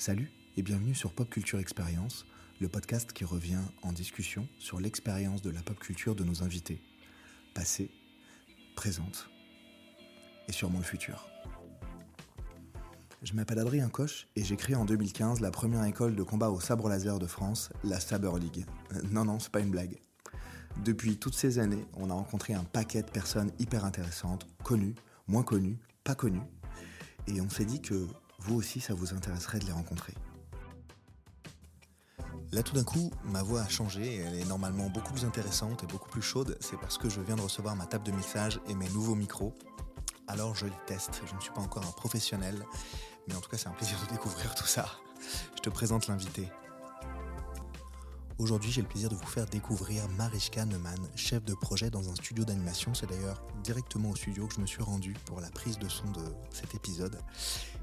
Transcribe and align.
Salut 0.00 0.30
et 0.56 0.62
bienvenue 0.62 0.94
sur 0.94 1.10
Pop 1.10 1.28
Culture 1.28 1.58
Expérience, 1.58 2.24
le 2.60 2.68
podcast 2.68 3.12
qui 3.12 3.24
revient 3.24 3.58
en 3.82 3.92
discussion 3.92 4.46
sur 4.60 4.78
l'expérience 4.78 5.42
de 5.42 5.50
la 5.50 5.60
pop 5.60 5.76
culture 5.76 6.14
de 6.14 6.22
nos 6.22 6.44
invités, 6.44 6.80
passée, 7.52 7.90
présente 8.76 9.28
et 10.46 10.52
sûrement 10.52 10.78
le 10.78 10.84
futur. 10.84 11.28
Je 13.24 13.32
m'appelle 13.32 13.58
Adrien 13.58 13.88
Coche 13.88 14.28
et 14.36 14.44
j'ai 14.44 14.54
créé 14.54 14.76
en 14.76 14.84
2015 14.84 15.40
la 15.40 15.50
première 15.50 15.82
école 15.82 16.14
de 16.14 16.22
combat 16.22 16.50
au 16.50 16.60
sabre 16.60 16.88
laser 16.88 17.18
de 17.18 17.26
France, 17.26 17.70
la 17.82 17.98
Saber 17.98 18.30
League. 18.38 18.66
Euh, 18.92 19.02
non, 19.10 19.24
non, 19.24 19.40
c'est 19.40 19.50
pas 19.50 19.58
une 19.58 19.72
blague. 19.72 19.98
Depuis 20.84 21.16
toutes 21.16 21.34
ces 21.34 21.58
années, 21.58 21.84
on 21.96 22.08
a 22.10 22.14
rencontré 22.14 22.54
un 22.54 22.62
paquet 22.62 23.02
de 23.02 23.10
personnes 23.10 23.50
hyper 23.58 23.84
intéressantes, 23.84 24.46
connues, 24.62 24.94
moins 25.26 25.42
connues, 25.42 25.80
pas 26.04 26.14
connues. 26.14 26.46
Et 27.26 27.40
on 27.40 27.48
s'est 27.50 27.64
dit 27.64 27.82
que 27.82 28.06
vous 28.38 28.56
aussi, 28.56 28.80
ça 28.80 28.94
vous 28.94 29.14
intéresserait 29.14 29.58
de 29.58 29.66
les 29.66 29.72
rencontrer. 29.72 30.14
Là, 32.52 32.62
tout 32.62 32.74
d'un 32.74 32.84
coup, 32.84 33.10
ma 33.24 33.42
voix 33.42 33.60
a 33.60 33.68
changé 33.68 34.16
elle 34.16 34.34
est 34.34 34.46
normalement 34.46 34.88
beaucoup 34.88 35.12
plus 35.12 35.26
intéressante 35.26 35.84
et 35.84 35.86
beaucoup 35.86 36.08
plus 36.08 36.22
chaude. 36.22 36.56
C'est 36.60 36.78
parce 36.78 36.96
que 36.96 37.10
je 37.10 37.20
viens 37.20 37.36
de 37.36 37.42
recevoir 37.42 37.76
ma 37.76 37.84
table 37.84 38.06
de 38.06 38.12
mixage 38.12 38.58
et 38.68 38.74
mes 38.74 38.88
nouveaux 38.90 39.14
micros. 39.14 39.54
Alors 40.28 40.54
je 40.54 40.64
les 40.64 40.72
teste. 40.86 41.20
Je 41.26 41.34
ne 41.34 41.40
suis 41.40 41.50
pas 41.50 41.60
encore 41.60 41.84
un 41.84 41.92
professionnel, 41.92 42.64
mais 43.26 43.34
en 43.34 43.40
tout 43.40 43.50
cas, 43.50 43.58
c'est 43.58 43.68
un 43.68 43.72
plaisir 43.72 43.98
de 44.06 44.12
découvrir 44.12 44.54
tout 44.54 44.66
ça. 44.66 44.86
Je 45.56 45.60
te 45.60 45.68
présente 45.68 46.06
l'invité. 46.06 46.48
Aujourd'hui, 48.38 48.70
j'ai 48.70 48.82
le 48.82 48.88
plaisir 48.88 49.08
de 49.08 49.16
vous 49.16 49.26
faire 49.26 49.46
découvrir 49.46 50.08
Mariska 50.10 50.64
Neumann, 50.64 50.98
chef 51.16 51.44
de 51.44 51.54
projet 51.54 51.90
dans 51.90 52.08
un 52.08 52.14
studio 52.14 52.44
d'animation. 52.44 52.94
C'est 52.94 53.08
d'ailleurs 53.08 53.42
directement 53.64 54.10
au 54.10 54.16
studio 54.16 54.46
que 54.46 54.54
je 54.54 54.60
me 54.60 54.66
suis 54.66 54.82
rendu 54.82 55.14
pour 55.26 55.40
la 55.40 55.50
prise 55.50 55.78
de 55.78 55.88
son 55.88 56.08
de 56.12 56.22
cet 56.52 56.74
épisode. 56.74 57.18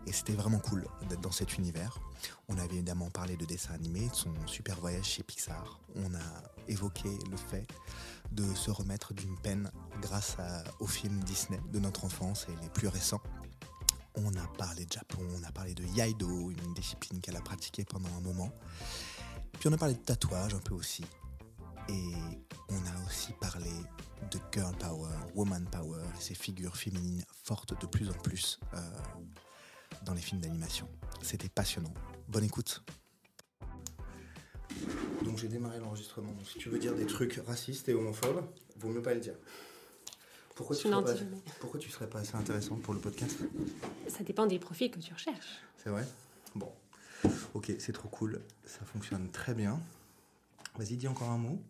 Et 0.08 0.12
c'était 0.12 0.34
vraiment 0.34 0.60
cool 0.60 0.88
d'être 1.10 1.22
dans 1.22 1.32
cet 1.32 1.58
univers. 1.58 2.00
On 2.48 2.58
avait 2.58 2.76
évidemment 2.76 3.10
parlé 3.10 3.38
de 3.38 3.46
dessin 3.46 3.74
animé, 3.74 4.08
de 4.08 4.16
son 4.16 4.34
super 4.46 4.80
voyage 4.80 5.06
chez 5.06 5.24
Pixar. 5.24 5.80
On 5.96 6.14
a 6.14 6.44
évoqué 6.68 7.10
le 7.30 7.38
fait 7.38 7.68
de 8.32 8.54
se 8.56 8.72
remettre 8.72 9.14
d'une 9.14 9.38
peine 9.40 9.72
grâce 10.02 10.38
à, 10.40 10.64
aux 10.80 10.88
films 10.88 11.20
Disney 11.24 11.60
de 11.72 11.80
notre 11.80 12.06
enfance 12.06 12.46
et 12.50 12.64
les 12.64 12.70
plus 12.70 12.88
récents. 12.88 13.22
On 14.16 14.34
a 14.36 14.48
parlé 14.58 14.86
de 14.86 14.94
Japon, 14.94 15.20
on 15.38 15.44
a 15.44 15.52
parlé 15.52 15.74
de 15.74 15.84
Yaido, 15.84 16.52
une 16.52 16.74
discipline 16.74 17.20
qu'elle 17.20 17.36
a 17.36 17.42
pratiquée 17.42 17.84
pendant 17.84 18.10
un 18.18 18.22
moment. 18.22 18.50
Puis 19.60 19.68
on 19.70 19.74
a 19.74 19.78
parlé 19.78 19.94
de 19.94 20.00
tatouage 20.00 20.54
un 20.54 20.60
peu 20.60 20.74
aussi. 20.74 21.04
Et 21.90 22.14
on 22.70 22.78
a 22.78 23.08
aussi 23.08 23.34
parlé 23.34 23.70
de 24.32 24.40
girl 24.52 24.76
power, 24.78 25.10
woman 25.36 25.66
power 25.66 26.02
ces 26.20 26.34
figures 26.34 26.76
féminines 26.76 27.24
fortes 27.44 27.80
de 27.80 27.86
plus 27.86 28.10
en 28.10 28.14
plus 28.14 28.60
euh, 28.74 28.80
dans 30.06 30.14
les 30.14 30.22
films 30.22 30.40
d'animation. 30.40 30.88
C'était 31.22 31.50
passionnant. 31.50 31.94
Bonne 32.28 32.44
écoute. 32.44 32.84
Donc 35.24 35.38
j'ai 35.38 35.48
démarré 35.48 35.80
l'enregistrement. 35.80 36.34
Si 36.46 36.60
tu 36.60 36.70
veux 36.70 36.80
dire 36.80 36.96
des 36.96 37.08
trucs 37.08 37.42
racistes 37.48 37.90
et 37.90 37.94
homophobes, 37.94 38.44
vaut 38.78 38.90
mieux 38.90 39.02
pas 39.02 39.14
le 39.14 39.20
dire. 39.20 39.34
Pourquoi 40.56 40.76
tu, 40.76 40.88
serais 40.88 41.04
pas, 41.04 41.14
pourquoi 41.60 41.80
tu 41.80 41.90
serais 41.90 42.10
pas 42.10 42.20
assez 42.20 42.36
intéressant 42.36 42.78
pour 42.78 42.94
le 42.94 43.02
podcast? 43.02 43.40
Ça 44.08 44.24
dépend 44.24 44.46
des 44.46 44.60
profils 44.60 44.90
que 44.90 45.00
tu 45.00 45.14
recherches. 45.14 45.62
C'est 45.84 45.90
vrai? 45.90 46.08
Bon. 46.54 46.72
Ok, 47.54 47.74
c'est 47.80 47.92
trop 47.92 48.08
cool. 48.08 48.42
Ça 48.64 48.86
fonctionne 48.86 49.30
très 49.32 49.54
bien. 49.54 49.82
Vas-y, 50.78 50.96
dis 50.96 51.08
encore 51.08 51.30
un 51.30 51.38
mot. 51.38 51.62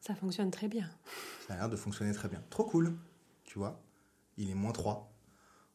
Ça 0.00 0.14
fonctionne 0.14 0.50
très 0.50 0.68
bien. 0.68 0.88
Ça 1.46 1.54
a 1.54 1.56
l'air 1.56 1.68
de 1.68 1.76
fonctionner 1.76 2.12
très 2.12 2.28
bien. 2.28 2.42
Trop 2.48 2.64
cool. 2.64 2.94
Tu 3.44 3.58
vois 3.58 3.82
Il 4.38 4.50
est 4.50 4.54
moins 4.54 4.72
3. 4.72 5.13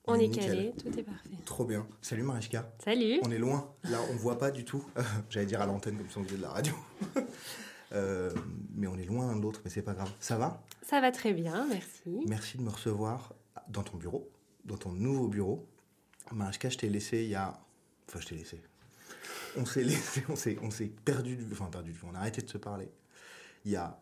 On, 0.10 0.16
est 0.16 0.28
nickel. 0.28 0.46
calé, 0.46 0.74
tout 0.78 1.00
est 1.00 1.04
parfait. 1.04 1.30
Trop 1.46 1.66
bien. 1.66 1.86
Salut 2.02 2.24
Marichka. 2.24 2.72
Salut 2.84 3.20
On 3.24 3.32
est 3.32 3.38
loin. 3.38 3.72
Là, 3.84 4.00
on 4.12 4.16
voit 4.16 4.38
pas 4.38 4.50
du 4.50 4.66
tout. 4.66 4.84
J'allais 5.30 5.46
dire 5.46 5.62
à 5.62 5.66
l'antenne 5.66 5.98
comme 5.98 6.10
si 6.10 6.18
on 6.18 6.24
faisait 6.24 6.38
de 6.38 6.42
la 6.42 6.50
radio. 6.50 6.74
Euh, 7.92 8.30
mais 8.76 8.86
on 8.86 9.00
est 9.00 9.06
loin 9.06 9.26
l'un 9.26 9.36
de 9.36 9.42
l'autre, 9.42 9.62
mais 9.66 9.72
c'est 9.72 9.82
pas 9.82 9.96
grave. 9.96 10.12
Ça 10.20 10.38
va? 10.38 10.64
Ça 10.84 11.02
va 11.02 11.12
très 11.12 11.34
bien, 11.34 11.66
merci. 11.68 12.22
Merci 12.28 12.60
de 12.60 12.62
me 12.62 12.70
recevoir 12.70 13.34
dans 13.68 13.82
ton 13.82 13.98
bureau, 13.98 14.30
dans 14.64 14.78
ton 14.78 14.92
nouveau 14.92 15.28
bureau. 15.28 15.68
Marichka, 16.32 16.70
je 16.70 16.78
t'ai 16.78 16.88
laissé 16.88 17.24
il 17.24 17.30
y 17.30 17.36
a. 17.36 17.60
Enfin, 18.08 18.20
je 18.20 18.28
t'ai 18.28 18.36
laissé. 18.36 18.62
On 19.58 19.66
s'est 19.66 19.84
laissé, 19.84 20.24
on 20.30 20.36
s'est, 20.36 20.60
on 20.62 20.70
s'est 20.70 20.92
perdu 21.04 21.36
de 21.36 21.42
vue. 21.42 21.54
Enfin, 21.54 21.66
perdu 21.66 21.92
de 21.92 21.98
vue. 21.98 22.06
On 22.08 22.14
a 22.14 22.20
arrêté 22.20 22.44
de 22.44 22.50
se 22.50 22.60
parler. 22.60 22.92
Il 23.66 23.72
y 23.72 23.76
a 23.76 24.00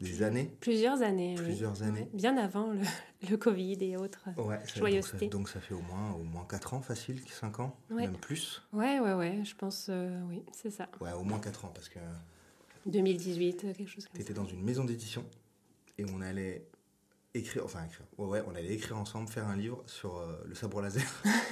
des 0.00 0.22
années. 0.22 0.50
Plusieurs 0.60 1.02
années. 1.02 1.34
oui. 1.38 1.44
Plusieurs 1.44 1.82
années. 1.82 2.08
Bien 2.12 2.36
avant 2.36 2.72
le, 2.72 2.80
le 3.30 3.36
Covid 3.36 3.76
et 3.80 3.96
autres. 3.96 4.28
Ouais, 4.38 4.58
ça- 4.66 4.78
Joyeuseté. 4.80 5.28
Donc 5.28 5.48
ça, 5.48 5.58
donc 5.58 5.60
ça 5.60 5.60
fait 5.60 5.74
au 5.74 5.82
moins, 5.82 6.12
au 6.14 6.22
moins 6.24 6.44
4 6.48 6.74
ans, 6.74 6.80
facile, 6.80 7.20
5 7.28 7.60
ans, 7.60 7.76
Ouais. 7.90 8.02
même 8.02 8.16
plus. 8.16 8.62
Ouais, 8.72 8.98
ouais, 9.00 9.14
ouais, 9.14 9.40
je 9.44 9.54
pense, 9.54 9.86
euh, 9.90 10.20
oui, 10.28 10.42
c'est 10.52 10.70
ça. 10.70 10.88
Ouais, 11.00 11.12
au 11.12 11.22
moins 11.22 11.38
4 11.38 11.64
ans, 11.66 11.72
parce 11.74 11.88
que 11.88 11.98
2018, 12.86 13.64
euh, 13.64 13.74
quelque 13.74 13.88
chose 13.88 14.04
comme 14.06 14.14
tu 14.16 14.22
étais 14.22 14.34
ça. 14.34 14.40
dans 14.40 14.46
une 14.46 14.62
maison 14.62 14.84
d'édition 14.84 15.24
et 15.98 16.04
on 16.10 16.20
allait 16.22 16.66
écrire, 17.34 17.64
enfin 17.64 17.84
écrire, 17.84 18.06
ouais, 18.18 18.26
ouais, 18.26 18.42
on 18.48 18.54
allait 18.54 18.72
écrire 18.74 18.96
ensemble, 18.96 19.28
faire 19.28 19.46
un 19.46 19.56
livre 19.56 19.82
sur 19.86 20.16
euh, 20.16 20.42
le 20.46 20.54
sabre 20.54 20.80
laser. 20.80 21.02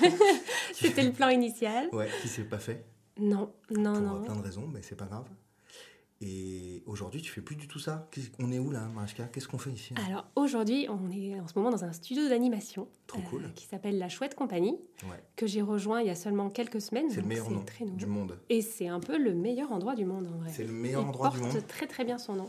C'était 0.72 1.02
le 1.04 1.12
plan 1.12 1.28
initial 1.28 1.88
Ouais, 1.92 2.08
qui 2.22 2.28
s'est 2.28 2.44
pas 2.44 2.58
fait, 2.58 2.84
Non, 3.18 3.52
non, 3.70 3.92
pour 3.92 4.02
non. 4.02 4.16
euh, 4.16 4.24
plein 4.24 4.36
de 4.36 4.42
raisons, 4.42 4.66
mais 4.66 4.80
c'est 4.82 4.96
pas 4.96 5.06
grave. 5.06 5.26
Et 6.20 6.82
aujourd'hui, 6.86 7.22
tu 7.22 7.30
fais 7.30 7.40
plus 7.40 7.54
du 7.54 7.68
tout 7.68 7.78
ça. 7.78 8.08
On 8.40 8.50
est 8.50 8.58
où 8.58 8.72
là, 8.72 8.80
Marichka 8.92 9.24
Qu'est-ce 9.32 9.46
qu'on 9.46 9.58
fait 9.58 9.70
ici 9.70 9.94
Alors 10.08 10.26
aujourd'hui, 10.34 10.88
on 10.88 11.10
est 11.12 11.38
en 11.38 11.46
ce 11.46 11.52
moment 11.56 11.70
dans 11.70 11.84
un 11.84 11.92
studio 11.92 12.28
d'animation 12.28 12.88
euh, 13.16 13.20
cool. 13.30 13.52
qui 13.54 13.66
s'appelle 13.66 13.98
La 13.98 14.08
Chouette 14.08 14.34
Compagnie, 14.34 14.76
Ouais, 15.04 15.22
que 15.36 15.46
j'ai 15.46 15.62
rejoint 15.62 16.00
il 16.00 16.08
y 16.08 16.10
a 16.10 16.16
seulement 16.16 16.50
quelques 16.50 16.80
semaines. 16.80 17.08
c'est 17.08 17.20
le 17.20 17.26
meilleur 17.28 17.50
nom 17.50 17.62
très 17.64 17.84
du 17.84 18.06
monde. 18.06 18.36
Et 18.48 18.62
c'est 18.62 18.88
un 18.88 18.98
peu 18.98 19.16
le 19.16 19.32
meilleur 19.32 19.70
endroit 19.70 19.94
du 19.94 20.04
monde 20.06 20.26
en 20.26 20.38
vrai. 20.38 20.50
C'est 20.52 20.64
le 20.64 20.72
meilleur 20.72 21.02
Il 21.02 21.06
endroit 21.08 21.30
du 21.30 21.38
porte 21.38 21.54
monde. 21.54 21.66
très 21.68 21.86
très 21.86 22.04
bien 22.04 22.18
son 22.18 22.34
nom. 22.34 22.48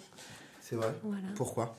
C'est 0.62 0.76
vrai? 0.76 0.92
Voilà. 1.04 1.28
Pourquoi? 1.36 1.76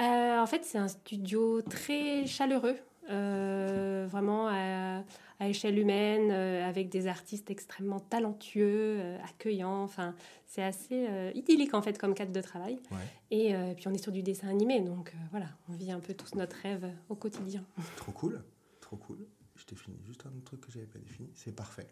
Euh, 0.00 0.38
en 0.40 0.46
fait, 0.46 0.64
c'est 0.64 0.78
un 0.78 0.88
studio 0.88 1.60
très 1.62 2.26
chaleureux, 2.26 2.76
vraiment 3.08 4.48
à, 4.48 5.02
à 5.40 5.48
échelle 5.48 5.78
humaine, 5.78 6.30
euh, 6.30 6.68
avec 6.68 6.88
des 6.88 7.06
artistes 7.06 7.50
extrêmement 7.50 8.00
talentueux, 8.00 8.98
euh, 9.00 9.18
accueillants. 9.24 9.82
Enfin, 9.82 10.14
c'est 10.46 10.62
assez 10.62 11.06
euh, 11.08 11.30
idyllique 11.34 11.74
en 11.74 11.82
fait 11.82 11.98
comme 11.98 12.14
cadre 12.14 12.32
de 12.32 12.40
travail. 12.40 12.78
Ouais. 12.90 12.96
Et 13.30 13.54
euh, 13.54 13.74
puis 13.74 13.88
on 13.88 13.92
est 13.92 14.02
sur 14.02 14.12
du 14.12 14.22
dessin 14.22 14.48
animé, 14.48 14.80
donc 14.80 15.10
euh, 15.14 15.18
voilà, 15.30 15.46
on 15.68 15.72
vit 15.74 15.92
un 15.92 16.00
peu 16.00 16.14
tous 16.14 16.34
notre 16.34 16.56
rêve 16.56 16.90
au 17.08 17.14
quotidien. 17.14 17.64
Trop 17.96 18.12
cool, 18.12 18.42
trop 18.80 18.96
cool. 18.96 19.26
Je 19.56 19.64
t'ai 19.64 19.76
fini 19.76 19.96
juste 20.06 20.24
un 20.24 20.30
autre 20.36 20.44
truc 20.44 20.60
que 20.60 20.70
j'avais 20.72 20.86
pas 20.86 20.98
défini. 21.00 21.28
C'est 21.34 21.54
parfait. 21.54 21.88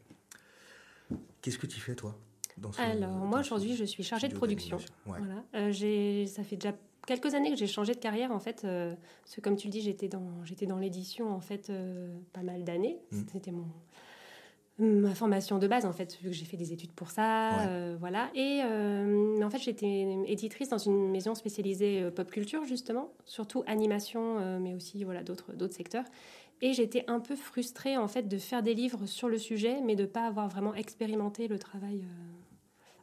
Qu'est-ce 1.42 1.58
que 1.58 1.66
tu 1.66 1.80
fais 1.80 1.94
toi 1.94 2.16
dans 2.58 2.72
ce- 2.72 2.80
Alors 2.80 3.10
dans 3.10 3.26
moi 3.26 3.40
aujourd'hui, 3.40 3.76
je 3.76 3.84
suis 3.84 4.02
chargée 4.02 4.28
de 4.28 4.34
production. 4.34 4.76
Ouais. 5.06 5.18
Voilà. 5.18 5.44
Euh, 5.54 5.72
j'ai, 5.72 6.26
ça 6.26 6.42
fait 6.42 6.56
déjà 6.56 6.74
quelques 7.06 7.34
années 7.34 7.50
que 7.50 7.56
j'ai 7.56 7.66
changé 7.66 7.94
de 7.94 7.98
carrière 8.00 8.32
en 8.32 8.38
fait. 8.40 8.62
euh, 8.64 8.94
parce 9.22 9.36
que 9.36 9.40
comme 9.40 9.56
tu 9.56 9.68
le 9.68 9.72
dis, 9.72 9.80
j'étais 9.80 10.08
dans, 10.08 10.44
j'étais 10.44 10.66
dans 10.66 10.78
l'édition 10.78 11.32
en 11.32 11.40
fait 11.40 11.70
euh, 11.70 12.14
pas 12.32 12.42
mal 12.42 12.64
d'années. 12.64 12.98
Mm. 13.12 13.16
C'était 13.32 13.52
mon 13.52 13.66
ma 14.78 15.14
formation 15.14 15.58
de 15.58 15.66
base 15.66 15.86
en 15.86 15.92
fait, 15.94 16.18
vu 16.20 16.28
que 16.28 16.34
j'ai 16.36 16.44
fait 16.44 16.58
des 16.58 16.70
études 16.74 16.92
pour 16.92 17.10
ça, 17.10 17.48
Ouais. 17.52 17.64
euh, 17.68 17.96
voilà. 17.98 18.28
Et 18.34 18.60
mais 18.62 19.42
en 19.42 19.48
fait, 19.48 19.58
j'étais 19.58 20.06
éditrice 20.26 20.68
dans 20.68 20.76
une 20.76 21.08
maison 21.10 21.34
spécialisée 21.34 22.10
pop 22.14 22.30
culture 22.30 22.62
justement, 22.66 23.10
surtout 23.24 23.62
animation, 23.66 24.58
mais 24.60 24.74
aussi 24.74 25.02
voilà 25.04 25.22
d'autres 25.22 25.54
d'autres 25.54 25.72
secteurs. 25.74 26.04
Et 26.60 26.74
j'étais 26.74 27.04
un 27.06 27.20
peu 27.20 27.36
frustrée 27.36 27.96
en 27.96 28.06
fait 28.08 28.28
de 28.28 28.36
faire 28.36 28.62
des 28.62 28.74
livres 28.74 29.06
sur 29.06 29.28
le 29.30 29.38
sujet, 29.38 29.80
mais 29.82 29.94
de 29.94 30.04
pas 30.04 30.26
avoir 30.26 30.48
vraiment 30.48 30.74
expérimenté 30.74 31.48
le 31.48 31.58
travail 31.58 32.04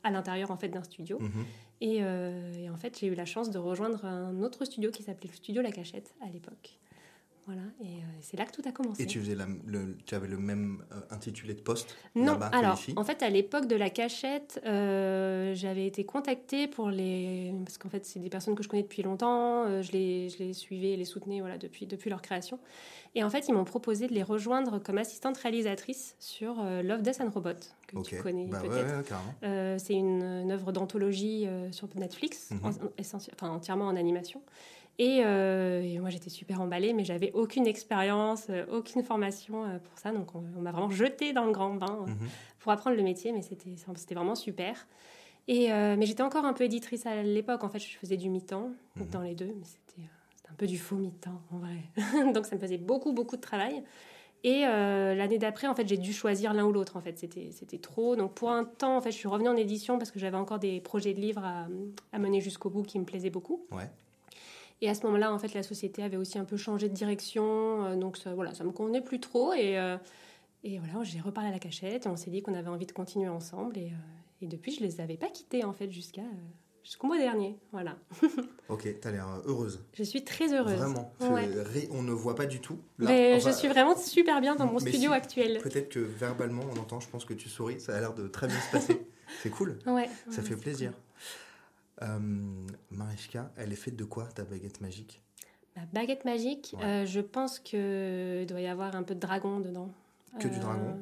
à 0.04 0.12
l'intérieur 0.12 0.52
en 0.52 0.58
fait 0.58 0.70
d'un 0.70 0.84
studio. 0.84 1.20
Mhm. 1.20 1.46
Et, 1.82 1.98
euh, 2.02 2.54
et 2.54 2.70
en 2.70 2.78
fait, 2.78 2.98
j'ai 3.00 3.08
eu 3.08 3.16
la 3.16 3.26
chance 3.26 3.50
de 3.50 3.60
rejoindre 3.60 4.06
un 4.06 4.42
autre 4.42 4.64
studio 4.66 4.92
qui 4.92 5.04
s'appelait 5.04 5.30
le 5.30 5.36
Studio 5.36 5.62
La 5.62 5.72
Cachette 5.72 6.14
à 6.22 6.30
l'époque. 6.30 6.78
Voilà, 7.46 7.62
et 7.82 7.86
euh, 7.88 8.00
c'est 8.22 8.38
là 8.38 8.46
que 8.46 8.54
tout 8.54 8.62
a 8.66 8.72
commencé. 8.72 9.04
Et 9.04 9.06
tu, 9.06 9.20
faisais 9.20 9.36
la- 9.36 9.48
le, 9.66 9.98
tu 10.06 10.16
avais 10.16 10.30
le 10.30 10.38
même 10.38 10.82
euh, 10.94 11.02
intitulé 11.10 11.54
de 11.54 11.60
poste 11.60 11.94
Non, 12.16 12.40
alors, 12.54 12.76
ici 12.76 12.94
en 12.96 13.04
fait, 13.04 13.22
à 13.22 13.30
l'époque 13.30 13.68
de 13.68 13.76
La 13.76 13.90
Cachette, 13.90 14.62
euh, 14.66 15.54
j'avais 15.54 15.86
été 15.86 16.06
contactée 16.06 16.68
pour 16.70 16.90
les... 16.90 17.54
Parce 17.66 17.78
qu'en 17.78 17.90
fait, 17.90 18.06
c'est 18.06 18.20
des 18.22 18.30
personnes 18.30 18.56
que 18.56 18.64
je 18.64 18.70
connais 18.70 18.84
depuis 18.84 19.04
longtemps, 19.04 19.82
je, 19.82 19.92
les, 19.92 20.30
je 20.30 20.38
les 20.40 20.54
suivais 20.54 20.92
et 20.92 20.96
les 20.98 21.04
soutenais 21.04 21.42
voilà, 21.42 21.58
depuis, 21.58 21.86
depuis 21.86 22.10
leur 22.10 22.22
création. 22.22 22.60
Et 23.16 23.24
en 23.26 23.30
fait, 23.30 23.50
ils 23.50 23.54
m'ont 23.54 23.66
proposé 23.66 24.08
de 24.08 24.14
les 24.14 24.24
rejoindre 24.24 24.80
comme 24.80 24.98
assistante 24.98 25.38
réalisatrice 25.38 26.16
sur 26.20 26.64
Love, 26.64 27.02
Death 27.02 27.20
and 27.20 27.30
Robot, 27.30 27.50
que 27.88 28.02
tu 28.04 28.18
connais 28.22 28.48
Bah 28.48 28.62
ouais, 28.62 28.70
peut-être. 28.70 29.12
ouais. 29.12 29.28
Euh, 29.44 29.78
c'est 29.80 29.94
une, 29.96 30.24
une 30.24 30.52
œuvre 30.52 30.72
d'anthologie 30.72 31.46
sur 31.72 31.90
Netflix, 31.96 32.52
Mhm. 32.52 32.60
en- 32.64 32.70
enfin, 33.34 33.50
entièrement 33.50 33.86
en 33.88 33.96
animation. 33.98 34.42
Et, 35.00 35.22
euh, 35.26 35.82
et 35.82 35.98
moi, 36.00 36.10
j'étais 36.10 36.30
super 36.30 36.62
emballée, 36.62 36.94
mais 36.94 37.04
j'avais 37.04 37.32
aucune 37.34 37.66
expérience, 37.66 38.46
euh, 38.50 38.66
aucune 38.72 39.04
formation 39.04 39.66
euh, 39.66 39.80
pour 39.80 39.98
ça. 39.98 40.12
Donc, 40.12 40.36
on, 40.36 40.44
on 40.56 40.62
m'a 40.62 40.72
vraiment 40.72 40.90
jetée 40.92 41.34
dans 41.34 41.46
le 41.46 41.52
grand 41.52 41.74
bain 41.74 42.06
Mhm. 42.08 42.16
pour 42.60 42.72
apprendre 42.72 42.96
le 42.96 43.04
métier, 43.04 43.32
mais 43.32 43.42
c'était 43.42 43.76
c'était 43.96 44.16
vraiment 44.16 44.36
super. 44.36 44.88
Et, 45.48 45.68
mais 45.70 46.06
j'étais 46.06 46.24
encore 46.24 46.46
un 46.46 46.54
peu 46.54 46.64
éditrice 46.64 47.06
à 47.06 47.22
l'époque. 47.22 47.64
En 47.66 47.70
fait, 47.70 47.80
je 47.80 47.98
faisais 47.98 48.16
du 48.18 48.30
mi-temps 48.30 48.72
Mhm. 48.96 49.10
dans 49.10 49.22
les 49.22 49.36
deux, 49.36 49.48
mais 49.58 49.66
c'était 49.66 50.08
c'était 50.38 50.50
un 50.52 50.56
peu 50.56 50.68
du 50.68 50.78
faux 50.78 50.96
mi-temps 50.96 51.42
en 51.52 51.58
vrai. 51.58 51.78
Donc, 52.34 52.46
ça 52.46 52.56
me 52.56 52.62
faisait 52.62 52.78
beaucoup, 52.78 53.12
beaucoup 53.12 53.36
de 53.36 53.42
travail. 53.42 53.84
Et 54.46 54.66
euh, 54.66 55.16
l'année 55.16 55.38
d'après, 55.40 55.68
en 55.68 55.76
fait, 55.76 55.88
j'ai 55.88 55.98
dû 55.98 56.12
choisir 56.14 56.54
l'un 56.54 56.66
ou 56.66 56.72
l'autre. 56.72 56.96
En 56.98 57.02
fait, 57.02 57.18
c'était 57.18 57.50
c'était 57.52 57.78
trop. 57.80 58.16
Donc 58.16 58.34
pour 58.36 58.52
un 58.52 58.64
temps, 58.66 58.96
en 58.98 59.02
fait, 59.02 59.12
je 59.12 59.18
suis 59.18 59.28
revenue 59.28 59.50
en 59.50 59.56
édition 59.56 59.98
parce 59.98 60.12
que 60.12 60.20
j'avais 60.20 60.36
encore 60.38 60.60
des 60.60 60.80
projets 60.82 61.14
de 61.14 61.20
livres 61.22 61.44
à, 61.44 61.68
à 62.12 62.20
mener 62.20 62.40
jusqu'au 62.42 62.70
bout 62.70 62.84
qui 62.84 63.00
me 63.00 63.06
plaisaient 63.06 63.30
beaucoup. 63.30 63.66
Ouais. 63.72 63.90
Et 64.82 64.90
à 64.90 64.94
ce 64.96 65.06
moment-là, 65.06 65.34
en 65.34 65.40
fait, 65.40 65.54
la 65.54 65.64
société 65.64 66.04
avait 66.04 66.18
aussi 66.18 66.38
un 66.38 66.46
peu 66.46 66.58
changé 66.58 66.90
de 66.90 66.94
direction. 66.94 67.86
euh, 67.86 67.96
donc 67.96 68.18
ça, 68.18 68.34
voilà, 68.34 68.54
ça 68.54 68.64
me 68.64 68.72
convenait 68.72 69.02
plus 69.02 69.20
trop. 69.20 69.54
Et, 69.54 69.78
euh, 69.80 69.98
et 70.64 70.80
voilà, 70.80 71.04
j'ai 71.04 71.20
reparlé 71.22 71.50
à 71.50 71.54
la 71.54 71.60
cachette. 71.60 72.06
Et 72.06 72.10
on 72.10 72.16
s'est 72.18 72.32
dit 72.32 72.42
qu'on 72.42 72.54
avait 72.54 72.70
envie 72.70 72.86
de 72.86 72.92
continuer 72.92 73.30
ensemble. 73.30 73.78
Et, 73.78 73.88
euh, 73.92 74.42
et 74.42 74.48
depuis, 74.48 74.74
je 74.74 74.82
les 74.82 75.00
avais 75.00 75.18
pas 75.18 75.30
quittés, 75.30 75.64
en 75.64 75.74
fait, 75.74 75.90
jusqu'à 75.92 76.24
jusqu'au 76.84 77.08
mois 77.08 77.18
dernier. 77.18 77.58
Voilà. 77.72 77.96
Ok, 78.70 78.88
t'as 79.02 79.12
l'air 79.12 79.28
euh, 79.28 79.42
heureuse. 79.46 79.84
Je 79.94 80.04
suis 80.04 80.24
très 80.24 80.52
heureuse. 80.54 80.78
Vraiment. 80.78 81.14
Ouais. 81.20 81.48
On 81.92 82.02
ne 82.02 82.12
voit 82.14 82.34
pas 82.34 82.46
du 82.46 82.60
tout. 82.60 82.80
Là, 82.98 83.10
Mais 83.10 83.36
enfin, 83.36 83.52
je 83.52 83.56
suis 83.56 83.68
vraiment 83.68 83.96
super 83.96 84.42
bien 84.42 84.56
dans 84.56 84.66
mon 84.66 84.80
studio 84.80 85.12
si. 85.12 85.16
actuel. 85.16 85.60
Peut-être 85.62 85.90
que 85.90 86.00
verbalement, 86.00 86.64
on 86.76 86.80
entend, 86.80 87.00
je 87.00 87.08
pense 87.10 87.24
que 87.26 87.34
tu 87.34 87.50
souris. 87.50 87.80
Ça 87.80 87.96
a 87.96 88.00
l'air 88.00 88.14
de 88.16 88.28
très 88.28 88.48
bien 88.48 88.60
se 88.60 88.72
passer. 88.72 89.06
C'est 89.44 89.50
cool. 89.50 89.78
Ouais. 89.86 90.10
Ça 90.30 90.42
ouais, 90.42 90.48
fait 90.48 90.56
plaisir. 90.56 90.94
Euh, 92.04 92.20
Marichka, 92.92 93.52
elle 93.58 93.72
est 93.72 93.78
faite 93.78 93.96
de 93.96 94.04
quoi 94.04 94.26
ta 94.26 94.44
baguette 94.44 94.82
magique? 94.82 95.22
Ma 95.76 95.86
baguette 95.94 96.26
magique, 96.26 96.76
Ouais. 96.78 96.84
euh, 96.84 97.06
je 97.06 97.20
pense 97.22 97.60
qu'il 97.60 98.46
doit 98.48 98.62
y 98.62 98.68
avoir 98.68 98.96
un 98.96 99.04
peu 99.04 99.16
de 99.16 99.20
dragon 99.20 99.60
dedans. 99.60 99.90
Que 100.40 100.48
du 100.48 100.60
dragon 100.60 100.98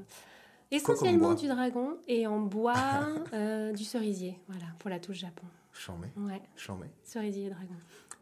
Essentiellement 0.69 1.33
du 1.33 1.47
dragon 1.47 1.97
et 2.07 2.27
en 2.27 2.39
bois 2.39 3.05
euh, 3.33 3.73
du 3.73 3.83
cerisier. 3.83 4.37
Voilà, 4.47 4.67
pour 4.79 4.89
la 4.89 4.99
touche 4.99 5.17
Japon. 5.17 5.45
Chambé, 5.73 6.07
Ouais, 6.17 6.41
chambé. 6.55 6.87
cerisier 7.03 7.47
et 7.47 7.49
dragon. 7.49 7.75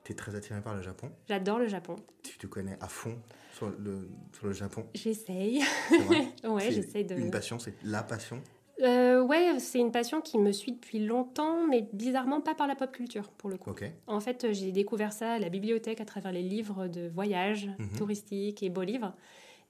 T'es 0.03 0.13
très 0.15 0.33
attiré 0.33 0.61
par 0.61 0.75
le 0.75 0.81
Japon? 0.81 1.11
J'adore 1.27 1.59
le 1.59 1.67
Japon. 1.67 1.95
Tu 2.23 2.37
te 2.37 2.47
connais 2.47 2.77
à 2.79 2.87
fond 2.87 3.19
sur 3.53 3.69
le, 3.69 4.09
sur 4.33 4.47
le 4.47 4.53
Japon? 4.53 4.87
J'essaye. 4.95 5.61
Ouais, 6.43 6.71
j'essaye 6.71 7.05
de. 7.05 7.15
Une 7.15 7.29
passion, 7.31 7.59
c'est 7.59 7.73
la 7.83 8.01
passion? 8.01 8.41
Euh, 8.81 9.21
ouais, 9.21 9.59
c'est 9.59 9.79
une 9.79 9.91
passion 9.91 10.21
qui 10.21 10.37
me 10.37 10.51
suit 10.51 10.71
depuis 10.73 10.99
longtemps, 10.99 11.67
mais 11.67 11.87
bizarrement 11.93 12.39
pas 12.41 12.55
par 12.55 12.65
la 12.67 12.75
pop 12.75 12.91
culture 12.91 13.29
pour 13.31 13.49
le 13.49 13.57
coup. 13.57 13.69
En 14.07 14.19
fait, 14.19 14.43
euh, 14.45 14.53
j'ai 14.53 14.71
découvert 14.71 15.11
ça 15.11 15.33
à 15.33 15.39
la 15.39 15.49
bibliothèque 15.49 15.99
à 16.01 16.05
travers 16.05 16.31
les 16.31 16.43
livres 16.43 16.87
de 16.87 17.09
voyage 17.09 17.69
Mhm. 17.79 17.97
touristiques 17.97 18.63
et 18.63 18.69
beaux 18.69 18.83
livres. 18.83 19.13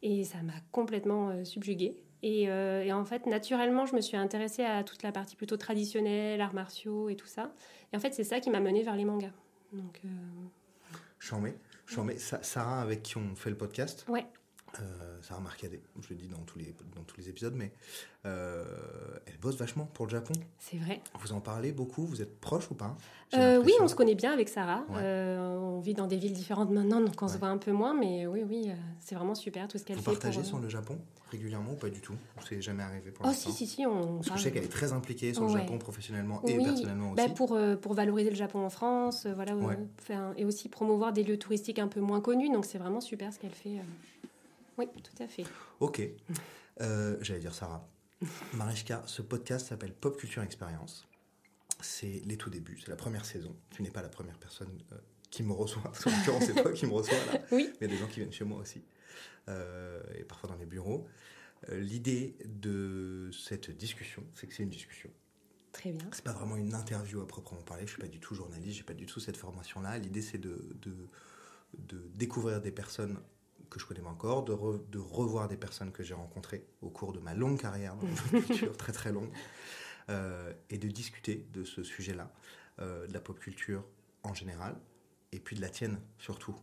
Et 0.03 0.23
ça 0.23 0.41
m'a 0.43 0.53
complètement 0.71 1.29
euh, 1.29 1.43
subjuguée. 1.43 1.97
Et, 2.21 2.49
euh, 2.49 2.83
et 2.83 2.91
en 2.93 3.05
fait, 3.05 3.25
naturellement, 3.25 3.85
je 3.85 3.95
me 3.95 4.01
suis 4.01 4.17
intéressée 4.17 4.63
à 4.63 4.83
toute 4.83 5.03
la 5.03 5.11
partie 5.11 5.35
plutôt 5.35 5.57
traditionnelle, 5.57 6.39
arts 6.41 6.53
martiaux 6.53 7.09
et 7.09 7.15
tout 7.15 7.27
ça. 7.27 7.51
Et 7.91 7.97
en 7.97 7.99
fait, 7.99 8.13
c'est 8.13 8.23
ça 8.23 8.39
qui 8.39 8.49
m'a 8.49 8.59
menée 8.59 8.83
vers 8.83 8.95
les 8.95 9.05
mangas. 9.05 9.31
Donc. 9.73 10.01
Sa- 12.17 12.43
Sarah, 12.43 12.81
avec 12.81 13.03
qui 13.03 13.17
on 13.17 13.35
fait 13.35 13.49
le 13.49 13.57
podcast, 13.57 14.05
ouais. 14.09 14.25
Euh, 14.81 15.17
Sarah 15.21 15.41
Marcadet, 15.41 15.81
je 16.01 16.09
le 16.09 16.15
dis 16.15 16.27
dans 16.27 16.39
tous 16.43 16.59
les, 16.59 16.75
dans 16.95 17.03
tous 17.03 17.17
les 17.17 17.29
épisodes, 17.29 17.53
mais 17.55 17.71
euh, 18.25 18.65
elle 19.25 19.37
bosse 19.37 19.55
vachement 19.57 19.85
pour 19.85 20.05
le 20.05 20.11
Japon. 20.11 20.33
C'est 20.59 20.77
vrai. 20.77 21.01
Vous 21.19 21.31
en 21.31 21.41
parlez 21.41 21.71
beaucoup 21.71 22.05
Vous 22.05 22.21
êtes 22.21 22.39
proches 22.39 22.69
ou 22.71 22.75
pas? 22.75 22.95
Euh, 23.33 23.61
oui, 23.63 23.71
on 23.81 23.87
se 23.87 23.95
connaît 23.95 24.15
bien 24.15 24.31
avec 24.33 24.49
Sarah. 24.49 24.83
Ouais. 24.89 24.97
Euh, 25.01 25.57
on 25.57 25.79
vit 25.79 25.93
dans 25.93 26.07
des 26.07 26.17
villes 26.17 26.33
différentes 26.33 26.71
maintenant, 26.71 26.99
donc 27.01 27.21
on 27.21 27.27
se 27.27 27.37
voit 27.37 27.47
un 27.49 27.57
peu 27.57 27.71
moins. 27.71 27.93
Mais 27.93 28.27
oui, 28.27 28.43
oui, 28.47 28.63
euh, 28.67 28.73
c'est 28.99 29.15
vraiment 29.15 29.35
super 29.35 29.67
tout 29.67 29.77
ce 29.77 29.83
qu'elle 29.83 29.95
Vous 29.97 30.01
fait. 30.03 30.11
partagez 30.11 30.37
pour, 30.39 30.45
euh, 30.45 30.49
sur 30.49 30.59
le 30.59 30.69
Japon 30.69 30.97
régulièrement 31.31 31.73
ou 31.73 31.75
pas 31.75 31.89
du 31.89 32.01
tout? 32.01 32.15
C'est 32.47 32.59
jamais 32.61 32.81
arrivé 32.81 33.11
pour 33.11 33.25
Oh, 33.25 33.29
l'instant? 33.29 33.51
si, 33.51 33.67
si, 33.67 33.75
si, 33.75 33.85
on 33.85 34.15
Parce 34.17 34.29
que 34.31 34.37
je 34.37 34.43
sais 34.43 34.51
qu'elle 34.51 34.63
est 34.63 34.67
très 34.67 34.93
impliquée 34.93 35.33
sur 35.33 35.43
le. 35.43 35.49
Japon 35.49 35.77
professionnellement 35.77 36.41
et 36.47 36.57
Oui, 36.57 36.63
personnellement 36.63 37.11
Bah, 37.13 37.25
aussi. 37.25 37.33
pour, 37.35 37.53
euh, 37.53 37.75
pour 37.75 37.93
valoriser 37.93 38.31
le 38.31 38.35
Japon 38.35 38.65
en 38.65 38.69
France, 38.71 39.25
euh, 39.27 39.33
voilà, 39.35 39.53
euh, 39.53 40.33
et 40.37 40.45
aussi 40.45 40.69
promouvoir 40.69 41.13
des 41.13 41.23
lieux 41.23 41.37
touristiques 41.37 41.77
un 41.79 41.87
peu 41.87 41.99
moins 41.99 42.19
connus. 42.21 42.49
Donc 42.51 42.65
c'est 42.65 42.79
vraiment 42.79 43.01
super 43.01 43.31
ce 43.31 43.37
qu'elle 43.39 43.51
fait. 43.53 43.77
Oui, 44.79 44.87
tout 45.03 45.21
à 45.21 45.27
fait. 45.27 45.43
Ok. 45.81 46.01
Euh, 46.79 47.17
J'allais 47.19 47.41
dire 47.41 47.53
Sarah. 47.53 47.85
Marichka, 48.53 49.03
ce 49.07 49.21
podcast 49.21 49.67
s'appelle 49.67 49.93
Pop 49.93 50.17
Culture 50.17 50.41
Experience. 50.41 51.05
C'est 51.81 52.21
les 52.23 52.37
tout 52.37 52.49
débuts, 52.49 52.79
c'est 52.79 52.87
la 52.87 52.95
première 52.95 53.25
saison. 53.25 53.53
Tu 53.71 53.83
n'es 53.83 53.91
pas 53.91 54.01
la 54.01 54.07
première 54.07 54.37
personne 54.37 54.81
euh, 54.93 54.97
qui 55.31 55.43
me 55.43 55.51
reçoit. 55.51 55.83
En 56.05 56.09
l'occurrence, 56.09 56.45
c'est 56.45 56.61
toi 56.61 56.71
qui 56.71 56.85
me 56.85 56.93
reçois 56.93 57.17
là. 57.25 57.41
Oui. 57.51 57.73
Il 57.75 57.81
y 57.81 57.83
a 57.83 57.93
des 57.93 57.97
gens 57.97 58.07
qui 58.07 58.21
viennent 58.21 58.31
chez 58.31 58.45
moi 58.45 58.57
aussi. 58.59 58.81
Euh, 59.49 60.01
et 60.17 60.23
parfois 60.23 60.49
dans 60.49 60.55
les 60.55 60.65
bureaux. 60.65 61.05
L'idée 61.69 62.37
de 62.45 63.29
cette 63.33 63.71
discussion, 63.71 64.23
c'est 64.33 64.47
que 64.47 64.53
c'est 64.53 64.63
une 64.63 64.69
discussion. 64.69 65.09
Très 65.73 65.91
bien. 65.91 66.07
C'est 66.13 66.23
pas 66.23 66.31
vraiment 66.31 66.55
une 66.55 66.73
interview 66.73 67.19
à 67.19 67.27
proprement 67.27 67.61
parler. 67.63 67.85
Je 67.85 67.91
suis 67.91 68.01
pas 68.01 68.07
du 68.07 68.21
tout 68.21 68.33
journaliste, 68.33 68.77
j'ai 68.77 68.83
pas 68.83 68.93
du 68.93 69.05
tout 69.05 69.19
cette 69.19 69.35
formation-là. 69.35 69.97
L'idée, 69.97 70.21
c'est 70.21 70.37
de, 70.37 70.69
de, 70.81 70.95
de 71.73 72.01
découvrir 72.15 72.61
des 72.61 72.71
personnes 72.71 73.19
que 73.69 73.79
je 73.79 73.85
connais 73.85 74.01
pas 74.01 74.09
encore, 74.09 74.43
de, 74.43 74.53
re- 74.53 74.89
de 74.89 74.97
revoir 74.99 75.47
des 75.47 75.57
personnes 75.57 75.91
que 75.91 76.03
j'ai 76.03 76.13
rencontrées 76.13 76.65
au 76.81 76.89
cours 76.89 77.13
de 77.13 77.19
ma 77.19 77.33
longue 77.33 77.59
carrière 77.59 77.95
dans 77.95 78.07
la 78.07 78.41
culture, 78.41 78.75
très 78.77 78.91
très 78.93 79.11
longue, 79.11 79.31
euh, 80.09 80.51
et 80.69 80.77
de 80.77 80.87
discuter 80.87 81.47
de 81.53 81.63
ce 81.63 81.83
sujet-là, 81.83 82.31
euh, 82.81 83.05
de 83.07 83.13
la 83.13 83.19
pop 83.19 83.39
culture 83.39 83.83
en 84.23 84.33
général, 84.33 84.75
et 85.31 85.39
puis 85.39 85.55
de 85.55 85.61
la 85.61 85.69
tienne 85.69 85.99
surtout, 86.17 86.55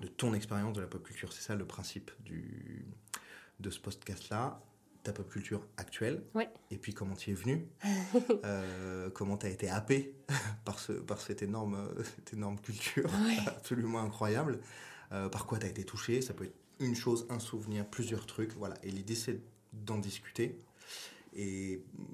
de 0.00 0.08
ton 0.08 0.34
expérience 0.34 0.74
de 0.76 0.82
la 0.82 0.86
pop 0.86 1.02
culture. 1.02 1.32
C'est 1.32 1.42
ça 1.42 1.54
le 1.54 1.64
principe 1.66 2.10
du, 2.22 2.86
de 3.60 3.70
ce 3.70 3.80
podcast-là, 3.80 4.60
ta 5.02 5.12
pop 5.12 5.28
culture 5.30 5.66
actuelle, 5.78 6.22
Ouais. 6.34 6.50
et 6.70 6.76
puis 6.78 6.92
comment 6.92 7.14
tu 7.14 7.30
y 7.30 7.32
es 7.32 7.36
venu, 7.36 7.66
euh, 8.44 9.08
comment 9.10 9.36
tu 9.38 9.46
as 9.46 9.50
été 9.50 9.68
happé 9.70 10.14
par, 10.64 10.78
ce, 10.80 10.92
par 10.92 11.20
cette, 11.20 11.42
énorme, 11.42 11.88
cette 12.16 12.32
énorme 12.34 12.58
culture 12.60 13.06
Ouais. 13.24 13.36
absolument 13.46 14.00
incroyable, 14.00 14.60
euh, 15.12 15.28
par 15.28 15.46
quoi 15.46 15.58
tu 15.58 15.66
as 15.66 15.68
été 15.68 15.84
touché, 15.84 16.20
ça 16.22 16.34
peut 16.34 16.44
être 16.44 16.56
une 16.80 16.94
chose, 16.94 17.26
un 17.30 17.38
souvenir, 17.38 17.86
plusieurs 17.86 18.26
trucs, 18.26 18.52
voilà. 18.54 18.74
Et 18.82 18.90
l'idée 18.90 19.14
c'est 19.14 19.40
d'en 19.72 19.98
discuter 19.98 20.58
et 21.34 21.82
mm, 21.98 22.04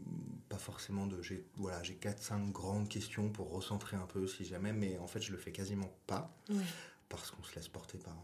pas 0.49 0.57
forcément 0.59 1.07
de 1.07 1.23
j'ai 1.23 1.45
voilà 1.57 1.83
j'ai 1.83 1.95
4 1.95 2.23
5 2.23 2.51
grandes 2.53 2.89
questions 2.89 3.29
pour 3.31 3.51
recentrer 3.53 3.97
un 3.97 4.07
peu 4.07 4.27
si 4.27 4.45
jamais 4.45 4.73
mais 4.73 4.99
en 4.99 5.07
fait 5.07 5.21
je 5.21 5.31
le 5.33 5.39
fais 5.39 5.53
quasiment 5.53 5.91
pas 6.07 6.35
Ouais. 6.51 6.57
parce 7.09 7.31
qu'on 7.31 7.43
se 7.45 7.55
laisse 7.55 7.69
porter 7.69 7.99
par 7.99 8.17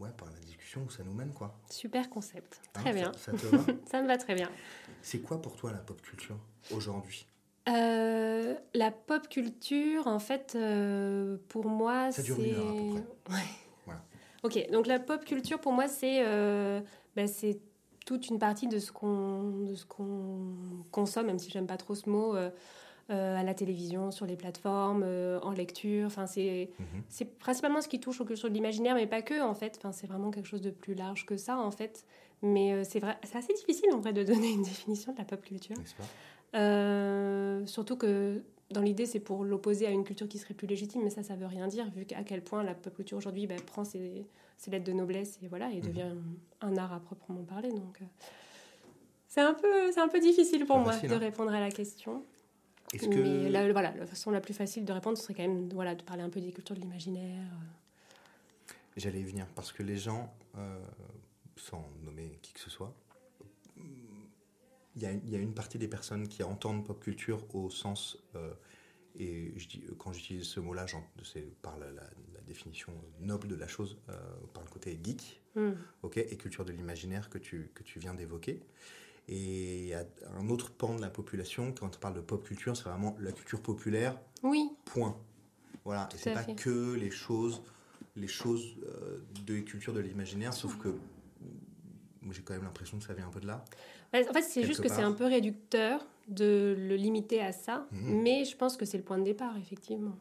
ouais 0.00 0.10
par 0.16 0.30
la 0.30 0.38
discussion 0.40 0.84
où 0.84 0.90
ça 0.90 1.02
nous 1.04 1.14
mène 1.14 1.32
quoi 1.32 1.58
Super 1.70 2.10
concept. 2.10 2.60
Hein, 2.74 2.80
Très 2.80 2.92
bien. 2.92 3.12
ça 3.16 3.32
te 3.32 3.46
va 3.46 3.64
Ça 3.90 4.02
me 4.02 4.06
va 4.06 4.18
très 4.18 4.34
bien. 4.34 4.50
c'est 5.02 5.20
quoi 5.20 5.40
pour 5.40 5.56
toi 5.56 5.72
la 5.72 5.78
pop 5.78 6.00
culture 6.02 6.36
aujourd'hui? 6.70 7.26
Euh, 7.66 8.54
la 8.74 8.90
pop 8.90 9.26
culture, 9.30 10.06
en 10.06 10.18
fait, 10.18 10.52
euh, 10.54 11.38
pour 11.48 11.64
moi, 11.66 12.12
Ça 12.12 12.18
c'est. 12.20 12.24
dure 12.24 12.38
une 12.40 12.54
heure 12.54 12.68
à 12.68 12.72
peu 12.72 13.02
près. 13.24 13.32
Ouais. 13.34 13.48
Ok, 14.44 14.70
donc 14.70 14.86
la 14.86 14.98
pop 14.98 15.24
culture, 15.24 15.58
pour 15.58 15.72
moi, 15.72 15.88
c'est 15.88 16.22
euh, 16.22 16.80
bah, 17.16 17.26
c'est 17.26 17.58
toute 18.04 18.28
une 18.28 18.38
partie 18.38 18.68
de 18.68 18.78
ce 18.78 18.92
qu'on 18.92 19.64
de 19.64 19.74
ce 19.74 19.86
qu'on 19.86 20.52
consomme, 20.92 21.26
même 21.26 21.38
si 21.38 21.50
j'aime 21.50 21.66
pas 21.66 21.78
trop 21.78 21.94
ce 21.94 22.10
mot, 22.10 22.36
euh, 22.36 22.50
euh, 23.10 23.36
à 23.38 23.42
la 23.42 23.54
télévision, 23.54 24.10
sur 24.10 24.26
les 24.26 24.36
plateformes, 24.36 25.02
euh, 25.02 25.40
en 25.40 25.50
lecture. 25.50 26.06
Enfin, 26.06 26.26
c'est 26.26 26.70
c'est 27.08 27.38
principalement 27.38 27.80
ce 27.80 27.88
qui 27.88 28.00
touche 28.00 28.20
aux 28.20 28.26
cultures 28.26 28.50
de 28.50 28.54
l'imaginaire, 28.54 28.94
mais 28.96 29.06
pas 29.06 29.22
que, 29.22 29.42
en 29.42 29.54
fait. 29.54 29.76
Enfin, 29.78 29.92
c'est 29.92 30.06
vraiment 30.06 30.30
quelque 30.30 30.48
chose 30.48 30.60
de 30.60 30.70
plus 30.70 30.94
large 30.94 31.24
que 31.24 31.38
ça, 31.38 31.56
en 31.56 31.70
fait. 31.70 32.04
Mais 32.42 32.74
euh, 32.74 32.82
c'est 32.84 33.00
vrai, 33.00 33.16
c'est 33.22 33.38
assez 33.38 33.54
difficile, 33.54 33.88
en 33.94 33.98
vrai, 34.00 34.12
de 34.12 34.22
donner 34.30 34.50
une 34.52 34.62
définition 34.62 35.12
de 35.14 35.18
la 35.18 35.24
pop 35.24 35.40
culture. 35.40 35.76
surtout 37.66 37.96
que 37.96 38.42
dans 38.74 38.82
l'idée, 38.82 39.06
c'est 39.06 39.20
pour 39.20 39.44
l'opposer 39.44 39.86
à 39.86 39.90
une 39.90 40.04
culture 40.04 40.28
qui 40.28 40.38
serait 40.38 40.52
plus 40.54 40.66
légitime, 40.66 41.02
mais 41.02 41.10
ça, 41.10 41.22
ça 41.22 41.34
veut 41.36 41.46
rien 41.46 41.66
dire, 41.68 41.90
vu 41.90 42.04
qu'à 42.04 42.22
quel 42.24 42.42
point 42.42 42.62
la 42.62 42.74
pop 42.74 42.94
culture 42.94 43.16
aujourd'hui 43.16 43.46
bah, 43.46 43.54
prend 43.66 43.84
ses, 43.84 44.26
ses 44.58 44.70
lettres 44.70 44.84
de 44.84 44.92
noblesse 44.92 45.38
et 45.42 45.48
voilà, 45.48 45.70
et 45.72 45.76
Mhm. 45.76 45.80
devient 45.82 46.12
un 46.60 46.76
art 46.76 46.92
à 46.92 47.00
proprement 47.00 47.42
parler. 47.44 47.70
Donc, 47.70 47.98
euh, 48.02 48.04
c'est 49.28 49.40
un 49.40 49.54
peu, 49.54 49.90
c'est 49.92 50.00
un 50.00 50.08
peu 50.08 50.20
difficile 50.20 50.66
pour 50.66 50.78
moi 50.78 50.92
facile, 50.92 51.08
de 51.10 51.14
hein. 51.14 51.18
répondre 51.18 51.52
à 51.54 51.60
la 51.60 51.70
question. 51.70 52.22
est-ce 52.92 53.08
Mais 53.08 53.14
que 53.48 53.48
la, 53.52 53.72
voilà, 53.72 53.92
la 53.96 54.06
façon 54.06 54.30
la 54.30 54.40
plus 54.40 54.54
facile 54.54 54.84
de 54.84 54.92
répondre, 54.92 55.16
ce 55.16 55.24
serait 55.24 55.34
quand 55.34 55.42
même 55.48 55.68
voilà, 55.72 55.94
de 55.94 56.02
parler 56.02 56.22
un 56.22 56.30
peu 56.30 56.40
des 56.40 56.52
cultures 56.52 56.74
de 56.76 56.80
l'imaginaire. 56.80 57.46
J'allais 58.96 59.20
y 59.20 59.24
venir 59.24 59.46
parce 59.56 59.72
que 59.72 59.82
les 59.82 59.96
gens, 59.96 60.32
euh, 60.56 60.78
sans 61.56 61.84
nommer 62.04 62.38
qui 62.42 62.52
que 62.52 62.60
ce 62.60 62.70
soit, 62.70 62.94
il 64.96 65.02
y, 65.02 65.06
a, 65.06 65.12
il 65.12 65.30
y 65.30 65.36
a 65.36 65.38
une 65.38 65.54
partie 65.54 65.78
des 65.78 65.88
personnes 65.88 66.28
qui 66.28 66.42
entendent 66.42 66.84
pop 66.84 67.00
culture 67.00 67.44
au 67.54 67.70
sens, 67.70 68.18
euh, 68.36 68.52
et 69.16 69.52
je 69.56 69.68
dis, 69.68 69.84
quand 69.98 70.12
j'utilise 70.12 70.44
ce 70.44 70.60
mot-là, 70.60 70.86
c'est 71.22 71.42
par 71.62 71.78
la, 71.78 71.86
la- 71.90 72.02
la 72.34 72.40
définition 72.46 72.92
noble 73.20 73.48
de 73.48 73.54
la 73.56 73.66
chose, 73.68 73.96
euh, 74.08 74.14
par 74.52 74.62
le 74.64 74.70
côté 74.70 74.98
geek, 75.02 75.40
Hmm. 75.56 75.74
ok, 76.02 76.16
et 76.16 76.36
culture 76.36 76.64
de 76.64 76.72
l'imaginaire 76.72 77.30
que 77.30 77.38
tu, 77.38 77.70
que 77.74 77.84
tu 77.84 78.00
viens 78.00 78.12
d'évoquer. 78.14 78.60
Et 79.28 79.78
il 79.82 79.86
y 79.86 79.94
a 79.94 80.04
un 80.36 80.48
autre 80.50 80.72
pan 80.72 80.96
de 80.96 81.00
la 81.00 81.10
population, 81.10 81.72
quand 81.72 81.94
on 81.94 81.98
parle 82.00 82.14
de 82.14 82.20
pop 82.20 82.44
culture, 82.44 82.76
c'est 82.76 82.88
vraiment 82.88 83.16
la 83.20 83.30
culture 83.30 83.60
populaire, 83.62 84.18
Oui, 84.42 84.68
Point. 84.84 85.16
Voilà. 85.84 86.06
Tout 86.10 86.16
Et 86.16 86.18
c'est 86.20 86.32
pas 86.34 86.42
fait. 86.42 86.54
que 86.56 86.94
les 86.94 87.10
choses, 87.12 87.62
les 88.16 88.26
choses 88.26 88.74
euh, 88.84 89.18
de 89.46 89.60
culture 89.60 89.92
de 89.92 90.00
l'imaginaire, 90.00 90.52
sauf 90.52 90.76
que 90.76 90.88
moi, 90.88 90.98
j'ai 92.34 92.42
quand 92.42 92.54
même 92.54 92.64
l'impression 92.64 92.98
que 92.98 93.04
ça 93.04 93.14
vient 93.14 93.26
un 93.26 93.30
peu 93.30 93.40
de 93.40 93.46
là. 93.46 93.64
Bah, 94.12 94.18
En 94.28 94.32
fait, 94.32 94.42
c'est 94.42 94.64
juste 94.64 94.82
que 94.82 94.88
c'est 94.88 95.02
un 95.02 95.12
peu 95.12 95.24
réducteur 95.24 96.04
de 96.28 96.74
le 96.78 96.96
limiter 96.96 97.40
à 97.42 97.52
ça, 97.52 97.86
Mhm. 97.92 98.22
mais 98.22 98.44
je 98.44 98.56
pense 98.56 98.76
que 98.76 98.84
c'est 98.84 98.96
le 98.98 99.04
point 99.04 99.18
de 99.18 99.24
départ, 99.24 99.56
effectivement. 99.58 100.16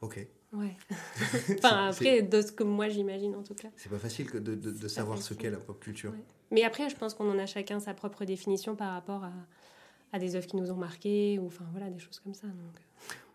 Ok. 0.00 0.26
Ouais. 0.52 0.76
enfin, 1.58 1.88
après, 1.88 2.22
de 2.22 2.40
ce 2.40 2.52
que 2.52 2.62
moi 2.64 2.88
j'imagine 2.88 3.34
en 3.34 3.42
tout 3.42 3.54
cas. 3.54 3.68
C'est 3.76 3.88
pas 3.88 3.98
facile 3.98 4.30
que 4.30 4.38
de, 4.38 4.54
de, 4.54 4.88
savoir 4.88 5.20
ce 5.20 5.34
qu'est 5.34 5.50
la 5.50 5.58
pop 5.58 5.78
culture. 5.80 6.12
Mais 6.50 6.62
après, 6.64 6.88
je 6.88 6.96
pense 6.96 7.14
qu'on 7.14 7.28
en 7.30 7.38
a 7.38 7.46
chacun 7.46 7.80
sa 7.80 7.94
propre 7.94 8.24
définition 8.24 8.76
par 8.76 8.92
rapport 8.92 9.24
à, 9.24 9.32
à 10.12 10.18
des 10.18 10.36
œuvres 10.36 10.46
qui 10.46 10.56
nous 10.56 10.70
ont 10.70 10.76
marqués, 10.76 11.38
ou 11.38 11.46
enfin 11.46 11.64
voilà, 11.72 11.90
des 11.90 11.98
choses 11.98 12.20
comme 12.20 12.34
ça. 12.34 12.46
Donc. 12.46 12.80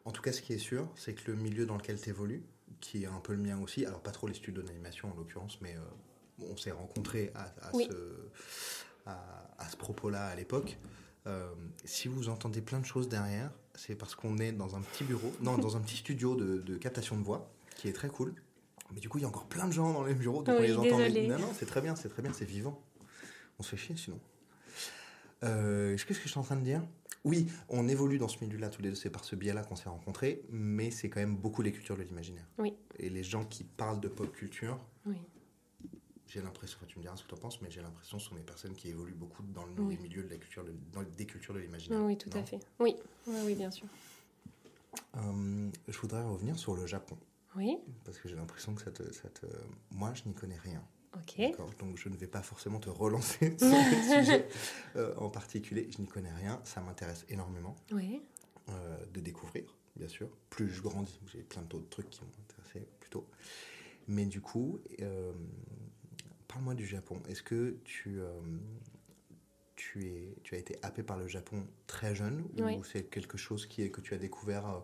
En 0.05 0.11
tout 0.11 0.21
cas, 0.21 0.31
ce 0.31 0.41
qui 0.41 0.53
est 0.53 0.57
sûr, 0.57 0.87
c'est 0.95 1.13
que 1.13 1.29
le 1.31 1.37
milieu 1.37 1.65
dans 1.65 1.77
lequel 1.77 1.99
tu 1.99 2.09
évolues, 2.09 2.43
qui 2.79 3.03
est 3.03 3.07
un 3.07 3.19
peu 3.19 3.33
le 3.33 3.39
mien 3.41 3.59
aussi, 3.61 3.85
alors 3.85 3.99
pas 4.01 4.11
trop 4.11 4.27
les 4.27 4.33
studios 4.33 4.63
d'animation 4.63 5.11
en 5.11 5.15
l'occurrence, 5.15 5.59
mais 5.61 5.75
euh, 5.75 5.79
on 6.49 6.57
s'est 6.57 6.71
rencontrés 6.71 7.31
à, 7.35 7.71
ce, 7.73 7.89
à, 9.05 9.69
ce 9.69 9.77
propos-là 9.77 10.27
à 10.27 10.35
l'époque. 10.35 10.77
Euh, 11.27 11.51
si 11.83 12.07
vous 12.07 12.29
entendez 12.29 12.61
plein 12.61 12.79
de 12.79 12.85
choses 12.85 13.07
derrière, 13.07 13.51
c'est 13.75 13.95
parce 13.95 14.15
qu'on 14.15 14.37
est 14.37 14.51
dans 14.51 14.75
un 14.75 14.81
petit 14.81 15.03
bureau, 15.03 15.31
non, 15.41 15.57
dans 15.57 15.77
un 15.77 15.79
petit 15.79 15.97
studio 15.97 16.35
de, 16.35 16.77
captation 16.77 17.17
de 17.17 17.23
voix, 17.23 17.51
qui 17.75 17.87
est 17.87 17.93
très 17.93 18.09
cool. 18.09 18.33
Mais 18.93 18.99
du 18.99 19.07
coup, 19.07 19.19
il 19.19 19.21
y 19.21 19.25
a 19.25 19.27
encore 19.27 19.45
plein 19.45 19.67
de 19.67 19.71
gens 19.71 19.93
dans 19.93 20.03
les 20.03 20.13
bureaux, 20.13 20.43
donc 20.43 20.55
on 20.57 20.61
les 20.61 20.75
entend. 20.75 20.97
Non, 20.97 21.39
non, 21.39 21.53
c'est 21.57 21.65
très 21.65 21.81
bien, 21.81 21.95
c'est 21.95 22.09
très 22.09 22.21
bien, 22.21 22.33
c'est 22.33 22.45
vivant. 22.45 22.81
On 23.59 23.63
se 23.63 23.69
fait 23.69 23.77
chier 23.77 23.95
sinon. 23.95 24.19
Euh, 25.43 25.95
Qu'est-ce 25.95 26.19
que 26.19 26.25
je 26.25 26.29
suis 26.29 26.39
en 26.39 26.43
train 26.43 26.57
de 26.57 26.63
dire? 26.63 26.81
Oui, 27.23 27.47
on 27.69 27.87
évolue 27.87 28.17
dans 28.17 28.27
ce 28.27 28.43
milieu-là 28.43 28.69
tous 28.69 28.81
les 28.81 28.89
deux, 28.89 28.95
c'est 28.95 29.11
par 29.11 29.23
ce 29.23 29.35
biais-là 29.35 29.63
qu'on 29.63 29.75
s'est 29.75 29.89
rencontrés, 29.89 30.41
mais 30.49 30.89
c'est 30.89 31.09
quand 31.09 31.19
même 31.19 31.37
beaucoup 31.37 31.61
les 31.61 31.71
cultures 31.71 31.95
de 31.95 32.01
l'imaginaire. 32.01 32.45
Oui. 32.57 32.73
Et 32.97 33.09
les 33.09 33.23
gens 33.23 33.45
qui 33.45 33.63
parlent 33.63 33.99
de 33.99 34.07
pop 34.07 34.31
culture, 34.31 34.79
oui. 35.05 35.17
J'ai 36.31 36.41
l'impression, 36.41 36.77
tu 36.87 36.97
me 36.97 37.03
diras 37.03 37.17
ce 37.17 37.23
que 37.23 37.27
tu 37.27 37.33
en 37.35 37.37
penses, 37.37 37.61
mais 37.61 37.69
j'ai 37.69 37.81
l'impression 37.81 38.17
que 38.17 38.23
ce 38.23 38.29
sont 38.29 38.35
des 38.35 38.41
personnes 38.41 38.73
qui 38.73 38.87
évoluent 38.87 39.13
beaucoup 39.13 39.43
dans 39.43 39.65
le 39.65 39.73
milieu 39.83 40.23
de 40.23 40.29
la 40.29 40.37
culture, 40.37 40.63
dans 40.93 41.03
des 41.03 41.25
cultures 41.25 41.53
de 41.53 41.59
l'imaginaire. 41.59 42.01
Oui, 42.03 42.17
tout 42.17 42.29
à 42.33 42.43
fait. 42.43 42.59
Oui, 42.79 42.95
oui, 43.27 43.53
bien 43.55 43.69
sûr. 43.69 43.85
Euh, 45.17 45.69
je 45.87 45.97
voudrais 45.97 46.23
revenir 46.23 46.57
sur 46.57 46.73
le 46.75 46.85
Japon. 46.85 47.17
Oui. 47.57 47.77
Parce 48.05 48.17
que 48.17 48.29
j'ai 48.29 48.35
l'impression 48.35 48.73
que 48.73 48.81
ça 48.81 48.91
te, 48.91 49.11
ça 49.11 49.27
te... 49.29 49.45
moi, 49.91 50.13
je 50.13 50.23
n'y 50.25 50.33
connais 50.33 50.57
rien. 50.57 50.81
Ok. 51.17 51.41
Donc 51.79 51.97
je 51.97 52.07
ne 52.07 52.15
vais 52.15 52.27
pas 52.27 52.41
forcément 52.41 52.79
te 52.79 52.89
relancer 52.89 53.57
sur 53.57 53.67
le 53.67 54.23
sujet 54.23 54.47
euh, 54.95 55.13
en 55.17 55.29
particulier. 55.29 55.89
Je 55.91 56.01
n'y 56.01 56.07
connais 56.07 56.31
rien. 56.33 56.61
Ça 56.63 56.79
m'intéresse 56.79 57.25
énormément 57.27 57.75
oui. 57.91 58.21
euh, 58.69 59.05
de 59.13 59.19
découvrir, 59.19 59.65
bien 59.97 60.07
sûr. 60.07 60.29
Plus 60.49 60.69
je 60.69 60.81
grandis, 60.81 61.19
j'ai 61.25 61.43
plein 61.43 61.63
d'autres 61.63 61.89
trucs 61.89 62.09
qui 62.09 62.21
m'ont 62.21 62.31
intéressé 62.49 62.87
plutôt. 63.01 63.27
Mais 64.07 64.25
du 64.25 64.39
coup, 64.39 64.79
euh, 65.01 65.33
parle-moi 66.51 66.73
du 66.73 66.85
Japon. 66.85 67.21
Est-ce 67.29 67.43
que 67.43 67.77
tu, 67.83 68.19
euh, 68.19 68.29
tu, 69.75 70.05
es, 70.05 70.35
tu 70.43 70.55
as 70.55 70.57
été 70.57 70.77
happé 70.81 71.03
par 71.03 71.17
le 71.17 71.27
Japon 71.27 71.65
très 71.87 72.15
jeune 72.15 72.43
ou 72.57 72.83
c'est 72.83 73.03
quelque 73.03 73.37
chose 73.37 73.65
qui 73.65 73.83
est, 73.83 73.89
que 73.89 74.01
tu 74.01 74.13
as 74.13 74.17
découvert 74.17 74.67
euh, 74.67 74.79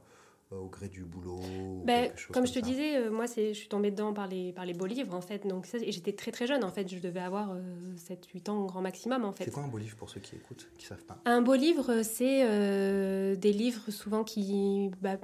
euh, 0.54 0.60
au 0.60 0.68
gré 0.68 0.88
du 0.88 1.04
boulot 1.04 1.42
ben, 1.84 2.10
Comme, 2.32 2.48
je 2.48 2.54
te 2.54 2.60
disais, 2.60 2.96
euh, 2.96 3.12
moi, 3.12 3.26
je 3.26 3.52
suis 3.52 3.68
tombée 3.68 3.92
dedans 3.92 4.14
par 4.14 4.28
les, 4.28 4.54
par 4.54 4.66
les 4.66 4.74
beaux 4.74 4.86
livres, 4.86 5.14
en 5.14 5.20
fait. 5.20 5.46
Donc, 5.46 5.68
et 5.74 5.92
j'étais 5.92 6.14
très 6.14 6.32
très 6.32 6.48
jeune, 6.48 6.64
en 6.64 6.72
fait. 6.72 6.88
Je 6.88 7.00
devais 7.00 7.20
avoir 7.20 7.54
7-8 7.54 7.58
euh, 7.58 8.52
ans 8.52 8.64
au 8.64 8.66
grand 8.66 8.82
maximum, 8.82 9.26
en 9.26 9.34
fait. 9.34 9.44
C'est 9.44 9.52
quoi 9.52 9.64
un 9.64 9.68
beau 9.68 9.78
livre 9.78 9.98
pour 9.98 10.10
ceux 10.10 10.22
qui 10.22 10.36
écoutent, 10.38 10.70
qui 10.78 10.86
savent 10.86 11.04
pas? 11.04 11.20
Un 11.26 11.42
beau 11.42 11.56
livre, 11.56 12.02
c'est 12.02 13.36
des 13.36 13.52
livres 13.52 13.92
souvent 13.92 14.24
qui... 14.24 14.90
Bah, 15.02 15.18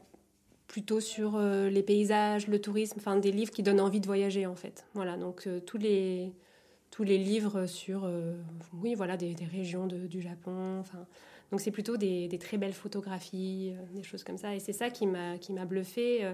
plutôt 0.74 1.00
sur 1.00 1.40
les 1.40 1.84
paysages, 1.84 2.48
le 2.48 2.60
tourisme, 2.60 2.96
enfin 2.98 3.16
des 3.18 3.32
livres 3.32 3.52
qui 3.52 3.62
donnent 3.62 3.80
envie 3.80 4.00
de 4.00 4.08
voyager 4.08 4.48
en 4.48 4.56
fait. 4.56 4.86
Voilà, 4.96 5.18
donc 5.18 5.48
tous 5.68 5.78
les 5.78 6.34
tous 6.90 7.04
les 7.04 7.20
livres 7.20 7.68
sur 7.68 8.10
oui 8.82 8.96
voilà 8.96 9.16
des, 9.16 9.36
des 9.36 9.46
régions 9.46 9.86
de, 9.86 10.08
du 10.08 10.20
Japon, 10.20 10.80
enfin 10.80 11.06
donc 11.54 11.62
c'est 11.62 11.70
plutôt 11.70 11.98
des, 11.98 12.36
très 12.40 12.58
belles 12.58 12.74
photographies, 12.74 13.76
euh, 13.76 13.96
des 13.96 14.02
choses 14.02 14.24
comme 14.24 14.40
ça. 14.40 14.56
Et 14.56 14.60
c'est 14.60 14.74
ça 14.74 14.90
qui 14.90 15.06
m'a 15.06 15.38
qui 15.38 15.54
m'a 15.54 15.66
bluffé 15.66 16.26
euh, 16.26 16.34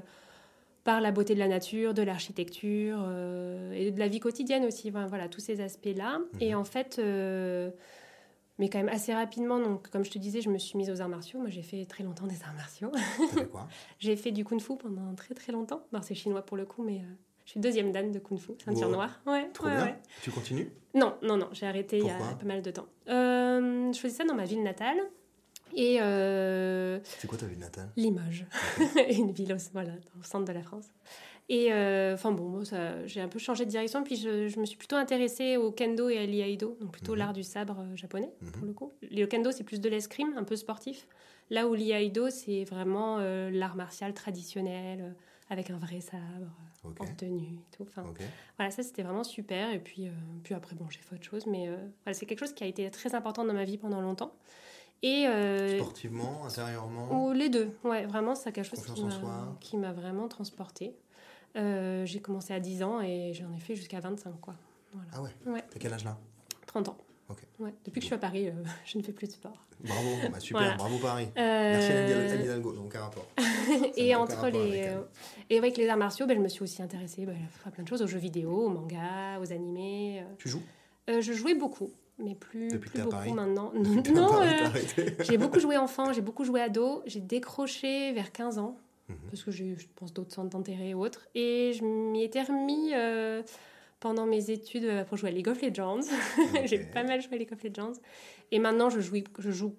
par 0.86 1.02
la 1.02 1.12
beauté 1.12 1.34
de 1.34 1.40
la 1.40 1.50
nature, 1.50 1.94
de 1.94 2.02
l'architecture 2.04 3.00
euh, 3.02 3.74
et 3.74 3.92
de 3.92 4.00
la 4.00 4.08
vie 4.08 4.22
quotidienne 4.22 4.64
aussi. 4.64 4.90
voilà, 4.92 5.28
tous 5.28 5.42
ces 5.42 5.60
aspects-là. 5.60 6.20
Mhm. 6.20 6.26
Et 6.40 6.56
en 6.56 6.64
fait, 6.64 7.02
mais 8.60 8.70
quand 8.70 8.78
même 8.78 8.90
assez 8.90 9.14
rapidement, 9.14 9.60
donc 9.60 9.90
comme 9.90 10.06
je 10.06 10.12
te 10.12 10.20
disais, 10.20 10.42
je 10.42 10.50
me 10.50 10.60
suis 10.60 10.78
mise 10.78 10.92
aux 10.92 11.02
arts 11.02 11.10
martiaux. 11.10 11.40
Moi, 11.40 11.50
j'ai 11.50 11.64
fait 11.64 11.86
très 11.86 12.04
longtemps 12.04 12.28
des 12.28 12.42
arts 12.44 12.54
martiaux. 12.54 12.92
quoi? 13.52 13.68
J'ai 14.00 14.16
fait 14.16 14.32
du 14.32 14.44
kung-fu 14.46 14.78
pendant 14.78 15.16
très 15.16 15.34
très 15.34 15.52
longtemps. 15.52 15.82
c'est 16.04 16.14
chinois 16.16 16.44
pour 16.44 16.58
le 16.58 16.66
coup, 16.66 16.84
mais 16.84 17.02
je 17.50 17.54
suis 17.54 17.60
deuxième 17.62 17.92
dan 17.92 18.12
de 18.12 18.20
Kung 18.20 18.38
Fu, 18.38 18.52
ceinture 18.64 18.90
noire. 18.90 19.20
Ouais, 19.26 19.50
Trop 19.56 19.68
bien. 19.68 19.98
Tu 20.22 20.30
continues? 20.30 20.70
Non, 20.94 21.18
non, 21.24 21.36
non, 21.36 21.50
j'ai 21.52 21.66
arrêté 21.66 21.98
il 21.98 22.06
y 22.06 22.10
a 22.12 22.16
pas 22.18 22.46
mal 22.46 22.62
de 22.62 22.70
temps. 22.70 22.86
Euh, 23.08 23.92
je 23.92 24.00
faisais 24.00 24.18
ça 24.18 24.24
dans 24.24 24.36
ma 24.36 24.46
ville 24.46 24.62
natale. 24.62 25.00
Et 25.76 25.98
euh, 26.00 27.00
C'est 27.04 27.28
quoi 27.28 27.40
ta 27.40 27.48
ville 27.48 27.58
natale? 27.58 27.90
Limoges, 27.96 28.46
une 29.10 29.32
ville 29.32 29.54
au, 29.54 29.58
voilà, 29.74 29.94
au 30.20 30.24
centre 30.24 30.46
de 30.46 30.52
la 30.52 30.62
France. 30.62 30.86
Et 31.50 31.74
euh, 31.74 32.14
enfin 32.14 32.32
bon, 32.32 32.64
j'ai 33.06 33.22
un 33.22 33.28
peu 33.28 33.40
changé 33.40 33.66
de 33.66 33.72
direction, 33.72 34.04
puis 34.04 34.16
je, 34.16 34.60
me 34.60 34.66
suis 34.66 34.78
plutôt 34.78 34.96
intéressée 34.96 35.58
au 35.58 35.72
kendo 35.72 36.08
et 36.10 36.20
à 36.20 36.26
l'iaido, 36.26 36.78
donc 36.80 36.92
plutôt 36.92 37.14
mhm. 37.14 37.18
l'art 37.18 37.34
du 37.34 37.44
sabre 37.44 37.84
japonais 37.96 38.32
mhm. 38.42 38.52
pour 38.52 38.66
le 38.66 38.74
coup. 38.74 38.94
Le 39.10 39.26
kendo 39.26 39.52
c'est 39.52 39.64
plus 39.64 39.82
de 39.82 39.90
l'escrime, 39.90 40.34
un 40.38 40.44
peu 40.44 40.56
sportif, 40.56 41.08
là 41.50 41.68
où 41.68 41.74
l'iaido 41.74 42.30
c'est 42.30 42.66
vraiment 42.66 43.18
l'art 43.50 43.76
martial 43.76 44.14
traditionnel 44.14 45.16
avec 45.50 45.72
un 45.72 45.78
vrai 45.78 46.02
sabre 46.02 46.52
en 46.84 47.06
tenue 47.18 47.56
et 47.56 47.76
tout. 47.76 47.84
Enfin, 47.84 48.04
Voilà, 48.58 48.72
ça 48.72 48.84
c'était 48.84 49.04
vraiment 49.04 49.24
super. 49.24 49.72
Et 49.72 49.80
puis, 49.80 50.08
euh, 50.08 50.12
puis 50.44 50.54
après, 50.54 50.76
bon, 50.76 50.86
j'ai 50.90 51.00
fait 51.00 51.16
autre 51.16 51.24
chose, 51.24 51.46
mais 51.46 51.68
euh, 51.68 51.76
voilà, 52.04 52.14
c'est 52.14 52.26
quelque 52.26 52.40
chose 52.40 52.54
qui 52.54 52.64
a 52.64 52.68
été 52.68 52.90
très 52.92 53.16
important 53.16 53.46
dans 53.46 53.54
ma 53.54 53.66
vie 53.66 53.78
pendant 53.78 54.02
longtemps. 54.02 54.34
Et, 55.02 55.28
euh, 55.28 55.78
Sportivement, 55.78 56.46
intérieurement? 56.46 57.26
Ou 57.26 57.32
Les 57.32 57.50
deux, 57.50 57.72
ouais, 57.84 58.06
vraiment, 58.06 58.36
c'est 58.36 58.52
quelque 58.52 58.76
chose 58.76 58.84
qui 59.60 59.78
m'a 59.78 59.94
vraiment 59.94 60.28
transporté. 60.28 60.96
J'ai 61.56 62.20
commencé 62.22 62.54
à 62.54 62.60
10 62.60 62.84
ans 62.84 63.02
et 63.02 63.34
j'en 63.34 63.54
ai 63.54 63.60
fait 63.60 63.76
jusqu'à 63.76 64.00
25, 64.00 64.40
quoi. 64.40 64.56
Voilà. 64.94 65.10
Ah 65.14 65.22
ouais, 65.22 65.54
ouais. 65.54 65.64
T'as 65.70 65.80
quel 65.80 65.94
âge 65.94 66.04
là? 66.04 66.18
30 66.66 66.90
ans. 66.90 66.98
Ouais. 67.60 67.74
Depuis 67.86 68.00
que 68.00 68.02
je 68.02 68.06
suis 68.06 68.16
à 68.16 68.20
Paris, 68.20 68.48
euh, 68.48 68.54
je 68.86 68.98
ne 68.98 69.04
fais 69.04 69.12
plus 69.12 69.28
de 69.28 69.34
sport. 69.34 69.66
Bravo, 69.82 70.10
bah, 70.32 70.40
super, 70.40 70.78
bravo 70.78 70.98
Paris. 70.98 71.28
Euh... 71.38 71.74
Merci 71.74 71.92
Anne 72.34 72.42
Hidalgo, 72.42 72.74
donc 72.74 72.96
un 72.96 73.02
rapport. 73.02 73.28
et 73.98 74.16
entre 74.16 74.48
les 74.48 74.88
avec 74.88 75.06
et 75.50 75.58
avec 75.58 75.78
les 75.78 75.88
arts 75.88 75.98
martiaux, 75.98 76.26
ben, 76.26 76.36
je 76.36 76.42
me 76.42 76.50
suis 76.50 76.64
aussi 76.64 76.82
intéressée 76.82 77.26
bah, 77.26 77.34
à 77.66 77.72
plein 77.72 77.84
de 77.84 77.88
choses, 77.88 78.02
aux 78.02 78.08
jeux 78.08 78.20
vidéo, 78.20 78.52
aux 78.66 78.70
mangas, 78.70 79.40
aux 79.40 79.52
animés. 79.54 80.22
Euh. 80.22 80.34
Tu 80.38 80.50
joues? 80.50 80.62
Euh, 81.10 81.22
Je 81.22 81.34
jouais 81.34 81.56
beaucoup, 81.56 81.92
mais 82.18 82.36
plus, 82.36 82.70
Depuis 82.70 82.90
plus 82.90 83.00
beaucoup 83.00 83.12
Paris. 83.12 83.32
maintenant. 83.34 83.72
non, 84.14 84.42
j'ai 85.22 85.38
beaucoup 85.38 85.60
joué 85.60 85.78
enfant, 85.78 86.12
j'ai 86.14 86.22
beaucoup 86.22 86.44
joué 86.44 86.62
ado, 86.62 87.04
j'ai 87.06 87.22
décroché 87.22 88.12
vers 88.14 88.32
15 88.32 88.58
ans. 88.58 88.78
Mhm. 89.10 89.18
Parce 89.30 89.44
que 89.44 89.52
j'ai, 89.52 89.76
je 89.76 89.88
pense, 89.96 90.14
d'autres 90.14 90.34
centres 90.34 90.50
d'intérêt 90.50 90.94
ou 90.94 91.04
autres. 91.04 91.28
Et 91.36 91.74
je 91.74 91.84
m'y 91.84 92.24
étais 92.24 92.44
remis 92.44 92.94
pendant 94.00 94.26
mes 94.26 94.50
études 94.50 94.86
euh, 94.86 95.04
pour 95.04 95.18
jouer 95.18 95.30
à 95.30 95.32
League 95.32 95.48
of 95.48 95.62
Legends. 95.62 96.02
j'ai 96.66 96.80
pas 96.80 97.04
mal 97.04 97.22
joué 97.22 97.36
à 97.36 97.38
League 97.38 97.54
of 97.54 97.64
Legends. 97.64 97.94
Et 98.52 98.60
maintenant, 98.60 98.90
je 98.90 99.00
joue, 99.00 99.18
je 99.38 99.52
joue 99.52 99.76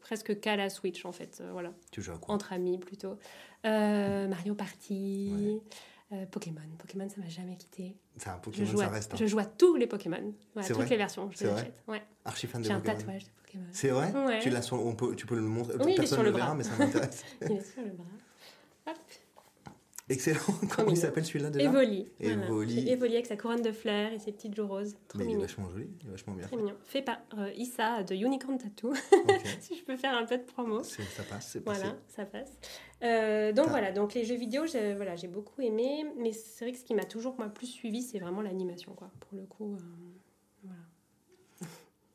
presque 0.00 0.40
qu'à 0.40 0.56
la 0.56 0.70
Switch, 0.70 1.04
en 1.04 1.12
fait. 1.12 1.38
Euh, 1.40 1.50
voilà. 1.52 1.72
Tu 1.90 2.02
joues 2.02 2.12
à 2.12 2.18
quoi? 2.18 2.34
Entre 2.34 2.52
amis, 2.52 2.78
plutôt. 2.78 3.18
Euh, 3.64 4.28
Mario 4.28 4.54
Party. 4.54 5.60
Pokémon. 6.30 6.60
Pokémon, 6.76 7.08
ça 7.08 7.22
m'a 7.22 7.28
jamais 7.30 7.56
quitté. 7.56 7.96
C'est 8.18 8.28
un 8.28 8.36
Pokémon, 8.36 8.66
je 8.66 8.70
joue 8.70 8.76
ça 8.76 8.88
reste. 8.90 9.14
Hein. 9.14 9.16
Je 9.18 9.24
joue 9.24 9.38
à 9.38 9.46
tous 9.46 9.76
les 9.76 9.86
Pokémon. 9.86 10.34
Toutes 10.54 10.90
les 10.90 10.96
versions. 10.98 11.30
Je 11.30 11.42
les 11.42 11.50
achète. 11.50 11.82
Ouais. 11.88 12.02
Archi 12.26 12.46
fan 12.46 12.60
de 12.60 12.66
J'ai 12.66 12.74
un 12.74 12.80
tatouage 12.80 13.24
de 13.24 13.30
Pokémon. 13.30 13.64
C'est 13.72 13.88
vrai? 13.88 14.12
Ouais. 14.12 14.38
tu, 14.40 14.50
l'as 14.50 14.60
sur, 14.60 14.84
on 14.84 14.94
peut, 14.94 15.16
tu 15.16 15.24
peux 15.24 15.36
le 15.36 15.40
montrer. 15.40 15.72
Oui, 15.82 15.94
Personne 15.96 16.18
ne 16.18 16.24
le, 16.24 16.30
le 16.30 16.36
verra, 16.36 16.54
mais 16.54 16.64
ça 16.64 16.76
m'intéresse. 16.78 17.24
il 17.40 17.52
est 17.52 17.64
sur 17.64 17.80
le 17.80 17.92
bras. 17.92 18.04
Hop. 18.86 18.96
Excellent. 20.08 20.40
Comment 20.76 20.90
il 20.90 20.96
s'appelle 20.96 21.24
celui-là 21.24 21.50
déjà? 21.50 21.68
Evoli. 21.68 22.10
Evoli. 22.20 22.88
Evoli 22.88 23.14
avec 23.14 23.26
sa 23.26 23.36
couronne 23.36 23.62
de 23.62 23.72
fleurs 23.72 24.12
et 24.12 24.18
ses 24.18 24.32
petites 24.32 24.54
joues 24.54 24.66
roses. 24.66 24.94
Trop 25.08 25.18
Mais 25.18 25.24
mignon. 25.24 25.38
il 25.38 25.42
est 25.42 25.46
vachement 25.46 25.70
joli, 25.70 25.90
il 26.00 26.06
est 26.08 26.10
vachement 26.10 26.34
bien. 26.34 26.46
Très 26.46 26.56
mignon. 26.56 26.74
Fait 26.82 27.02
par 27.02 27.18
euh, 27.38 27.50
Issa 27.56 28.02
de 28.02 28.14
Unicorn 28.14 28.58
Tattoo. 28.58 28.94
si 29.60 29.76
je 29.76 29.84
peux 29.84 29.96
faire 29.96 30.16
un 30.16 30.26
peu 30.26 30.36
de 30.36 30.42
promo. 30.42 30.82
Ça 30.82 31.02
passe, 31.28 31.50
c'est 31.52 31.64
Voilà, 31.64 31.96
ça 32.08 32.26
passe. 32.26 32.58
Euh, 33.02 33.52
donc 33.52 33.68
voilà, 33.68 33.92
donc 33.92 34.14
les 34.14 34.24
jeux 34.24 34.36
vidéo, 34.36 34.66
j'ai 34.66 34.94
voilà, 34.94 35.14
beaucoup 35.28 35.62
aimé. 35.62 36.04
Mais 36.18 36.32
c'est 36.32 36.64
vrai 36.64 36.72
que 36.72 36.78
ce 36.78 36.84
qui 36.84 36.94
m'a 36.94 37.04
toujours 37.04 37.36
moi, 37.38 37.48
plus 37.48 37.68
suivi, 37.68 38.02
c'est 38.02 38.18
vraiment 38.18 38.42
l'animation. 38.42 38.92
quoi. 38.94 39.10
Pour 39.20 39.38
le 39.38 39.44
coup, 39.44 39.76
euh, 39.76 39.78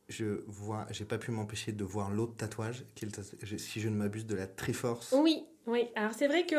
je 0.10 0.44
vois, 0.48 0.88
j'ai 0.92 1.06
pas 1.06 1.18
pu 1.18 1.32
m'empêcher 1.32 1.72
de 1.72 1.84
voir 1.84 2.10
l'autre 2.12 2.36
tatouage, 2.38 2.86
qui 2.96 3.06
est 3.06 3.58
si 3.58 3.82
je 3.82 3.90
ne 3.90 3.96
m'abuse, 3.96 4.26
de 4.26 4.36
la 4.36 4.48
Triforce. 4.48 5.14
Oui, 5.18 5.46
oui. 5.66 5.88
Alors 5.96 6.14
c'est 6.14 6.28
vrai 6.28 6.46
que 6.46 6.56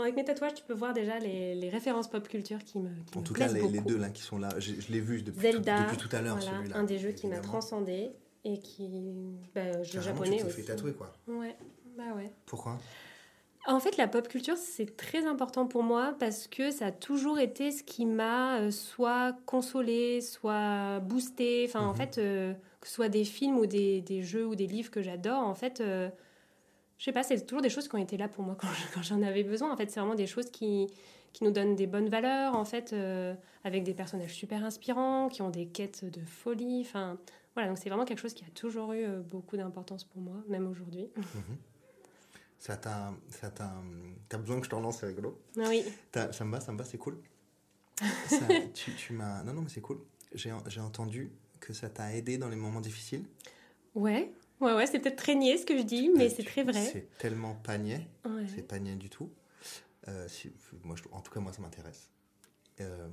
avec 0.00 0.14
mes 0.14 0.24
tatouages, 0.24 0.54
tu 0.54 0.62
peux 0.64 0.74
voir 0.74 0.92
déjà 0.92 1.18
les, 1.18 1.54
les 1.54 1.68
références 1.68 2.08
pop 2.08 2.26
culture 2.28 2.62
qui 2.64 2.78
me 2.78 2.90
qui 3.10 3.18
En 3.18 3.22
tout 3.22 3.34
cas, 3.34 3.48
les, 3.48 3.68
les, 3.68 3.80
deux 3.80 3.98
là 3.98 4.10
qui 4.10 4.22
sont 4.22 4.38
là, 4.38 4.50
je, 4.58 4.74
je 4.78 4.92
l'ai 4.92 5.00
vu 5.00 5.22
depuis, 5.22 5.40
Zelda, 5.40 5.76
tout, 5.76 5.82
depuis 5.82 6.08
tout 6.08 6.16
à 6.16 6.20
l'heure. 6.22 6.38
Voilà, 6.38 6.78
un 6.78 6.84
des 6.84 6.98
jeux 6.98 7.12
qui 7.12 7.26
m'a 7.26 7.38
transcendé 7.38 8.12
et 8.44 8.58
qui, 8.58 9.38
bah, 9.54 9.82
jeu 9.82 10.00
japonais 10.00 10.38
tu 10.38 10.44
aussi. 10.44 10.56
fait 10.56 10.62
tatouer 10.62 10.92
quoi. 10.92 11.12
Ouais, 11.26 11.56
bah 11.96 12.14
ouais. 12.16 12.30
Pourquoi? 12.46 12.78
En 13.66 13.78
fait, 13.78 13.96
la 13.96 14.08
pop 14.08 14.26
culture, 14.26 14.56
c'est 14.56 14.96
très 14.96 15.24
important 15.26 15.66
pour 15.66 15.82
moi 15.84 16.16
parce 16.18 16.48
que 16.48 16.70
ça 16.70 16.86
a 16.86 16.92
toujours 16.92 17.38
été 17.38 17.70
ce 17.70 17.84
qui 17.84 18.06
m'a 18.06 18.58
euh, 18.58 18.70
soit 18.72 19.36
consolé, 19.46 20.20
soit 20.20 20.98
boosté. 21.00 21.64
Enfin, 21.68 21.86
en 21.86 21.90
mhm. 21.90 21.96
fait, 21.96 22.18
euh, 22.18 22.54
que 22.80 22.88
ce 22.88 22.94
soit 22.94 23.08
des 23.08 23.24
films 23.24 23.58
ou 23.58 23.66
des, 23.66 24.00
des, 24.00 24.22
jeux 24.22 24.46
ou 24.46 24.56
des 24.56 24.66
livres 24.66 24.90
que 24.90 25.00
j'adore, 25.00 25.46
en 25.46 25.54
fait, 25.54 25.80
euh, 25.80 26.10
je 26.98 27.04
sais 27.04 27.12
pas, 27.12 27.22
c'est 27.22 27.46
toujours 27.46 27.62
des 27.62 27.70
choses 27.70 27.88
qui 27.88 27.94
ont 27.94 27.98
été 27.98 28.16
là 28.16 28.28
pour 28.28 28.44
moi 28.44 28.56
quand 28.60 28.68
je- 28.68 28.94
quand 28.94 29.02
j'en 29.02 29.22
avais 29.22 29.44
besoin. 29.44 29.72
En 29.72 29.76
fait, 29.76 29.90
c'est 29.90 30.00
vraiment 30.00 30.16
des 30.16 30.26
choses 30.26 30.50
qui, 30.50 30.88
qui 31.32 31.44
nous 31.44 31.52
donnent 31.52 31.76
des 31.76 31.86
bonnes 31.86 32.08
valeurs, 32.08 32.56
en 32.56 32.64
fait, 32.64 32.92
euh, 32.92 33.34
avec 33.62 33.84
des 33.84 33.94
personnages 33.94 34.34
super 34.34 34.64
inspirants, 34.64 35.28
qui 35.28 35.40
ont 35.40 35.50
des 35.50 35.66
quêtes 35.66 36.04
de 36.04 36.24
folie. 36.24 36.80
Enfin, 36.80 37.16
voilà, 37.54 37.68
donc 37.68 37.78
c'est 37.78 37.90
vraiment 37.90 38.04
quelque 38.06 38.20
chose 38.20 38.34
qui 38.34 38.44
a 38.44 38.50
toujours 38.54 38.92
eu 38.92 39.06
beaucoup 39.30 39.56
d'importance 39.56 40.02
pour 40.04 40.20
moi, 40.20 40.36
même 40.48 40.66
aujourd'hui. 40.66 41.10
Ça 42.62 42.76
t'a, 42.76 43.12
ça 43.28 43.50
t'a, 43.50 43.74
t'as 44.28 44.38
besoin 44.38 44.58
que 44.60 44.66
je 44.66 44.70
te 44.70 44.74
relance, 44.76 45.00
c'est 45.00 45.06
rigolo. 45.06 45.36
Ah 45.58 45.64
oui, 45.68 45.84
T'as- 46.12 46.32
ça 46.32 46.44
me 46.44 46.52
va, 46.52 46.60
ça 46.60 46.70
me 46.70 46.78
va, 46.78 46.84
c'est 46.84 46.96
cool. 46.96 47.18
Ça, 48.28 48.46
tu, 48.72 48.94
tu 48.94 49.12
m'as, 49.14 49.42
non 49.42 49.52
non 49.52 49.62
mais 49.62 49.68
c'est 49.68 49.80
cool. 49.80 49.98
J'ai, 50.32 50.52
j'ai 50.68 50.80
entendu 50.80 51.32
que 51.58 51.72
ça 51.72 51.88
t'a 51.90 52.14
aidé 52.14 52.38
dans 52.38 52.48
les 52.48 52.54
moments 52.56 52.80
difficiles. 52.80 53.24
ouais, 53.96 54.32
ouais, 54.60 54.74
ouais, 54.74 54.86
c'est 54.86 55.00
peut-être 55.00 55.16
très 55.16 55.34
niais 55.34 55.58
ce 55.58 55.66
que 55.66 55.76
je 55.76 55.82
dis, 55.82 56.08
mais 56.08 56.26
Euh, 56.30 56.34
c'est 56.36 56.44
très 56.44 56.62
vrai. 56.62 56.84
C'est 56.92 57.08
tellement 57.18 57.54
pas 57.56 57.78
niais, 57.78 58.06
Ouais. 58.24 58.46
c'est 58.54 58.62
pas 58.62 58.78
niais 58.78 58.94
du 58.94 59.10
tout. 59.10 59.28
Euh, 60.06 60.28
moi, 60.84 60.94
je- 60.96 61.02
en 61.10 61.20
tout 61.20 61.32
cas, 61.32 61.40
moi, 61.40 61.52
ça 61.52 61.60
m'intéresse. 61.62 62.10
Euh, 62.80 63.08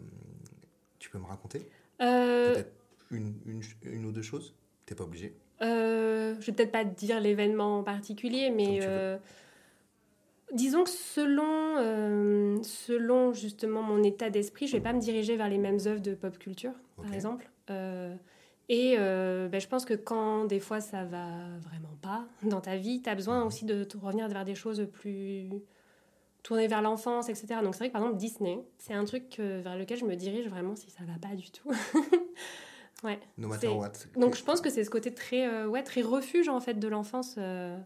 tu 0.99 1.09
peux 1.09 1.17
me 1.17 1.25
raconter 1.25 1.67
Euh, 2.01 2.53
peut-être 2.53 2.71
une, 3.09 3.33
une, 3.47 3.61
une 3.81 4.05
ou 4.05 4.11
deux 4.11 4.21
choses? 4.21 4.53
T'es 4.85 4.93
pas 4.95 5.05
obligé. 5.05 5.35
Euh, 5.61 6.35
je 6.39 6.45
vais 6.45 6.53
peut-être 6.53 6.71
pas 6.71 6.83
dire 6.85 7.19
l'événement 7.19 7.79
en 7.79 7.83
particulier, 7.83 8.49
mais 8.49 8.79
euh, 8.81 9.17
disons 10.53 10.83
que 10.83 10.89
selon, 10.89 11.75
euh, 11.77 12.57
selon 12.63 13.33
justement 13.33 13.81
mon 13.81 14.01
état 14.03 14.29
d'esprit, 14.29 14.67
je 14.67 14.73
vais 14.73 14.81
pas 14.81 14.93
me 14.93 14.99
diriger 14.99 15.35
vers 15.35 15.49
les 15.49 15.57
mêmes 15.57 15.79
œuvres 15.85 16.01
de 16.01 16.15
pop 16.15 16.37
culture, 16.39 16.73
par 17.01 17.13
exemple. 17.13 17.49
Euh, 17.69 18.15
et 18.69 18.95
ben, 18.97 19.59
je 19.59 19.67
pense 19.67 19.83
que 19.83 19.95
quand 19.95 20.45
des 20.45 20.59
fois 20.59 20.79
ça 20.79 21.03
va 21.03 21.25
vraiment 21.61 21.95
pas 22.01 22.25
dans 22.43 22.61
ta 22.61 22.77
vie, 22.77 23.01
tu 23.01 23.09
as 23.09 23.15
besoin 23.15 23.41
Mhm. 23.41 23.47
aussi 23.47 23.65
de 23.65 23.83
te 23.83 23.97
revenir 23.97 24.27
vers 24.27 24.45
des 24.45 24.55
choses 24.55 24.87
plus 24.93 25.49
tournées 26.43 26.67
vers 26.67 26.81
l'enfance, 26.81 27.27
etc. 27.29 27.61
Donc 27.63 27.73
c'est 27.73 27.79
vrai 27.79 27.87
que 27.89 27.93
par 27.93 28.01
exemple 28.03 28.17
Disney, 28.17 28.59
c'est 28.77 28.93
un 28.93 29.03
truc 29.05 29.39
vers 29.39 29.75
lequel 29.75 29.97
je 29.97 30.05
me 30.05 30.15
dirige 30.15 30.47
vraiment 30.47 30.75
si 30.75 30.89
ça 30.89 31.03
va 31.03 31.17
pas 31.19 31.35
du 31.35 31.49
tout. 31.51 31.69
ouais. 33.03 33.19
No 33.37 33.47
matter 33.47 33.67
what. 33.69 33.91
Donc 34.15 34.35
je 34.35 34.43
pense 34.43 34.61
que 34.61 34.69
c'est 34.69 34.83
ce 34.83 34.89
côté 34.89 35.13
très, 35.13 35.47
euh, 35.47 35.67
ouais, 35.67 35.83
très 35.83 36.01
refuge 36.01 36.49
en 36.49 36.59
fait 36.59 36.75
de 36.75 36.87
l'enfance 36.87 37.35
euh, 37.37 37.77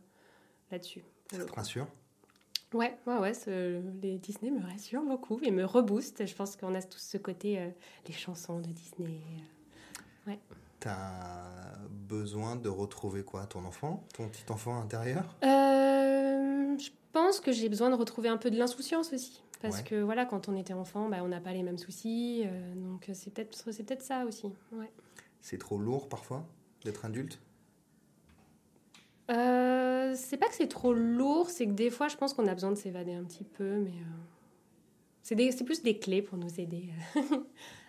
là-dessus. 0.72 1.04
Ça 1.32 1.44
te 1.46 1.52
rassure? 1.54 1.88
Ouais, 2.74 2.98
ouais, 3.06 3.18
ouais. 3.18 3.34
ce- 3.34 3.82
les 4.02 4.18
Disney 4.18 4.50
me 4.52 4.62
rassurent 4.66 5.04
beaucoup 5.04 5.40
et 5.44 5.52
me 5.52 5.64
reboostent. 5.64 6.26
Je 6.26 6.34
pense 6.36 6.56
qu'on 6.56 6.74
a 6.74 6.82
tous 6.82 6.98
ce 7.02 7.18
côté, 7.18 7.60
euh, 7.60 7.70
les 8.08 8.14
chansons 8.14 8.60
de 8.60 8.68
Disney. 8.68 9.20
euh. 10.28 10.34
T'as 10.80 11.78
besoin 11.90 12.56
de 12.58 12.68
retrouver 12.68 13.24
quoi? 13.24 13.46
Ton 13.46 13.64
enfant? 13.64 14.04
Ton 14.16 14.28
petit 14.28 14.44
enfant 14.52 14.82
intérieur? 14.82 15.38
Je 15.42 16.90
pense 17.14 17.40
que 17.40 17.52
j'ai 17.52 17.70
besoin 17.70 17.90
de 17.92 17.96
retrouver 17.96 18.28
un 18.28 18.38
peu 18.38 18.50
de 18.52 18.58
l'insouciance 18.58 19.14
aussi. 19.14 19.43
Parce 19.64 19.78
Ouais. 19.78 19.84
que 19.84 20.02
voilà, 20.04 20.26
quand 20.26 20.50
on 20.50 20.56
était 20.56 20.74
enfant, 20.74 21.08
bah, 21.10 21.20
on 21.24 21.30
n'a 21.30 21.40
pas 21.40 21.54
les 21.54 21.64
mêmes 21.64 21.78
soucis. 21.80 22.44
euh, 22.46 22.76
donc 22.76 23.10
c'est 23.14 23.34
peut-être 23.34 23.72
c'est 23.72 23.84
peut-être 23.84 24.04
ça 24.04 24.26
aussi. 24.26 24.52
Ouais. 24.74 24.92
C'est 25.42 25.58
trop 25.58 25.78
lourd 25.80 26.08
parfois 26.10 26.46
d'être 26.84 27.06
adulte? 27.06 27.40
Euh, 29.32 30.14
c'est 30.16 30.38
pas 30.38 30.48
que 30.48 30.54
c'est 30.56 30.68
trop 30.68 30.94
lourd, 30.94 31.50
c'est 31.50 31.66
que 31.66 31.72
des 31.72 31.90
fois, 31.90 32.10
je 32.10 32.18
pense 32.18 32.34
qu'on 32.34 32.46
a 32.48 32.54
besoin 32.54 32.72
de 32.72 32.76
s'évader 32.78 33.14
un 33.14 33.24
petit 33.24 33.46
peu, 33.46 33.78
mais 33.78 33.92
euh, 33.92 35.50
c'est 35.52 35.64
plus 35.64 35.82
des 35.82 35.98
clés 35.98 36.22
pour 36.22 36.38
nous 36.38 36.60
aider 36.60 36.90
euh, 37.16 37.22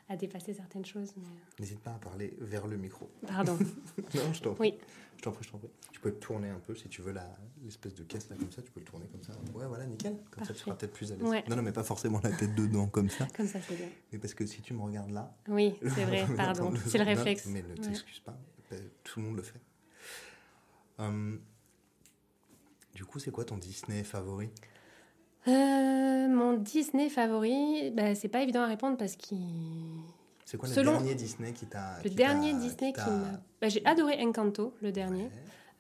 à 0.08 0.16
dépasser 0.16 0.52
certaines 0.54 0.84
choses. 0.84 1.12
mais, 1.16 1.24
euh, 1.24 1.60
N'hésite 1.60 1.80
pas 1.80 1.92
à 1.94 1.98
parler 1.98 2.34
vers 2.40 2.66
le 2.66 2.76
micro. 2.76 3.08
Pardon. 3.26 3.56
non, 4.14 4.32
je 4.32 4.42
t'en 4.42 4.54
prie. 4.54 4.70
Oui. 4.72 4.78
Je 5.16 5.22
t'en 5.22 5.32
prie, 5.32 5.44
je 5.44 5.50
t'en 5.50 5.58
prie. 5.58 5.70
Tu 5.92 6.00
peux 6.00 6.12
tourner 6.12 6.50
un 6.50 6.58
peu 6.58 6.74
si 6.74 6.88
tu 6.88 7.00
veux 7.00 7.14
l'espèce 7.62 7.94
de 7.94 8.02
caisse 8.02 8.28
là 8.28 8.36
comme 8.36 8.50
ça, 8.52 8.60
tu 8.60 8.70
peux 8.70 8.80
le 8.80 8.86
tourner 8.86 9.06
comme 9.06 9.22
ça. 9.22 9.32
Ouais, 9.54 9.66
voilà, 9.66 9.86
nickel. 9.86 10.16
Comme 10.30 10.44
ça, 10.44 10.52
tu 10.52 10.58
seras 10.60 10.74
peut-être 10.74 10.92
plus 10.92 11.10
à 11.12 11.16
l'aise. 11.16 11.24
Ouais. 11.24 11.44
Non, 11.48 11.56
non, 11.56 11.62
mais 11.62 11.72
pas 11.72 11.84
forcément 11.84 12.20
la 12.22 12.32
tête 12.32 12.54
dedans 12.54 12.86
comme 12.88 13.08
ça. 13.08 13.26
Comme 13.34 13.46
ça, 13.46 13.58
c'est 13.62 13.76
bien. 13.76 13.88
Mais 14.12 14.18
parce 14.18 14.34
que 14.34 14.44
si 14.44 14.60
tu 14.60 14.74
me 14.74 14.82
regardes 14.82 15.10
là. 15.12 15.34
Oui, 15.48 15.74
c'est 15.82 16.04
vrai, 16.04 16.26
pardon. 16.36 16.74
C'est 16.86 16.98
le 16.98 17.04
réflexe. 17.04 17.46
Mais 17.46 17.62
ne 17.62 17.68
Ouais. 17.68 17.74
t'excuse 17.76 18.20
pas. 18.20 18.36
Tout 19.04 19.20
le 19.20 19.26
monde 19.26 19.36
le 19.36 19.42
fait. 19.42 19.60
Hum, 20.98 21.40
du 22.94 23.04
coup, 23.04 23.18
c'est 23.18 23.30
quoi 23.30 23.44
ton 23.44 23.56
Disney 23.56 24.04
favori? 24.04 24.50
Euh, 25.48 26.28
mon 26.28 26.54
Disney 26.54 27.08
favori, 27.10 27.90
bah, 27.90 28.14
c'est 28.14 28.28
pas 28.28 28.42
évident 28.42 28.62
à 28.62 28.66
répondre 28.66 28.96
parce 28.96 29.16
qu'il. 29.16 29.38
C'est 30.44 30.56
quoi 30.56 30.68
le 30.68 30.74
Selon- 30.74 30.92
dernier 30.92 31.14
Disney 31.14 31.52
qui 31.52 31.66
t'a. 31.66 31.98
Le 32.02 32.10
qui 32.10 32.16
dernier 32.16 32.52
t'a- 32.52 32.58
Disney 32.58 32.92
qui 32.92 33.00
m'a. 33.00 33.40
bah, 33.60 33.68
j'ai 33.68 33.84
adoré 33.84 34.22
Encanto, 34.24 34.74
le 34.82 34.92
dernier. 34.92 35.24
Ouais. 35.24 35.30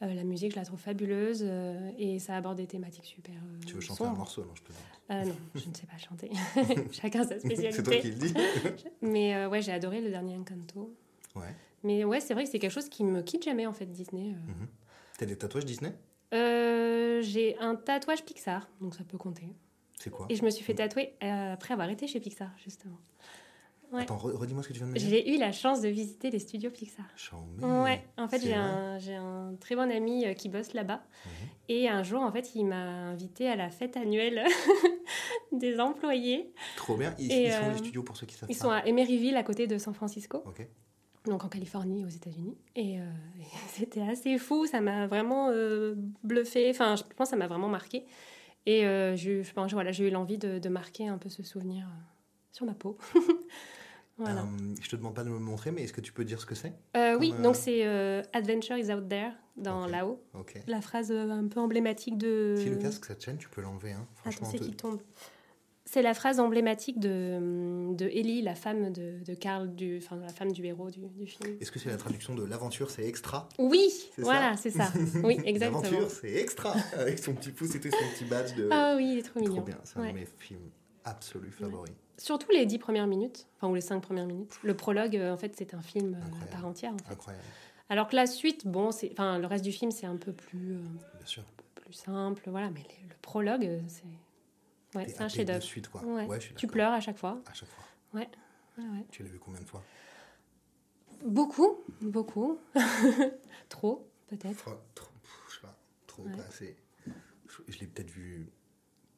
Euh, 0.02 0.12
la 0.14 0.24
musique, 0.24 0.52
je 0.52 0.56
la 0.56 0.64
trouve 0.64 0.80
fabuleuse 0.80 1.42
euh, 1.46 1.90
et 1.98 2.18
ça 2.18 2.36
aborde 2.36 2.56
des 2.56 2.66
thématiques 2.66 3.04
super. 3.06 3.34
euh, 3.36 3.60
Tu 3.66 3.74
veux 3.74 3.80
chanter 3.80 4.04
un 4.04 4.12
morceau 4.12 4.42
Non, 4.42 4.54
je 4.54 4.62
te 4.62 4.72
Euh, 5.12 5.24
non, 5.24 5.36
je 5.54 5.68
ne 5.68 5.74
sais 5.74 5.86
pas 5.86 5.96
chanter. 5.98 6.30
Chacun 6.92 7.22
sa 7.22 7.38
C'est 7.38 7.48
toi 7.48 7.56
spécialité. 7.56 8.00
qui 8.00 8.08
le 8.10 8.14
dis 8.16 8.34
Mais 9.02 9.46
ouais, 9.46 9.62
j'ai 9.62 9.72
adoré 9.72 10.00
le 10.00 10.10
dernier 10.10 10.36
Encanto. 10.36 10.94
Ouais. 11.36 11.54
Mais 11.84 12.04
ouais, 12.04 12.20
c'est 12.20 12.34
vrai 12.34 12.44
que 12.44 12.50
c'est 12.50 12.58
quelque 12.58 12.72
chose 12.72 12.88
qui 12.88 13.04
me 13.04 13.22
quitte 13.22 13.44
jamais 13.44 13.66
en 13.66 13.72
fait, 13.72 13.86
Disney. 13.86 14.30
Mhm. 14.30 14.66
T'as 15.18 15.26
des 15.26 15.36
tatouages 15.36 15.64
Disney? 15.64 15.94
Euh, 16.34 17.22
j'ai 17.22 17.56
un 17.58 17.76
tatouage 17.76 18.24
Pixar, 18.24 18.68
donc 18.80 18.94
ça 18.94 19.04
peut 19.04 19.18
compter. 19.18 19.48
C'est 19.98 20.10
quoi 20.10 20.26
Et 20.28 20.36
je 20.36 20.44
me 20.44 20.50
suis 20.50 20.64
fait 20.64 20.74
tatouer 20.74 21.14
euh, 21.22 21.52
après 21.54 21.72
avoir 21.74 21.88
été 21.88 22.06
chez 22.06 22.18
Pixar, 22.20 22.50
justement. 22.62 22.98
ouais. 23.92 24.02
Attends, 24.02 24.16
re- 24.16 24.32
redis-moi 24.34 24.62
ce 24.62 24.68
que 24.68 24.72
tu 24.72 24.80
viens 24.80 24.88
de 24.88 24.92
me 24.92 24.98
dire. 24.98 25.08
J'ai 25.08 25.34
eu 25.34 25.38
la 25.38 25.52
chance 25.52 25.80
de 25.80 25.88
visiter 25.88 26.30
les 26.30 26.40
studios 26.40 26.70
Pixar. 26.70 27.06
Chambé. 27.16 27.64
Ouais, 27.64 28.04
en 28.18 28.26
fait, 28.28 28.40
j'ai 28.42 28.54
un, 28.54 28.98
j'ai 28.98 29.14
un 29.14 29.54
très 29.60 29.76
bon 29.76 29.90
ami 29.90 30.26
euh, 30.26 30.34
qui 30.34 30.48
bosse 30.48 30.72
là-bas. 30.74 31.02
Mhm. 31.24 31.30
Et 31.68 31.88
un 31.88 32.02
jour, 32.02 32.20
en 32.22 32.32
fait, 32.32 32.54
il 32.56 32.64
m'a 32.64 32.76
invité 33.10 33.48
à 33.48 33.56
la 33.56 33.70
fête 33.70 33.96
annuelle 33.96 34.44
des 35.52 35.78
employés. 35.80 36.52
Trop 36.76 36.96
bien. 36.96 37.14
Ils, 37.18 37.30
Et, 37.32 37.46
ils 37.46 37.52
sont 37.52 37.64
euh, 37.64 37.70
les 37.72 37.78
studios 37.78 38.02
pour 38.02 38.16
ceux 38.16 38.26
qui 38.26 38.34
savent 38.34 38.50
Ils 38.50 38.56
pas 38.56 38.62
sont 38.64 38.70
à 38.70 38.84
Emeryville, 38.86 39.36
à 39.36 39.42
côté 39.44 39.66
de 39.66 39.78
San 39.78 39.94
Francisco. 39.94 40.42
Ok. 40.44 40.66
Donc 41.26 41.44
en 41.44 41.48
Californie, 41.48 42.04
aux 42.04 42.08
États-Unis. 42.08 42.56
Et, 42.76 43.00
euh, 43.00 43.04
et 43.40 43.44
c'était 43.68 44.02
assez 44.02 44.38
fou, 44.38 44.66
ça 44.66 44.80
m'a 44.80 45.06
vraiment 45.06 45.48
euh, 45.50 45.94
bluffé. 46.22 46.70
Enfin, 46.70 46.96
je 46.96 47.02
pense 47.02 47.28
que 47.28 47.30
ça 47.30 47.36
m'a 47.36 47.46
vraiment 47.46 47.68
marqué. 47.68 48.04
Et 48.66 48.86
euh, 48.86 49.14
je 49.16 49.50
pense, 49.52 49.72
voilà, 49.72 49.92
j'ai 49.92 50.08
eu 50.08 50.10
l'envie 50.10 50.38
de, 50.38 50.58
de 50.58 50.68
marquer 50.68 51.08
un 51.08 51.18
peu 51.18 51.28
ce 51.28 51.42
souvenir 51.42 51.86
euh, 51.86 51.90
sur 52.52 52.64
ma 52.66 52.74
peau. 52.74 52.96
voilà. 54.16 54.46
Je 54.80 54.88
te 54.88 54.96
demande 54.96 55.14
pas 55.14 55.24
de 55.24 55.28
me 55.28 55.34
le 55.34 55.40
montrer, 55.40 55.70
mais 55.70 55.82
est-ce 55.82 55.92
que 55.92 56.00
tu 56.00 56.12
peux 56.12 56.24
dire 56.24 56.40
ce 56.40 56.46
que 56.46 56.54
c'est? 56.54 56.72
Oui, 57.18 57.32
donc 57.42 57.56
c'est 57.56 57.84
Adventure 58.32 58.76
is 58.78 58.90
out 58.92 59.08
there 59.08 59.32
dans 59.56 59.84
Ok. 59.84 59.90
là-haut. 59.90 60.22
La 60.66 60.80
phrase 60.80 61.10
un 61.12 61.46
peu 61.48 61.60
emblématique 61.60 62.16
de. 62.16 62.54
Si 62.58 62.70
le 62.70 62.76
casque, 62.76 63.04
ça 63.04 63.14
te 63.14 63.22
chaîne, 63.22 63.36
tu 63.38 63.48
peux 63.48 63.60
l'enlever. 63.60 63.92
Hein. 63.92 64.06
Attends, 64.20 64.30
Franchement, 64.30 64.48
c'est 64.50 64.58
te- 64.58 64.64
qui 64.64 64.72
tombe? 64.72 65.00
C'est 65.86 66.00
la 66.00 66.14
phrase 66.14 66.40
emblématique 66.40 66.98
de, 66.98 67.92
de 67.94 68.06
Ellie, 68.06 68.40
la 68.40 68.54
femme 68.54 68.90
de, 68.90 69.22
de 69.22 69.34
Carl, 69.34 69.74
du, 69.74 69.98
enfin 69.98 70.16
la 70.16 70.28
femme 70.32 70.50
du 70.50 70.64
héros 70.64 70.90
du, 70.90 71.00
du 71.00 71.26
film. 71.26 71.56
Est-ce 71.60 71.70
que 71.70 71.78
c'est 71.78 71.90
la 71.90 71.98
traduction 71.98 72.34
de 72.34 72.42
l'aventure, 72.44 72.90
c'est 72.90 73.06
extra? 73.06 73.48
Oui, 73.58 73.90
voilà, 74.18 74.56
c'est 74.56 74.70
ça. 74.70 74.90
Oui, 75.22 75.38
exactement. 75.44 75.82
L'aventure, 75.82 76.10
c'est 76.10 76.32
extra 76.32 76.74
Avec 76.96 77.18
son 77.18 77.34
petit 77.34 77.50
pouce 77.52 77.74
et 77.74 77.80
tout, 77.80 77.90
son 77.90 78.14
petit 78.18 78.24
badge 78.24 78.54
de. 78.56 78.68
Ah 78.72 78.94
oui, 78.96 79.10
il 79.12 79.18
est 79.18 79.22
trop 79.22 79.40
Trop 79.40 79.48
mignon. 79.50 79.62
bien, 79.62 79.78
c'est 79.84 79.98
un 79.98 80.08
de 80.08 80.12
mes 80.12 80.26
films 80.38 80.70
absolus 81.04 81.50
favoris. 81.50 81.92
Surtout 82.16 82.50
les 82.52 82.64
dix 82.64 82.78
premières 82.78 83.06
minutes, 83.06 83.46
enfin 83.58 83.68
ou 83.70 83.74
les 83.74 83.80
cinq 83.82 84.00
premières 84.00 84.26
minutes. 84.26 84.58
Le 84.62 84.74
prologue, 84.74 85.16
euh, 85.16 85.32
en 85.34 85.36
fait, 85.36 85.52
c'est 85.56 85.74
un 85.74 85.82
film 85.82 86.14
euh, 86.14 86.44
à 86.44 86.46
part 86.46 86.64
entière. 86.66 86.92
En 86.94 86.98
fait. 86.98 87.12
Incroyable, 87.12 87.44
Alors 87.90 88.08
que 88.08 88.16
la 88.16 88.26
suite, 88.26 88.66
bon, 88.66 88.90
c'est, 88.90 89.10
enfin, 89.12 89.38
le 89.38 89.46
reste 89.46 89.64
du 89.64 89.72
film, 89.72 89.90
c'est 89.90 90.06
un 90.06 90.16
peu 90.16 90.32
plus, 90.32 90.74
euh, 90.74 90.78
bien 91.18 91.26
sûr. 91.26 91.42
plus 91.74 91.92
simple, 91.92 92.42
voilà. 92.46 92.70
Mais 92.70 92.80
le, 92.80 93.08
le 93.10 93.14
prologue, 93.20 93.68
c'est, 93.88 94.04
ouais, 94.94 95.08
c'est 95.08 95.20
un 95.22 95.28
chef-d'œuvre. 95.28 95.62
suite, 95.62 95.88
quoi. 95.88 96.02
Ouais. 96.04 96.28
Tu 96.56 96.66
pleures 96.66 96.92
à 96.92 97.00
chaque 97.00 97.18
fois. 97.18 97.40
À 97.46 97.54
chaque 97.54 97.68
fois. 97.68 97.84
Ouais, 98.14 98.28
ouais. 98.78 99.04
Tu 99.10 99.22
l'as 99.22 99.28
vu 99.28 99.38
combien 99.38 99.60
de 99.60 99.66
fois? 99.66 99.82
Beaucoup, 101.24 101.78
beaucoup, 102.02 102.58
trop 103.68 104.10
peut-être. 104.26 104.64
Trop, 104.94 105.08
Je 105.48 105.54
sais 105.54 105.60
pas, 105.62 105.76
trop, 106.06 106.26
assez. 106.48 106.76
Je, 107.46 107.72
je 107.72 107.78
l'ai 107.78 107.86
peut-être 107.86 108.10
vu 108.10 108.50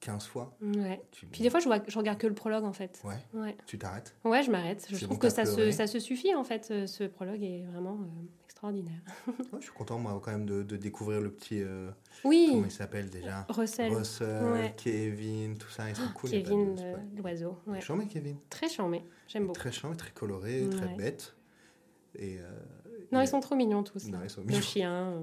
15 0.00 0.26
fois. 0.26 0.56
Ouais. 0.60 1.02
Tu, 1.10 1.26
Puis 1.26 1.42
des 1.42 1.50
fois, 1.50 1.58
je, 1.58 1.64
vois, 1.66 1.80
je 1.88 1.98
regarde 1.98 2.18
que 2.18 2.26
le 2.28 2.34
prologue 2.34 2.64
en 2.64 2.72
fait. 2.72 3.00
Ouais, 3.02 3.16
Ouais, 3.34 3.56
tu 3.66 3.78
t'arrêtes? 3.78 4.14
ouais 4.24 4.42
je 4.42 4.50
m'arrête. 4.50 4.86
Je 4.90 4.96
trouve 5.04 5.16
bon, 5.16 5.16
que 5.18 5.28
ça 5.30 5.44
se, 5.46 5.70
ça 5.72 5.86
se 5.86 5.98
suffit 5.98 6.34
en 6.34 6.44
fait. 6.44 6.68
euh, 6.70 6.86
Ce 6.86 7.04
prologue 7.04 7.42
est 7.42 7.62
vraiment 7.64 7.94
euh, 8.00 8.06
extraordinaire. 8.70 9.00
Ouais, 9.52 9.58
je 9.60 9.64
suis 9.64 9.72
content, 9.72 9.98
moi, 9.98 10.20
quand 10.22 10.30
même, 10.32 10.46
de, 10.46 10.62
de 10.62 10.76
découvrir 10.76 11.20
le 11.20 11.30
petit. 11.30 11.62
euh, 11.62 11.90
Oui, 12.24 12.48
comment 12.50 12.64
il 12.64 12.70
s'appelle 12.70 13.08
déjà? 13.10 13.46
Russell, 13.48 13.92
Russell, 13.92 14.44
Ouais. 14.52 14.74
Kevin, 14.76 15.56
tout 15.56 15.68
ça, 15.68 15.88
ils 15.88 15.96
sont 15.96 16.02
cool. 16.14 16.30
les 16.30 16.42
Kevin, 16.42 16.76
euh, 16.78 16.96
l'oiseau. 17.16 17.56
Ouais. 17.66 17.80
Charmé, 17.80 18.06
Kevin. 18.06 18.36
Très 18.50 18.68
charmé. 18.68 19.04
J'aime 19.28 19.44
beaucoup. 19.46 19.58
Très 19.58 19.72
charmé, 19.72 19.96
très 19.96 20.10
coloré, 20.10 20.66
très 20.70 20.88
bête. 20.94 21.34
Et, 22.18 22.38
euh, 22.38 22.50
Non, 23.12 23.20
et- 23.20 23.24
ils 23.24 23.28
sont 23.28 23.40
trop 23.40 23.54
mignons 23.54 23.82
tous. 23.82 24.08
Non, 24.08 24.18
là. 24.18 24.24
ils 24.24 24.30
sont 24.30 24.42
mignons. 24.42 24.60
chien. 24.60 25.22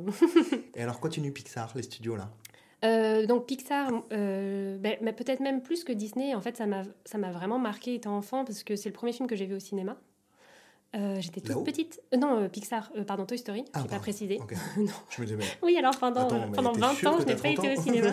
Et 0.75 0.81
alors, 0.81 0.99
continue 0.99 1.31
Pixar, 1.31 1.71
les 1.75 1.83
studios 1.83 2.15
là? 2.15 2.29
Euh, 2.85 3.25
donc 3.25 3.45
Pixar, 3.47 3.89
euh, 4.11 4.77
ben, 4.77 4.97
peut-être 5.15 5.39
même 5.39 5.63
plus 5.63 5.83
que 5.85 5.93
Disney. 5.93 6.35
En 6.35 6.41
fait, 6.41 6.57
ça 6.57 6.67
m'a 7.17 7.31
vraiment 7.31 7.57
marqué 7.57 7.95
étant 7.95 8.17
enfant 8.17 8.43
parce 8.43 8.63
que 8.63 8.75
c'est 8.75 8.89
le 8.89 8.93
premier 8.93 9.13
film 9.13 9.27
que 9.27 9.35
j'ai 9.37 9.45
vu 9.45 9.55
au 9.55 9.59
cinéma. 9.59 9.97
Euh, 10.95 11.19
J'étais 11.19 11.41
toute 11.41 11.49
Là-haut 11.49 11.63
petite. 11.63 11.99
Euh, 12.13 12.17
non, 12.17 12.37
euh, 12.43 12.47
Pixar, 12.49 12.91
pardon, 13.07 13.25
Toy 13.25 13.39
Story, 13.39 13.65
Ah, 13.73 13.79
je 13.79 13.83
n'ai 13.85 13.89
pas 13.89 13.97
précisé. 13.99 14.37
Non. 14.77 14.91
Je 15.09 15.21
me 15.21 15.25
disais, 15.25 15.37
mais 15.37 15.45
Oui, 15.63 15.75
alors 15.77 15.97
pendant, 15.97 16.27
Attends, 16.27 16.51
pendant 16.51 16.73
t'es 16.73 16.79
20 16.81 16.93
sûre 16.93 17.11
ans, 17.13 17.19
je 17.19 17.25
n'ai 17.25 17.35
pas 17.35 17.49
été 17.49 17.73
30 17.73 17.77
au 17.77 17.81
cinéma. 17.81 18.11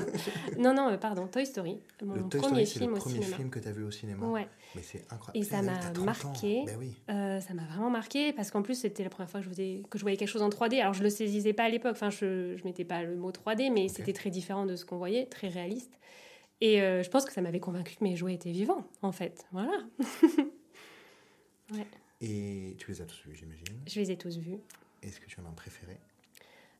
non, 0.59 0.73
non, 0.73 0.97
pardon, 0.99 1.27
Toy 1.27 1.45
Story, 1.45 1.79
mon 2.03 2.14
le 2.14 2.23
Toy 2.29 2.40
premier 2.40 2.64
Story, 2.64 2.79
film 2.81 2.90
le 2.93 2.97
au 2.97 3.01
premier 3.01 3.14
cinéma. 3.16 3.37
film 3.37 3.51
que 3.51 3.59
tu 3.59 3.69
as 3.69 3.73
vu 3.73 3.85
au 3.85 3.90
cinéma. 3.90 4.27
Ouais. 4.27 4.49
Mais 4.75 4.83
c'est 4.83 5.05
incroyable. 5.11 5.38
Et 5.38 5.43
ça 5.51 5.61
m'a 5.61 5.77
t'as 5.77 5.90
30 5.90 5.99
ans. 5.99 6.05
marqué. 6.05 6.62
Ben 6.66 6.77
oui. 6.79 6.95
Ça 7.07 7.55
m'a 7.55 7.64
vraiment 7.64 7.90
marqué 7.90 8.33
parce 8.33 8.51
qu'en 8.51 8.62
plus 8.62 8.77
c'était 8.77 9.05
la 9.05 9.11
première 9.11 9.29
fois 9.29 9.40
que 9.40 9.45
je, 9.45 9.51
faisais, 9.51 9.83
que 9.90 9.99
je 9.99 10.03
voyais 10.03 10.16
quelque 10.16 10.29
chose 10.29 10.43
en 10.43 10.49
3D. 10.49 10.81
Alors 10.81 10.95
je 10.95 11.03
le 11.03 11.11
saisissais 11.11 11.53
pas 11.53 11.64
à 11.64 11.69
l'époque, 11.69 11.93
enfin 11.93 12.09
je 12.11 12.55
ne 12.57 12.64
mettais 12.64 12.85
pas 12.85 13.03
le 13.03 13.16
mot 13.16 13.31
3D, 13.31 13.71
mais 13.73 13.88
c'était 13.88 14.12
très 14.14 14.31
différent 14.31 14.64
de 14.64 14.77
ce 14.77 14.85
qu'on 14.87 14.97
voyait, 14.97 15.27
très 15.27 15.49
réaliste. 15.49 15.93
Et 16.62 16.79
je 16.79 17.09
pense 17.11 17.25
que 17.27 17.33
ça 17.33 17.43
m'avait 17.43 17.61
convaincu 17.61 17.97
que 17.97 18.05
mes 18.05 18.16
jouets 18.16 18.35
étaient 18.35 18.53
vivants, 18.53 18.85
en 19.03 19.12
fait. 19.12 19.45
Voilà. 19.53 19.73
Et 22.20 22.74
tu 22.78 22.90
les 22.90 23.00
as 23.00 23.06
tous 23.06 23.22
vus, 23.26 23.35
j'imagine. 23.35 23.64
Je 23.87 23.98
les 24.00 24.11
ai 24.11 24.16
tous 24.16 24.37
vus. 24.38 24.59
Est-ce 25.02 25.20
que 25.20 25.26
tu 25.26 25.40
en 25.40 25.44
as 25.46 25.48
un 25.48 25.52
préféré? 25.52 25.96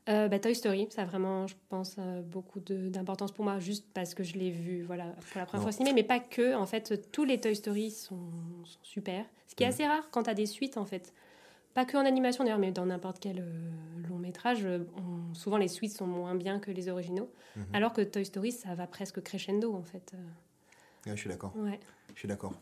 Euh, 0.09 0.29
bah, 0.29 0.38
Toy 0.38 0.55
Story, 0.55 0.88
ça 0.90 1.03
a 1.03 1.05
vraiment, 1.05 1.46
je 1.46 1.55
pense, 1.68 1.96
euh, 1.98 2.20
beaucoup 2.22 2.61
d'importance 2.61 3.33
pour 3.33 3.44
moi, 3.44 3.59
juste 3.59 3.87
parce 3.94 4.14
que 4.14 4.22
je 4.22 4.35
l'ai 4.37 4.50
vu 4.50 4.83
voilà, 4.83 5.05
pour 5.31 5.38
la 5.38 5.46
première 5.46 5.61
Non. 5.61 5.61
fois 5.62 5.68
au 5.68 5.72
cinéma, 5.76 5.94
mais 5.94 6.03
pas 6.05 6.20
que. 6.20 6.55
En 6.55 6.66
fait, 6.66 7.11
tous 7.12 7.24
les 7.24 7.40
Toy 7.40 7.55
Story 7.57 7.90
sont, 7.90 8.18
sont 8.64 8.79
super. 8.83 9.24
Ce 9.46 9.55
qui 9.55 9.62
est 9.62 9.66
Mhm. 9.66 9.72
assez 9.72 9.87
rare 9.87 10.11
quand 10.11 10.24
tu 10.24 10.31
as 10.31 10.35
des 10.35 10.46
suites, 10.46 10.76
en 10.76 10.85
fait. 10.85 11.12
Pas 11.72 11.85
que 11.85 11.96
en 11.96 12.05
animation 12.05 12.42
d'ailleurs, 12.44 12.59
mais 12.59 12.72
dans 12.72 12.87
n'importe 12.87 13.20
quel 13.20 13.38
euh, 13.40 13.70
long 14.09 14.18
métrage, 14.18 14.66
on- 14.66 15.33
souvent 15.35 15.57
les 15.57 15.68
suites 15.68 15.92
sont 15.92 16.07
moins 16.07 16.35
bien 16.35 16.59
que 16.59 16.70
les 16.70 16.88
originaux. 16.88 17.31
Mhm. 17.57 17.66
Alors 17.72 17.92
que 17.92 18.03
Toy 18.03 18.24
Story, 18.24 18.53
ça 18.53 18.74
va 18.74 18.87
presque 18.87 19.22
crescendo, 19.22 19.72
en 19.74 19.85
fait. 19.85 20.12
Ouais, 21.07 21.12
Je 21.14 21.20
suis 21.20 21.31
d'accord. 21.31 21.55
Ouais. 21.57 21.79
Je 22.14 22.18
suis 22.18 22.29
d'accord. 22.29 22.53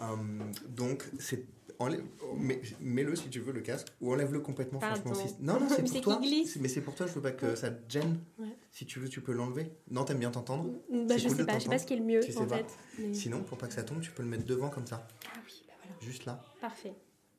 Hum, 0.00 0.50
donc, 0.68 1.04
c'est. 1.18 1.44
Enlève- 1.78 2.04
mets- 2.36 2.60
Mets-le 2.80 3.14
si 3.16 3.28
tu 3.28 3.40
veux, 3.40 3.52
le 3.52 3.60
casque, 3.60 3.88
ou 4.00 4.12
enlève-le 4.12 4.40
complètement, 4.40 4.78
Pardon. 4.78 5.00
franchement. 5.12 5.26
si- 5.26 5.42
Non, 5.42 5.60
non, 5.60 5.66
c'est 5.68 5.76
Mais 5.82 5.88
pour 5.88 5.92
c'est 5.94 6.00
toi. 6.00 6.20
Mais 6.60 6.68
c'est 6.68 6.80
pour 6.80 6.94
toi, 6.94 7.06
je 7.06 7.12
veux 7.12 7.20
pas 7.22 7.32
que 7.32 7.54
ça 7.54 7.70
te 7.70 7.90
gêne. 7.90 8.18
Ouais. 8.38 8.46
Si 8.70 8.86
tu 8.86 8.98
veux, 9.00 9.08
tu 9.08 9.20
peux 9.20 9.32
l'enlever. 9.32 9.72
Non, 9.90 10.04
t'aimes 10.04 10.18
bien 10.18 10.30
t'entendre 10.30 10.70
Bah, 10.90 11.16
je 11.16 11.28
cool 11.28 11.36
sais 11.36 11.46
pas, 11.46 11.58
je 11.58 11.64
sais 11.64 11.68
pas 11.68 11.78
ce 11.78 11.86
qui 11.86 11.94
est 11.94 11.98
le 11.98 12.04
mieux, 12.04 12.20
Tu 12.20 12.36
en 12.36 12.46
fait. 12.48 12.66
mais- 12.98 13.14
Sinon, 13.14 13.42
pour 13.42 13.58
pas 13.58 13.66
que 13.66 13.74
ça 13.74 13.82
tombe, 13.82 14.00
tu 14.00 14.10
peux 14.10 14.22
le 14.22 14.28
mettre 14.28 14.44
devant 14.44 14.68
comme 14.70 14.86
ça. 14.86 15.06
Ah 15.26 15.38
oui, 15.46 15.62
bah 15.66 15.74
voilà, 15.82 15.96
Juste 16.00 16.24
là. 16.26 16.42
parfait. 16.60 16.94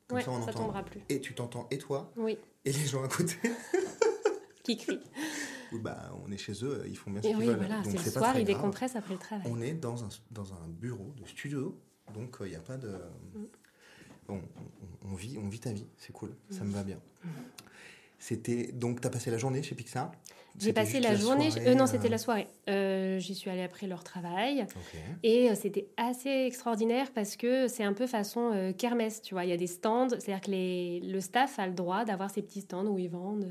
Comme 0.07 0.17
ouais, 0.17 0.23
ça, 0.23 0.31
on 0.31 0.41
ça 0.41 0.49
entend. 0.49 0.59
tombera 0.63 0.83
plus. 0.83 1.01
Et 1.09 1.21
tu 1.21 1.33
t'entends, 1.35 1.67
et 1.69 1.77
toi, 1.77 2.11
Oui, 2.17 2.37
et 2.65 2.71
les 2.71 2.85
gens 2.85 3.03
à 3.03 3.07
côté. 3.07 3.35
qui 4.63 4.77
crie. 4.77 4.99
Ou 5.71 5.77
bah, 5.79 6.11
on 6.25 6.31
est 6.31 6.37
chez 6.37 6.53
eux, 6.65 6.83
ils 6.87 6.97
font 6.97 7.11
bien 7.11 7.21
ce 7.21 7.27
qu'ils 7.27 7.37
oui, 7.37 7.45
veulent. 7.45 7.57
voilà, 7.57 7.75
Donc, 7.81 7.85
c'est 7.85 8.05
le 8.07 8.11
pas 8.11 8.19
soir, 8.19 8.39
ils 8.39 8.45
décompressent 8.45 8.95
après 8.95 9.13
le 9.13 9.19
travail. 9.19 9.45
On 9.47 9.61
est 9.61 9.73
dans 9.73 10.03
un, 10.03 10.09
dans 10.31 10.51
un 10.53 10.67
bureau 10.67 11.13
de 11.15 11.25
studio, 11.27 11.79
donc 12.13 12.37
il 12.41 12.47
n'y 12.49 12.55
a 12.55 12.59
pas 12.59 12.77
de. 12.77 12.87
Mm. 12.89 13.45
On, 14.29 15.15
vit, 15.15 15.37
on 15.43 15.49
vit 15.49 15.59
ta 15.59 15.71
vie, 15.71 15.87
c'est 15.97 16.13
cool, 16.13 16.35
ça 16.49 16.63
me 16.63 16.71
va 16.71 16.83
bien. 16.83 16.99
C'était 18.19 18.71
donc, 18.73 19.01
tu 19.01 19.07
as 19.07 19.09
passé 19.09 19.31
la 19.31 19.37
journée 19.37 19.63
chez 19.63 19.75
Pixar? 19.75 20.11
J'ai 20.57 20.73
passé 20.73 20.99
la 20.99 21.15
journée. 21.15 21.51
soirée, 21.51 21.69
euh, 21.69 21.75
non, 21.75 21.83
euh, 21.83 21.87
c'était 21.87 22.09
la 22.09 22.17
soirée. 22.17 22.47
Euh, 22.69 23.17
J'y 23.17 23.33
suis 23.33 23.49
allée 23.49 23.63
après 23.63 23.87
leur 23.87 24.03
travail. 24.03 24.67
Et 25.23 25.49
euh, 25.49 25.55
c'était 25.55 25.87
assez 25.95 26.29
extraordinaire 26.29 27.11
parce 27.13 27.37
que 27.37 27.67
c'est 27.67 27.83
un 27.83 27.93
peu 27.93 28.07
façon 28.07 28.73
kermesse, 28.77 29.21
tu 29.21 29.35
vois. 29.35 29.45
Il 29.45 29.49
y 29.49 29.53
a 29.53 29.57
des 29.57 29.67
stands, 29.67 30.09
c'est-à-dire 30.09 30.41
que 30.41 30.51
les, 30.51 30.99
le 30.99 31.21
staff 31.21 31.59
a 31.59 31.67
le 31.67 31.73
droit 31.73 32.03
d'avoir 32.03 32.29
ces 32.29 32.41
petits 32.41 32.61
stands 32.61 32.87
où 32.87 32.99
ils 32.99 33.09
vendent, 33.09 33.49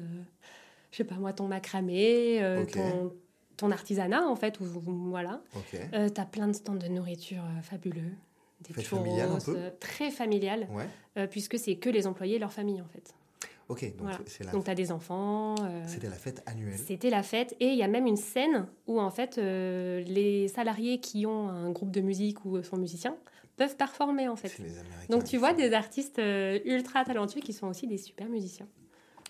je 0.90 0.98
sais 0.98 1.04
pas 1.04 1.14
moi, 1.14 1.32
ton 1.32 1.48
macramé, 1.48 2.40
ton, 2.72 3.14
ton 3.56 3.70
artisanat 3.70 4.26
en 4.26 4.36
fait, 4.36 4.60
ou, 4.60 4.64
voilà. 5.08 5.42
Ok. 5.56 5.80
Euh, 5.94 6.08
T'as 6.08 6.24
plein 6.26 6.48
de 6.48 6.52
stands 6.52 6.74
de 6.74 6.88
nourriture 6.88 7.42
fabuleux. 7.62 8.12
Des 8.66 8.74
Fête 8.74 8.84
churros, 8.86 9.02
familiale 9.04 9.30
un 9.30 9.38
peu 9.40 9.54
euh, 9.56 9.70
très 9.78 10.10
familial, 10.10 10.66
Ouais. 10.72 10.86
euh, 11.16 11.26
puisque 11.26 11.58
c'est 11.58 11.76
que 11.76 11.88
les 11.88 12.06
employés 12.06 12.36
et 12.36 12.38
leur 12.38 12.52
famille 12.52 12.80
en 12.82 12.88
fait. 12.88 13.14
Ok, 13.68 13.82
donc 13.96 14.00
Voilà. 14.00 14.18
c'est 14.26 14.44
la, 14.44 14.52
Donc 14.52 14.64
t'as 14.64 14.74
des 14.74 14.90
enfants. 14.90 15.54
euh, 15.60 15.84
c'était 15.86 16.08
la 16.08 16.16
fête 16.16 16.42
annuelle. 16.46 16.78
C'était 16.78 17.10
la 17.10 17.22
fête 17.22 17.54
et 17.60 17.66
il 17.68 17.76
y 17.78 17.82
a 17.82 17.88
même 17.88 18.06
une 18.06 18.16
scène 18.16 18.66
où 18.86 18.98
en 18.98 19.10
fait 19.10 19.36
euh, 19.38 20.00
les 20.00 20.48
salariés 20.48 21.00
qui 21.00 21.26
ont 21.26 21.48
un 21.48 21.70
groupe 21.70 21.90
de 21.90 22.00
musique 22.00 22.44
ou 22.44 22.62
sont 22.62 22.78
musiciens 22.78 23.16
peuvent 23.56 23.76
performer 23.76 24.26
en 24.28 24.36
fait. 24.36 24.48
C'est 24.48 24.62
les 24.62 24.78
Américains. 24.78 25.06
Donc 25.14 25.24
tu 25.24 25.36
vois 25.36 25.52
des 25.52 25.72
artistes 25.74 26.20
ultra 26.64 27.04
talentueux 27.04 27.40
qui 27.42 27.52
sont 27.52 27.66
aussi 27.68 27.86
des 27.86 27.98
super 27.98 28.26
musiciens. 28.28 28.66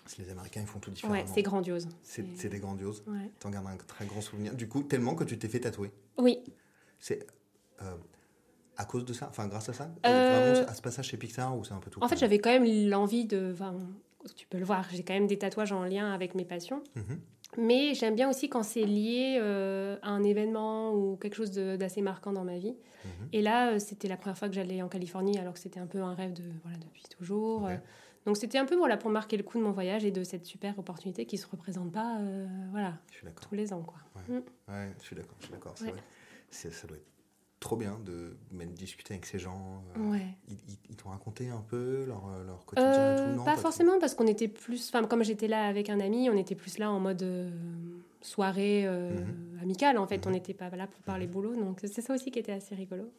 c'est 0.05 0.23
les 0.23 0.29
Américains, 0.31 0.61
ils 0.61 0.67
font 0.67 0.79
tout 0.79 0.89
différemment. 0.91 1.19
Ouais, 1.19 1.25
c'est 1.31 1.41
grandiose. 1.43 1.87
C'est 2.01 2.47
des 2.49 2.59
grandioses. 2.59 3.03
Ouais. 3.07 3.29
T'en 3.39 3.49
gardes 3.49 3.67
un 3.67 3.77
très 3.87 4.05
grand 4.05 4.21
souvenir. 4.21 4.55
Du 4.55 4.67
coup, 4.69 4.83
tellement 4.83 5.15
que 5.15 5.23
tu 5.25 5.37
t'es 5.37 5.47
fait 5.49 5.59
tatouer. 5.59 5.91
Oui, 6.17 6.39
C'est 6.99 7.27
euh, 7.81 7.93
à 8.79 8.85
cause 8.85 9.05
de 9.05 9.13
ça 9.13 9.27
Enfin, 9.29 9.47
grâce 9.47 9.69
à 9.69 9.73
ça 9.73 9.91
Euh, 10.05 10.53
Vraiment 10.53 10.69
à 10.69 10.73
ce 10.73 10.81
passage 10.81 11.07
chez 11.07 11.17
Pixar 11.17 11.55
ou 11.57 11.63
c'est 11.63 11.73
un 11.73 11.79
peu 11.79 11.89
tout 11.91 12.03
en 12.03 12.07
fait 12.07 12.17
j'avais 12.17 12.39
quand 12.39 12.49
même 12.49 12.89
l'envie 12.89 13.25
de... 13.25 13.51
enfin, 13.53 13.75
tu 14.35 14.47
peux 14.47 14.57
le 14.57 14.65
voir, 14.65 14.85
j'ai 14.91 15.03
quand 15.03 15.13
même 15.13 15.27
des 15.27 15.37
tatouages 15.37 15.71
en 15.71 15.83
lien 15.83 16.11
avec 16.11 16.35
mes 16.35 16.45
passions. 16.45 16.83
Mhm. 16.95 17.19
Mais 17.57 17.93
j'aime 17.95 18.15
bien 18.15 18.29
aussi 18.29 18.47
quand 18.47 18.63
c'est 18.63 18.83
lié 18.83 19.39
euh, 19.41 19.97
à 20.03 20.09
un 20.09 20.23
événement 20.23 20.93
ou 20.93 21.17
quelque 21.17 21.35
chose 21.35 21.51
d'assez 21.51 22.01
marquant 22.01 22.31
dans 22.31 22.43
ma 22.43 22.57
vie. 22.57 22.75
Mhm. 23.05 23.11
Et 23.33 23.41
là, 23.41 23.71
euh, 23.71 23.79
c'était 23.79 24.07
la 24.07 24.17
première 24.17 24.37
fois 24.37 24.49
que 24.49 24.55
j'allais 24.55 24.81
en 24.83 24.87
Californie, 24.87 25.37
alors 25.39 25.53
que 25.53 25.59
c'était 25.59 25.79
un 25.79 25.87
peu 25.87 25.99
un 26.01 26.13
rêve 26.13 26.33
de, 26.33 26.43
voilà, 26.63 26.77
depuis 26.77 27.03
toujours. 27.17 27.67
Donc 28.25 28.37
c'était 28.37 28.57
un 28.57 28.65
peu 28.65 28.75
voilà, 28.75 28.97
pour 28.97 29.09
marquer 29.09 29.37
le 29.37 29.43
coup 29.43 29.57
de 29.57 29.63
mon 29.63 29.71
voyage 29.71 30.05
et 30.05 30.11
de 30.11 30.23
cette 30.23 30.45
super 30.45 30.77
opportunité 30.77 31.25
qui 31.25 31.37
ne 31.37 31.41
se 31.41 31.47
représente 31.47 31.91
pas 31.91 32.17
euh, 32.19 32.45
voilà, 32.71 32.93
tous 33.41 33.55
les 33.55 33.73
ans. 33.73 33.81
Quoi. 33.81 33.97
Ouais, 34.27 34.91
je 34.99 35.03
suis 35.03 35.15
d'accord. 35.15 35.35
Je 35.39 35.45
suis 35.45 35.53
d'accord. 35.53 35.73
Ouais. 35.81 35.93
Ça 36.51 36.87
doit 36.87 36.97
être 36.97 37.08
trop 37.59 37.75
bien 37.75 37.97
de 38.05 38.37
même 38.51 38.71
discuter 38.73 39.13
avec 39.13 39.25
ces 39.25 39.37
gens. 39.39 39.83
euh, 39.97 40.09
Ouais. 40.11 40.25
Ils, 40.47 40.57
ils- 40.89 40.95
t'ont 40.95 41.09
raconté 41.09 41.49
un 41.49 41.61
peu 41.67 42.05
leur, 42.05 42.23
euh, 42.27 42.45
leur 42.45 42.65
quotidien 42.65 42.91
et 42.91 42.95
Euh, 43.19 43.31
tout 43.31 43.37
Non, 43.37 43.43
pas 43.43 43.53
trop. 43.53 43.61
forcément 43.63 43.99
parce 43.99 44.13
qu'on 44.15 44.27
était 44.27 44.47
plus, 44.47 44.89
enfin 44.89 45.05
comme 45.05 45.23
j'étais 45.23 45.47
là 45.47 45.65
avec 45.65 45.89
un 45.89 45.99
ami, 45.99 46.29
on 46.29 46.37
était 46.37 46.55
plus 46.55 46.77
là 46.77 46.89
en 46.91 46.99
mode 46.99 47.21
euh, 47.23 47.49
soirée 48.21 48.83
euh, 48.85 49.11
Mhm. 49.11 49.59
amicale 49.61 49.97
en 49.97 50.05
fait. 50.07 50.17
Mhm. 50.17 50.23
On 50.27 50.31
n'était 50.31 50.53
pas 50.53 50.69
là 50.69 50.87
pour 50.87 50.99
parler 51.01 51.25
Mhm. 51.25 51.31
boulot, 51.31 51.55
donc 51.55 51.79
c'est 51.83 52.01
ça 52.01 52.13
aussi 52.13 52.31
qui 52.31 52.39
était 52.39 52.51
assez 52.51 52.75
rigolo. 52.75 53.11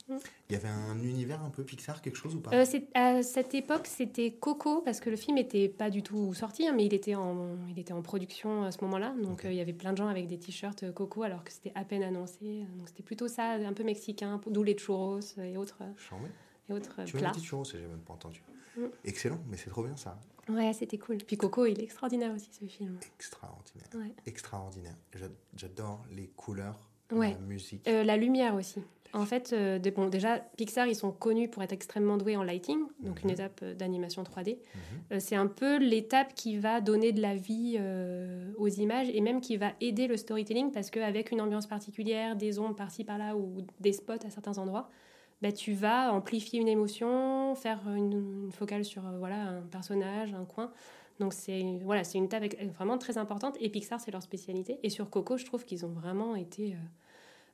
Il 0.48 0.52
y 0.52 0.56
avait 0.56 0.68
un 0.68 0.98
univers 1.02 1.42
un 1.42 1.50
peu 1.50 1.64
Pixar, 1.64 2.02
quelque 2.02 2.16
chose 2.16 2.34
ou 2.34 2.40
pas? 2.40 2.50
Euh, 2.54 2.64
à 2.94 3.22
cette 3.22 3.54
époque, 3.54 3.86
c'était 3.86 4.32
Coco, 4.32 4.82
parce 4.82 5.00
que 5.00 5.08
le 5.10 5.16
film 5.16 5.36
n'était 5.36 5.68
pas 5.68 5.90
du 5.90 6.02
tout 6.02 6.34
sorti, 6.34 6.66
hein, 6.68 6.72
mais 6.76 6.84
il 6.86 6.94
était, 6.94 7.14
en, 7.14 7.56
il 7.70 7.78
était 7.78 7.92
en 7.92 8.02
production 8.02 8.64
à 8.64 8.72
ce 8.72 8.82
moment-là. 8.84 9.14
Donc 9.22 9.44
euh, 9.44 9.50
il 9.52 9.56
y 9.56 9.60
avait 9.60 9.72
plein 9.72 9.92
de 9.92 9.96
gens 9.98 10.08
avec 10.08 10.26
des 10.26 10.38
t-shirts 10.38 10.92
Coco, 10.92 11.22
alors 11.22 11.44
que 11.44 11.52
c'était 11.52 11.72
à 11.74 11.84
peine 11.84 12.02
annoncé. 12.02 12.64
Donc 12.76 12.88
c'était 12.88 13.02
plutôt 13.02 13.28
ça, 13.28 13.52
un 13.52 13.72
peu 13.72 13.84
mexicain, 13.84 14.40
d'où 14.46 14.62
les 14.62 14.76
churros 14.76 15.20
et 15.38 15.56
autres, 15.56 15.78
Charmé. 15.96 16.28
et 16.68 16.72
autres 16.72 17.00
Tu 17.06 17.16
plats. 17.16 17.30
dit 17.30 17.42
churros, 17.42 17.64
j'ai 17.64 17.78
même 17.80 18.00
pas 18.00 18.12
entendu. 18.14 18.42
Mm. 18.76 18.82
Excellent, 19.04 19.40
mais 19.48 19.56
c'est 19.56 19.70
trop 19.70 19.82
bien 19.82 19.96
ça. 19.96 20.18
Ouais, 20.50 20.72
c'était 20.72 20.98
cool. 20.98 21.18
Puis 21.18 21.36
Coco, 21.36 21.66
il 21.66 21.80
est 21.80 21.84
extraordinaire 21.84 22.32
aussi, 22.34 22.48
ce 22.52 22.64
film. 22.66 22.98
Extraordinaire. 23.16 23.88
Ouais. 23.94 24.14
Extraordinaire. 24.26 24.96
J'a- 25.14 25.26
J'adore 25.56 26.02
les 26.14 26.28
couleurs, 26.28 26.78
Ouais. 27.12 27.30
la 27.32 27.38
musique. 27.38 27.86
Euh, 27.88 28.04
la 28.04 28.16
lumière 28.16 28.54
aussi. 28.54 28.80
En 29.12 29.26
fait, 29.26 29.52
euh, 29.52 29.80
de- 29.80 29.90
bon, 29.90 30.08
déjà, 30.08 30.38
Pixar, 30.56 30.86
ils 30.86 30.94
sont 30.94 31.10
connus 31.10 31.48
pour 31.48 31.64
être 31.64 31.72
extrêmement 31.72 32.16
doués 32.16 32.36
en 32.36 32.44
lighting, 32.44 32.78
donc 33.00 33.16
Mhm. 33.16 33.24
une 33.24 33.30
étape 33.30 33.60
euh, 33.64 33.74
d'animation 33.74 34.22
3D. 34.22 34.52
Mhm. 34.52 34.80
Euh, 35.12 35.20
c'est 35.20 35.34
un 35.34 35.48
peu 35.48 35.78
l'étape 35.78 36.32
qui 36.34 36.58
va 36.58 36.80
donner 36.80 37.10
de 37.10 37.20
la 37.20 37.34
vie 37.34 37.76
euh, 37.80 38.52
aux 38.56 38.68
images 38.68 39.08
et 39.12 39.20
même 39.20 39.40
qui 39.40 39.56
va 39.56 39.72
aider 39.80 40.06
le 40.06 40.16
storytelling 40.16 40.70
parce 40.70 40.90
qu'avec 40.90 41.32
une 41.32 41.40
ambiance 41.40 41.66
particulière, 41.66 42.36
des 42.36 42.60
ombres 42.60 42.76
par-ci 42.76 43.02
par-là 43.02 43.36
ou 43.36 43.56
des 43.80 43.92
spots 43.92 44.12
à 44.24 44.30
certains 44.30 44.58
endroits, 44.58 44.88
bah, 45.42 45.52
tu 45.52 45.72
vas 45.72 46.12
amplifier 46.12 46.60
une 46.60 46.68
émotion, 46.68 47.54
faire 47.54 47.80
une, 47.88 48.44
une 48.44 48.52
focale 48.52 48.84
sur 48.84 49.06
euh, 49.06 49.18
voilà, 49.18 49.36
un 49.42 49.60
personnage, 49.62 50.34
un 50.34 50.44
coin. 50.44 50.70
Donc 51.18 51.32
c'est 51.34 51.78
voilà, 51.84 52.02
c'est 52.04 52.18
une 52.18 52.24
étape 52.24 52.44
ex- 52.44 52.56
vraiment 52.74 52.96
très 52.98 53.18
importante 53.18 53.56
et 53.60 53.68
Pixar 53.68 54.00
c'est 54.00 54.10
leur 54.10 54.22
spécialité. 54.22 54.78
Et 54.82 54.90
sur 54.90 55.08
Coco, 55.10 55.36
je 55.36 55.44
trouve 55.44 55.64
qu'ils 55.64 55.84
ont 55.84 55.90
vraiment 55.90 56.34
été 56.36 56.76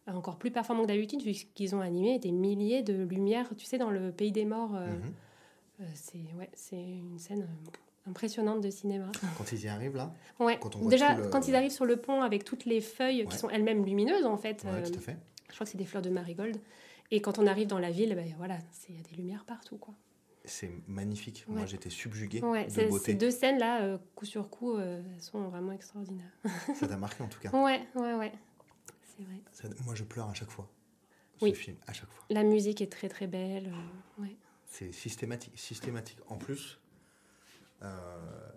euh, 0.09 0.13
encore 0.13 0.37
plus 0.37 0.51
performants 0.53 0.83
que 0.83 0.89
d'habitude 0.89 1.23
puisqu'ils 1.23 1.75
ont 1.75 1.81
animé 1.81 2.19
des 2.19 2.31
milliers 2.33 2.83
de 2.83 3.03
lumières. 3.05 3.49
Tu 3.57 3.67
sais, 3.67 3.79
dans 3.79 3.91
le 3.91 4.13
pays 4.13 4.33
des 4.33 4.45
morts, 4.45 4.75
euh, 4.77 4.87
Mhm. 4.87 5.13
euh, 5.81 5.85
c'est 5.95 6.19
ouais, 6.39 6.51
c'est 6.55 6.77
une 6.81 7.19
scène 7.19 7.43
euh, 7.43 8.09
impressionnante 8.11 8.61
de 8.61 8.71
cinéma. 8.71 9.11
Quand 9.37 9.51
ils 9.53 9.65
y 9.65 9.69
arrivent 9.69 9.97
là, 9.97 10.13
Ouais. 10.39 10.59
Quand 10.61 10.77
on 10.77 10.81
voit 10.81 10.91
Déjà, 10.91 11.15
le- 11.17 11.29
quand 11.29 11.49
ils 11.49 11.57
arrivent 11.57 11.73
sur 11.73 11.87
le 11.87 11.97
pont 11.97 12.23
avec 12.23 12.45
toutes 12.45 12.65
les 12.67 12.81
feuilles 12.81 13.23
Ouais. 13.23 13.29
qui 13.29 13.37
sont 13.37 13.51
elles-mêmes 13.51 13.85
lumineuses 13.85 14.27
en 14.27 14.37
fait, 14.37 14.63
ouais, 14.65 14.71
euh, 14.75 14.87
tout 14.89 14.99
à 14.99 15.01
fait. 15.01 15.17
je 15.49 15.55
crois 15.55 15.65
que 15.65 15.71
c'est 15.73 15.79
des 15.79 15.85
fleurs 15.87 16.03
de 16.03 16.11
marigold. 16.11 16.57
Et 17.11 17.21
quand 17.21 17.39
on 17.39 17.47
arrive 17.47 17.67
dans 17.69 17.79
la 17.79 17.91
ville, 17.91 18.15
ben 18.15 18.35
voilà, 18.37 18.59
il 18.89 18.97
y 18.97 18.99
a 18.99 19.03
des 19.03 19.17
lumières 19.17 19.45
partout 19.45 19.77
quoi. 19.79 19.95
C'est 20.45 20.71
magnifique. 20.87 21.45
Moi, 21.49 21.67
j'étais 21.67 21.91
subjugué 21.91 22.41
Ouais, 22.41 22.67
de 22.67 22.89
beauté. 22.89 23.05
ces 23.07 23.15
deux 23.15 23.33
scènes 23.33 23.59
là, 23.59 23.99
coup 24.15 24.25
sur 24.27 24.49
coup, 24.49 24.77
euh, 24.77 25.03
elles 25.15 25.21
sont 25.21 25.49
vraiment 25.49 25.73
extraordinaires. 25.73 26.31
Ça 26.79 26.87
t'a 26.87 26.97
marqué 26.97 27.23
en 27.25 27.29
tout 27.29 27.41
cas. 27.41 27.51
Ouais, 27.53 27.85
ouais, 27.97 28.15
ouais. 28.15 28.33
C'est 29.03 29.25
vrai. 29.25 29.41
Ça- 29.51 29.69
moi, 29.85 29.95
je 29.97 30.05
pleure 30.05 30.29
à 30.29 30.35
chaque 30.35 30.51
fois. 30.51 30.71
Ce 31.39 31.45
Oui. 31.47 31.55
film, 31.55 31.77
à 31.89 31.93
chaque 31.93 32.11
fois. 32.11 32.25
La 32.31 32.45
musique 32.45 32.81
est 32.81 32.91
très 32.93 33.09
très 33.09 33.27
belle. 33.27 33.73
euh, 34.19 34.23
ouais. 34.23 34.37
C'est 34.67 34.93
systématique, 34.93 35.59
systématique. 35.59 36.19
En 36.29 36.37
plus, 36.39 36.79
euh, 37.83 38.49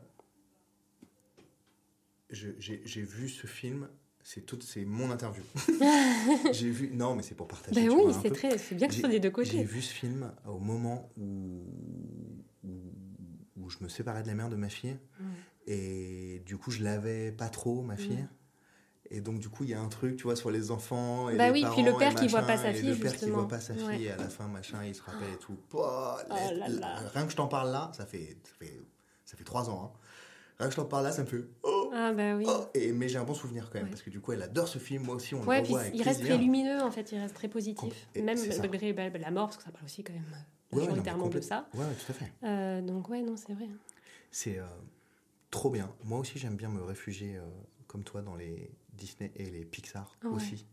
j'ai 2.29 3.01
vu 3.01 3.29
ce 3.29 3.47
film. 3.47 3.89
C'est 4.23 4.45
tout, 4.45 4.59
c'est 4.61 4.85
mon 4.85 5.09
interview. 5.11 5.41
j'ai 6.51 6.69
vu. 6.69 6.91
Non, 6.93 7.15
mais 7.15 7.23
c'est 7.23 7.35
pour 7.35 7.47
partager. 7.47 7.87
Ben 7.87 7.89
oui, 7.89 8.13
c'est 8.21 8.31
très, 8.31 8.57
c'est 8.57 8.75
bien 8.75 8.87
que 8.87 8.93
ce 8.93 8.99
soit 8.99 9.09
des 9.09 9.19
deux 9.19 9.29
J'ai 9.29 9.33
côtés. 9.33 9.63
vu 9.63 9.81
ce 9.81 9.93
film 9.93 10.31
au 10.47 10.59
moment 10.59 11.09
où, 11.17 11.63
où 12.63 12.69
où 13.61 13.69
je 13.69 13.77
me 13.81 13.89
séparais 13.89 14.23
de 14.23 14.27
la 14.27 14.35
mère 14.35 14.49
de 14.49 14.55
ma 14.55 14.69
fille. 14.69 14.97
Mm. 15.19 15.23
Et 15.67 16.41
du 16.45 16.57
coup, 16.57 16.71
je 16.71 16.83
l'avais 16.83 17.31
pas 17.31 17.49
trop, 17.49 17.81
ma 17.81 17.97
fille. 17.97 18.25
Et 19.11 19.21
donc, 19.21 19.39
du 19.39 19.49
coup, 19.49 19.63
il 19.63 19.71
y 19.71 19.73
a 19.73 19.81
un 19.81 19.87
truc, 19.89 20.15
tu 20.17 20.23
vois, 20.23 20.35
sur 20.35 20.49
les 20.51 20.69
enfants. 20.71 21.29
Et 21.29 21.35
Bah 21.35 21.47
les 21.47 21.51
oui, 21.53 21.61
parents 21.63 21.73
puis 21.75 21.83
le 21.83 21.93
père 21.97 22.11
et 22.11 22.15
qui 22.15 22.27
voit 22.27 22.41
machin, 22.41 22.53
pas 22.55 22.61
sa 22.61 22.71
et 22.71 22.73
fille, 22.75 22.89
Le 22.89 22.95
père 22.95 23.11
qui 23.11 23.17
justement. 23.19 23.35
voit 23.39 23.47
pas 23.47 23.59
sa 23.59 23.73
fille, 23.73 23.83
Ouais. 23.85 24.01
et 24.03 24.11
à 24.11 24.17
la 24.17 24.29
fin, 24.29 24.47
machin, 24.47 24.83
il 24.85 24.93
se 24.95 25.01
rappelle 25.01 25.33
et 25.33 25.37
tout. 25.37 25.57
Oh 25.73 25.81
là 26.29 26.53
laisse- 26.67 26.79
là. 26.79 26.99
Rien 27.13 27.25
que 27.25 27.31
je 27.31 27.35
t'en 27.35 27.47
parle 27.47 27.71
là, 27.71 27.91
ça 27.95 28.05
fait, 28.05 28.37
ça 28.43 28.51
fait, 28.59 28.79
ça 29.25 29.35
fait 29.35 29.43
trois 29.43 29.69
ans. 29.69 29.91
Hein. 29.95 29.99
Rien 30.59 30.67
que 30.69 30.75
je 30.75 30.79
t'en 30.79 30.85
parle 30.85 31.03
là, 31.05 31.11
ça 31.11 31.23
me 31.23 31.27
fait. 31.27 31.43
Oh, 31.63 31.78
Ah 31.93 32.11
bah 32.13 32.35
oui. 32.35 32.45
oh. 32.47 32.65
Et, 32.73 32.91
mais 32.91 33.07
j'ai 33.09 33.17
un 33.17 33.23
bon 33.23 33.33
souvenir 33.33 33.65
quand 33.69 33.75
même, 33.75 33.85
Ouais. 33.85 33.89
parce 33.89 34.01
que 34.01 34.09
du 34.09 34.19
coup, 34.19 34.31
elle 34.33 34.41
adore 34.41 34.67
ce 34.67 34.79
film. 34.79 35.03
Moi 35.03 35.15
aussi, 35.15 35.35
on 35.35 35.43
Ouais, 35.45 35.57
le 35.57 35.63
revoit 35.63 35.81
avec 35.81 35.95
il 35.95 36.01
reste 36.03 36.19
plaisir. 36.19 36.35
très 36.35 36.43
lumineux 36.43 36.81
en 36.81 36.91
fait, 36.91 37.11
il 37.11 37.19
reste 37.19 37.35
très 37.35 37.47
positif. 37.47 38.07
Et 38.15 38.21
Même 38.21 38.37
malgré 38.59 38.93
bah, 38.93 39.09
la 39.09 39.31
mort, 39.31 39.47
parce 39.47 39.57
que 39.57 39.63
ça 39.63 39.71
parle 39.71 39.85
aussi 39.85 40.03
quand 40.03 40.13
même 40.13 40.23
euh, 40.33 40.75
Ouais, 40.77 40.83
majoritairement 40.85 41.27
de 41.29 41.41
ça. 41.41 41.67
Ouais, 41.73 41.85
tout 42.05 42.11
à 42.11 42.13
fait. 42.13 42.31
Euh, 42.43 42.81
donc 42.81 43.09
ouais, 43.09 43.21
non, 43.21 43.35
c'est 43.37 43.53
vrai. 43.53 43.67
C'est 44.31 44.59
euh, 44.59 44.65
trop 45.51 45.69
bien. 45.69 45.91
Moi 46.03 46.19
aussi, 46.19 46.37
j'aime 46.37 46.55
bien 46.55 46.69
me 46.69 46.81
réfugier 46.83 47.37
euh, 47.37 47.41
comme 47.87 48.03
toi 48.03 48.21
dans 48.21 48.35
les 48.35 48.69
Disney 48.93 49.31
et 49.35 49.45
les 49.49 49.65
Pixar 49.65 50.15
Ah 50.23 50.27
aussi. 50.27 50.65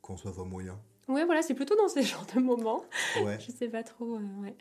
Quand 0.00 0.16
ça 0.16 0.30
va 0.30 0.44
moyen. 0.44 0.78
Ouais, 1.08 1.24
voilà, 1.24 1.42
c'est 1.42 1.54
plutôt 1.54 1.74
dans 1.76 1.88
ces 1.88 2.02
genres 2.04 2.26
de 2.34 2.40
moments. 2.40 2.84
Ouais. 3.24 3.38
Je 3.40 3.50
sais 3.50 3.68
pas 3.68 3.82
trop. 3.82 4.18
ouais. 4.18 4.56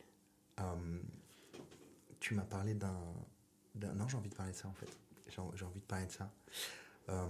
Tu 2.19 2.35
m'as 2.35 2.43
parlé 2.43 2.73
d'un- 2.75 3.13
Non, 3.75 4.07
j'ai 4.07 4.17
envie 4.17 4.29
de 4.29 4.35
parler 4.35 4.51
de 4.51 4.57
ça 4.57 4.67
en 4.67 4.73
fait. 4.73 4.89
J'ai, 5.29 5.39
envie 5.41 5.79
de 5.79 5.85
parler 5.85 6.05
de 6.07 6.11
ça. 6.11 6.29
Euh, 7.09 7.25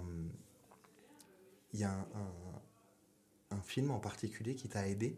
Il 1.73 1.79
y 1.79 1.83
a 1.85 1.91
un, 1.91 1.99
un- 2.01 3.55
un 3.57 3.61
film 3.61 3.91
en 3.91 3.99
particulier 3.99 4.55
qui 4.55 4.67
t'a 4.67 4.87
aidé 4.87 5.17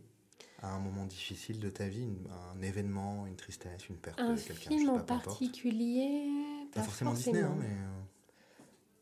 à 0.61 0.71
un 0.73 0.79
moment 0.79 1.05
difficile 1.05 1.59
de 1.59 1.69
ta 1.69 1.87
vie, 1.87 2.03
une- 2.03 2.27
un 2.55 2.61
événement, 2.61 3.25
une 3.25 3.35
tristesse, 3.35 3.89
une 3.89 3.95
perte 3.97 4.19
Un 4.19 4.33
de 4.35 4.39
quelqu'un. 4.39 4.69
sais 4.69 4.77
film 4.77 4.89
en 4.89 4.99
particulier, 4.99 6.27
Pas 6.71 6.79
pas 6.81 6.85
forcément 6.85 7.11
forcément. 7.11 7.33
Disney, 7.35 7.41
hein, 7.41 7.55
mais 7.59 7.65
euh, 7.75 8.01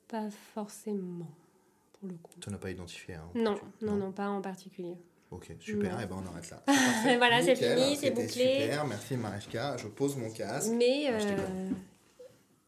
Pas 0.07 0.29
forcément, 0.53 1.27
pour 1.99 2.07
le 2.09 2.15
coup. 2.15 2.39
tu 2.39 2.49
n'as 2.49 2.57
pas 2.57 2.71
identifié. 2.71 3.15
hein, 3.15 3.29
Non, 3.35 3.59
non, 3.81 3.95
non, 3.95 4.11
pas 4.11 4.29
en 4.29 4.41
particulier. 4.41 4.95
Ok, 5.31 5.51
super, 5.59 5.99
et 6.01 6.05
ben 6.07 6.23
on 6.23 6.27
arrête 6.27 6.49
là. 6.51 6.63
Voilà, 7.17 7.41
c'est 7.41 7.55
fini, 7.55 7.95
c'est 7.97 8.11
bouclé. 8.11 8.27
Super, 8.29 8.85
merci 8.87 9.15
Mariska, 9.17 9.77
je 9.77 9.87
pose 9.87 10.15
mon 10.17 10.29
casque. 10.31 10.71
Mais 10.73 11.07
euh. 11.09 11.69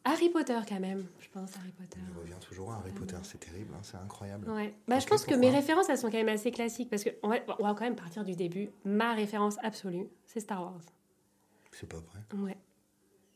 Harry 0.06 0.30
Potter 0.30 0.60
quand 0.68 0.80
même, 0.82 1.06
je 1.20 1.30
pense 1.30 1.56
Harry 1.58 1.72
Potter. 1.72 2.00
Il 2.12 2.18
revient 2.20 2.40
toujours 2.46 2.74
à 2.74 2.78
Harry 2.78 2.92
Potter, 2.92 3.16
c'est 3.24 3.40
terrible, 3.40 3.74
hein, 3.74 3.80
c'est 3.84 3.96
incroyable. 3.98 4.50
Ouais. 4.50 4.74
Bah, 4.88 5.00
je 5.00 5.08
pense 5.08 5.24
que 5.26 5.34
mes 5.36 5.50
références, 5.50 5.88
elles 5.90 5.98
sont 5.98 6.10
quand 6.12 6.18
même 6.18 6.28
assez 6.30 6.52
classiques. 6.52 6.90
Parce 6.90 7.04
que 7.06 7.12
on 7.24 7.30
va, 7.30 7.38
on 7.60 7.64
va 7.64 7.74
quand 7.74 7.86
même 7.86 7.96
partir 7.96 8.24
du 8.26 8.36
début. 8.36 8.70
Ma 8.84 9.14
référence 9.14 9.56
absolue, 9.64 10.08
c'est 10.26 10.42
Star 10.42 10.62
Wars. 10.62 10.82
C'est 11.72 11.88
pas 11.88 11.98
vrai. 11.98 12.42
Ouais. 12.44 12.58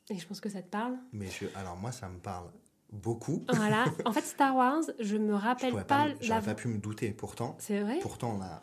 Et 0.09 0.17
je 0.17 0.27
pense 0.27 0.41
que 0.41 0.49
ça 0.49 0.61
te 0.61 0.69
parle. 0.69 0.97
Mais 1.13 1.27
je, 1.27 1.45
alors 1.55 1.77
moi, 1.77 1.91
ça 1.93 2.09
me 2.09 2.19
parle 2.19 2.49
beaucoup. 2.91 3.43
Voilà. 3.53 3.85
En 4.05 4.11
fait, 4.11 4.21
Star 4.21 4.55
Wars, 4.55 4.83
je 4.99 5.15
me 5.17 5.29
Je 5.37 5.41
rappelle 5.41 5.71
pourrais 5.71 5.85
pas, 5.87 6.03
pas, 6.03 6.07
la 6.09 6.15
j'aurais 6.21 6.41
pas 6.41 6.55
pu 6.55 6.67
me 6.67 6.77
douter. 6.79 7.11
Pourtant, 7.11 7.55
C'est 7.59 7.79
vrai? 7.79 7.99
pourtant 8.01 8.35
on 8.37 8.41
a 8.41 8.59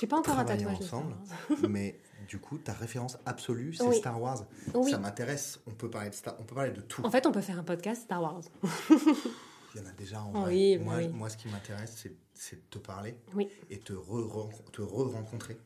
J'ai 0.00 0.06
pas 0.06 0.18
encore 0.18 0.38
un 0.38 0.44
tatouage 0.44 0.78
de 0.78 0.84
Star 0.84 1.00
ensemble. 1.00 1.16
Wars. 1.50 1.58
mais 1.68 1.98
du 2.28 2.38
coup, 2.38 2.58
ta 2.58 2.72
référence 2.74 3.18
absolue, 3.26 3.72
c'est 3.74 3.82
Oui. 3.84 3.96
Star 3.96 4.20
Wars. 4.20 4.44
Oui. 4.74 4.90
Ça 4.90 4.98
m'intéresse. 4.98 5.60
On 5.66 5.70
peut 5.72 5.90
parler 5.90 6.10
de 6.10 6.14
Star, 6.14 6.36
on 6.38 6.44
peut 6.44 6.54
parler 6.54 6.70
de 6.72 6.80
tout. 6.82 7.04
En 7.04 7.10
fait, 7.10 7.26
on 7.26 7.32
peut 7.32 7.40
faire 7.40 7.58
un 7.58 7.64
podcast 7.64 8.02
Star 8.02 8.22
Wars. 8.22 8.42
Il 9.74 9.80
y 9.82 9.84
en 9.84 9.88
a 9.88 9.92
déjà 9.92 10.22
en 10.22 10.32
vrai. 10.42 10.78
moi, 10.78 11.06
moi, 11.08 11.28
ce 11.28 11.36
qui 11.36 11.48
m'intéresse, 11.48 12.06
c'est, 12.34 12.56
de 12.56 12.60
te 12.70 12.78
parler 12.78 13.16
Oui. 13.34 13.48
et 13.70 13.78
te 13.78 13.92
re- 13.92 14.70
te 14.72 14.80
re-rencontrer. 14.82 15.58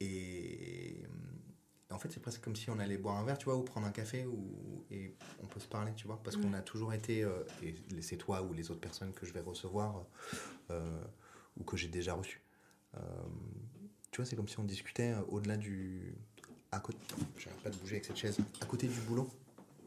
Et 0.00 1.02
en 1.90 1.98
fait, 1.98 2.10
c'est 2.12 2.20
presque 2.20 2.42
comme 2.42 2.56
si 2.56 2.68
on 2.70 2.78
allait 2.78 2.98
boire 2.98 3.16
un 3.16 3.24
verre, 3.24 3.38
tu 3.38 3.44
vois, 3.46 3.56
ou 3.56 3.62
prendre 3.62 3.86
un 3.86 3.90
café, 3.92 4.26
ou, 4.26 4.84
et 4.90 5.14
on 5.42 5.46
peut 5.46 5.60
se 5.60 5.68
parler, 5.68 5.92
tu 5.96 6.06
vois, 6.06 6.20
parce 6.22 6.36
qu'on 6.36 6.52
a 6.54 6.60
toujours 6.60 6.92
été, 6.92 7.22
euh, 7.24 7.44
et 7.62 7.74
c'est 8.02 8.16
toi 8.16 8.42
ou 8.42 8.52
les 8.52 8.70
autres 8.70 8.80
personnes 8.80 9.12
que 9.12 9.24
je 9.26 9.32
vais 9.32 9.40
recevoir, 9.40 10.04
euh, 10.70 11.04
ou 11.58 11.64
que 11.64 11.76
j'ai 11.76 11.88
déjà 11.88 12.14
reçues. 12.14 12.42
Euh, 12.96 13.00
tu 14.16 14.22
vois, 14.22 14.30
c'est 14.30 14.36
comme 14.36 14.48
si 14.48 14.58
on 14.58 14.64
discutait 14.64 15.12
euh, 15.12 15.20
au-delà 15.28 15.58
du. 15.58 16.14
À 16.72 16.80
côté. 16.80 16.96
J'arrête 17.36 17.60
pas 17.60 17.68
de 17.68 17.76
bouger 17.76 17.96
avec 17.96 18.06
cette 18.06 18.16
chaise. 18.16 18.38
À 18.62 18.64
côté 18.64 18.86
du 18.86 18.98
boulot. 19.00 19.28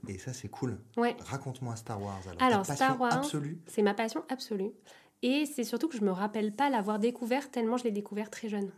Et 0.08 0.20
ça, 0.20 0.34
c'est 0.34 0.50
cool. 0.50 0.78
Ouais. 0.98 1.15
Raconte-moi 1.26 1.76
Star 1.76 2.00
Wars. 2.00 2.22
Alors, 2.28 2.44
Alors, 2.44 2.68
ta 2.68 2.76
Star 2.76 3.02
Wars, 3.02 3.12
absolue. 3.12 3.60
C'est 3.65 3.82
ma 3.82 3.96
passion 3.96 4.24
absolue. 4.30 4.70
Et 5.24 5.48
c'est 5.48 5.63
surtout 5.63 5.88
que 5.88 5.98
je 5.98 6.04
me 6.04 6.12
rappelle 6.12 6.54
pas 6.54 6.70
l'avoir 6.70 7.00
découvert 7.00 7.50
tellement 7.50 7.78
je 7.78 7.86
l'ai 7.86 7.92
découvert 7.92 8.30
très 8.30 8.50
jeune. 8.50 8.72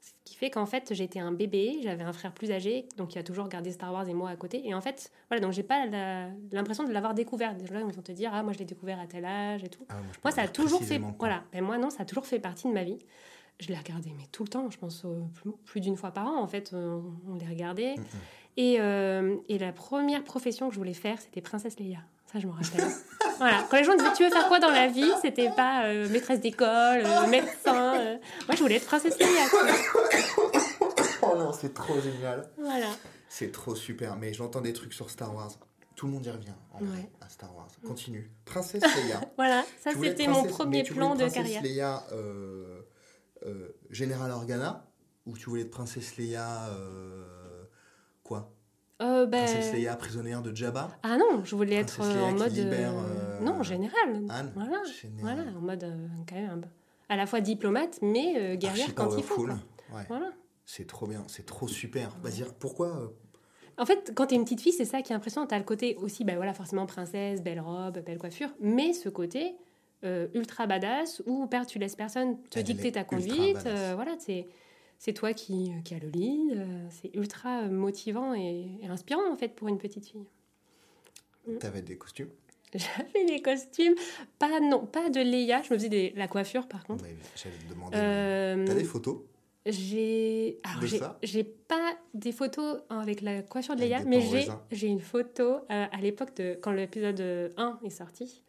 Ce 0.00 0.10
qui 0.26 0.36
fait 0.36 0.50
qu'en 0.50 0.66
fait, 0.66 0.92
j'étais 0.92 1.20
un 1.20 1.32
bébé, 1.32 1.80
j'avais 1.82 2.04
un 2.04 2.12
frère 2.12 2.34
plus 2.34 2.50
âgé, 2.50 2.86
donc 2.98 3.14
il 3.14 3.18
a 3.18 3.22
toujours 3.22 3.44
regardé 3.44 3.72
Star 3.72 3.90
Wars 3.90 4.06
et 4.10 4.14
moi 4.14 4.28
à 4.28 4.36
côté. 4.36 4.60
Et 4.68 4.74
en 4.74 4.82
fait, 4.82 5.10
voilà, 5.30 5.40
donc 5.40 5.52
j'ai 5.54 5.62
pas 5.62 5.86
l'impression 6.52 6.84
de 6.84 6.92
l'avoir 6.92 7.14
découvert. 7.14 7.54
Des 7.54 7.66
gens 7.66 7.78
ils 7.78 7.94
vont 7.94 8.02
te 8.02 8.12
dire, 8.12 8.30
ah, 8.34 8.42
moi 8.42 8.52
je 8.52 8.58
l'ai 8.58 8.66
découvert 8.66 9.00
à 9.00 9.06
tel 9.06 9.24
âge 9.24 9.64
et 9.64 9.68
tout. 9.68 9.86
Ah, 9.88 9.94
moi, 10.22 10.32
ça 10.32 10.42
a 10.42 10.48
toujours 10.48 10.82
fait. 10.82 11.00
Voilà. 11.18 11.44
Ben, 11.50 11.64
moi, 11.64 11.78
non, 11.78 11.88
ça 11.88 12.02
a 12.02 12.04
toujours 12.04 12.26
fait 12.26 12.40
partie 12.40 12.68
de 12.68 12.74
ma 12.74 12.84
vie. 12.84 12.98
Je 13.60 13.68
l'ai 13.68 13.76
regardé, 13.76 14.12
mais 14.16 14.24
tout 14.30 14.44
le 14.44 14.48
temps, 14.48 14.70
je 14.70 14.78
pense 14.78 15.02
euh, 15.04 15.20
plus, 15.34 15.50
plus 15.64 15.80
d'une 15.80 15.96
fois 15.96 16.10
par 16.12 16.26
an, 16.28 16.40
en 16.40 16.46
fait, 16.46 16.70
on, 16.72 17.02
on 17.28 17.34
les 17.34 17.46
regardait. 17.46 17.94
Mm. 17.96 18.04
Et, 18.56 18.76
euh, 18.80 19.36
et 19.48 19.58
la 19.58 19.72
première 19.72 20.22
profession 20.24 20.68
que 20.68 20.74
je 20.74 20.78
voulais 20.78 20.94
faire, 20.94 21.20
c'était 21.20 21.40
princesse 21.40 21.78
Leia. 21.78 21.98
Ça, 22.32 22.38
je 22.38 22.46
me 22.46 22.52
rappelle. 22.52 22.84
voilà. 23.38 23.64
Quand 23.70 23.76
les 23.78 23.84
gens 23.84 23.96
disaient, 23.96 24.12
tu 24.16 24.22
veux 24.24 24.30
faire 24.30 24.48
quoi 24.48 24.58
dans 24.60 24.70
la 24.70 24.86
vie? 24.88 25.10
C'était 25.22 25.50
pas 25.50 25.86
euh, 25.86 26.08
maîtresse 26.08 26.40
d'école, 26.40 27.02
euh, 27.04 27.26
médecin. 27.28 27.94
euh. 27.98 28.16
Moi, 28.46 28.54
je 28.56 28.62
voulais 28.62 28.76
être 28.76 28.86
princesse 28.86 29.18
Leia. 29.18 29.28
Oh 31.22 31.36
non, 31.36 31.52
c'est 31.52 31.74
trop 31.74 32.00
génial. 32.00 32.48
Voilà. 32.58 32.86
C'est 33.28 33.52
trop 33.52 33.74
super, 33.74 34.16
mais 34.16 34.32
j'entends 34.32 34.60
des 34.60 34.72
trucs 34.72 34.94
sur 34.94 35.10
Star 35.10 35.34
Wars. 35.34 35.50
Tout 35.96 36.06
le 36.06 36.12
monde 36.12 36.24
y 36.24 36.30
revient 36.30 36.52
en 36.72 36.80
Ouais. 36.80 37.10
à 37.20 37.28
Star 37.28 37.54
Wars. 37.56 37.68
Continue. 37.84 38.30
Princesse 38.44 38.82
Leia. 38.82 39.20
Voilà. 39.36 39.64
Ça, 39.80 39.90
c'était 40.00 40.28
mon 40.28 40.44
premier 40.44 40.84
plan 40.84 41.14
de 41.16 41.24
être 41.24 41.32
princesse 41.32 41.34
carrière. 41.34 41.62
Leia 41.62 42.02
euh, 42.12 42.77
euh, 43.46 43.76
Général 43.90 44.30
Organa 44.30 44.86
ou 45.26 45.36
tu 45.36 45.50
voulais 45.50 45.62
être 45.62 45.70
princesse 45.70 46.16
Leia 46.16 46.68
euh, 46.70 47.64
quoi? 48.22 48.52
Euh, 49.00 49.26
ben, 49.26 49.44
Princesse 49.44 49.72
Leia 49.72 49.94
prisonnière 49.96 50.42
de 50.42 50.54
Jabba? 50.54 50.90
Ah 51.02 51.16
non, 51.18 51.44
je 51.44 51.54
voulais 51.54 51.76
être 51.76 52.00
en 52.00 52.32
mode. 52.32 52.52
libère, 52.52 52.92
Non, 53.40 53.62
général. 53.62 54.22
Anne 54.28 54.52
Voilà. 54.54 54.82
Général. 55.00 55.36
Voilà, 55.36 55.50
en 55.56 55.60
mode 55.60 55.98
quand 56.28 56.34
même 56.34 56.66
à 57.08 57.16
la 57.16 57.26
fois 57.26 57.40
diplomate, 57.40 57.98
mais 58.02 58.56
guerrière 58.56 58.94
quand 58.94 59.16
il 59.16 59.22
faut. 59.22 59.46
Ouais. 59.46 60.04
Voilà. 60.08 60.30
C'est 60.70 60.86
trop 60.86 61.06
bien, 61.06 61.24
c'est 61.28 61.46
trop 61.46 61.66
super. 61.66 62.14
Vas-y, 62.22 62.44
pourquoi 62.58 62.88
euh, 62.88 63.08
En 63.78 63.86
fait, 63.86 64.12
quand 64.14 64.26
t'es 64.26 64.34
une 64.34 64.44
petite 64.44 64.60
fille, 64.60 64.74
c'est 64.74 64.84
ça 64.84 65.00
qui 65.00 65.14
est 65.14 65.16
impressionnant. 65.16 65.46
T'as 65.46 65.56
le 65.56 65.64
côté 65.64 65.96
aussi, 65.96 66.24
ben 66.24 66.36
voilà, 66.36 66.52
forcément 66.52 66.84
princesse, 66.84 67.42
belle 67.42 67.60
robe, 67.60 68.00
belle 68.04 68.18
coiffure, 68.18 68.50
mais 68.60 68.92
ce 68.92 69.08
côté 69.08 69.56
euh, 70.04 70.28
ultra 70.34 70.66
badass 70.66 71.22
où 71.26 71.46
père, 71.46 71.66
tu 71.66 71.78
laisses 71.78 71.96
personne 71.96 72.40
te 72.50 72.58
Elle, 72.58 72.64
dicter 72.64 72.92
ta 72.92 73.04
conduite. 73.04 73.56
euh, 73.66 73.92
voilà, 73.94 74.14
c'est 74.18 74.46
c'est 75.00 75.12
toi 75.12 75.32
qui, 75.32 75.70
qui 75.84 75.94
le 75.94 76.08
lead. 76.08 76.52
euh, 76.56 76.86
c'est 76.90 77.14
ultra 77.14 77.62
motivant 77.68 78.34
et, 78.34 78.66
et 78.82 78.86
inspirant 78.88 79.30
en 79.30 79.36
fait 79.36 79.48
pour 79.54 79.68
une 79.68 79.78
petite 79.78 80.06
fille. 80.06 80.26
T'avais 81.60 81.82
des 81.82 81.96
costumes? 81.96 82.28
J'avais 82.74 83.24
des 83.24 83.40
costumes, 83.40 83.94
pas 84.38 84.60
non, 84.60 84.84
pas 84.84 85.08
de 85.08 85.20
Leia. 85.20 85.62
Je 85.62 85.72
me 85.72 85.78
faisais 85.78 85.88
des- 85.88 86.12
la 86.16 86.28
coiffure 86.28 86.68
par 86.68 86.84
contre. 86.84 87.04
J'allais 87.34 87.56
te 87.56 87.68
demander. 87.72 87.96
Euh, 87.96 88.66
T'as 88.66 88.74
des 88.74 88.84
photos? 88.84 89.20
J'ai 89.64 90.58
j'ai- 91.22 91.44
pas 91.44 91.92
des 92.14 92.32
photos 92.32 92.80
avec 92.90 93.20
la 93.20 93.42
coiffure 93.42 93.74
de 93.76 93.80
des 93.80 93.88
mais 94.06 94.20
j'ai 94.70 94.86
une 94.86 95.00
photo 95.00 95.42
euh, 95.42 95.86
à 95.90 96.00
l'époque 96.00 96.34
de 96.36 96.58
quand 96.60 96.72
l'épisode 96.72 97.52
1 97.56 97.78
est 97.84 97.90
sorti. 97.90 98.42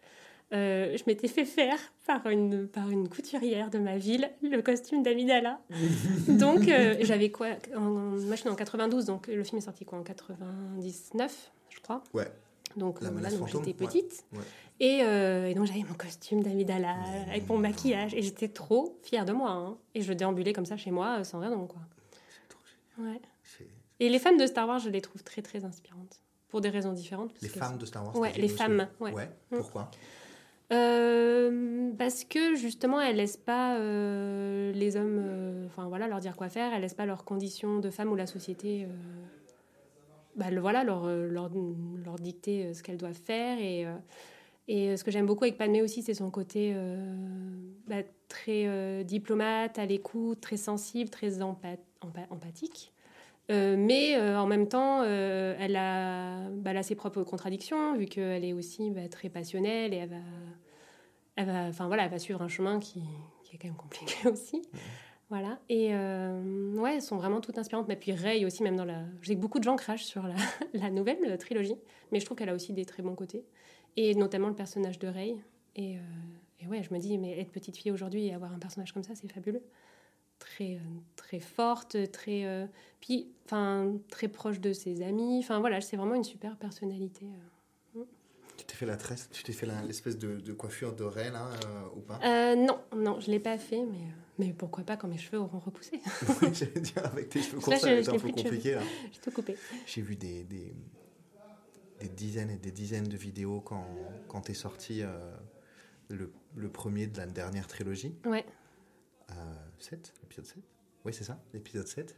Euh, 0.52 0.98
je 0.98 1.04
m'étais 1.06 1.28
fait 1.28 1.46
faire 1.46 1.78
par 2.08 2.28
une, 2.28 2.68
par 2.68 2.90
une 2.90 3.08
couturière 3.08 3.70
de 3.70 3.78
ma 3.78 3.98
ville 4.00 4.32
le 4.42 4.62
costume 4.64 5.04
d'Amidala. 5.04 5.60
donc 6.28 6.68
euh, 6.68 6.96
j'avais 7.02 7.30
quoi 7.30 7.50
en, 7.76 7.82
Moi 7.82 8.32
je 8.36 8.42
suis 8.42 8.50
en 8.50 8.56
92, 8.56 9.06
donc 9.06 9.28
le 9.28 9.44
film 9.44 9.60
est 9.60 9.66
sorti 9.66 9.86
quoi 9.86 10.00
en 10.00 10.04
99, 10.04 11.52
je 11.70 11.80
crois. 11.82 12.04
Ouais. 12.14 12.28
Donc, 12.76 13.02
La 13.02 13.08
euh, 13.10 13.12
voilà, 13.12 13.32
donc 13.32 13.48
j'étais 13.48 13.68
ouais. 13.68 13.74
petite. 13.74 14.24
Ouais. 14.34 14.40
Et, 14.80 15.02
euh, 15.04 15.48
et 15.48 15.54
donc 15.56 15.66
j'avais 15.66 15.84
mon 15.84 15.94
costume 15.96 16.42
d'Amidala 16.44 16.96
Mais 17.26 17.32
avec 17.32 17.48
mon 17.50 17.58
maquillage. 17.58 18.14
Et 18.14 18.22
j'étais 18.22 18.48
trop 18.48 18.98
fière 19.04 19.26
de 19.26 19.34
moi. 19.34 19.52
hein. 19.52 19.78
Et 19.96 20.02
je 20.02 20.14
déambulais 20.14 20.54
comme 20.54 20.66
ça 20.66 20.78
chez 20.78 20.92
moi 20.92 21.24
sans 21.24 21.40
rien, 21.40 21.50
quoi. 21.52 21.82
Trop 22.48 22.60
génial. 22.98 23.16
Ouais. 23.16 23.22
Et 24.00 24.08
les 24.10 24.20
femmes 24.20 24.38
de 24.38 24.46
Star 24.48 24.68
Wars, 24.68 24.80
je 24.80 24.90
les 24.90 25.02
trouve 25.02 25.24
très 25.24 25.42
très 25.42 25.66
inspirantes. 25.66 26.22
Pour 26.48 26.62
des 26.62 26.70
raisons 26.70 26.94
différentes. 26.94 27.32
parce 27.34 27.42
Les 27.44 27.50
que- 27.50 27.60
femmes 27.60 27.78
de 27.78 27.86
Star 27.86 28.04
Wars 28.06 28.16
Ouais, 28.18 28.32
les 28.38 28.48
femmes, 28.48 28.88
ouais. 29.00 29.12
Mm. 29.52 29.58
Pourquoi? 29.58 29.92
Euh, 30.72 31.92
parce 31.98 32.24
que 32.24 32.56
justement, 32.56 33.02
elles 33.02 33.16
laissent 33.16 33.38
pas 33.38 33.78
euh, 33.78 34.72
les 34.74 34.98
hommes, 34.98 35.20
euh, 35.20 35.66
enfin 35.66 35.88
voilà, 35.88 36.08
leur 36.08 36.20
dire 36.20 36.36
quoi 36.36 36.50
faire. 36.50 36.74
Elles 36.74 36.82
laissent 36.82 36.94
pas 36.94 37.06
leurs 37.06 37.26
conditions 37.26 37.80
de 37.80 37.90
femme 37.90 38.12
ou 38.12 38.16
la 38.16 38.28
société, 38.28 38.88
bah, 40.36 40.46
voilà, 40.60 40.84
leur, 40.84 41.08
leur, 41.08 41.50
leur 42.06 42.16
dicter 42.16 42.74
ce 42.74 42.84
qu'elles 42.84 42.98
doivent 42.98 43.14
faire. 43.14 43.58
Et, 43.60 43.86
ce 44.68 45.04
que 45.04 45.10
j'aime 45.10 45.26
beaucoup 45.26 45.46
avec 45.46 45.58
Padmé 45.58 45.82
aussi, 45.82 46.04
c'est 46.04 46.14
son 46.14 46.30
côté 46.30 46.76
bah, 47.88 48.04
très 48.28 49.04
diplomate, 49.04 49.80
à 49.80 49.86
l'écoute, 49.86 50.40
très 50.42 50.58
sensible, 50.58 51.10
très 51.10 51.40
empa- 51.40 51.78
empathique. 53.50 53.78
mais 53.80 54.20
en 54.20 54.46
même 54.48 54.68
temps, 54.68 55.04
elle, 55.04 55.76
a, 55.76 56.50
bah, 56.50 56.72
elle, 56.72 56.78
a, 56.78 56.84
ses 56.84 56.96
propres 56.96 57.24
contradictions, 57.24 57.98
vu 57.98 58.06
qu'elle 58.06 58.46
est 58.46 58.54
aussi 58.54 58.92
bah, 58.92 59.08
très 59.10 59.30
passionnelle 59.30 59.94
et 59.94 59.98
elle 59.98 60.10
va, 60.10 60.16
elle 61.36 61.46
va, 61.46 61.88
voilà, 61.88 62.06
elle 62.06 62.12
va 62.12 62.20
suivre 62.20 62.42
un 62.42 62.48
chemin 62.48 62.80
qui, 62.80 63.02
qui 63.44 63.56
est 63.56 63.60
quand 63.60 63.68
même 63.68 63.78
compliqué 63.78 64.28
aussi. 64.30 64.62
Voilà. 65.30 65.60
Et 65.70 65.90
euh, 65.94 66.74
ouais, 66.76 66.96
elles 66.96 67.02
sont 67.02 67.18
vraiment 67.18 67.40
toutes 67.40 67.58
inspirantes. 67.58 67.88
Mais 67.88 67.96
puis 67.96 68.12
Ray 68.12 68.46
aussi, 68.46 68.64
même 68.64 68.76
dans 68.76 68.86
la. 68.86 69.04
Je 69.22 69.28
sais 69.28 69.36
que 69.36 69.40
beaucoup 69.40 69.60
de 69.60 69.64
gens 69.64 69.76
crachent 69.76 70.06
sur 70.06 70.24
la, 70.24 70.36
la 70.74 70.90
nouvelle 70.90 71.20
euh, 71.28 71.38
trilogie, 71.38 71.76
mais 72.12 72.20
je 72.20 72.26
trouve 72.26 72.38
qu'elle 72.38 72.50
a 72.50 72.56
aussi 72.56 72.74
des 72.74 72.86
très 72.86 73.04
bons 73.04 73.16
côtés. 73.16 73.46
Et 73.96 74.16
notamment 74.16 74.48
le 74.48 74.56
personnage 74.56 74.98
de 75.00 75.08
Ray. 75.08 75.40
Et, 75.76 75.98
euh, 75.98 76.02
et 76.60 76.68
ouais, 76.68 76.82
je 76.84 76.94
me 76.94 77.00
dis, 77.00 77.18
mais 77.18 77.40
être 77.40 77.52
petite 77.52 77.78
fille 77.78 77.92
aujourd'hui 77.92 78.28
et 78.28 78.34
avoir 78.34 78.52
un 78.54 78.60
personnage 78.60 78.92
comme 78.92 79.04
ça, 79.04 79.14
c'est 79.16 79.32
fabuleux. 79.32 79.64
Très, 80.40 80.80
très 81.16 81.40
forte, 81.40 82.12
très. 82.12 82.68
puis, 83.02 83.28
enfin, 83.46 83.94
très 84.10 84.28
proche 84.28 84.60
de 84.60 84.74
ses 84.74 85.02
amis. 85.02 85.40
Enfin, 85.40 85.60
voilà, 85.60 85.82
c'est 85.82 85.98
vraiment 85.98 86.16
une 86.16 86.24
super 86.24 86.56
personnalité. 86.56 87.26
Tu 88.58 88.66
t'es 88.66 88.76
fait 88.76 88.86
la 88.86 88.98
tresse 88.98 89.30
Tu 89.32 89.44
t'es 89.44 89.54
fait 89.54 89.68
l'espèce 89.88 90.18
de, 90.18 90.38
de, 90.38 90.54
coiffure 90.54 90.96
reine, 91.00 91.34
là, 91.34 91.50
ou 91.96 92.00
pas? 92.02 92.56
Non, 92.56 92.80
non, 92.96 93.20
je 93.20 93.32
l'ai 93.32 93.40
pas 93.40 93.58
fait, 93.58 93.84
mais. 93.86 94.08
Mais 94.40 94.54
pourquoi 94.54 94.86
pas 94.86 94.96
quand 94.96 95.10
mes 95.10 95.18
cheveux 95.18 95.38
auront 95.38 95.60
repoussé 95.60 96.00
j'allais 96.54 96.80
dire, 96.80 97.06
avec 97.06 97.28
tes 97.28 97.42
cheveux 97.42 97.60
courts, 97.62 97.74
c'est 97.78 98.08
un 98.08 98.12
peu 98.14 98.32
compliqué. 98.32 98.76
Là. 98.76 98.82
J'ai 99.12 99.20
tout 99.20 99.32
coupé. 99.32 99.58
J'ai 99.86 100.02
vu 100.02 100.16
des, 100.16 100.46
des, 100.46 100.74
des, 102.00 102.08
dizaines 102.08 102.50
et 102.50 102.56
des 102.56 102.72
dizaines 102.72 103.08
de 103.10 103.18
vidéos 103.18 103.60
quand, 103.60 103.86
quand 104.30 104.50
est 104.50 104.54
sorti 104.54 105.04
euh, 105.04 105.10
le, 106.08 106.32
le, 106.56 106.70
premier 106.70 107.06
de 107.08 107.18
la 107.18 107.26
dernière 107.26 107.68
trilogie. 107.68 108.16
Ouais. 108.26 108.46
Euh, 109.32 109.56
7, 109.80 110.14
l'épisode 110.22 110.46
7 110.46 110.58
Oui, 111.06 111.14
c'est 111.14 111.24
ça, 111.24 111.42
l'épisode 111.54 111.88
7. 111.88 112.16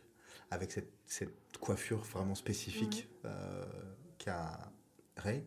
Avec 0.49 0.71
cette, 0.71 0.91
cette, 1.05 1.57
coiffure 1.59 2.03
vraiment 2.03 2.35
spécifique 2.35 3.07
euh, 3.25 3.65
qu'a 4.17 4.71
Ray. 5.17 5.45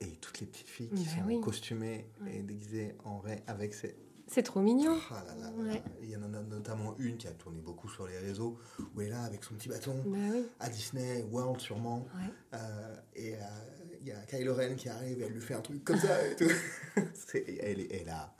Et 0.00 0.16
toutes 0.16 0.40
les 0.40 0.46
petites 0.46 0.68
filles 0.68 0.90
qui 0.90 1.04
ben 1.04 1.28
sont 1.28 1.40
costumées 1.40 2.10
et 2.26 2.42
déguisées 2.42 2.94
en 3.04 3.18
Ray 3.20 3.42
avec 3.46 3.74
ces 3.74 3.96
c'est 4.30 4.44
trop 4.44 4.60
mignon. 4.60 4.96
Ah 5.10 5.24
il 6.00 6.08
y 6.08 6.16
en 6.16 6.22
a 6.22 6.28
notamment 6.28 6.94
une 6.98 7.16
qui 7.16 7.26
a 7.26 7.32
tourné 7.32 7.60
beaucoup 7.60 7.88
sur 7.88 8.06
les 8.06 8.16
réseaux, 8.16 8.58
où 8.94 9.00
elle 9.00 9.08
est 9.08 9.10
là 9.10 9.24
avec 9.24 9.42
son 9.42 9.54
petit 9.54 9.68
bâton 9.68 10.04
bah 10.06 10.18
à 10.60 10.68
Disney 10.68 11.24
World 11.32 11.60
sûrement. 11.60 12.06
Euh, 12.54 12.96
et 13.16 13.34
euh, 13.34 13.38
il 14.00 14.06
y 14.06 14.12
a 14.12 14.20
Kylo 14.26 14.54
Ren 14.54 14.76
qui 14.76 14.88
arrive, 14.88 15.20
et 15.20 15.24
elle 15.24 15.32
lui 15.32 15.40
fait 15.40 15.54
un 15.54 15.60
truc 15.60 15.82
comme 15.82 15.98
ça 15.98 16.24
et 16.24 16.36
tout. 16.36 16.48
elle, 17.34 17.88
elle, 17.90 18.08
a, 18.08 18.32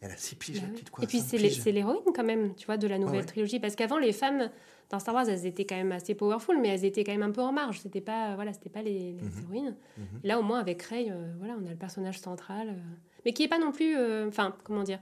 elle 0.00 0.10
a 0.10 0.16
six 0.16 0.36
piges, 0.36 0.60
bah 0.60 0.68
petite 0.72 0.90
quoi. 0.90 1.04
Et 1.04 1.06
puis 1.06 1.20
c'est 1.20 1.38
l'héroïne 1.72 2.00
quand 2.14 2.24
même, 2.24 2.54
tu 2.54 2.66
vois, 2.66 2.76
de 2.76 2.86
la 2.86 2.98
nouvelle 2.98 3.26
trilogie. 3.26 3.60
Parce 3.60 3.76
qu'avant, 3.76 3.98
les 3.98 4.12
femmes 4.12 4.50
dans 4.90 4.98
Star 4.98 5.14
Wars, 5.14 5.28
elles 5.28 5.46
étaient 5.46 5.64
quand 5.64 5.76
même 5.76 5.92
assez 5.92 6.14
powerful, 6.14 6.58
mais 6.60 6.68
elles 6.68 6.84
étaient 6.84 7.02
quand 7.02 7.12
même 7.12 7.22
un 7.22 7.32
peu 7.32 7.40
en 7.40 7.52
marge. 7.52 7.80
C'était 7.80 8.00
pas, 8.00 8.34
voilà, 8.34 8.52
c'était 8.52 8.68
pas 8.68 8.82
les, 8.82 9.14
mhm. 9.14 9.30
héroïnes. 9.42 9.76
Mhm. 9.96 10.04
Là, 10.24 10.38
au 10.38 10.42
moins, 10.42 10.60
avec 10.60 10.82
Rey, 10.82 11.06
euh, 11.10 11.34
voilà, 11.38 11.56
on 11.60 11.66
a 11.66 11.70
le 11.70 11.76
personnage 11.76 12.20
central, 12.20 12.76
mais 13.24 13.32
qui 13.32 13.42
est 13.42 13.48
pas 13.48 13.58
non 13.58 13.72
plus, 13.72 13.96
enfin, 14.28 14.54
comment 14.64 14.82
dire 14.82 15.00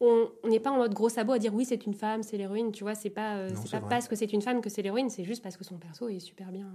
on 0.00 0.30
n'est 0.44 0.60
pas 0.60 0.70
en 0.70 0.76
mode 0.76 0.94
gros 0.94 1.08
sabot 1.08 1.32
à 1.32 1.38
dire 1.38 1.54
oui 1.54 1.64
c'est 1.64 1.86
une 1.86 1.94
femme 1.94 2.22
c'est 2.22 2.36
l'héroïne 2.36 2.72
tu 2.72 2.84
vois 2.84 2.94
c'est 2.94 3.10
pas 3.10 3.36
euh, 3.36 3.50
c'est 3.54 3.70
pas 3.70 3.80
parce 3.80 4.08
que 4.08 4.14
c'est 4.14 4.32
une 4.32 4.42
femme 4.42 4.60
que 4.60 4.70
c'est 4.70 4.82
l'héroïne 4.82 5.10
c'est 5.10 5.24
juste 5.24 5.42
parce 5.42 5.56
que 5.56 5.64
son 5.64 5.78
perso 5.78 6.08
est 6.08 6.20
super 6.20 6.52
bien 6.52 6.70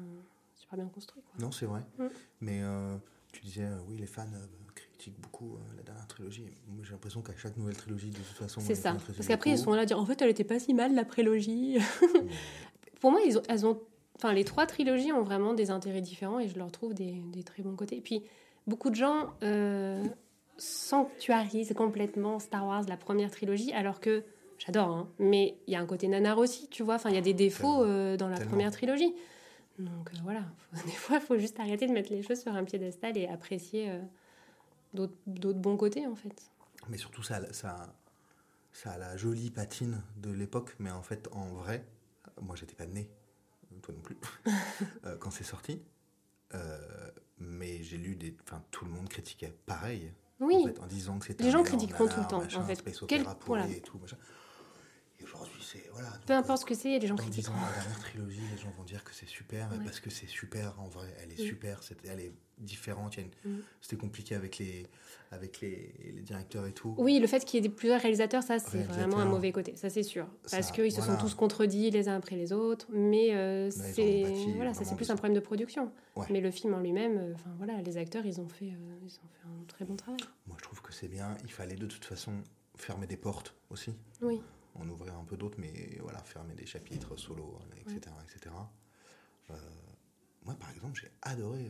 super 0.56 0.78
bien 0.78 0.88
construit 0.88 1.24
non 1.40 1.52
c'est 1.52 1.66
vrai 1.66 1.82
mm. 1.98 2.08
mais 2.42 2.62
euh, 2.62 2.98
tu 3.32 3.42
disais 3.42 3.64
euh, 3.64 3.78
oui 3.88 3.98
les 3.98 4.08
fans 4.08 4.28
beaucoup 5.12 5.58
la 5.78 5.84
dernière 5.84 6.08
trilogie. 6.08 6.46
J'ai 6.82 6.92
l'impression 6.92 7.22
qu'à 7.22 7.36
chaque 7.36 7.58
nouvelle 7.58 7.78
trilogie 7.78 8.10
de 8.10 8.18
toute 8.18 8.38
façon 8.38 8.62
c'est 8.62 8.76
ça. 8.76 8.96
parce 9.16 9.28
qu'après 9.28 9.52
ils 9.52 9.58
sont 9.58 9.74
là 9.74 9.82
à 9.82 9.86
dire 9.86 10.00
en 10.00 10.06
fait 10.06 10.22
elle 10.22 10.30
était 10.30 10.44
pas 10.44 10.60
si 10.60 10.74
mal 10.74 10.94
la 10.94 11.06
prélogie. 11.06 11.78
Pour 13.02 13.12
moi 13.12 13.22
ils 13.26 13.38
ont, 13.38 13.42
elles 13.50 13.66
ont 13.66 13.82
enfin 14.16 14.34
les 14.34 14.44
trois 14.44 14.66
trilogies 14.66 15.12
ont 15.12 15.24
vraiment 15.24 15.54
des 15.54 15.72
intérêts 15.72 16.02
différents 16.02 16.40
et 16.40 16.48
je 16.48 16.58
leur 16.58 16.72
trouve 16.72 16.94
des, 16.94 17.22
des 17.32 17.44
très 17.44 17.64
bons 17.64 17.76
côtés. 17.76 17.98
Et 17.98 18.02
puis 18.02 18.24
beaucoup 18.68 18.90
de 18.90 18.96
gens 18.96 19.34
sanctuarise 20.58 21.74
complètement 21.74 22.40
Star 22.40 22.66
Wars, 22.66 22.84
la 22.88 22.98
première 22.98 23.32
trilogie, 23.32 23.74
alors 23.74 24.00
que 24.00 24.24
j'adore, 24.58 24.90
hein, 24.90 25.10
mais 25.20 25.58
il 25.68 25.74
y 25.74 25.76
a 25.76 25.80
un 25.80 25.86
côté 25.86 26.08
nanar 26.08 26.38
aussi, 26.38 26.68
tu 26.70 26.84
vois. 26.84 26.96
Enfin, 26.96 27.10
il 27.10 27.16
y 27.16 27.20
a 27.20 27.22
des 27.22 27.34
défauts 27.34 27.84
euh, 27.84 28.18
dans 28.18 28.30
la 28.30 28.40
première 28.40 28.72
trilogie. 28.72 29.14
Donc 29.80 30.10
euh, 30.14 30.18
voilà, 30.24 30.44
des 30.86 30.92
fois, 30.92 31.18
il 31.18 31.22
faut 31.22 31.38
juste 31.38 31.60
arrêter 31.60 31.88
de 31.88 31.92
mettre 31.92 32.12
les 32.12 32.22
choses 32.22 32.42
sur 32.42 32.54
un 32.54 32.64
piédestal 32.64 33.18
et 33.18 33.28
apprécier 33.28 33.90
euh, 33.90 34.00
d'autres 34.94 35.60
bons 35.60 35.78
côtés, 35.78 36.06
en 36.08 36.16
fait. 36.16 36.34
Mais 36.90 36.98
surtout, 36.98 37.24
ça, 37.24 37.52
ça, 37.54 37.96
ça 38.72 38.92
a 38.92 38.98
la 38.98 39.18
jolie 39.18 39.50
patine 39.50 40.02
de 40.18 40.32
l'époque, 40.32 40.76
mais 40.80 40.92
en 40.92 41.02
fait, 41.02 41.28
en 41.32 41.48
vrai, 41.54 41.86
moi, 42.42 42.56
j'étais 42.56 42.76
pas 42.76 42.86
né, 42.86 43.10
toi 43.82 43.94
non 43.94 44.02
plus, 44.02 44.18
quand 45.20 45.32
c'est 45.32 45.44
sorti. 45.44 45.82
mais 47.40 47.82
j'ai 47.84 47.98
lu 47.98 48.16
des. 48.16 48.36
Enfin, 48.44 48.64
tout 48.72 48.86
le 48.86 48.92
monde 48.92 49.10
critiquait 49.10 49.56
pareil 49.66 50.12
oui. 50.40 50.58
En, 50.58 50.68
fait, 50.68 50.80
en 50.80 50.88
disant 50.88 51.20
que 51.20 51.26
c'était 51.26 51.44
Les 51.44 51.52
gens 51.52 51.64
critiqueront 51.64 52.08
tout 52.08 52.20
le 52.20 52.28
temps, 52.28 52.44
en 52.44 52.64
fait. 52.66 52.84
Quel... 53.08 53.22
Et 53.22 53.82
tout, 53.82 54.00
Et 54.06 54.16
aujourd'hui, 55.24 55.62
c'est. 55.62 55.90
Voilà. 55.92 56.10
Peu 56.26 56.34
importe 56.34 56.62
ce 56.62 56.66
que 56.66 56.76
c'est, 56.76 57.00
les 57.00 57.08
gens 57.08 57.16
critiqueront. 57.16 57.54
Dans 57.54 57.66
la 57.66 57.72
dernière 57.72 58.00
trilogie, 58.00 58.42
les 58.52 58.62
gens 58.62 58.72
vont 58.78 58.84
dire 58.84 59.04
que 59.04 59.14
c'est 59.14 59.28
super, 59.28 59.70
parce 59.84 60.00
que 60.00 60.10
c'est 60.10 60.28
super, 60.28 60.80
en 60.80 60.88
vrai, 60.88 61.08
elle 61.22 61.32
est 61.32 61.44
super, 61.44 61.80
elle 62.06 62.20
est 62.20 62.34
différente. 62.58 63.18
Mm. 63.18 63.58
C'était 63.82 63.98
compliqué 63.98 64.36
avec 64.36 64.58
les, 64.58 64.88
avec 65.32 65.62
les, 65.62 65.94
les, 66.16 66.22
directeurs 66.22 66.66
et 66.66 66.72
tout. 66.72 66.96
Oui, 66.98 67.20
le 67.20 67.28
fait 67.28 67.44
qu'il 67.46 67.64
y 67.64 67.66
ait 67.66 67.70
plusieurs 67.70 68.02
réalisateurs, 68.02 68.44
ça, 68.44 68.60
c'est 68.60 68.84
vraiment 68.84 69.20
un 69.20 69.26
mauvais 69.26 69.52
côté, 69.52 69.76
ça, 69.76 69.90
c'est 69.90 70.04
sûr. 70.04 70.28
Parce 70.50 70.72
qu'ils 70.72 70.92
se 70.92 71.02
sont 71.02 71.18
tous 71.18 71.34
contredits 71.34 71.92
les 71.92 72.08
uns 72.08 72.16
après 72.16 72.36
les 72.36 72.54
autres, 72.54 72.88
mais 72.92 73.34
euh, 73.34 73.70
c'est 73.72 74.26
voilà, 74.56 74.74
ça 74.74 74.84
c'est 74.86 74.96
plus 74.96 75.10
un 75.10 75.16
problème 75.16 75.36
de 75.36 75.44
production. 75.44 75.92
Mais 76.30 76.42
le 76.42 76.52
film 76.52 76.74
en 76.74 76.80
lui-même, 76.80 77.18
euh, 77.18 77.34
enfin 77.34 77.50
voilà, 77.58 77.82
les 77.82 77.98
acteurs, 77.98 78.26
ils 78.26 78.40
ont 78.40 78.48
fait, 78.48 78.66
euh, 78.66 79.00
ils 79.04 79.16
ont 79.16 79.30
fait 79.30 79.48
un 79.48 79.66
très 79.68 79.86
bon 79.86 79.96
travail. 79.96 80.20
Moi, 80.48 80.56
je 80.60 80.64
trouve 80.64 80.82
que 80.82 80.94
c'est 80.94 81.08
bien. 81.08 81.36
Il 81.44 81.52
fallait 81.52 81.76
de 81.76 81.88
toute 81.88 82.06
façon 82.06 82.32
fermer 82.76 83.08
des 83.08 83.18
portes 83.18 83.56
aussi. 83.70 83.94
Oui. 84.22 84.42
En 84.76 84.90
ouvrir 84.90 85.16
un 85.16 85.24
peu 85.24 85.38
d'autres, 85.38 85.58
mais 85.60 85.98
voilà, 86.02 86.20
fermer 86.20 86.56
des 86.56 86.66
chapitres 86.66 87.16
solo, 87.16 87.60
etc., 87.78 88.00
etc. 88.24 88.56
moi, 90.44 90.56
par 90.56 90.72
exemple, 90.72 91.00
j'ai 91.00 91.12
adoré 91.22 91.70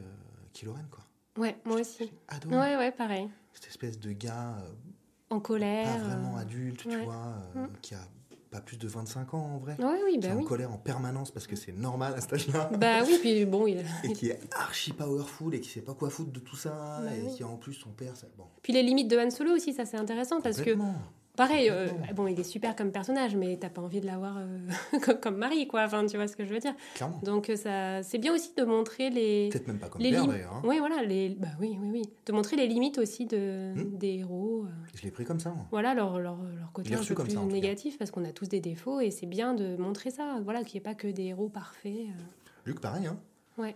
Kiloren, 0.54 0.88
quoi. 0.90 1.04
Ouais, 1.38 1.58
moi 1.66 1.82
aussi. 1.82 2.12
Adoré. 2.28 2.56
Ouais, 2.56 2.78
ouais, 2.78 2.92
pareil. 2.92 3.28
Cette 3.54 3.68
espèce 3.68 4.00
de 4.00 4.12
gars. 4.12 4.58
Euh, 4.60 4.72
en 5.30 5.40
colère. 5.40 5.86
Pas 5.86 5.98
vraiment 5.98 6.38
adulte, 6.38 6.82
tu 6.82 7.04
vois, 7.04 7.36
euh, 7.56 7.66
mm. 7.66 7.70
qui 7.82 7.96
a 7.96 8.08
pas 8.52 8.62
plus 8.62 8.78
de 8.78 8.88
25 8.88 9.34
ans 9.34 9.56
en 9.56 9.58
vrai. 9.58 9.76
Ouais, 9.80 10.00
oui, 10.06 10.20
bah 10.20 10.28
qui 10.28 10.34
est 10.34 10.38
en 10.38 10.44
colère 10.44 10.72
en 10.72 10.78
permanence 10.78 11.32
parce 11.32 11.48
que 11.48 11.56
c'est 11.56 11.72
normal 11.72 12.14
à 12.14 12.22
cet 12.22 12.34
âge-là. 12.34 12.70
Bah 12.78 13.00
oui, 13.04 13.18
puis 13.20 13.46
bon, 13.46 13.66
il 13.66 13.84
Et 14.04 14.14
qui 14.14 14.30
est 14.30 14.40
archi 14.54 14.94
powerful 14.94 15.56
et 15.56 15.60
qui 15.60 15.70
sait 15.70 15.82
pas 15.82 15.96
quoi 15.96 16.12
foutre 16.12 16.32
de 16.32 16.40
tout 16.40 16.56
ça. 16.56 17.02
Bah 17.04 17.16
et 17.16 17.36
qui 17.36 17.42
a 17.42 17.48
en 17.48 17.58
plus 17.58 17.74
son 17.74 17.90
père. 17.90 18.16
Ça... 18.16 18.28
Bon. 18.38 18.46
Puis 18.62 18.72
les 18.72 18.84
limites 18.84 19.08
de 19.08 19.18
Han 19.18 19.32
Solo 19.32 19.54
aussi, 19.56 19.74
ça 19.74 19.86
c'est 19.86 19.98
intéressant 19.98 20.40
parce 20.40 20.62
que 20.62 20.78
Pareil, 21.36 21.68
euh, 21.72 21.88
bon, 22.14 22.28
il 22.28 22.40
est 22.40 22.44
super 22.44 22.76
comme 22.76 22.92
personnage, 22.92 23.36
mais 23.36 23.58
t'as 23.58 23.70
pas 23.70 23.82
envie 23.82 24.02
de 24.02 24.06
l'avoir 24.06 24.38
euh, 24.38 25.14
comme, 25.22 25.38
mari, 25.38 25.68
quoi. 25.68 25.84
Enfin, 25.86 26.06
tu 26.06 26.16
vois 26.16 26.28
ce 26.28 26.36
que 26.36 26.46
je 26.46 26.54
veux 26.54 26.60
dire. 26.60 26.76
Clairement. 26.94 27.20
Donc, 27.24 27.50
euh, 27.50 27.56
ça, 27.56 28.04
c'est 28.04 28.20
bien 28.20 28.36
aussi 28.36 28.54
de 28.56 28.64
montrer 28.64 29.10
les. 29.10 29.50
Peut-être 29.50 29.68
même 29.68 29.80
pas 29.80 29.90
comme 29.90 30.00
les 30.00 30.12
père, 30.12 30.28
d'ailleurs. 30.28 30.54
Hein. 30.54 30.62
Oui, 30.64 30.78
voilà. 30.78 31.02
Les... 31.02 31.30
Bah 31.30 31.48
oui, 31.60 31.76
oui, 31.82 31.90
oui. 31.92 32.02
De 32.28 32.34
montrer 32.34 32.56
les 32.56 32.68
limites 32.68 33.00
aussi 33.00 33.26
de, 33.26 33.74
hmm. 33.74 33.98
des 33.98 34.20
héros. 34.20 34.68
Je 34.94 35.02
l'ai 35.02 35.10
pris 35.10 35.26
comme 35.26 35.40
ça, 35.40 35.50
moi. 35.50 35.66
Voilà, 35.72 35.96
leur, 35.96 36.20
leur, 36.20 36.38
leur 36.44 36.72
côté 36.72 36.94
un 36.94 37.04
peu 37.04 37.16
plus 37.16 37.36
négatif, 37.36 37.98
parce 37.98 38.12
qu'on 38.12 38.26
a 38.26 38.32
tous 38.32 38.48
des 38.48 38.60
défauts, 38.60 39.00
et 39.00 39.10
c'est 39.10 39.26
bien 39.26 39.56
de 39.56 39.76
montrer 39.78 40.12
ça. 40.12 40.40
Voilà, 40.44 40.64
qu'il 40.64 40.76
n'y 40.76 40.84
ait 40.84 40.90
pas 40.92 40.96
que 40.96 41.08
des 41.08 41.24
héros 41.24 41.50
parfaits. 41.50 42.10
Luc, 42.66 42.80
pareil, 42.80 43.08
hein. 43.08 43.18
Ouais 43.58 43.76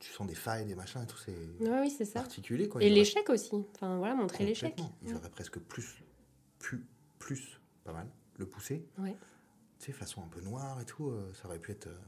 tu 0.00 0.12
sens 0.12 0.28
des 0.28 0.34
failles, 0.34 0.64
des 0.64 0.76
machins 0.76 1.02
et 1.02 1.06
tout, 1.06 1.16
c'est 1.16 1.34
oui, 1.60 1.90
ça. 1.90 2.20
particulier. 2.20 2.68
Quoi. 2.68 2.80
Et 2.82 2.88
l'échec 2.88 3.28
aussi. 3.30 3.50
Enfin, 3.74 3.98
voilà, 3.98 4.14
montrer 4.14 4.44
l'échec. 4.44 4.78
Il 5.04 5.14
aurait 5.14 5.28
presque 5.28 5.58
plus, 5.58 6.04
plus, 6.58 6.86
plus 7.18 7.60
pas 7.84 7.92
mal, 7.92 8.08
le 8.36 8.46
pousser. 8.46 8.86
Ouais. 8.98 9.16
Tu 9.78 9.86
sais, 9.86 9.92
façon 9.92 10.22
un 10.22 10.28
peu 10.28 10.40
noire 10.40 10.80
et 10.80 10.84
tout, 10.84 11.08
euh, 11.08 11.32
ça 11.34 11.46
aurait 11.48 11.58
pu 11.58 11.72
être. 11.72 11.86
Euh, 11.86 11.98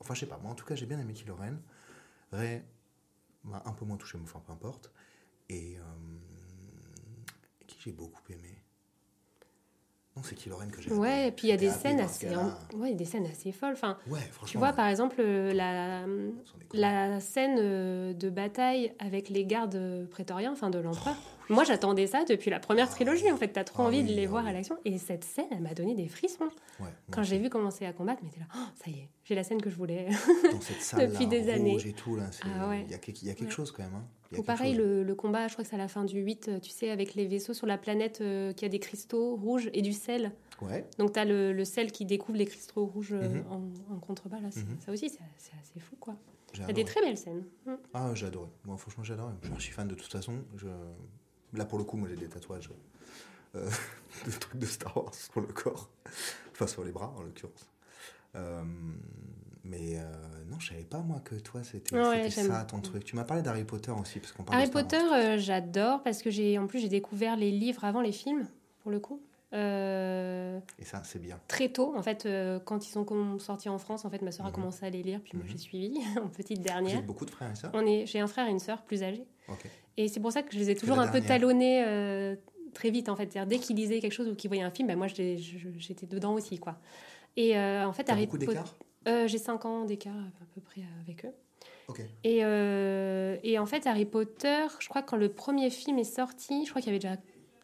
enfin, 0.00 0.14
je 0.14 0.20
sais 0.20 0.26
pas, 0.26 0.38
moi 0.38 0.52
en 0.52 0.54
tout 0.54 0.64
cas, 0.64 0.74
j'ai 0.74 0.86
bien 0.86 0.98
aimé 0.98 1.12
Kylo 1.12 1.36
Ren. 1.36 1.58
Ray 2.32 2.62
m'a 3.44 3.62
un 3.64 3.72
peu 3.72 3.84
moins 3.84 3.96
touché, 3.96 4.18
mais 4.18 4.24
enfin, 4.24 4.42
peu 4.44 4.52
importe. 4.52 4.90
Et 5.48 5.78
euh, 5.78 5.82
qui 7.66 7.78
j'ai 7.80 7.92
beaucoup 7.92 8.22
aimé? 8.30 8.62
Non, 10.16 10.22
c'est 10.22 10.34
qui 10.34 10.48
Lorraine 10.48 10.70
que 10.70 10.80
j'ai 10.80 10.90
Ouais, 10.94 11.28
et 11.28 11.30
puis 11.30 11.48
il 11.48 11.50
y 11.50 11.52
a 11.52 11.58
des 11.58 11.70
scènes 11.70 12.00
assez, 12.00 12.26
ouais, 12.74 12.94
des 12.94 13.04
scènes 13.04 13.26
assez 13.26 13.52
folles. 13.52 13.74
Enfin, 13.74 13.98
tu 14.46 14.56
vois, 14.56 14.72
par 14.72 14.86
exemple, 14.86 15.20
la, 15.22 16.06
la 16.72 17.20
scène 17.20 18.16
de 18.16 18.30
bataille 18.30 18.94
avec 18.98 19.28
les 19.28 19.44
gardes 19.44 20.08
prétoriens, 20.10 20.52
enfin 20.52 20.70
de 20.70 20.78
l'empereur. 20.78 21.16
Oh, 21.18 21.35
Moi, 21.48 21.64
j'attendais 21.64 22.06
ça 22.06 22.24
depuis 22.24 22.50
la 22.50 22.58
première 22.60 22.88
trilogie. 22.90 23.30
En 23.30 23.36
fait, 23.36 23.48
t'as 23.48 23.64
trop 23.64 23.82
ah 23.82 23.86
envie 23.86 24.02
de 24.02 24.08
les 24.12 24.26
ah 24.26 24.28
voir 24.30 24.46
à 24.46 24.52
l'action. 24.52 24.76
Et 24.84 24.98
cette 24.98 25.24
scène, 25.24 25.46
elle 25.50 25.60
m'a 25.60 25.74
donné 25.74 25.94
des 25.94 26.08
frissons. 26.08 26.48
Quand 27.10 27.22
j'ai 27.22 27.38
vu 27.38 27.48
commencer 27.48 27.86
à 27.86 27.92
combattre, 27.92 28.20
mais 28.24 28.30
t'es 28.30 28.40
là, 28.40 28.46
oh, 28.56 28.66
ça 28.74 28.90
y 28.90 28.94
est, 28.94 29.08
j'ai 29.24 29.34
la 29.34 29.44
scène 29.44 29.60
que 29.62 29.70
je 29.70 29.76
voulais 29.76 30.08
Dans 30.52 30.60
cette 30.60 30.82
salle 30.82 31.10
depuis 31.10 31.26
des 31.26 31.48
années. 31.50 31.78
Et 31.86 31.92
tout, 31.92 32.16
là, 32.16 32.24
ah 32.44 32.74
il 32.76 32.90
y, 32.90 32.94
a, 32.94 32.98
y 33.22 33.30
a 33.30 33.34
quelque 33.34 33.52
chose 33.52 33.70
quand 33.72 33.82
même. 33.82 33.94
Hein. 33.94 34.04
Ou 34.36 34.42
pareil, 34.42 34.74
le, 34.74 35.04
le, 35.04 35.14
combat, 35.14 35.46
je 35.46 35.52
crois 35.52 35.62
que 35.64 35.70
c'est 35.70 35.76
à 35.76 35.78
la 35.78 35.88
fin 35.88 36.04
du 36.04 36.18
8, 36.20 36.48
euh, 36.48 36.58
tu 36.58 36.70
sais, 36.70 36.90
avec 36.90 37.14
les 37.14 37.26
vaisseaux 37.26 37.54
sur 37.54 37.66
la 37.66 37.78
planète 37.78 38.20
euh, 38.20 38.52
qui 38.52 38.64
a 38.64 38.68
des 38.68 38.80
cristaux 38.80 39.36
rouges 39.36 39.70
et 39.72 39.82
du 39.82 39.92
sel. 39.92 40.32
Ouais. 40.60 40.84
Donc, 40.98 41.12
tu 41.12 41.18
as 41.20 41.24
le, 41.24 41.52
le 41.52 41.64
sel 41.64 41.92
qui 41.92 42.04
découvre 42.04 42.36
les 42.36 42.46
cristaux 42.46 42.86
rouges 42.86 43.12
euh, 43.12 43.28
Mhm. 43.28 43.44
en, 43.50 43.94
en 43.94 43.98
contrebas. 44.00 44.40
Là, 44.40 44.48
Mhm. 44.48 44.78
Ça 44.84 44.90
aussi, 44.92 45.08
c'est 45.10 45.52
assez 45.62 45.78
fou, 45.78 45.94
quoi. 46.00 46.16
Il 46.54 46.60
y 46.60 46.70
a 46.70 46.72
des 46.72 46.84
très 46.84 47.00
belles 47.02 47.18
scènes. 47.18 47.44
Mm. 47.66 47.72
Ah, 47.92 48.10
j'ai 48.14 48.26
adoré. 48.26 48.48
Moi, 48.64 48.76
franchement, 48.78 49.04
j'ai 49.04 49.12
adoré. 49.12 49.34
Je 49.42 49.46
suis 49.46 49.54
archi 49.54 49.70
fan 49.72 49.86
de 49.88 49.94
toute 49.94 50.10
façon. 50.10 50.32
Je... 50.56 50.66
Là, 51.54 51.64
pour 51.64 51.78
le 51.78 51.84
coup, 51.84 51.96
moi, 51.96 52.08
j'ai 52.08 52.16
des 52.16 52.28
tatouages 52.28 52.70
euh, 53.54 53.68
de 54.26 54.30
trucs 54.32 54.58
de 54.58 54.66
Star 54.66 54.96
Wars 54.96 55.14
sur 55.14 55.40
le 55.40 55.46
corps. 55.48 55.88
Enfin, 56.52 56.66
sur 56.66 56.84
les 56.84 56.92
bras, 56.92 57.12
en 57.16 57.22
l'occurrence. 57.22 57.68
Euh, 58.34 58.62
mais 59.64 59.98
euh, 59.98 60.04
non, 60.50 60.58
je 60.60 60.68
savais 60.68 60.84
pas, 60.84 60.98
moi, 60.98 61.20
que 61.24 61.34
toi, 61.36 61.62
c'était 61.64 61.96
Ouais, 61.96 62.30
ça, 62.30 62.64
ton 62.64 62.80
truc. 62.80 63.04
Tu 63.04 63.16
m'as 63.16 63.24
parlé 63.24 63.42
d'Harry 63.42 63.64
Potter 63.64 63.90
aussi, 63.92 64.20
parce 64.20 64.32
qu'on 64.32 64.44
parle 64.44 64.58
Harry 64.58 64.68
de 64.68 64.72
Potter, 64.72 64.96
euh, 65.12 65.38
j'adore 65.38 66.02
parce 66.02 66.22
que 66.22 66.30
j'ai 66.30 66.58
en 66.58 66.66
plus 66.66 66.78
j'ai 66.80 66.88
découvert 66.88 67.36
les 67.36 67.50
livres 67.50 67.84
avant 67.84 68.00
les 68.00 68.12
films, 68.12 68.46
pour 68.82 68.90
le 68.90 69.00
coup. 69.00 69.20
Euh, 69.52 70.58
Et 70.78 70.84
ça, 70.84 71.02
c'est 71.04 71.18
bien. 71.20 71.40
très 71.48 71.68
tôt, 71.70 71.94
en 71.96 72.02
fait, 72.02 72.28
quand 72.64 72.86
ils 72.86 72.90
sont 72.90 73.38
sortis 73.38 73.68
en 73.68 73.78
France, 73.78 74.04
en 74.04 74.10
fait, 74.10 74.22
ma 74.22 74.32
soeur 74.32 74.46
a 74.46 74.50
Mhm. 74.50 74.54
commencé 74.54 74.84
à 74.86 74.90
les 74.90 75.02
lire, 75.02 75.20
puis 75.22 75.32
moi 75.34 75.44
Mhm. 75.44 75.50
j'ai 75.52 75.58
suivi 75.58 75.98
en 76.22 76.28
petite 76.28 76.60
dernière. 76.60 76.98
êtes 76.98 77.06
beaucoup 77.06 77.24
de 77.24 77.30
frères 77.30 77.50
et 77.50 77.56
sœurs? 77.56 77.70
On 77.74 77.86
est, 77.86 78.06
j'ai 78.06 78.20
un 78.20 78.26
frère 78.26 78.46
et 78.48 78.50
une 78.50 78.58
sœur 78.60 78.82
plus 78.82 79.02
âgés. 79.02 79.26
Et 79.96 80.08
c'est 80.08 80.20
pour 80.20 80.32
ça 80.32 80.42
que 80.42 80.52
je 80.52 80.58
les 80.58 80.70
ai 80.70 80.74
toujours 80.74 80.98
un 80.98 81.08
peu 81.08 81.20
talonnés 81.20 81.82
euh, 81.86 82.36
très 82.74 82.90
vite, 82.90 83.08
en 83.08 83.16
fait. 83.16 83.32
C'est-à-dire, 83.32 83.46
dès 83.46 83.58
qu'ils 83.58 83.76
lisaient 83.76 84.00
quelque 84.00 84.12
chose 84.12 84.28
ou 84.28 84.34
qu'ils 84.34 84.48
voyaient 84.48 84.62
un 84.62 84.70
film, 84.70 84.88
ben 84.88 84.96
moi 84.96 85.06
j'étais 85.06 86.06
dedans 86.06 86.34
aussi, 86.34 86.58
quoi. 86.58 86.78
Et 87.36 87.56
euh, 87.56 87.86
en 87.86 87.92
fait, 87.92 88.08
Harry 88.10 88.26
beaucoup 88.26 88.44
Potter, 88.44 88.60
euh, 89.08 89.26
j'ai 89.26 89.38
5 89.38 89.64
ans 89.64 89.84
d'écart 89.84 90.14
à 90.14 90.44
peu 90.54 90.60
près 90.60 90.82
avec 91.02 91.24
eux. 91.24 91.32
Et, 92.24 92.38
et 92.38 93.58
en 93.58 93.66
fait, 93.66 93.86
Harry 93.86 94.06
Potter, 94.06 94.66
je 94.80 94.88
crois 94.88 95.02
que 95.02 95.10
quand 95.10 95.16
le 95.16 95.28
premier 95.28 95.70
film 95.70 95.98
est 95.98 96.04
sorti, 96.04 96.64
je 96.64 96.70
crois 96.70 96.82
qu'il 96.82 96.92
y 96.92 96.96
avait 96.96 96.98
déjà 96.98 97.16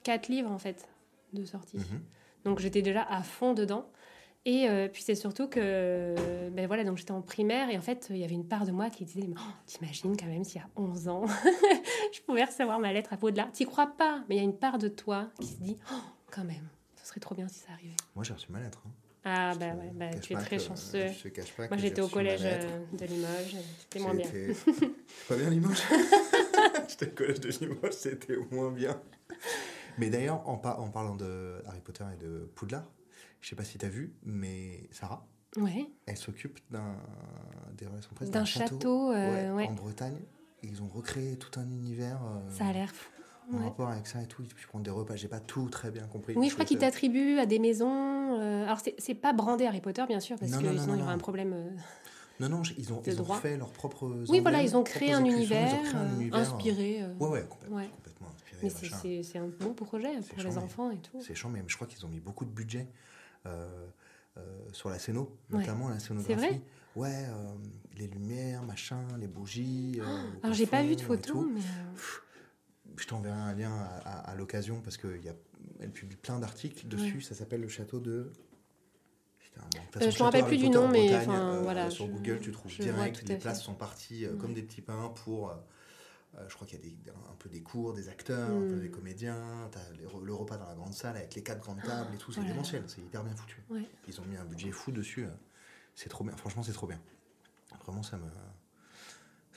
quatre 0.03 0.28
livres 0.28 0.51
en 0.51 0.59
fait 0.59 0.89
de 1.33 1.45
sortie. 1.45 1.78
Mhm. 1.78 2.01
Donc 2.45 2.59
j'étais 2.59 2.83
déjà 2.83 3.03
à 3.03 3.22
fond 3.22 3.53
dedans. 3.55 3.87
Et 4.45 4.68
euh, 4.68 4.88
puis 4.88 5.03
c'est 5.05 5.14
surtout 5.14 5.49
que 5.49 6.14
ben 6.51 6.66
voilà, 6.66 6.82
donc 6.82 6.99
j'étais 6.99 7.12
en 7.12 7.22
primaire 7.22 7.70
et 7.70 7.78
en 7.78 7.80
fait 7.80 8.09
il 8.11 8.16
y 8.16 8.24
avait 8.24 8.34
une 8.34 8.47
part 8.49 8.66
de 8.66 8.72
moi 8.72 8.90
qui 8.90 9.05
disait 9.05 9.28
oh, 9.30 9.40
T'imagines 9.66 10.16
quand 10.16 10.26
même 10.26 10.43
s'il 10.43 10.61
y 10.61 10.64
a 10.64 10.68
11 10.74 11.07
ans, 11.09 11.24
je 12.12 12.20
pouvais 12.22 12.43
recevoir 12.45 12.80
ma 12.80 12.93
lettre 12.93 13.12
à 13.12 13.16
Poudlard. 13.16 13.53
T'y 13.53 13.64
crois 13.66 13.86
pas, 13.97 14.24
mais 14.28 14.34
il 14.34 14.38
y 14.38 14.40
a 14.40 14.45
une 14.45 14.57
part 14.59 14.78
de 14.78 14.88
toi 14.88 15.28
qui 15.40 15.47
se 15.47 15.59
dit 15.61 15.76
Oh, 15.93 15.97
quand 16.32 16.43
même, 16.45 16.68
ce 17.01 17.07
serait 17.07 17.20
trop 17.20 17.36
bien 17.36 17.47
si 17.47 17.61
ça 17.61 17.72
arrivait. 17.72 17.95
Moi, 18.16 18.24
j'ai 18.24 18.32
reçu 18.34 18.51
ma 18.51 18.59
lettre. 18.61 18.82
hein. 18.84 18.90
Ah 19.24 19.53
Je 19.55 19.59
bah 19.61 19.66
ouais, 19.78 19.90
bah, 19.95 20.11
tu 20.20 20.32
es 20.32 20.36
très 20.36 20.57
que- 20.57 20.62
chanceux. 20.62 21.07
Je 21.07 21.22
te 21.22 21.28
cache 21.28 21.53
pas 21.53 21.68
Moi 21.68 21.76
j'étais 21.76 22.01
au 22.01 22.09
collège 22.09 22.40
euh, 22.43 22.80
de 22.95 23.05
Limoges, 23.07 23.57
c'était 23.78 24.01
moins 24.01 24.14
bien. 24.14 24.26
C'est 24.32 24.57
pas 25.28 25.36
bien 25.36 25.51
Limoges 25.51 25.82
J'étais 26.88 27.07
au 27.07 27.14
collège 27.14 27.38
de 27.38 27.49
Limoges, 27.51 27.93
c'était 27.93 28.36
moins 28.51 28.72
bien. 28.72 29.01
Mais 29.99 30.11
d'ailleurs, 30.11 30.43
en, 30.49 30.57
par- 30.57 30.80
en 30.80 30.88
parlant 30.90 31.14
de 31.14 31.62
Harry 31.66 31.80
Potter 31.80 32.03
et 32.12 32.16
de 32.16 32.51
Poudlard, 32.57 32.90
je 33.43 33.49
sais 33.51 33.57
pas 33.57 33.64
si 33.64 33.76
tu 33.76 33.84
as 33.84 33.90
vu, 33.90 34.14
mais 34.24 34.88
Sarah, 34.93 35.26
Ouais. 35.59 35.86
elle 36.07 36.16
s'occupe 36.16 36.59
d'un 36.70 36.97
des 37.76 37.86
relations 37.86 38.11
presse 38.14 38.30
D'un 38.30 38.45
château, 38.47 39.12
euh, 39.12 39.55
ouais. 39.55 39.66
en 39.66 39.72
Bretagne. 39.74 40.16
Ils 40.62 40.80
ont 40.80 40.88
recréé 40.88 41.36
tout 41.36 41.59
un 41.61 41.68
univers 41.68 42.20
euh, 42.22 42.51
Ça 42.51 42.66
a 42.66 42.72
l'air 42.72 42.95
fou. 42.95 43.11
en 43.53 43.59
rapport 43.64 43.88
avec 43.88 44.07
ça 44.07 44.22
et 44.22 44.26
tout. 44.26 44.43
Ils 44.43 44.66
prendre 44.68 44.84
des 44.84 44.90
repas. 44.90 45.16
J'ai 45.16 45.28
pas 45.28 45.40
tout 45.40 45.68
très 45.68 45.90
bien 45.90 46.07
compris. 46.07 46.34
Oui, 46.36 46.49
je 46.49 46.55
crois 46.55 46.64
qu'ils 46.64 46.78
t'attribuent 46.78 47.38
à 47.38 47.45
des 47.47 47.59
maisons. 47.59 48.38
euh, 48.40 48.64
alors, 48.64 48.78
c'est- 48.80 49.14
pas 49.14 49.32
brandé 49.34 49.66
Harry 49.66 49.80
Potter, 49.82 50.05
bien 50.09 50.20
sûr, 50.20 50.38
parce 50.38 50.51
Non, 50.53 50.59
que 50.61 50.64
non, 50.66 50.72
sinon 50.72 50.86
non, 50.86 50.95
il 50.95 51.01
y 51.01 51.03
aura 51.03 51.12
un 51.12 51.18
problème. 51.18 51.55
Non, 52.40 52.49
non, 52.49 52.62
ils 52.78 52.93
ont, 52.93 53.03
ils 53.05 53.20
ont 53.20 53.24
fait 53.34 53.57
leurs 53.59 53.72
propres. 53.72 54.24
Oui, 54.28 54.40
voilà, 54.40 54.62
ils 54.62 54.74
ont 54.76 54.82
créé 54.84 55.12
un 55.12 55.24
univers, 55.24 55.68
ils 55.68 55.74
ont 55.74 55.82
créé 55.82 56.01
un 56.01 56.14
univers, 56.14 56.38
inspiré. 56.38 57.03
euh. 57.03 57.14
Ouais, 57.18 57.28
ouais, 57.28 57.45
complètement, 57.49 57.76
Ouais. 57.76 57.88
complètement 57.95 58.28
inspiré. 58.34 58.59
Mais 58.62 58.70
c'est- 59.22 59.38
un 59.38 59.49
beau 59.49 59.72
projet 59.74 60.16
pour 60.34 60.43
les 60.43 60.57
enfants 60.59 60.90
et 60.93 60.99
tout. 60.99 61.20
C'est 61.20 61.34
chiant, 61.34 61.51
mais 61.51 61.62
je 61.66 61.74
crois 61.74 61.86
qu'ils 61.88 62.05
ont 62.07 62.09
mis 62.09 62.20
beaucoup 62.20 62.45
de 62.47 62.51
budget 62.51 62.86
sur 64.72 64.88
la 64.90 64.99
scéno, 64.99 65.36
Ouais. 65.51 65.59
notamment 65.61 65.88
la 65.88 65.99
C'est 65.99 66.09
scénographie. 66.09 66.34
vrai 66.34 66.61
Ouais, 66.95 67.24
euh, 67.28 67.55
les 67.97 68.07
lumières, 68.07 68.62
machin, 68.64 69.01
les 69.18 69.26
bougies. 69.26 69.99
euh, 70.01 70.05
au 70.05 70.45
Alors, 70.45 70.55
j'ai 70.55 70.66
pas 70.66 70.82
vu 70.82 70.95
de 70.97 71.01
photos, 71.01 71.47
mais. 71.53 71.61
euh, 71.61 71.99
Je 72.99 73.07
t'enverrai 73.07 73.38
un 73.38 73.55
lien 73.55 73.72
à, 73.74 73.86
à- 74.07 74.30
à 74.30 74.34
l'occasion 74.34 74.82
parce 74.82 74.99
qu'elle 74.99 75.90
publie 75.95 76.16
plein 76.16 76.38
d'articles 76.38 76.86
dessus. 76.86 77.22
Ça 77.22 77.34
s'appelle 77.34 77.62
le 77.62 77.68
château 77.68 78.01
de. 78.01 78.30
Putain, 79.40 79.62
bon, 79.62 79.66
de 79.66 79.84
toute 79.86 79.95
façon, 79.95 79.97
Euh, 79.97 80.01
je 80.01 80.07
me 80.07 80.11
château 80.11 80.24
rappelle 80.24 80.45
plus 80.45 80.59
du 80.59 80.68
nom, 80.68 80.88
mais, 80.88 81.09
Bretagne, 81.09 81.28
enfin, 81.30 81.55
euh, 81.55 81.62
voilà, 81.62 81.90
Sur 81.90 82.07
je- 82.07 82.12
Google, 82.12 82.40
tu 82.40 82.53
trouves 82.53 82.70
direct. 82.78 83.26
Les 83.28 83.36
places 83.36 83.62
sont 83.62 83.74
parties 83.74 84.26
euh, 84.26 84.32
Ouais. 84.32 84.38
comme 84.38 84.53
des 84.53 84.62
petits 84.62 84.82
pains 84.82 85.09
pour. 85.24 85.55
Euh, 86.39 86.49
je 86.49 86.55
crois 86.55 86.66
qu'il 86.66 86.78
y 86.78 86.83
a 86.83 86.85
des, 86.85 86.97
un 87.30 87.35
peu 87.39 87.49
des 87.49 87.62
cours, 87.62 87.93
des 87.93 88.09
acteurs, 88.09 88.51
un 88.51 88.61
peu 88.68 88.76
des 88.80 88.91
comédiens. 88.91 89.70
Les 89.99 90.07
re- 90.07 90.22
le 90.22 90.33
repas 90.35 90.57
dans 90.57 90.66
la 90.66 90.74
grande 90.74 90.95
salle 90.95 91.16
avec 91.16 91.35
les 91.35 91.43
quatre 91.43 91.61
grandes 91.61 91.83
tables 91.83 92.14
et 92.14 92.18
tout. 92.18 92.33
C'est 92.33 92.41
démentiel. 92.49 92.83
C'est 92.89 93.01
hyper 93.03 93.22
bien 93.24 93.35
foutu. 93.35 93.62
Ouais. 93.70 93.89
Ils 94.09 94.20
ont 94.20 94.24
mis 94.24 94.37
un 94.37 94.45
budget 94.45 94.70
fou 94.70 94.93
dessus. 94.93 95.24
euh, 95.26 95.30
C'est 95.95 96.09
trop 96.09 96.24
bien. 96.24 96.37
Franchement, 96.37 96.62
c'est 96.62 96.72
trop 96.72 96.87
bien. 96.87 97.01
Vraiment, 97.85 98.03
ça 98.03 98.16
me. 98.16 98.24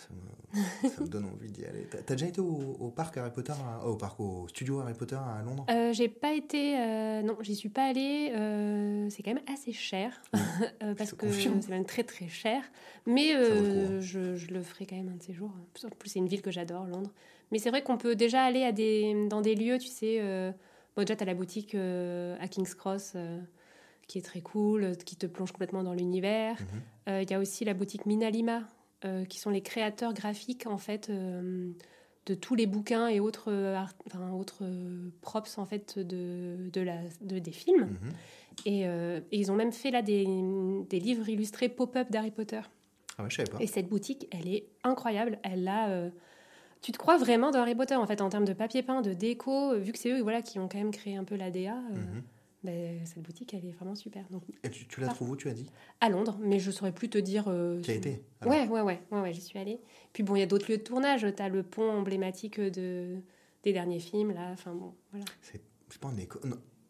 Ça 0.07 0.13
me, 0.13 0.89
ça 0.89 1.01
me 1.01 1.07
donne 1.07 1.25
envie 1.25 1.49
d'y 1.51 1.65
aller. 1.65 1.87
T'as 1.89 1.97
t'as 1.99 2.15
déjà 2.15 2.27
été 2.27 2.39
au, 2.41 2.77
au 2.79 2.89
parc 2.89 3.17
Harry 3.17 3.31
Potter, 3.31 3.53
à- 3.53 3.85
au 3.87 3.95
parc, 3.95 4.19
au 4.19 4.47
studio 4.47 4.79
Harry 4.79 4.93
Potter 4.93 5.15
à 5.15 5.41
Londres? 5.43 5.65
Euh, 5.69 5.91
j'ai 5.93 6.07
pas 6.09 6.33
été. 6.33 6.77
euh, 6.79 7.21
non, 7.23 7.37
j'y 7.41 7.55
suis 7.55 7.69
pas 7.69 7.85
allée. 7.85 8.31
euh, 8.35 9.09
c'est 9.09 9.23
quand 9.23 9.33
même 9.33 9.43
assez 9.51 9.73
cher. 9.73 10.21
euh, 10.83 10.93
parce 10.95 11.11
te 11.11 11.15
que 11.15 11.31
c'est 11.31 11.69
même 11.69 11.85
très 11.85 12.03
très 12.03 12.27
cher. 12.29 12.61
Mais 13.05 13.33
hein. 13.33 13.99
je, 13.99 14.35
je 14.35 14.53
le 14.53 14.61
ferai 14.61 14.85
quand 14.85 14.95
même 14.95 15.09
un 15.09 15.15
de 15.17 15.23
ces 15.23 15.33
jours. 15.33 15.51
En 15.83 15.89
plus, 15.89 16.09
c'est 16.09 16.19
une 16.19 16.27
ville 16.27 16.41
que 16.41 16.51
j'adore, 16.51 16.85
Londres. 16.85 17.11
Mais 17.51 17.59
c'est 17.59 17.69
vrai 17.69 17.83
qu'on 17.83 17.97
peut 17.97 18.15
déjà 18.15 18.43
aller 18.43 18.63
à 18.63 18.71
des, 18.71 19.27
dans 19.27 19.41
des 19.41 19.55
lieux, 19.55 19.77
tu 19.79 19.87
sais. 19.87 20.19
Bon, 20.95 21.03
déjà, 21.03 21.15
tu 21.15 21.23
as 21.23 21.25
la 21.25 21.33
boutique 21.33 21.75
à 21.75 22.47
King's 22.47 22.75
Cross. 22.75 23.15
qui 24.07 24.19
est 24.19 24.21
très 24.21 24.41
cool, 24.41 24.95
qui 24.97 25.15
te 25.15 25.25
plonge 25.25 25.51
complètement 25.51 25.83
dans 25.83 25.93
l'univers. 25.93 26.57
Mhm. 26.59 26.81
Euh, 27.09 27.21
Il 27.23 27.29
y 27.29 27.33
a 27.33 27.39
aussi 27.39 27.65
la 27.65 27.73
boutique 27.73 28.05
Minalima, 28.05 28.63
euh, 29.05 29.23
qui 29.25 29.39
sont 29.39 29.49
les 29.51 29.61
créateurs 29.61 30.13
graphiques 30.13 30.65
en 30.67 30.77
fait 30.77 31.09
euh, 31.09 31.71
de 32.25 32.33
tous 32.33 32.55
les 32.55 32.65
bouquins 32.65 33.07
et 33.07 33.19
autres, 33.19 33.51
euh, 33.51 33.75
art- 33.75 33.93
enfin, 34.07 34.31
autres 34.31 34.63
props 35.21 35.57
en 35.57 35.65
fait 35.65 35.99
de, 35.99 36.69
de 36.73 36.81
la, 36.81 36.97
de, 37.21 37.39
des 37.39 37.51
films. 37.51 37.81
Mhm. 38.01 38.11
Et, 38.65 38.81
et 38.83 39.21
ils 39.37 39.51
ont 39.51 39.55
même 39.55 39.73
fait 39.73 39.91
là 39.91 40.01
des, 40.01 40.25
des 40.89 40.99
livres 40.99 41.27
illustrés 41.29 41.67
pop-up 41.69 42.09
d'Harry 42.09 42.31
Potter. 42.31 42.61
Ah 43.17 43.23
ouais, 43.23 43.29
je 43.29 43.35
savais 43.35 43.51
pas. 43.51 43.57
Et 43.61 43.67
cette 43.67 43.89
boutique, 43.89 44.27
elle 44.31 44.47
est 44.47 44.65
incroyable. 44.83 45.39
Elle 45.43 45.67
a, 45.67 46.09
tu 46.81 46.91
te 46.93 46.97
crois 46.97 47.17
vraiment 47.17 47.51
dans 47.51 47.59
Harry 47.59 47.75
Potter 47.75 47.95
en 47.95 48.07
fait 48.07 48.21
en 48.21 48.29
termes 48.29 48.45
de 48.45 48.53
papier 48.53 48.81
peint, 48.81 49.01
de 49.01 49.13
déco, 49.13 49.77
vu 49.77 49.91
que 49.91 49.99
c'est 49.99 50.09
eux 50.11 50.21
voilà 50.21 50.41
qui 50.41 50.57
ont 50.59 50.67
quand 50.69 50.77
même 50.77 50.91
créé 50.91 51.15
un 51.17 51.25
peu 51.25 51.35
l'ADA. 51.35 51.59
euh, 51.75 51.95
Mhm. 51.95 52.23
Ben, 52.65 53.05
cette 53.05 53.21
boutique, 53.23 53.53
elle 53.53 53.65
est 53.65 53.71
vraiment 53.71 53.95
super. 53.95 54.27
Donc 54.29 54.43
Et 54.63 54.69
tu, 54.69 54.87
tu 54.87 54.99
la 54.99 55.07
trouves 55.07 55.29
où, 55.31 55.35
tu 55.35 55.47
as 55.49 55.53
dit? 55.53 55.69
À 56.01 56.09
Londres, 56.09 56.37
mais 56.41 56.59
je 56.59 56.71
saurais 56.71 56.91
plus 56.91 57.09
te 57.09 57.17
dire. 57.17 57.45
euh, 57.47 57.81
Tu 57.81 57.91
as 57.91 57.95
été 57.95 58.23
Ouais, 58.45 58.67
ouais, 58.67 58.81
ouais, 58.81 58.99
ouais, 59.11 59.21
ouais, 59.21 59.33
j'y 59.33 59.41
suis 59.41 59.57
allée. 59.59 59.79
Puis 60.13 60.23
bon, 60.23 60.35
il 60.35 60.39
y 60.39 60.43
a 60.43 60.47
d'autres 60.47 60.69
lieux 60.69 60.77
de 60.77 60.83
tournage. 60.83 61.25
Tu 61.35 61.41
as 61.41 61.49
le 61.49 61.63
pont 61.63 61.89
emblématique 61.89 62.59
de, 62.59 63.17
des 63.63 63.73
derniers 63.73 63.99
films, 63.99 64.33
là. 64.33 64.49
Enfin 64.51 64.73
bon, 64.73 64.93
voilà. 65.11 65.25
C'est 65.41 65.61
pas 65.99 66.09
en 66.09 66.17
Écosse 66.17 66.43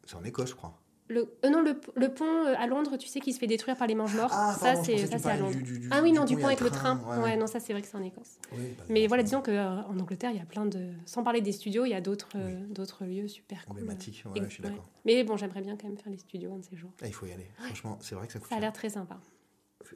c'est 0.05 0.15
en 0.15 0.23
Écosse, 0.23 0.51
je 0.51 0.55
crois. 0.55 0.79
Le, 1.07 1.31
euh, 1.45 1.49
non, 1.51 1.61
le, 1.61 1.79
le 1.95 2.13
pont 2.13 2.25
euh, 2.25 2.55
à 2.57 2.65
Londres, 2.65 2.97
tu 2.97 3.07
sais, 3.07 3.19
qui 3.19 3.31
se 3.31 3.37
fait 3.37 3.45
détruire 3.45 3.77
par 3.77 3.85
les 3.85 3.93
mange 3.93 4.15
morts. 4.15 4.31
Ah, 4.33 4.55
ça, 4.59 4.75
c'est 4.83 4.95
à 5.27 5.37
Londres. 5.37 5.55
du- 5.55 5.79
du- 5.79 5.89
ah 5.91 6.01
oui, 6.01 6.11
non, 6.11 6.25
du 6.25 6.33
du 6.35 6.41
pont, 6.41 6.47
avec 6.47 6.61
le 6.61 6.69
train. 6.71 6.97
train, 6.97 7.21
Ouais, 7.21 7.37
non, 7.37 7.45
ça, 7.45 7.59
c'est 7.59 7.73
vrai 7.73 7.83
que 7.83 7.87
c'est 7.87 7.95
en 7.95 8.01
Écosse. 8.01 8.39
Oui, 8.53 8.73
bah, 8.75 8.83
Mais 8.89 9.05
voilà, 9.05 9.21
disons 9.21 9.41
qu'en 9.43 9.85
Angleterre, 9.99 10.31
il 10.31 10.37
y 10.37 10.41
a 10.41 10.45
plein 10.45 10.65
de. 10.65 10.89
Sans 11.05 11.21
parler 11.23 11.41
des 11.41 11.51
studios, 11.51 11.85
il 11.85 11.89
y 11.89 11.93
a 11.93 12.01
d'autres 12.01 12.29
euh, 12.35 12.65
d'autres 12.69 13.05
lieux 13.05 13.27
super 13.27 13.63
cool. 13.65 13.73
emblématique. 13.73 14.23
Ouais, 14.25 14.41
je 14.43 14.49
suis 14.49 14.63
ouais. 14.63 14.69
d'accord. 14.69 14.89
Mais 15.05 15.23
bon, 15.23 15.37
j'aimerais 15.37 15.61
bien 15.61 15.77
quand 15.77 15.87
même 15.87 15.97
faire 15.97 16.11
les 16.11 16.17
studios 16.17 16.51
un 16.53 16.57
de 16.57 16.63
ces 16.65 16.75
jours. 16.75 16.89
Ah, 17.03 17.07
il 17.07 17.13
faut 17.13 17.27
y 17.27 17.31
aller. 17.31 17.51
Franchement, 17.59 17.99
c'est 18.01 18.15
vrai 18.15 18.25
que 18.25 18.33
ça 18.33 18.39
coûte 18.39 18.49
Ça 18.49 18.55
a 18.55 18.59
l'air 18.59 18.73
très 18.73 18.89
sympa. 18.89 19.19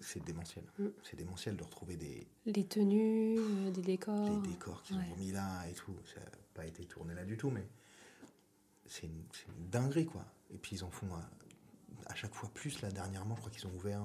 C'est 0.02 0.24
démentiel. 0.24 0.64
Mm. 0.78 0.88
C'est 1.02 1.16
démentiel 1.16 1.56
de 1.56 1.64
retrouver 1.64 1.96
des, 1.96 2.28
Les 2.46 2.64
tenues, 2.66 3.40
des 3.74 3.82
décors. 3.82 4.30
les 4.44 4.48
décors 4.50 4.84
qu'ils 4.84 4.96
ont 4.98 5.14
remis 5.16 5.32
là 5.32 5.64
et 5.68 5.74
tout. 5.74 5.96
Ça 6.14 6.20
n'a 6.20 6.28
pas 6.54 6.68
été 6.68 6.86
tourné 6.86 7.16
là 7.16 7.24
du 7.24 7.36
tout, 7.36 7.50
mais 7.50 7.66
c'est 8.86 9.08
une 9.08 9.70
dinguerie, 9.72 10.06
quoi. 10.06 10.24
Et 10.54 10.58
puis 10.58 10.76
ils 10.78 10.84
en 10.84 10.90
font 10.90 11.08
à, 12.08 12.16
chaque 12.16 12.34
fois 12.34 12.50
plus. 12.54 12.82
Là, 12.82 12.90
dernièrement, 12.90 13.36
je 13.36 13.42
crois 13.42 13.52
qu'ils 13.52 13.68
ont 13.68 13.74
ouvert 13.76 14.02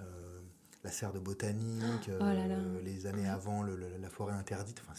euh, 0.00 0.40
la 0.84 0.90
serre 0.90 1.12
de 1.12 1.18
botanique, 1.18 2.08
Oh 2.20 2.24
là 2.24 2.34
là. 2.34 2.54
euh, 2.54 2.80
les 2.82 3.06
années 3.06 3.28
avant 3.28 3.62
le- 3.62 3.76
le- 3.76 3.96
la 4.00 4.08
forêt 4.08 4.32
interdite. 4.32 4.80
Enfin, 4.88 4.94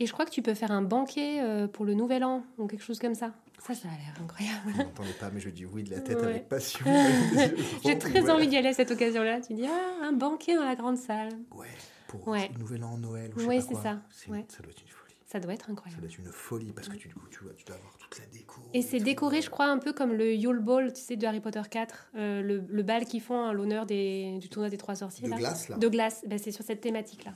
Et 0.00 0.06
je 0.06 0.12
crois 0.12 0.24
que 0.24 0.30
tu 0.30 0.42
peux 0.42 0.54
faire 0.54 0.70
un 0.72 0.82
banquet 0.82 1.40
euh, 1.42 1.68
pour 1.68 1.84
le 1.84 1.94
nouvel 1.94 2.24
an 2.24 2.44
ou 2.56 2.66
quelque 2.66 2.82
chose 2.84 2.98
comme 2.98 3.14
ça. 3.14 3.32
Ça, 3.60 3.74
ça 3.74 3.88
a 3.88 3.90
l'air 3.92 4.14
incroyable. 4.22 4.60
Vous 4.66 4.82
n'entendez 4.82 5.12
pas, 5.12 5.30
mais 5.30 5.40
je 5.40 5.50
dis 5.50 5.64
oui 5.66 5.82
de 5.82 5.90
la 5.90 6.00
tête 6.00 6.18
Ouais. 6.18 6.24
avec 6.26 6.48
passion. 6.48 6.84
J'ai 7.84 7.98
très 7.98 8.20
Voilà. 8.20 8.34
envie 8.36 8.48
d'y 8.48 8.56
aller 8.56 8.68
à 8.68 8.72
cette 8.74 8.90
occasion-là. 8.90 9.40
Tu 9.40 9.54
dis, 9.54 9.66
ah, 9.66 10.04
un 10.06 10.12
banquet 10.12 10.54
dans 10.56 10.64
la 10.64 10.76
grande 10.76 10.96
salle. 10.96 11.32
Ouais, 11.52 11.66
pour 12.06 12.26
Ouais. 12.28 12.48
le 12.54 12.58
nouvel 12.58 12.84
an, 12.84 12.96
Noël, 12.98 13.32
ou 13.36 13.40
je 13.40 13.44
sais 13.44 13.46
pas 13.56 13.60
c'est 13.60 13.72
quoi. 13.74 13.82
ça. 13.82 13.98
C'est- 14.10 14.30
Ouais. 14.30 14.44
Ça 14.48 14.62
doit 14.62 14.70
être 14.72 14.82
une 14.82 14.88
folie. 14.88 15.07
Ça 15.30 15.40
doit 15.40 15.52
être 15.52 15.66
Ça 15.66 15.72
incroyable. 15.72 16.00
doit 16.00 16.10
être 16.10 16.18
une 16.18 16.32
folie 16.32 16.72
parce 16.72 16.88
que 16.88 16.96
tu, 16.96 17.06
du 17.08 17.14
coup, 17.14 17.28
tu, 17.30 17.40
vois, 17.44 17.52
tu 17.52 17.64
dois 17.66 17.76
avoir 17.76 17.96
toute 17.98 18.18
la 18.18 18.24
déco. 18.26 18.62
Et 18.72 18.80
c'est 18.80 18.98
décoré, 18.98 19.42
je 19.42 19.50
crois, 19.50 19.66
un 19.66 19.78
peu 19.78 19.92
comme 19.92 20.14
le 20.14 20.34
Yule 20.34 20.58
Ball, 20.60 20.90
tu 20.92 21.02
sais, 21.02 21.16
de 21.16 21.26
Harry 21.26 21.40
Potter 21.40 21.60
4, 21.70 22.08
euh, 22.16 22.40
le, 22.40 22.64
le 22.66 22.82
bal 22.82 23.04
qu'ils 23.04 23.20
font 23.20 23.44
à 23.44 23.52
l'honneur 23.52 23.84
des- 23.84 24.38
du 24.38 24.48
tournoi 24.48 24.70
des 24.70 24.78
trois 24.78 24.94
sorciers. 24.96 25.26
De 25.26 25.30
là. 25.30 25.36
glace, 25.36 25.68
là. 25.68 25.76
De 25.76 25.88
glace, 25.88 26.24
Ben, 26.26 26.38
c'est 26.38 26.50
sur 26.50 26.64
cette 26.64 26.80
thématique-là. 26.80 27.34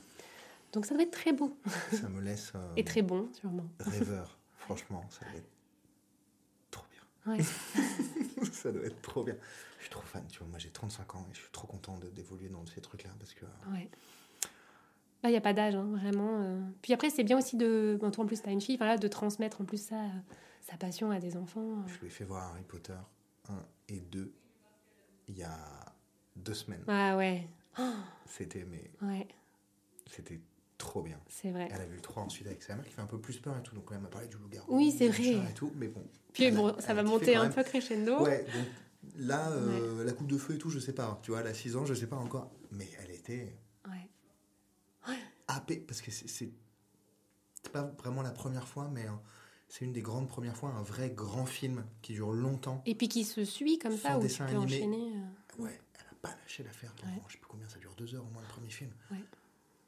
Donc 0.71 0.87
ça 0.87 0.95
doit 0.95 1.03
être 1.03 1.11
très 1.11 1.33
beau 1.33 1.55
Ça 1.91 2.09
me 2.09 2.19
laisse 2.19 2.51
euh, 2.55 2.73
et 2.77 2.83
très 2.83 3.03
bon, 3.03 3.29
sûrement. 3.33 3.67
rêveur. 3.79 4.39
Franchement, 4.57 5.05
ça 5.11 5.23
va 5.31 5.37
être 5.37 5.49
trop 6.71 6.85
bien. 6.91 7.33
Ouais. 7.35 7.43
ça 8.51 8.71
doit 8.71 8.85
être 8.85 9.01
trop 9.03 9.23
bien. 9.23 9.35
Je 9.77 9.83
suis 9.83 9.91
trop 9.91 10.01
fan, 10.01 10.23
tu 10.31 10.39
vois. 10.39 10.47
Moi, 10.47 10.57
j'ai 10.57 10.69
35 10.71 11.15
ans 11.15 11.27
et 11.29 11.33
je 11.35 11.41
suis 11.41 11.51
trop 11.51 11.67
content 11.67 11.99
d'évoluer 12.15 12.49
dans 12.49 12.65
ces 12.65 12.81
trucs-là 12.81 13.11
parce 13.19 13.35
que. 13.35 13.45
euh, 13.45 13.71
Ouais. 13.73 13.87
Il 15.25 15.31
n'y 15.31 15.37
a 15.37 15.41
pas 15.41 15.53
d'âge, 15.53 15.75
hein, 15.75 15.87
vraiment. 15.91 16.41
euh. 16.41 16.59
Puis 16.81 16.93
après, 16.93 17.09
c'est 17.09 17.23
bien 17.23 17.37
aussi 17.37 17.55
de. 17.57 17.97
Bon, 17.99 18.11
toi, 18.11 18.23
en 18.23 18.27
plus, 18.27 18.41
tu 18.41 18.49
as 18.49 18.51
une 18.51 18.61
fille, 18.61 18.77
voilà, 18.77 18.97
de 18.97 19.07
transmettre 19.07 19.61
en 19.61 19.65
plus 19.65 19.81
ça, 19.81 19.95
euh, 19.95 20.07
sa 20.61 20.75
passion 20.77 21.11
à 21.11 21.19
des 21.19 21.37
enfants. 21.37 21.85
Je 21.87 21.99
lui 21.99 22.07
ai 22.07 22.09
fait 22.09 22.23
voir 22.25 22.51
Harry 22.51 22.63
Potter 22.67 22.93
1 23.49 23.53
et 23.89 23.99
2 23.99 24.33
il 25.29 25.37
y 25.37 25.43
a 25.43 25.57
deux 26.35 26.53
semaines. 26.53 26.83
Ah 26.87 27.15
ouais, 27.17 27.47
C'était 28.25 28.65
mais 28.69 28.91
ouais, 29.07 29.27
c'était 30.11 30.39
trop 30.77 31.01
bien. 31.01 31.17
c'est 31.29 31.51
vrai. 31.51 31.69
Elle 31.73 31.81
a 31.81 31.85
vu 31.85 31.95
le 31.95 32.01
3 32.01 32.23
ensuite 32.23 32.47
avec 32.47 32.61
sa 32.61 32.75
mère 32.75 32.83
qui 32.85 32.91
fait 32.91 33.01
un 33.01 33.05
peu 33.07 33.19
plus 33.19 33.37
peur 33.37 33.55
et 33.57 33.63
tout. 33.63 33.73
Donc 33.75 33.85
elle 33.91 33.99
m'a 33.99 34.09
parlé 34.09 34.27
du 34.27 34.35
loup-garou. 34.37 34.75
Oui, 34.75 34.91
c'est 34.91 35.07
vrai. 35.07 35.35
Et 35.49 35.53
tout, 35.55 35.71
mais 35.75 35.87
bon. 35.87 36.03
Puis 36.33 36.43
elle 36.43 36.55
bon, 36.55 36.75
ça 36.79 36.93
va 36.93 37.03
monter 37.03 37.35
un 37.35 37.49
peu 37.49 37.63
crescendo. 37.63 38.21
Ouais, 38.21 38.43
donc 38.43 38.65
là, 39.17 39.49
euh, 39.51 40.03
la 40.03 40.11
coupe 40.11 40.27
de 40.27 40.37
feu 40.37 40.55
et 40.55 40.57
tout, 40.57 40.69
je 40.69 40.79
sais 40.79 40.93
pas. 40.93 41.19
Tu 41.23 41.31
vois, 41.31 41.39
elle 41.41 41.47
a 41.47 41.53
6 41.53 41.77
ans, 41.77 41.85
je 41.85 41.93
sais 41.93 42.07
pas 42.07 42.17
encore. 42.17 42.51
Mais 42.71 42.89
elle 43.01 43.11
était 43.15 43.55
Happée 45.47 45.77
parce 45.77 46.01
que 46.01 46.11
c'est- 46.11 46.51
pas 47.71 47.83
vraiment 47.99 48.21
la 48.21 48.31
première 48.31 48.67
fois, 48.67 48.89
mais 48.91 49.05
euh, 49.05 49.11
c'est 49.69 49.85
une 49.85 49.93
des 49.93 50.01
grandes 50.01 50.27
premières 50.27 50.55
fois, 50.55 50.69
un 50.69 50.81
vrai 50.83 51.09
grand 51.11 51.45
film 51.45 51.85
qui 52.01 52.13
dure 52.13 52.31
longtemps. 52.31 52.81
Et 52.85 52.95
puis 52.95 53.07
qui 53.07 53.23
se 53.23 53.45
suit 53.45 53.77
comme 53.79 53.97
ça, 53.97 54.17
où 54.17 54.21
tu 54.21 54.27
dessin 54.27 54.45
peux 54.45 54.55
animé. 54.55 54.65
enchaîner. 54.65 55.13
euh. 55.17 55.61
Ouais, 55.63 55.79
elle 55.95 56.05
a 56.11 56.15
pas 56.21 56.35
lâché 56.41 56.63
l'affaire. 56.63 56.93
Ouais. 57.03 57.09
Je 57.27 57.33
sais 57.33 57.37
plus 57.39 57.47
combien 57.47 57.67
ça 57.69 57.77
dure, 57.79 57.93
deux 57.95 58.13
heures 58.15 58.25
au 58.25 58.29
moins 58.29 58.41
le 58.41 58.47
premier 58.47 58.69
film. 58.69 58.91
Ouais. 59.11 59.23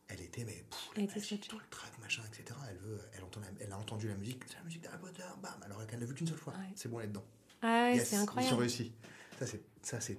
Elle 0.08 0.22
était, 0.22 0.46
mais 0.46 0.64
pff, 0.70 0.90
Elle 0.96 1.04
était 1.04 1.20
magie, 1.20 1.40
tout 1.40 1.58
le 1.58 1.66
track, 1.70 1.92
machin, 2.00 2.22
etc. 2.28 2.58
Elle, 2.70 2.78
veut, 2.78 3.00
elle, 3.14 3.24
entend 3.24 3.40
la- 3.42 3.48
elle 3.60 3.72
a 3.72 3.78
entendu 3.78 4.08
la 4.08 4.16
musique, 4.16 4.44
c'est 4.48 4.56
la 4.58 4.64
musique 4.64 4.84
d'Harry 4.84 5.00
Potter, 5.00 5.24
bam, 5.42 5.54
alors 5.64 5.86
qu'elle 5.88 6.00
l'a 6.00 6.06
vu 6.06 6.14
qu'une 6.14 6.28
seule 6.28 6.38
fois. 6.38 6.54
Ouais. 6.54 6.72
C'est 6.76 6.90
bon, 6.90 7.00
elle 7.00 7.06
est 7.06 7.10
dedans. 7.10 7.26
Ah 7.62 7.68
ouais, 7.90 7.96
Yes, 7.96 8.10
c'est 8.10 8.16
Ils 8.16 8.20
ont 8.20 8.24
incroyable. 8.24 8.60
réussi. 8.60 8.92
Ça, 9.40 9.46
c'est, 9.48 9.62
ça, 9.82 10.00
c'est 10.00 10.18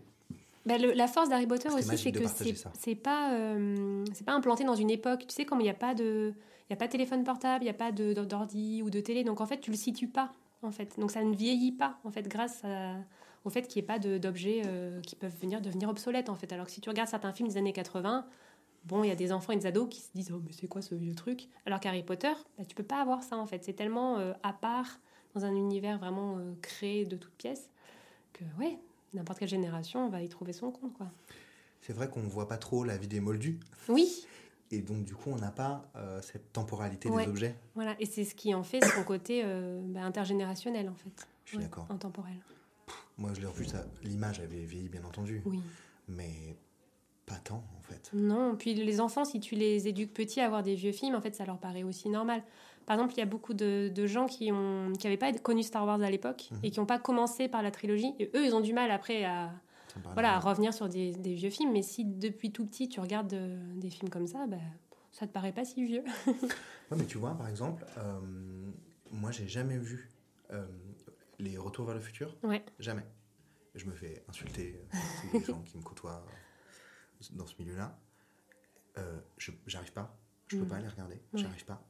Bah, 0.67 0.79
le- 0.79 0.93
la 0.93 1.07
force 1.07 1.29
d'Harry 1.29 1.47
Potter 1.47 1.69
aussi, 1.79 1.89
c'est 1.97 2.11
que 2.12 2.19
c'est 2.75 2.95
pas, 2.97 3.33
euh, 3.35 4.05
c'est 4.12 4.25
pas 4.27 4.33
implanté 4.33 4.64
dans 4.64 4.75
une 4.75 4.91
époque. 4.91 5.25
Tu 5.29 5.35
sais, 5.35 5.45
comme 5.45 5.61
il 5.61 5.64
n'y 5.64 5.71
a 5.71 5.75
pas 5.75 5.95
de, 5.95 6.35
il 6.69 6.73
y 6.73 6.75
a 6.75 6.77
pas 6.77 6.87
de 6.87 6.93
téléphone 6.93 7.23
portable, 7.25 7.62
il 7.62 7.67
n'y 7.67 7.71
a 7.71 7.75
pas 7.75 7.93
d'ordi 7.93 8.83
ou 8.83 8.91
de 8.91 9.01
télé, 9.01 9.23
donc 9.25 9.41
en 9.41 9.47
fait, 9.47 9.61
tu 9.61 9.71
le 9.71 9.77
situes 9.77 10.09
pas, 10.09 10.33
en 10.62 10.73
fait. 10.73 10.99
Donc 10.99 11.11
ça 11.12 11.23
ne 11.23 11.35
vieillit 11.35 11.73
pas, 11.73 11.99
en 12.05 12.11
fait, 12.11 12.27
grâce 12.29 12.64
à- 12.64 12.97
au 13.45 13.51
fait 13.51 13.62
qu'il 13.69 13.81
n'y 13.81 13.85
ait 13.85 13.87
pas 13.87 13.99
d'objets 14.01 14.62
euh, 14.67 15.01
qui 15.03 15.14
peuvent 15.14 15.35
venir 15.41 15.61
devenir 15.61 15.89
obsolètes, 15.89 16.29
en 16.29 16.35
fait. 16.35 16.53
Alors 16.53 16.67
que 16.67 16.73
si 16.73 16.81
tu 16.81 16.89
regardes 16.89 17.09
certains 17.09 17.33
films 17.33 17.49
des 17.49 17.57
années 17.59 17.73
80, 17.73 18.27
bon, 18.85 19.05
il 19.05 19.09
y 19.09 19.12
a 19.12 19.17
des 19.17 19.31
enfants 19.31 19.53
et 19.53 19.57
des 19.57 19.67
ados 19.67 19.89
qui 19.89 20.01
se 20.01 20.09
disent, 20.17 20.33
oh 20.35 20.41
mais 20.45 20.53
c'est 20.53 20.67
quoi 20.67 20.83
ce 20.83 20.97
vieux 20.97 21.14
truc? 21.14 21.47
Alors 21.64 21.79
qu'Harry 21.79 22.03
Potter, 22.03 22.33
bah, 22.59 22.64
tu 22.64 22.75
peux 22.75 22.83
pas 22.83 23.01
avoir 23.01 23.23
ça, 23.23 23.37
en 23.39 23.47
fait. 23.47 23.62
C'est 23.62 23.75
tellement 23.75 24.19
euh, 24.19 24.33
à 24.43 24.53
part 24.53 24.99
dans 25.37 25.45
un 25.45 25.55
univers 25.55 25.99
vraiment 25.99 26.39
euh, 26.39 26.55
créé 26.61 27.05
de 27.05 27.14
toutes 27.17 27.35
pièces 27.37 27.71
que 28.33 28.43
ouais, 28.59 28.79
n'importe 29.17 29.39
quelle 29.41 29.49
génération 29.49 30.09
va 30.09 30.23
y 30.23 30.29
trouver 30.29 30.53
son 30.53 30.71
compte, 30.71 30.93
quoi. 30.95 31.07
C'est 31.81 31.93
vrai 31.93 32.09
qu'on 32.09 32.23
ne 32.23 32.29
voit 32.29 32.49
pas 32.49 32.59
trop 32.59 32.85
la 32.85 32.97
vie 32.97 33.09
des 33.09 33.21
moldus. 33.21 33.59
Oui, 33.89 34.27
Et 34.71 34.81
donc, 34.81 35.05
du 35.05 35.14
coup, 35.14 35.31
on 35.31 35.37
n'a 35.37 35.51
pas 35.53 35.89
euh, 35.97 36.21
cette 36.23 36.53
temporalité 36.53 37.09
Ouais. 37.09 37.25
des 37.25 37.31
objets. 37.31 37.55
voilà, 37.75 37.95
et 38.01 38.07
c'est 38.07 38.25
ce 38.25 38.35
qui 38.35 38.53
en 38.55 38.62
fait 38.64 38.85
son 38.85 39.05
côté 39.05 39.43
euh, 39.45 39.81
bah, 39.85 40.03
intergénérationnel 40.03 40.89
en 40.89 40.95
fait. 40.95 41.27
Je 41.45 41.51
suis 41.51 41.59
Ouais, 41.59 41.64
d'accord. 41.64 41.87
Intemporel. 41.91 42.35
Moi, 43.19 43.31
je 43.35 43.41
l'ai 43.41 43.47
revu, 43.47 43.64
ça. 43.64 43.87
L'image 44.03 44.41
avait 44.41 44.64
vieilli, 44.64 44.89
bien 44.89 45.05
entendu. 45.05 45.43
Oui. 45.47 45.61
Mais 46.09 46.57
pas 47.25 47.37
tant, 47.37 47.64
en 47.79 47.81
fait. 47.83 48.11
Non, 48.12 48.57
puis 48.57 48.75
les 48.75 49.01
enfants, 49.01 49.25
si 49.25 49.39
tu 49.41 49.55
les 49.55 49.87
éduques 49.89 50.12
petits 50.12 50.41
à 50.41 50.49
voir 50.49 50.62
des 50.62 50.75
vieux 50.75 50.93
films, 50.93 51.14
en 51.14 51.21
fait, 51.21 51.35
ça 51.35 51.45
leur 51.45 51.59
paraît 51.59 51.83
aussi 51.85 52.09
normal. 52.09 52.43
Par 52.87 52.97
exemple, 52.97 53.14
il 53.14 53.18
y 53.18 53.22
a 53.22 53.26
beaucoup 53.26 53.53
de, 53.55 53.91
de 53.95 54.07
gens 54.07 54.26
qui 54.26 54.51
ont 54.53 54.93
qui 54.99 55.07
n'avaient 55.07 55.16
pas 55.16 55.32
connu 55.32 55.62
Star 55.62 55.84
Wars 55.84 56.01
à 56.01 56.11
l'époque 56.11 56.49
Mhm. 56.53 56.61
et 56.62 56.70
qui 56.70 56.78
n'ont 56.80 56.87
pas 56.87 56.99
commencé 56.99 57.49
par 57.49 57.62
la 57.62 57.70
trilogie. 57.70 58.14
Et 58.18 58.30
eux, 58.34 58.45
ils 58.47 58.55
ont 58.55 58.61
du 58.61 58.72
mal 58.72 58.91
après 58.91 59.24
à, 59.24 59.53
me 59.97 60.03
paraît 60.03 60.14
voilà, 60.14 60.34
à 60.37 60.39
revenir 60.39 60.72
sur 60.72 60.89
des, 60.89 61.12
des 61.12 61.34
vieux 61.34 61.51
films. 61.51 61.72
Mais 61.72 61.82
si 61.82 62.05
depuis 62.05 62.53
tout 62.53 62.64
petit, 62.66 62.89
tu 62.89 63.01
regardes 63.01 63.34
des 63.76 63.91
films 63.91 64.09
comme 64.11 64.26
ça, 64.26 64.47
bah, 64.47 64.57
ça 65.11 65.26
te 65.26 65.32
paraît 65.32 65.53
pas 65.53 65.64
si 65.64 65.84
vieux. 65.84 66.05
Ouais, 66.89 66.97
mais 66.99 67.07
tu 67.07 67.18
vois, 67.18 67.34
par 67.37 67.49
exemple, 67.49 67.84
euh, 67.99 68.20
moi, 69.11 69.32
j'ai 69.32 69.49
jamais 69.49 69.76
vu 69.76 70.09
euh, 70.53 70.64
les 71.41 71.59
Retours 71.59 71.84
vers 71.84 71.97
le 71.97 72.01
futur. 72.01 72.37
Ouais. 72.45 72.64
Jamais. 72.78 73.03
Je 73.74 73.87
me 73.87 73.91
fais 73.93 74.22
insulter 74.28 74.80
euh, 74.95 74.99
les 75.32 75.41
gens 75.45 75.61
qui 75.62 75.76
me 75.76 75.82
côtoient 75.82 76.24
dans 77.32 77.47
ce 77.49 77.55
milieu-là. 77.59 77.99
Euh, 78.99 79.18
je 79.37 79.51
J'arrive 79.66 79.93
pas. 79.93 80.16
Je 80.47 80.59
peux 80.59 80.64
Mm. 80.64 80.68
pas 80.68 80.78
les 80.78 80.87
regarder. 80.89 81.16
Ouais. 81.16 81.41
J'arrive 81.41 81.64
pas. 81.64 81.82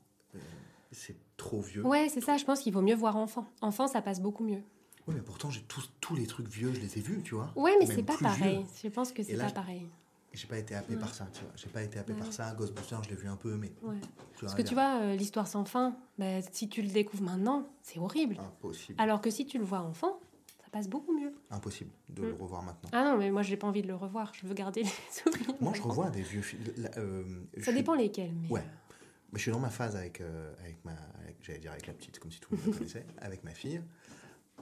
C'est 0.92 1.16
trop 1.36 1.60
vieux. 1.60 1.84
Ouais, 1.86 2.08
c'est 2.08 2.20
ça. 2.20 2.36
Je 2.36 2.44
pense 2.44 2.60
qu'il 2.60 2.72
vaut 2.72 2.82
mieux 2.82 2.94
voir 2.94 3.16
enfant. 3.16 3.46
Enfant, 3.60 3.86
ça 3.86 4.02
passe 4.02 4.20
beaucoup 4.20 4.44
mieux. 4.44 4.62
Oui, 5.06 5.14
mais 5.14 5.20
pourtant, 5.22 5.50
j'ai 5.50 5.62
tous, 5.62 5.90
tous 6.00 6.16
les 6.16 6.26
trucs 6.26 6.48
vieux, 6.48 6.72
je 6.72 6.80
les 6.80 6.98
ai 6.98 7.00
vus, 7.00 7.22
tu 7.22 7.34
vois. 7.34 7.52
Ouais, 7.56 7.74
mais 7.78 7.86
c'est 7.86 8.02
pas 8.02 8.16
pareil. 8.16 8.56
vieux. 8.58 8.64
Je 8.82 8.88
pense 8.88 9.12
que 9.12 9.22
c'est 9.22 9.36
pas 9.36 9.50
pareil. 9.50 9.86
J'ai 10.32 10.46
pas 10.48 10.58
été 10.58 10.74
happé 10.74 10.94
Ouais. 10.94 11.00
par 11.00 11.14
ça, 11.14 11.26
tu 11.32 11.40
vois. 11.42 11.52
J'ai 11.56 11.68
pas 11.68 11.82
été 11.82 11.98
happé 11.98 12.12
Ouais. 12.12 12.18
par 12.18 12.30
ça. 12.32 12.52
Ghostbusters, 12.54 13.02
je 13.04 13.10
l'ai 13.10 13.16
vu 13.16 13.26
un 13.28 13.36
peu, 13.36 13.56
mais. 13.56 13.72
Ouais. 13.82 13.96
Parce 14.40 14.54
que 14.54 14.62
tu 14.62 14.74
vois, 14.74 15.00
euh, 15.00 15.16
l'histoire 15.16 15.46
sans 15.46 15.64
fin, 15.64 15.96
bah, 16.18 16.42
si 16.52 16.68
tu 16.68 16.82
le 16.82 16.88
découvres 16.88 17.22
maintenant, 17.22 17.66
c'est 17.82 17.98
horrible. 17.98 18.36
Impossible. 18.38 19.00
Alors 19.00 19.20
que 19.22 19.30
si 19.30 19.46
tu 19.46 19.56
le 19.58 19.64
vois 19.64 19.80
enfant, 19.80 20.18
ça 20.62 20.66
passe 20.70 20.88
beaucoup 20.88 21.16
mieux. 21.18 21.32
Impossible 21.50 21.90
de 22.10 22.22
Mm. 22.22 22.26
le 22.28 22.34
revoir 22.34 22.62
maintenant. 22.62 22.90
Ah 22.92 23.04
non, 23.04 23.16
mais 23.16 23.30
moi, 23.30 23.40
j'ai 23.42 23.56
pas 23.56 23.66
envie 23.66 23.80
de 23.82 23.86
le 23.88 23.94
revoir. 23.94 24.32
Je 24.34 24.46
veux 24.46 24.52
garder 24.54 24.82
les 24.82 24.90
souvenirs. 25.10 25.54
Moi, 25.60 25.72
je 25.74 25.80
revois 25.80 26.10
des 26.10 26.22
vieux 26.22 26.42
films. 26.42 26.64
euh, 26.98 27.24
Ça 27.62 27.72
dépend 27.72 27.94
lesquels. 27.94 28.32
Mais 28.42 28.48
Ouais. 28.50 28.60
euh, 28.60 28.64
Mais 28.64 28.85
je 29.34 29.38
suis 29.38 29.50
dans 29.50 29.58
ma 29.60 29.70
phase 29.70 29.96
avec, 29.96 30.20
euh, 30.20 30.54
avec 30.60 30.84
ma. 30.84 30.94
J'allais 31.42 31.58
dire 31.58 31.72
avec 31.72 31.86
la 31.86 31.92
petite, 31.92 32.18
comme 32.18 32.30
si 32.30 32.40
tout 32.40 32.52
le 32.54 32.58
monde 32.58 32.66
la 32.72 32.78
connaissait. 32.78 33.06
Avec 33.18 33.44
ma 33.44 33.52
fille. 33.52 33.82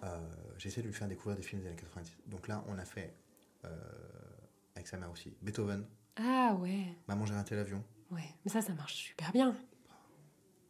Euh, 0.03 0.19
J'essaie 0.59 0.83
de 0.83 0.87
lui 0.89 0.93
faire 0.95 1.09
découvrir 1.09 1.37
des 1.37 1.43
films 1.43 1.63
des 1.63 1.69
années 1.69 1.77
90. 1.77 2.13
Donc 2.27 2.49
là, 2.49 2.65
on 2.69 2.77
a 2.79 2.85
fait. 2.85 3.15
euh, 3.65 3.69
avec 4.75 4.89
sa 4.89 4.97
mère 4.99 5.11
aussi. 5.11 5.37
Beethoven. 5.41 5.87
Ah 6.17 6.57
ouais, 6.61 6.87
Maman, 7.09 7.25
j'ai 7.27 7.35
raté 7.35 7.55
l'avion. 7.57 7.83
ouais. 8.11 8.23
Mais 8.45 8.51
ça, 8.51 8.61
ça 8.63 8.73
marche 8.75 8.95
super 8.95 9.31
bien. 9.33 9.57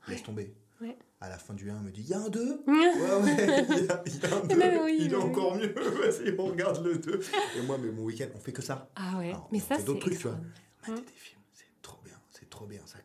Laisse 0.08 0.22
tomber. 0.22 0.54
Ouais. 0.80 0.96
À 1.20 1.28
la 1.30 1.38
fin 1.38 1.54
du 1.54 1.70
1, 1.70 1.76
elle 1.78 1.82
me 1.82 1.90
dit 1.90 2.02
Il 2.02 2.08
y 2.08 2.14
a 2.14 2.18
un 2.20 2.28
2 2.28 2.62
Ouais, 2.66 2.74
Ouais, 2.74 3.66
il 3.70 3.86
y 3.86 3.90
a, 3.90 4.02
il 4.06 4.16
y 4.20 4.26
a 4.26 4.36
un 4.36 4.40
2. 4.46 4.56
Mais 4.56 4.80
oui, 4.82 4.96
il 5.00 5.12
est 5.12 5.16
oui, 5.16 5.22
encore 5.22 5.56
mieux. 5.56 5.72
Vas-y, 5.72 6.34
on 6.38 6.44
regarde 6.46 6.84
le 6.84 6.98
2. 6.98 7.20
Et 7.56 7.62
moi, 7.62 7.78
mais 7.78 7.90
mon 7.90 8.02
week-end, 8.04 8.26
on 8.34 8.38
fait 8.38 8.52
que 8.52 8.60
ça. 8.62 8.90
Ah 8.96 9.16
ouais, 9.18 9.30
Alors, 9.30 9.48
mais 9.52 9.58
on 9.62 9.66
ça, 9.66 9.76
c'est 9.78 9.84
d'autres 9.84 10.00
trucs, 10.00 10.18
tu 10.18 10.28
vois. 10.28 10.38
Mater 10.86 10.92
Mm. 11.00 11.04
des 11.06 11.12
films, 11.12 11.40
c'est 11.54 11.64
trop 11.82 12.00
bien. 12.04 12.20
C'est 12.30 12.50
trop 12.50 12.66
bien. 12.66 12.82
Ça, 12.84 12.98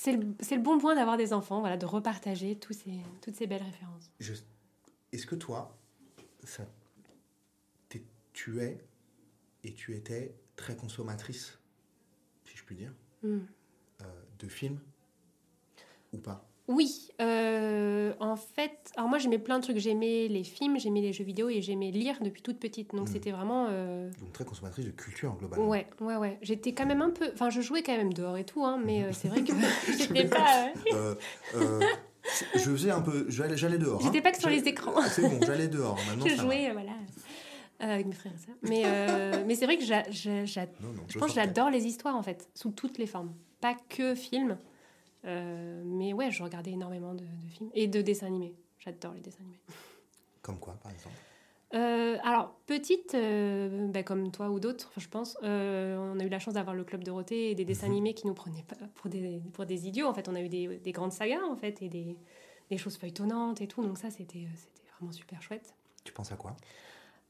C'est 0.00 0.12
le, 0.12 0.20
le 0.22 0.62
bon 0.62 0.78
point 0.78 0.94
d'avoir 0.94 1.16
des 1.16 1.32
enfants, 1.32 1.58
voilà, 1.58 1.76
de 1.76 1.84
repartager 1.84 2.56
tous 2.56 2.72
ces, 2.72 3.00
toutes 3.20 3.34
ces 3.34 3.48
belles 3.48 3.64
références. 3.64 4.10
Est-ce 5.10 5.26
que 5.26 5.34
toi, 5.34 5.76
ça, 6.44 6.64
tu 8.32 8.60
es 8.62 8.78
et 9.64 9.74
tu 9.74 9.96
étais 9.96 10.32
très 10.54 10.76
consommatrice, 10.76 11.58
si 12.44 12.56
je 12.56 12.62
puis 12.64 12.76
dire, 12.76 12.92
Hmm. 13.24 13.38
euh, 14.02 14.04
de 14.38 14.46
films 14.46 14.78
ou 16.12 16.18
pas? 16.18 16.47
Oui, 16.68 17.08
euh, 17.20 18.12
en 18.20 18.36
fait, 18.36 18.92
alors 18.96 19.08
moi 19.08 19.16
j'aimais 19.18 19.38
plein 19.38 19.58
de 19.58 19.62
trucs. 19.64 19.78
J'aimais 19.78 20.28
les 20.28 20.44
films, 20.44 20.78
j'aimais 20.78 21.00
les 21.00 21.12
jeux 21.14 21.24
vidéo 21.24 21.48
et 21.48 21.62
j'aimais 21.62 21.90
lire 21.90 22.16
depuis 22.20 22.42
toute 22.42 22.58
petite. 22.58 22.90
Donc 22.94 23.06
Mhm. 23.08 23.12
c'était 23.14 23.30
vraiment. 23.30 23.66
euh, 23.70 24.10
Donc 24.20 24.32
très 24.34 24.44
consommatrice 24.44 24.84
de 24.84 24.90
culture 24.90 25.34
globalement. 25.38 25.66
Ouais, 25.66 25.86
ouais, 26.00 26.16
ouais. 26.16 26.38
J'étais 26.42 26.72
quand 26.74 26.84
même 26.86 27.00
un 27.00 27.10
peu. 27.10 27.30
Enfin, 27.32 27.48
je 27.48 27.62
jouais 27.62 27.82
quand 27.82 27.96
même 27.96 28.12
dehors 28.12 28.36
et 28.36 28.44
tout, 28.44 28.64
hein, 28.66 28.78
mais 28.84 29.02
euh, 29.02 29.12
c'est 29.12 29.28
vrai 29.28 29.42
que 29.42 29.52
j'étais 29.98 30.26
pas. 30.26 30.66
euh, 30.92 30.94
Euh, 30.94 31.14
euh, 31.54 31.80
je 32.54 32.58
faisais 32.60 32.90
un 32.90 33.00
peu, 33.00 33.24
j'allais, 33.30 33.56
j'allais 33.56 33.78
dehors. 33.78 34.02
J'étais 34.02 34.18
hein. 34.18 34.22
pas 34.22 34.32
que 34.32 34.38
sur 34.38 34.50
les 34.50 34.68
écrans. 34.68 35.00
C'est 35.08 35.22
bon, 35.22 35.40
j'allais 35.46 35.68
dehors. 35.68 35.96
Maintenant, 36.06 36.26
je 36.26 36.36
ça 36.36 36.42
jouais, 36.42 36.70
voilà, 36.72 36.92
euh, 37.82 37.94
avec 37.94 38.06
mes 38.06 38.12
frères 38.12 38.32
et 38.34 38.38
sœurs. 38.44 38.56
Mais, 38.62 38.82
euh, 38.84 39.42
mais 39.46 39.54
c'est 39.54 39.64
vrai 39.64 39.78
que 39.78 39.84
j'a- 39.84 40.02
Non, 40.02 40.08
non, 40.12 41.02
je 41.08 41.14
je 41.14 41.18
pense 41.18 41.28
que 41.28 41.34
sortais. 41.34 41.34
j'adore 41.34 41.70
les 41.70 41.86
histoires 41.86 42.14
en 42.16 42.22
fait, 42.22 42.46
sous 42.54 42.72
toutes 42.72 42.98
les 42.98 43.06
formes. 43.06 43.32
Pas 43.62 43.74
que 43.88 44.14
films, 44.14 44.58
euh, 45.28 45.82
mais 45.84 46.12
ouais, 46.12 46.30
je 46.30 46.42
regardais 46.42 46.72
énormément 46.72 47.14
de, 47.14 47.24
de 47.24 47.48
films 47.50 47.70
et 47.74 47.86
de 47.86 48.00
dessins 48.02 48.26
animés. 48.26 48.54
J'adore 48.78 49.12
les 49.14 49.20
dessins 49.20 49.40
animés. 49.42 49.60
Comme 50.42 50.58
quoi, 50.58 50.74
par 50.74 50.90
exemple 50.92 51.14
Euh, 51.74 52.16
alors, 52.22 52.54
petite, 52.66 53.14
euh, 53.14 53.88
bah, 53.88 54.02
comme 54.02 54.30
toi 54.32 54.48
ou 54.48 54.58
d'autres, 54.58 54.90
je 54.96 55.06
pense, 55.08 55.36
on 55.42 56.18
a 56.18 56.24
eu 56.24 56.28
la 56.30 56.38
chance 56.38 56.54
d'avoir 56.54 56.74
le 56.74 56.82
Club 56.84 57.04
Dorothée 57.04 57.50
et 57.50 57.54
des 57.54 57.64
dessins 57.66 57.86
Mhm. 57.88 57.92
animés 57.92 58.14
qui 58.14 58.26
nous 58.26 58.34
prenaient 58.34 58.64
pas 58.66 58.76
pour 58.94 59.10
des, 59.10 59.42
pour 59.52 59.66
des 59.66 59.86
idiots. 59.86 60.06
En 60.06 60.14
fait, 60.14 60.28
on 60.28 60.34
a 60.34 60.40
eu 60.40 60.48
des, 60.48 60.78
des 60.78 60.92
grandes 60.92 61.12
sagas, 61.12 61.42
en 61.44 61.56
fait, 61.56 61.82
et 61.82 61.88
des, 61.90 62.16
des 62.70 62.78
choses 62.78 62.96
feuilletonnantes 62.96 63.60
et 63.60 63.66
tout. 63.66 63.82
Donc 63.82 63.98
ça, 63.98 64.08
c'était 64.10 64.46
c'était 64.56 64.88
vraiment 64.98 65.12
super 65.12 65.42
chouette. 65.42 65.74
Tu 66.04 66.12
penses 66.12 66.32
à 66.32 66.36
quoi? 66.36 66.56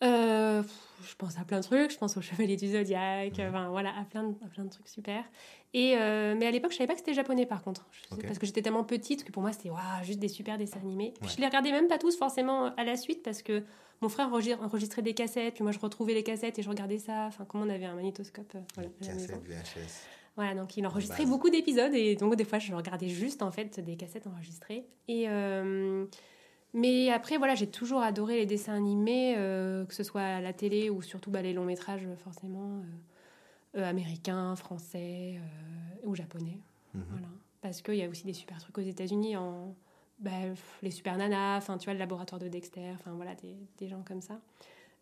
Euh, 0.04 0.62
je 1.08 1.14
pense 1.16 1.38
à 1.38 1.44
plein 1.44 1.58
de 1.58 1.64
trucs. 1.64 1.90
Je 1.92 1.98
pense 1.98 2.16
au 2.16 2.20
Chevalier 2.20 2.56
du 2.56 2.68
Zodiaque. 2.68 3.38
Mhm. 3.38 3.48
Enfin, 3.48 3.68
voilà, 3.70 3.90
à 3.98 4.04
plein, 4.04 4.24
de, 4.24 4.34
à 4.44 4.48
plein 4.48 4.64
de 4.64 4.70
trucs 4.70 4.88
super. 4.88 5.24
Et, 5.74 5.94
euh, 5.96 6.34
mais 6.38 6.46
à 6.46 6.50
l'époque, 6.50 6.72
je 6.72 6.76
savais 6.76 6.86
pas 6.86 6.94
que 6.94 7.00
c'était 7.00 7.14
japonais, 7.14 7.46
par 7.46 7.62
contre. 7.62 7.86
Je. 7.90 8.16
Parce 8.22 8.38
que 8.38 8.46
j'étais 8.46 8.62
tellement 8.62 8.84
petite 8.84 9.24
que 9.24 9.32
pour 9.32 9.42
moi, 9.42 9.52
c'était 9.52 9.70
waouh, 9.70 10.04
juste 10.04 10.18
des 10.18 10.28
super 10.28 10.56
dessins 10.58 10.80
animés. 10.80 11.12
Puis 11.20 11.28
Ouais. 11.28 11.34
je 11.36 11.40
les 11.40 11.46
regardais 11.46 11.72
même 11.72 11.88
pas 11.88 11.98
tous 11.98 12.16
forcément 12.16 12.74
à 12.76 12.84
la 12.84 12.96
suite 12.96 13.22
parce 13.22 13.42
que 13.42 13.64
mon 14.00 14.08
frère 14.08 14.30
enregistrait 14.32 15.02
des 15.02 15.14
cassettes. 15.14 15.54
Puis 15.54 15.62
moi, 15.64 15.72
je 15.72 15.78
retrouvais 15.78 16.14
les 16.14 16.22
cassettes 16.22 16.58
et 16.58 16.62
je 16.62 16.68
regardais 16.68 16.98
ça. 16.98 17.26
Enfin, 17.26 17.44
comme 17.44 17.62
on 17.62 17.68
avait 17.68 17.86
un 17.86 17.94
magnétoscope 17.94 18.52
euh, 18.54 18.60
voilà. 18.74 18.90
Cassette, 19.02 19.42
VHS. 19.44 20.06
Voilà, 20.36 20.54
donc 20.54 20.76
il 20.76 20.86
enregistrait 20.86 21.24
base. 21.24 21.30
beaucoup 21.30 21.50
d'épisodes 21.50 21.92
et 21.94 22.14
donc 22.14 22.36
des 22.36 22.44
fois 22.44 22.60
je 22.60 22.72
regardais 22.72 23.08
juste 23.08 23.42
en 23.42 23.50
fait 23.50 23.80
des 23.80 23.96
cassettes 23.96 24.28
enregistrées. 24.28 24.86
Et, 25.08 25.26
Mais 26.78 27.10
après, 27.10 27.36
voilà, 27.38 27.54
j'ai 27.54 27.66
toujours 27.66 28.00
adoré 28.02 28.36
les 28.36 28.46
dessins 28.46 28.74
animés, 28.74 29.34
euh, 29.36 29.84
que 29.84 29.94
ce 29.94 30.02
soit 30.02 30.22
à 30.22 30.40
la 30.40 30.52
télé 30.52 30.90
ou 30.90 31.02
surtout 31.02 31.30
bah, 31.30 31.42
les 31.42 31.52
longs 31.52 31.64
métrages, 31.64 32.06
forcément, 32.22 32.80
euh, 33.74 33.80
euh, 33.80 33.84
américains, 33.88 34.54
français 34.56 35.40
ou 36.04 36.14
japonais. 36.14 36.58
Mhm. 36.94 37.04
Voilà. 37.10 37.26
Parce 37.60 37.82
qu'il 37.82 37.94
y 37.96 38.02
a 38.04 38.08
aussi 38.08 38.24
des 38.24 38.32
super 38.32 38.58
trucs 38.60 38.78
aux 38.78 38.82
États-Unis, 38.82 39.36
en, 39.36 39.74
bah, 40.20 40.30
les 40.82 40.90
super 40.90 41.16
nanas, 41.16 41.56
enfin, 41.58 41.76
tu 41.78 41.84
vois, 41.86 41.94
le 41.94 41.98
laboratoire 41.98 42.38
de 42.40 42.48
Dexter, 42.48 42.90
enfin, 42.94 43.12
voilà, 43.12 43.34
des, 43.34 43.56
des 43.78 43.88
gens 43.88 44.02
comme 44.06 44.20
ça. 44.22 44.40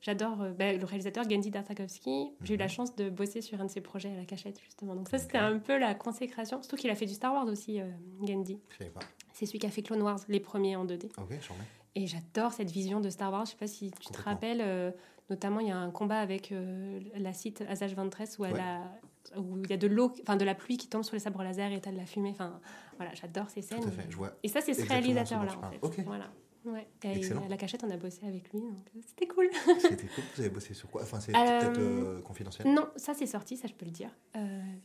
J'adore 0.00 0.42
euh, 0.42 0.52
bah, 0.52 0.72
le 0.72 0.84
réalisateur 0.84 1.28
Gendy 1.28 1.50
Tartakovsky. 1.50 2.30
J'ai 2.42 2.54
eu 2.54 2.56
la 2.58 2.66
Mhm. 2.66 2.70
chance 2.70 2.96
de 2.96 3.08
bosser 3.10 3.40
sur 3.40 3.60
un 3.60 3.64
de 3.64 3.70
ses 3.70 3.80
projets 3.80 4.10
à 4.12 4.16
la 4.16 4.24
cachette, 4.24 4.60
justement. 4.62 4.94
Donc, 4.94 5.08
ça, 5.08 5.18
c'était 5.18 5.38
un 5.38 5.58
peu 5.58 5.78
la 5.78 5.94
consécration. 5.94 6.62
Surtout 6.62 6.76
qu'il 6.76 6.90
a 6.90 6.94
fait 6.94 7.06
du 7.06 7.14
Star 7.14 7.32
Wars 7.32 7.46
aussi, 7.46 7.80
euh, 7.80 7.90
Gendy. 8.26 8.58
Je 8.70 8.76
savais 8.76 8.90
pas. 8.90 9.00
C'est 9.38 9.44
celui 9.44 9.58
qui 9.58 9.66
a 9.66 9.70
fait 9.70 9.82
Clone 9.82 10.00
Wars, 10.00 10.18
les 10.28 10.40
premiers 10.40 10.76
en 10.76 10.86
2D. 10.86 11.06
Ok, 11.18 11.28
j'en 11.46 11.54
mets. 11.56 11.64
Et 11.94 12.06
j'adore 12.06 12.52
cette 12.52 12.70
vision 12.70 13.00
de 13.00 13.10
Star 13.10 13.30
Wars. 13.30 13.44
Je 13.44 13.50
sais 13.50 13.56
pas 13.58 13.66
si 13.66 13.90
tu 13.90 14.08
te 14.10 14.22
rappelles, 14.22 14.62
euh, 14.62 14.90
notamment 15.28 15.60
il 15.60 15.68
y 15.68 15.70
a 15.70 15.76
un 15.76 15.90
combat 15.90 16.20
avec 16.20 16.52
euh, 16.52 17.00
la 17.16 17.34
site 17.34 17.62
Asajj 17.68 17.94
Ventress 17.94 18.38
où, 18.38 18.46
elle 18.46 18.54
Ouais. 18.54 18.60
a- 18.60 19.38
où 19.38 19.58
il 19.62 19.68
y 19.68 19.74
a 19.74 19.76
de 19.76 19.86
l'eau, 19.88 20.10
enfin 20.22 20.36
de 20.36 20.44
la 20.46 20.54
pluie 20.54 20.78
qui 20.78 20.88
tombe 20.88 21.02
sur 21.02 21.14
les 21.14 21.20
sabres 21.20 21.42
laser 21.42 21.70
et 21.72 21.80
t'as 21.82 21.92
de 21.92 21.98
la 21.98 22.06
fumée. 22.06 22.30
Enfin 22.30 22.60
voilà, 22.96 23.12
j'adore 23.14 23.50
ces 23.50 23.60
scènes. 23.60 23.80
Tout 23.82 23.88
à 23.88 23.90
fait. 23.90 24.06
Je 24.08 24.16
vois. 24.16 24.32
Et 24.42 24.48
ça, 24.48 24.62
c'est 24.62 24.72
ce 24.72 24.86
réalisateur-là 24.88 25.52
en 25.62 25.70
fait. 25.70 25.78
Ok. 25.82 26.00
Voilà. 26.06 26.30
Ouais. 26.66 26.86
Et 27.04 27.16
Excellent. 27.18 27.44
à 27.44 27.48
la 27.48 27.56
cachette, 27.56 27.84
on 27.84 27.90
a 27.90 27.96
bossé 27.96 28.26
avec 28.26 28.52
lui, 28.52 28.60
donc 28.60 28.72
euh, 28.96 29.00
c'était 29.06 29.26
cool. 29.26 29.48
C'était 29.80 30.06
cool. 30.08 30.24
Vous 30.34 30.40
avez 30.40 30.50
bossé 30.50 30.74
sur 30.74 30.90
quoi? 30.90 31.02
Enfin, 31.02 31.20
c'est 31.20 31.34
Euh, 31.34 31.60
peut-être 31.60 31.78
euh, 31.78 32.20
confidentiel. 32.22 32.68
Non, 32.74 32.88
ça 32.96 33.14
c'est 33.14 33.26
sorti, 33.26 33.56
ça 33.56 33.68
je 33.68 33.74
peux 33.74 33.84
le 33.84 33.92
dire. 33.92 34.10
Euh, 34.36 34.40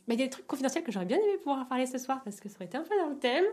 mais 0.06 0.14
il 0.14 0.20
y 0.20 0.22
a 0.22 0.26
des 0.26 0.30
trucs 0.30 0.46
confidentiels 0.46 0.84
que 0.84 0.92
j'aurais 0.92 1.06
bien 1.06 1.18
aimé 1.18 1.38
pouvoir 1.38 1.66
parler 1.68 1.86
ce 1.86 1.98
soir 1.98 2.22
parce 2.24 2.38
que 2.40 2.48
ça 2.48 2.54
aurait 2.56 2.66
été 2.66 2.76
un 2.76 2.82
peu 2.84 2.96
dans 3.00 3.08
le 3.08 3.18
thème. 3.18 3.44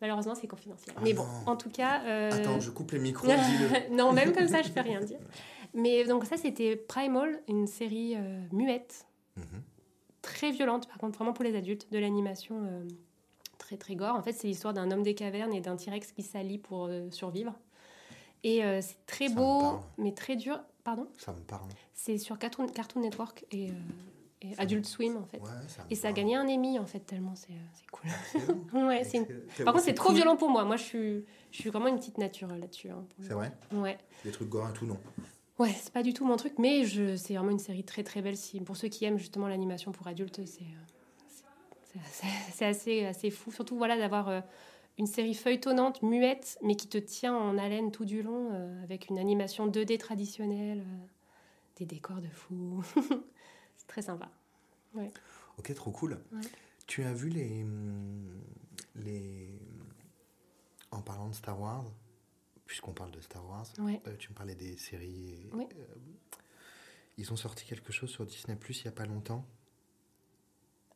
Malheureusement, 0.00 0.34
c'est 0.34 0.46
confidentiel. 0.48 0.94
Ah 0.98 1.00
mais 1.04 1.12
bon, 1.14 1.24
non. 1.24 1.52
en 1.52 1.56
tout 1.56 1.70
cas. 1.70 2.02
euh, 2.04 2.30
Attends, 2.32 2.60
je 2.60 2.70
coupe 2.70 2.90
les 2.92 2.98
micros. 2.98 3.26
non, 3.92 4.12
même 4.12 4.32
comme 4.32 4.48
ça, 4.48 4.62
je 4.62 4.70
peux 4.70 4.80
rien 4.80 5.00
dire. 5.00 5.18
Mais 5.74 6.04
donc 6.04 6.24
ça, 6.24 6.36
c'était 6.38 6.76
Primal, 6.76 7.40
une 7.48 7.66
série 7.66 8.14
euh, 8.16 8.40
muette, 8.52 9.06
Mhm. 9.36 9.62
très 10.22 10.50
violente, 10.50 10.88
par 10.88 10.98
contre, 10.98 11.16
vraiment 11.18 11.32
pour 11.32 11.44
les 11.44 11.54
adultes, 11.54 11.92
de 11.92 11.98
l'animation 11.98 12.56
euh, 12.64 12.84
très 13.58 13.76
très 13.76 13.94
gore. 13.96 14.14
En 14.16 14.22
fait, 14.22 14.32
c'est 14.32 14.46
l'histoire 14.48 14.72
d'un 14.72 14.90
homme 14.90 15.02
des 15.02 15.14
cavernes 15.14 15.52
et 15.52 15.60
d'un 15.60 15.76
T-Rex 15.76 16.12
qui 16.12 16.22
s'allie 16.22 16.58
pour 16.58 16.86
euh, 16.86 17.10
survivre. 17.10 17.54
Et 18.44 18.64
euh, 18.64 18.80
c'est 18.80 19.04
très 19.06 19.28
Ça 19.28 19.34
beau, 19.34 19.80
mais 19.96 20.12
très 20.12 20.36
dur. 20.36 20.60
Pardon? 20.84 21.08
Ça 21.18 21.32
me 21.32 21.40
parle. 21.40 21.68
C'est 21.92 22.18
sur 22.18 22.38
Cartoon, 22.38 22.66
Cartoon 22.68 23.00
Network 23.02 23.44
et, 23.50 23.70
euh, 23.70 23.72
et 24.42 24.54
Adult 24.58 24.86
Swim, 24.86 25.16
en 25.16 25.24
fait. 25.26 25.38
Ouais, 25.38 25.48
ça 25.66 25.84
me 25.84 25.92
Et 25.92 25.94
ça 25.94 26.08
a 26.08 26.12
gagné 26.12 26.36
un 26.36 26.48
Emmy, 26.48 26.78
en 26.78 26.86
fait, 26.86 27.00
tellement 27.00 27.34
c'est 27.34 27.52
euh, 27.52 27.86
cool. 27.92 28.10
Excellent. 28.34 28.86
ouais, 28.86 29.02
une-. 29.12 29.26
Par 29.64 29.74
contre, 29.74 29.84
c'est 29.84 29.94
trop 29.94 30.08
cool. 30.08 30.16
violent 30.16 30.36
pour 30.36 30.48
moi. 30.48 30.64
Moi, 30.64 30.76
je 30.76 30.82
suis, 30.84 31.24
je 31.50 31.60
suis 31.60 31.68
vraiment 31.70 31.88
une 31.88 31.96
petite 31.98 32.18
nature 32.18 32.48
là-dessus. 32.48 32.88
hein, 32.90 33.04
C'est 33.20 33.34
vrai. 33.34 33.52
Ouais. 33.72 33.98
Des 34.24 34.30
trucs 34.30 34.48
gore 34.48 34.68
et 34.70 34.72
tout, 34.72 34.86
non. 34.86 34.98
Ouais, 35.58 35.74
c'est 35.76 35.92
pas 35.92 36.04
du 36.04 36.14
tout 36.14 36.24
mon 36.24 36.36
truc, 36.36 36.54
mais 36.58 36.84
je, 36.84 37.16
c'est 37.16 37.34
vraiment 37.34 37.50
une 37.50 37.58
série 37.58 37.82
très 37.84 38.04
très 38.04 38.22
belle. 38.22 38.36
Si, 38.36 38.60
pour 38.60 38.76
ceux 38.76 38.86
qui 38.88 39.04
aiment 39.04 39.18
justement 39.18 39.48
l'animation 39.48 39.90
pour 39.90 40.06
adultes, 40.06 40.40
c'est, 40.46 40.62
assez, 42.00 42.26
c'est 42.52 42.64
assez, 42.64 43.04
assez 43.06 43.30
fou. 43.30 43.50
Surtout 43.50 43.76
voilà, 43.76 43.98
d'avoir 43.98 44.28
euh, 44.28 44.40
une 44.98 45.06
série 45.06 45.34
feuilletonnante, 45.34 46.02
muette, 46.02 46.58
mais 46.62 46.74
qui 46.74 46.88
te 46.88 46.98
tient 46.98 47.34
en 47.34 47.56
haleine 47.56 47.92
tout 47.92 48.04
du 48.04 48.22
long, 48.22 48.50
euh, 48.52 48.82
avec 48.82 49.08
une 49.08 49.18
animation 49.18 49.68
2D 49.68 49.96
traditionnelle, 49.98 50.80
euh, 50.80 51.06
des 51.76 51.86
décors 51.86 52.20
de 52.20 52.28
fou. 52.28 52.82
c'est 53.76 53.86
très 53.86 54.02
sympa. 54.02 54.30
Ok, 55.58 55.72
trop 55.74 55.92
cool. 55.92 56.20
Ouais. 56.32 56.40
Tu 56.86 57.04
as 57.04 57.12
vu 57.12 57.28
les. 57.28 57.62
hum, 57.62 58.42
les... 58.96 59.48
En 60.90 61.02
parlant 61.02 61.28
de 61.28 61.34
Star 61.34 61.60
Wars, 61.60 61.84
puisqu'on 62.66 62.92
parle 62.94 63.10
de 63.12 63.20
Star 63.20 63.46
Wars, 63.46 63.66
Ouais. 63.78 64.00
euh, 64.06 64.16
tu 64.16 64.30
me 64.30 64.34
parlais 64.34 64.54
des 64.54 64.76
séries. 64.76 65.30
et, 65.30 65.48
ils 67.18 67.32
ont 67.32 67.36
sorti 67.36 67.66
quelque 67.66 67.92
chose 67.92 68.10
sur 68.10 68.24
Disney 68.24 68.56
Plus 68.56 68.80
il 68.80 68.84
n'y 68.84 68.88
a 68.88 68.92
pas 68.92 69.04
longtemps. 69.04 69.44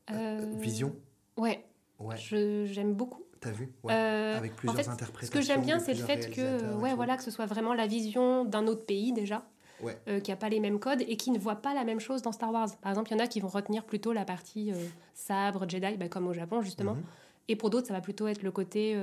Vision 0.09 0.94
Ouais, 1.36 1.64
Ouais, 1.98 2.16
j'aime 2.16 2.94
beaucoup. 2.94 3.22
T'as 3.43 3.51
vu 3.51 3.68
Ouais. 3.82 3.93
Euh, 3.93 4.38
Avec 4.38 4.53
en 4.53 4.55
plusieurs 4.57 4.76
fait, 4.84 4.88
interprétations. 4.90 5.26
Ce 5.26 5.38
que 5.38 5.45
j'aime 5.45 5.62
bien, 5.62 5.78
c'est 5.78 5.93
le 5.95 6.03
fait 6.03 6.30
que, 6.30 6.74
ouais, 6.76 6.95
voilà, 6.95 7.16
que 7.16 7.22
ce 7.22 7.30
soit 7.30 7.47
vraiment 7.47 7.74
la 7.74 7.86
vision 7.86 8.45
d'un 8.47 8.66
autre 8.66 8.86
pays 8.86 9.12
déjà, 9.12 9.45
Ouais. 9.82 9.99
euh, 10.09 10.20
qui 10.20 10.30
n'a 10.30 10.36
pas 10.36 10.49
les 10.49 10.61
mêmes 10.61 10.78
codes 10.78 11.03
et 11.07 11.16
qui 11.16 11.30
ne 11.32 11.38
voit 11.38 11.57
pas 11.57 11.74
la 11.74 11.84
même 11.84 12.01
chose 12.01 12.22
dans 12.22 12.32
Star 12.32 12.53
Wars. 12.53 12.68
Par 12.80 12.90
exemple, 12.93 13.11
il 13.11 13.18
y 13.18 13.20
en 13.20 13.24
a 13.24 13.26
qui 13.26 13.40
vont 13.40 13.49
retenir 13.49 13.84
plutôt 13.84 14.12
la 14.12 14.24
partie 14.24 14.72
euh, 14.72 14.76
sabre, 15.12 15.68
Jedi, 15.68 15.97
bah, 15.97 16.09
comme 16.09 16.26
au 16.28 16.32
Japon 16.32 16.62
justement. 16.62 16.95
Mhm. 16.95 17.03
Et 17.49 17.57
pour 17.57 17.68
d'autres, 17.70 17.88
ça 17.88 17.95
va 17.95 18.01
plutôt 18.01 18.28
être 18.28 18.43
le 18.43 18.53
côté 18.53 18.97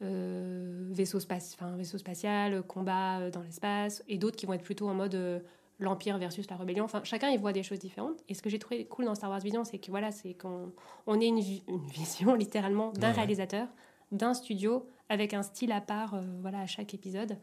vaisseau, 0.00 1.20
spatial, 1.20 2.62
combat 2.62 3.30
dans 3.30 3.42
l'espace. 3.42 4.02
Et 4.08 4.18
d'autres 4.18 4.36
qui 4.36 4.46
vont 4.46 4.54
être 4.54 4.62
plutôt 4.64 4.88
en 4.88 4.94
mode 4.94 5.42
l'Empire 5.80 6.18
versus 6.18 6.48
la 6.50 6.56
rébellion. 6.56 6.84
Enfin, 6.84 7.02
chacun, 7.04 7.28
il 7.30 7.38
voit 7.38 7.52
des 7.52 7.62
choses 7.62 7.78
différentes. 7.78 8.22
Et 8.28 8.34
ce 8.34 8.42
que 8.42 8.50
j'ai 8.50 8.58
trouvé 8.58 8.84
cool 8.86 9.06
dans 9.06 9.14
Star 9.14 9.30
Wars 9.30 9.40
Vision, 9.40 9.64
c'est 9.64 9.78
que 9.78 9.90
voilà, 9.90 10.12
c'est 10.12 10.34
qu'on 10.34 10.72
on 11.06 11.20
ait 11.20 11.26
une, 11.26 11.40
vi- 11.40 11.62
une 11.68 11.86
vision 11.88 12.34
littéralement 12.36 12.92
d'un 12.92 13.00
Ouais, 13.00 13.06
ouais. 13.08 13.12
réalisateur, 13.16 13.66
d'un 14.12 14.34
studio, 14.34 14.86
avec 15.08 15.34
un 15.34 15.42
style 15.42 15.72
à 15.72 15.80
part 15.80 16.14
euh, 16.14 16.22
voilà, 16.40 16.60
à 16.60 16.66
chaque 16.66 16.94
épisode. 16.94 17.36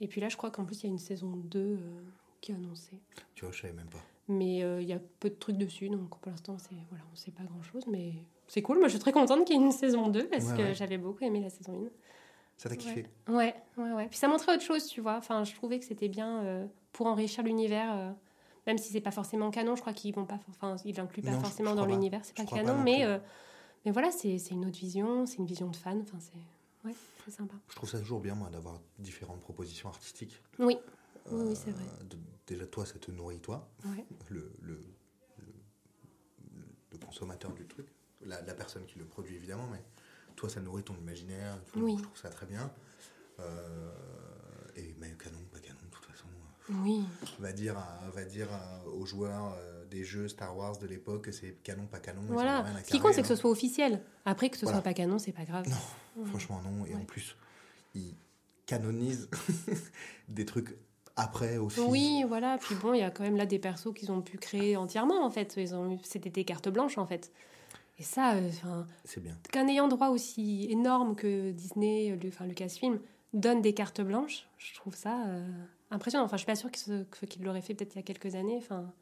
Et 0.00 0.06
puis 0.08 0.20
là, 0.20 0.28
je 0.28 0.36
crois 0.36 0.50
qu'en 0.50 0.64
plus, 0.64 0.82
il 0.82 0.86
y 0.86 0.88
a 0.88 0.92
une 0.92 0.98
saison 0.98 1.32
2 1.36 1.58
euh, 1.58 1.76
qui 2.40 2.52
est 2.52 2.54
annoncée. 2.54 3.00
Tu 3.34 3.44
vois, 3.44 3.52
je 3.52 3.60
savais 3.62 3.72
même 3.74 3.88
pas. 3.88 3.98
Mais 4.28 4.62
euh, 4.62 4.80
il 4.80 4.86
y 4.88 4.92
a 4.92 5.00
peu 5.18 5.28
de 5.28 5.34
trucs 5.34 5.56
dessus, 5.56 5.88
donc 5.88 6.08
pour 6.20 6.30
l'instant, 6.30 6.56
voilà, 6.88 7.04
on 7.12 7.16
sait 7.16 7.32
pas 7.32 7.42
grand 7.42 7.62
chose, 7.62 7.84
mais 7.88 8.12
c'est 8.46 8.62
cool. 8.62 8.78
Moi, 8.78 8.86
je 8.86 8.92
suis 8.92 9.00
très 9.00 9.10
contente 9.12 9.44
qu'il 9.44 9.56
y 9.56 9.58
ait 9.58 9.62
une 9.64 9.72
saison 9.72 10.08
2 10.08 10.28
parce 10.28 10.44
Ouais, 10.50 10.56
que 10.56 10.62
ouais. 10.62 10.74
j'avais 10.74 10.98
beaucoup 10.98 11.24
aimé 11.24 11.40
la 11.40 11.50
saison 11.50 11.90
Ça 12.56 12.68
t'a 12.68 12.76
1. 12.76 12.78
kiffé 12.78 13.06
Ouais, 13.28 13.54
ouais, 13.76 13.92
ouais. 13.92 14.06
Puis 14.08 14.18
ça 14.18 14.28
montrait 14.28 14.54
autre 14.54 14.62
chose, 14.62 14.86
tu 14.86 15.00
vois. 15.00 15.16
Enfin, 15.16 15.42
je 15.44 15.52
trouvais 15.54 15.78
que 15.80 15.84
c'était 15.84 16.08
bien 16.08 16.44
pour 16.92 17.06
enrichir 17.06 17.42
l'univers, 17.44 17.92
euh, 17.96 18.12
même 18.66 18.78
si 18.78 18.92
c'est 18.92 19.00
pas 19.00 19.10
forcément 19.10 19.50
canon. 19.50 19.76
Je 19.76 19.80
crois 19.80 19.92
qu'ils 19.92 20.14
vont 20.14 20.26
pas, 20.26 20.38
enfin, 20.50 20.76
ils 20.84 20.96
l'incluent 20.96 21.22
pas 21.22 21.32
Non, 21.32 21.40
forcément 21.40 21.70
je 21.72 21.76
dans 21.76 21.86
l'univers. 21.86 22.24
C'est 22.24 22.36
pas 22.36 22.44
canon, 22.44 22.76
non 22.78 22.82
mais 22.82 23.04
euh, 23.04 23.18
mais 23.84 23.90
voilà, 23.92 24.10
c'est 24.10 24.36
une 24.50 24.66
autre 24.66 24.78
vision, 24.78 25.26
c'est 25.26 25.36
une 25.38 25.46
vision 25.46 25.68
de 25.68 25.76
fan. 25.76 26.00
Enfin, 26.02 26.18
c'est 26.20 26.88
ouais, 26.88 26.94
sympa. 27.30 27.54
Je 27.68 27.74
trouve 27.76 27.88
ça 27.88 27.98
toujours 27.98 28.20
bien, 28.20 28.34
moi, 28.34 28.50
d'avoir 28.50 28.80
différentes 28.98 29.40
propositions 29.40 29.88
artistiques. 29.88 30.42
Oui, 30.58 30.76
Oui, 31.30 31.40
oui, 31.48 31.56
c'est 31.56 31.70
vrai. 31.70 31.84
Euh, 32.00 32.04
de- 32.04 32.18
déjà, 32.46 32.66
toi, 32.66 32.84
ça 32.84 32.98
te 32.98 33.10
nourrit, 33.10 33.38
toi, 33.40 33.68
ouais, 33.86 34.04
le, 34.28 34.52
le, 34.60 34.84
le, 35.38 35.44
le 36.92 36.98
consommateur 36.98 37.52
du 37.52 37.66
truc, 37.66 37.86
la, 38.22 38.40
la 38.42 38.54
personne 38.54 38.84
qui 38.86 38.98
le 38.98 39.04
produit, 39.04 39.36
évidemment, 39.36 39.66
mais 39.70 39.82
toi, 40.36 40.48
ça 40.48 40.60
nourrit 40.60 40.82
ton 40.82 40.94
imaginaire. 40.96 41.56
tout, 41.72 41.80
Oui. 41.80 41.96
Je 41.98 42.02
trouve 42.02 42.18
ça 42.18 42.28
très 42.30 42.46
bien. 42.46 42.70
Euh, 43.38 43.92
et 44.76 44.94
mais 44.98 45.10
canon, 45.12 45.38
pas 45.52 45.60
canon, 45.60 45.78
de 45.84 45.90
toute 45.90 46.06
euh, 46.70 46.74
oui, 46.84 47.02
Va 47.38 47.52
dire, 47.52 47.76
à- 47.78 48.00
va 48.14 48.24
dire 48.24 48.48
à- 48.52 48.86
aux 48.88 49.04
joueurs 49.06 49.54
euh, 49.58 49.84
des 49.86 50.04
jeux 50.04 50.28
Star 50.28 50.56
Wars 50.56 50.78
de 50.78 50.86
l'époque 50.86 51.22
que 51.24 51.32
c'est 51.32 51.52
canon, 51.62 51.86
pas 51.86 51.98
canon. 52.00 52.20
voilà. 52.28 52.62
rien 52.62 52.76
à 52.76 52.82
Ce 52.84 52.90
qui 52.90 53.00
compte, 53.00 53.12
c'est 53.14 53.22
que 53.22 53.26
hein. 53.26 53.30
ce 53.30 53.36
soit 53.36 53.50
officiel. 53.50 54.02
Après, 54.24 54.48
que 54.50 54.56
ce 54.56 54.62
Voilà. 54.64 54.78
soit 54.78 54.82
pas 54.84 54.94
canon, 54.94 55.18
c'est 55.18 55.32
pas 55.32 55.44
grave. 55.44 55.66
Non. 55.68 56.24
Franchement, 56.26 56.60
non. 56.62 56.86
Et 56.86 56.94
en 56.94 57.04
plus, 57.04 57.36
ils 57.94 58.14
canonisent 58.66 59.28
des 60.28 60.44
trucs 60.44 60.76
après 61.16 61.56
aussi. 61.58 61.80
Oui, 61.80 62.24
voilà. 62.28 62.58
Puis 62.58 62.74
bon, 62.76 62.94
il 62.94 63.00
y 63.00 63.02
a 63.02 63.10
quand 63.10 63.24
même 63.24 63.36
là 63.36 63.46
des 63.46 63.58
persos 63.58 63.92
qu'ils 63.94 64.10
ont 64.12 64.22
pu 64.22 64.38
créer 64.38 64.76
entièrement, 64.76 65.24
en 65.24 65.30
fait. 65.30 65.54
Ils 65.56 65.74
ont, 65.74 65.98
c'était 66.02 66.30
des 66.30 66.44
cartes 66.44 66.68
blanches, 66.68 66.98
en 66.98 67.06
fait. 67.06 67.32
Et 67.98 68.02
ça, 68.02 68.34
euh, 68.34 68.50
C'est 69.04 69.20
bien. 69.22 69.36
qu'un 69.52 69.68
ayant 69.68 69.86
droit 69.88 70.08
aussi 70.08 70.66
énorme 70.70 71.14
que 71.16 71.50
Disney, 71.50 72.16
enfin 72.28 72.46
Lucasfilm, 72.46 72.98
donne 73.34 73.60
des 73.60 73.74
cartes 73.74 74.00
blanches, 74.00 74.48
je 74.58 74.74
trouve 74.74 74.94
ça 74.94 75.24
euh, 75.26 75.46
impressionnant. 75.90 76.24
Enfin, 76.24 76.36
je 76.36 76.40
suis 76.42 76.46
pas 76.46 76.56
sûre 76.56 76.70
qu'ils 76.70 76.82
se- 76.82 77.24
qu'ils 77.26 77.42
l'auraient 77.44 77.60
fait 77.62 77.74
peut-être 77.74 77.94
il 77.94 77.98
y 77.98 78.00
a 78.00 78.02
quelques 78.04 78.34
années. 78.34 78.56
Enfin, 78.58 78.92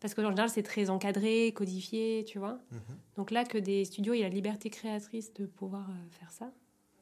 parce 0.00 0.14
qu'en 0.14 0.22
général, 0.28 0.48
c'est 0.48 0.62
très 0.62 0.88
encadré, 0.90 1.52
codifié, 1.52 2.24
tu 2.26 2.38
vois. 2.38 2.58
Mhm. 2.70 2.80
Donc 3.16 3.30
là, 3.30 3.44
que 3.44 3.58
des 3.58 3.84
studios 3.84 4.14
aient 4.14 4.20
la 4.22 4.28
liberté 4.28 4.70
créatrice 4.70 5.32
de 5.34 5.46
pouvoir 5.46 5.88
euh, 5.90 5.92
faire 6.10 6.30
ça, 6.30 6.52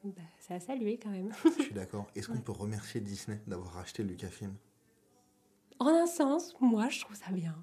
bah, 0.03 0.21
c'est 0.39 0.53
à 0.53 0.59
saluer 0.59 0.97
quand 1.01 1.09
même. 1.09 1.31
Je 1.57 1.63
suis 1.63 1.73
d'accord. 1.73 2.07
Est-ce 2.15 2.27
qu'on 2.27 2.33
Ouais. 2.35 2.39
peut 2.41 2.51
remercier 2.51 3.01
Disney 3.01 3.41
d'avoir 3.47 3.73
racheté 3.73 4.03
Lucasfilm? 4.03 4.55
En 5.79 5.87
un 5.87 6.07
sens, 6.07 6.55
moi, 6.59 6.89
je 6.89 6.99
trouve 6.99 7.15
ça 7.15 7.31
bien. 7.31 7.55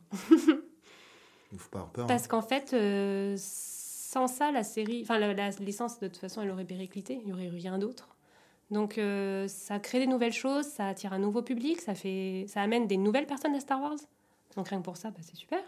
Il 1.52 1.54
ne 1.54 1.58
faut 1.58 1.68
pas 1.68 1.78
avoir 1.80 1.92
peur. 1.92 2.06
Parce 2.06 2.24
hein. 2.24 2.28
qu'en 2.28 2.40
fait, 2.42 2.72
euh, 2.72 3.34
sans 3.38 4.26
ça, 4.26 4.50
la 4.52 4.64
série, 4.64 5.02
enfin 5.02 5.18
la, 5.18 5.34
la 5.34 5.50
licence 5.50 6.00
de 6.00 6.08
toute 6.08 6.16
façon, 6.16 6.40
elle 6.40 6.50
aurait 6.50 6.64
périclité. 6.64 7.20
Il 7.22 7.28
y 7.28 7.32
aurait 7.32 7.48
rien 7.48 7.78
d'autre. 7.78 8.15
Donc 8.70 8.98
euh, 8.98 9.46
ça 9.48 9.78
crée 9.78 10.00
des 10.00 10.06
nouvelles 10.06 10.32
choses, 10.32 10.66
ça 10.66 10.88
attire 10.88 11.12
un 11.12 11.18
nouveau 11.18 11.42
public, 11.42 11.80
ça 11.80 11.94
fait, 11.94 12.46
ça 12.48 12.62
amène 12.62 12.86
des 12.86 12.96
nouvelles 12.96 13.26
personnes 13.26 13.54
à 13.54 13.60
Star 13.60 13.80
Wars. 13.80 13.96
Donc 14.56 14.68
rien 14.68 14.78
que 14.78 14.84
pour 14.84 14.96
ça, 14.96 15.10
bah, 15.10 15.18
c'est 15.22 15.36
super. 15.36 15.60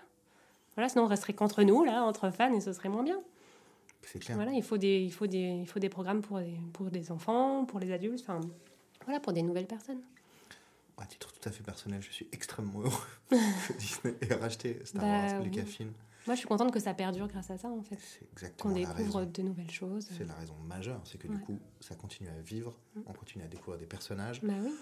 Voilà, 0.74 0.88
sinon 0.88 1.04
on 1.04 1.08
resterait 1.08 1.32
qu'entre 1.32 1.62
nous 1.62 1.84
là, 1.84 2.02
entre 2.02 2.30
fans, 2.30 2.52
et 2.52 2.60
ce 2.60 2.72
serait 2.72 2.88
moins 2.88 3.02
bien. 3.04 3.20
C'est 4.02 4.18
clair. 4.20 4.36
Voilà, 4.36 4.52
il 4.52 4.62
faut 4.62 4.78
des, 4.78 5.00
il 5.00 5.12
faut 5.12 5.26
des, 5.26 5.38
il 5.60 5.66
faut 5.66 5.78
des 5.78 5.88
programmes 5.88 6.22
pour 6.22 6.38
des, 6.38 6.54
pour 6.72 6.86
des 6.90 7.12
enfants, 7.12 7.64
pour 7.66 7.78
les 7.78 7.92
adultes, 7.92 8.20
enfin 8.22 8.40
voilà, 9.04 9.20
pour 9.20 9.32
des 9.32 9.42
nouvelles 9.42 9.66
personnes. 9.66 10.00
À 11.00 11.06
titre 11.06 11.30
tout 11.32 11.48
à 11.48 11.52
fait 11.52 11.62
personnel, 11.62 12.02
je 12.02 12.10
suis 12.10 12.26
extrêmement 12.32 12.80
heureux 12.80 12.90
que 13.30 13.72
Disney 13.74 14.14
ait 14.22 14.34
racheté 14.34 14.80
Star 14.84 15.02
Bah, 15.02 15.08
Wars, 15.08 15.42
oui. 15.42 15.50
Moi, 16.28 16.34
je 16.34 16.40
suis 16.40 16.48
contente 16.48 16.70
que 16.72 16.78
ça 16.78 16.92
perdure 16.94 17.26
grâce 17.26 17.50
à 17.50 17.56
ça, 17.58 17.68
en 17.68 17.82
fait. 17.82 17.96
C'est 17.98 18.30
exactement 18.32 18.74
Qu'on 18.74 18.78
découvre 18.78 19.24
de 19.24 19.42
nouvelles 19.42 19.70
choses. 19.70 20.06
C'est 20.16 20.24
la 20.26 20.34
raison 20.34 20.54
majeure, 20.58 21.00
c'est 21.04 21.16
que 21.18 21.26
du 21.26 21.38
coup, 21.38 21.58
ça 21.80 21.94
continue 21.94 22.28
à 22.28 22.38
vivre, 22.42 22.78
Mm. 22.94 23.00
on 23.06 23.12
continue 23.14 23.44
à 23.44 23.48
découvrir 23.48 23.78
des 23.78 23.86
personnages. 23.86 24.42
Bah 24.42 24.52
oui. 24.62 24.72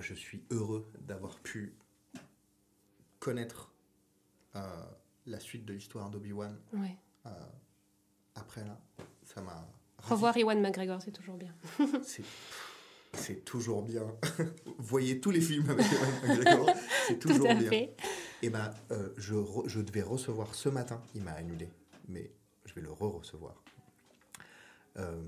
Je 0.00 0.12
suis 0.12 0.42
heureux 0.50 0.90
d'avoir 1.00 1.38
pu 1.38 1.76
connaître 3.20 3.72
euh, 4.56 4.60
la 5.26 5.38
suite 5.40 5.64
de 5.64 5.72
l'histoire 5.72 6.10
d'Obi-Wan 6.10 6.58
Ouais. 6.72 6.96
euh, 7.26 7.30
après 8.34 8.64
là. 8.64 8.78
Ça 9.24 9.40
m'a. 9.40 9.66
Revoir 10.02 10.36
Ewan 10.36 10.60
McGregor, 10.60 11.00
c'est 11.00 11.12
toujours 11.12 11.36
bien. 11.36 11.54
C'est- 12.02 12.24
C'est 13.16 13.44
toujours 13.44 13.82
bien. 13.82 14.06
Voyez 14.78 15.20
tous 15.20 15.30
les 15.30 15.40
films 15.40 15.68
avec 15.70 15.86
McGregor, 16.26 16.70
c'est 17.06 17.18
Tout 17.18 17.28
toujours 17.28 17.50
à 17.50 17.54
bien. 17.54 17.68
fait. 17.70 17.96
Et 18.42 18.50
ben, 18.50 18.70
euh, 18.90 19.10
je, 19.16 19.34
re- 19.34 19.66
je 19.68 19.80
devais 19.80 20.02
recevoir 20.02 20.54
ce 20.54 20.68
matin, 20.68 21.00
il 21.14 21.22
m'a 21.22 21.32
annulé, 21.32 21.68
mais 22.08 22.30
je 22.66 22.74
vais 22.74 22.80
le 22.82 22.92
re-recevoir. 22.92 23.62
Euh, 24.98 25.20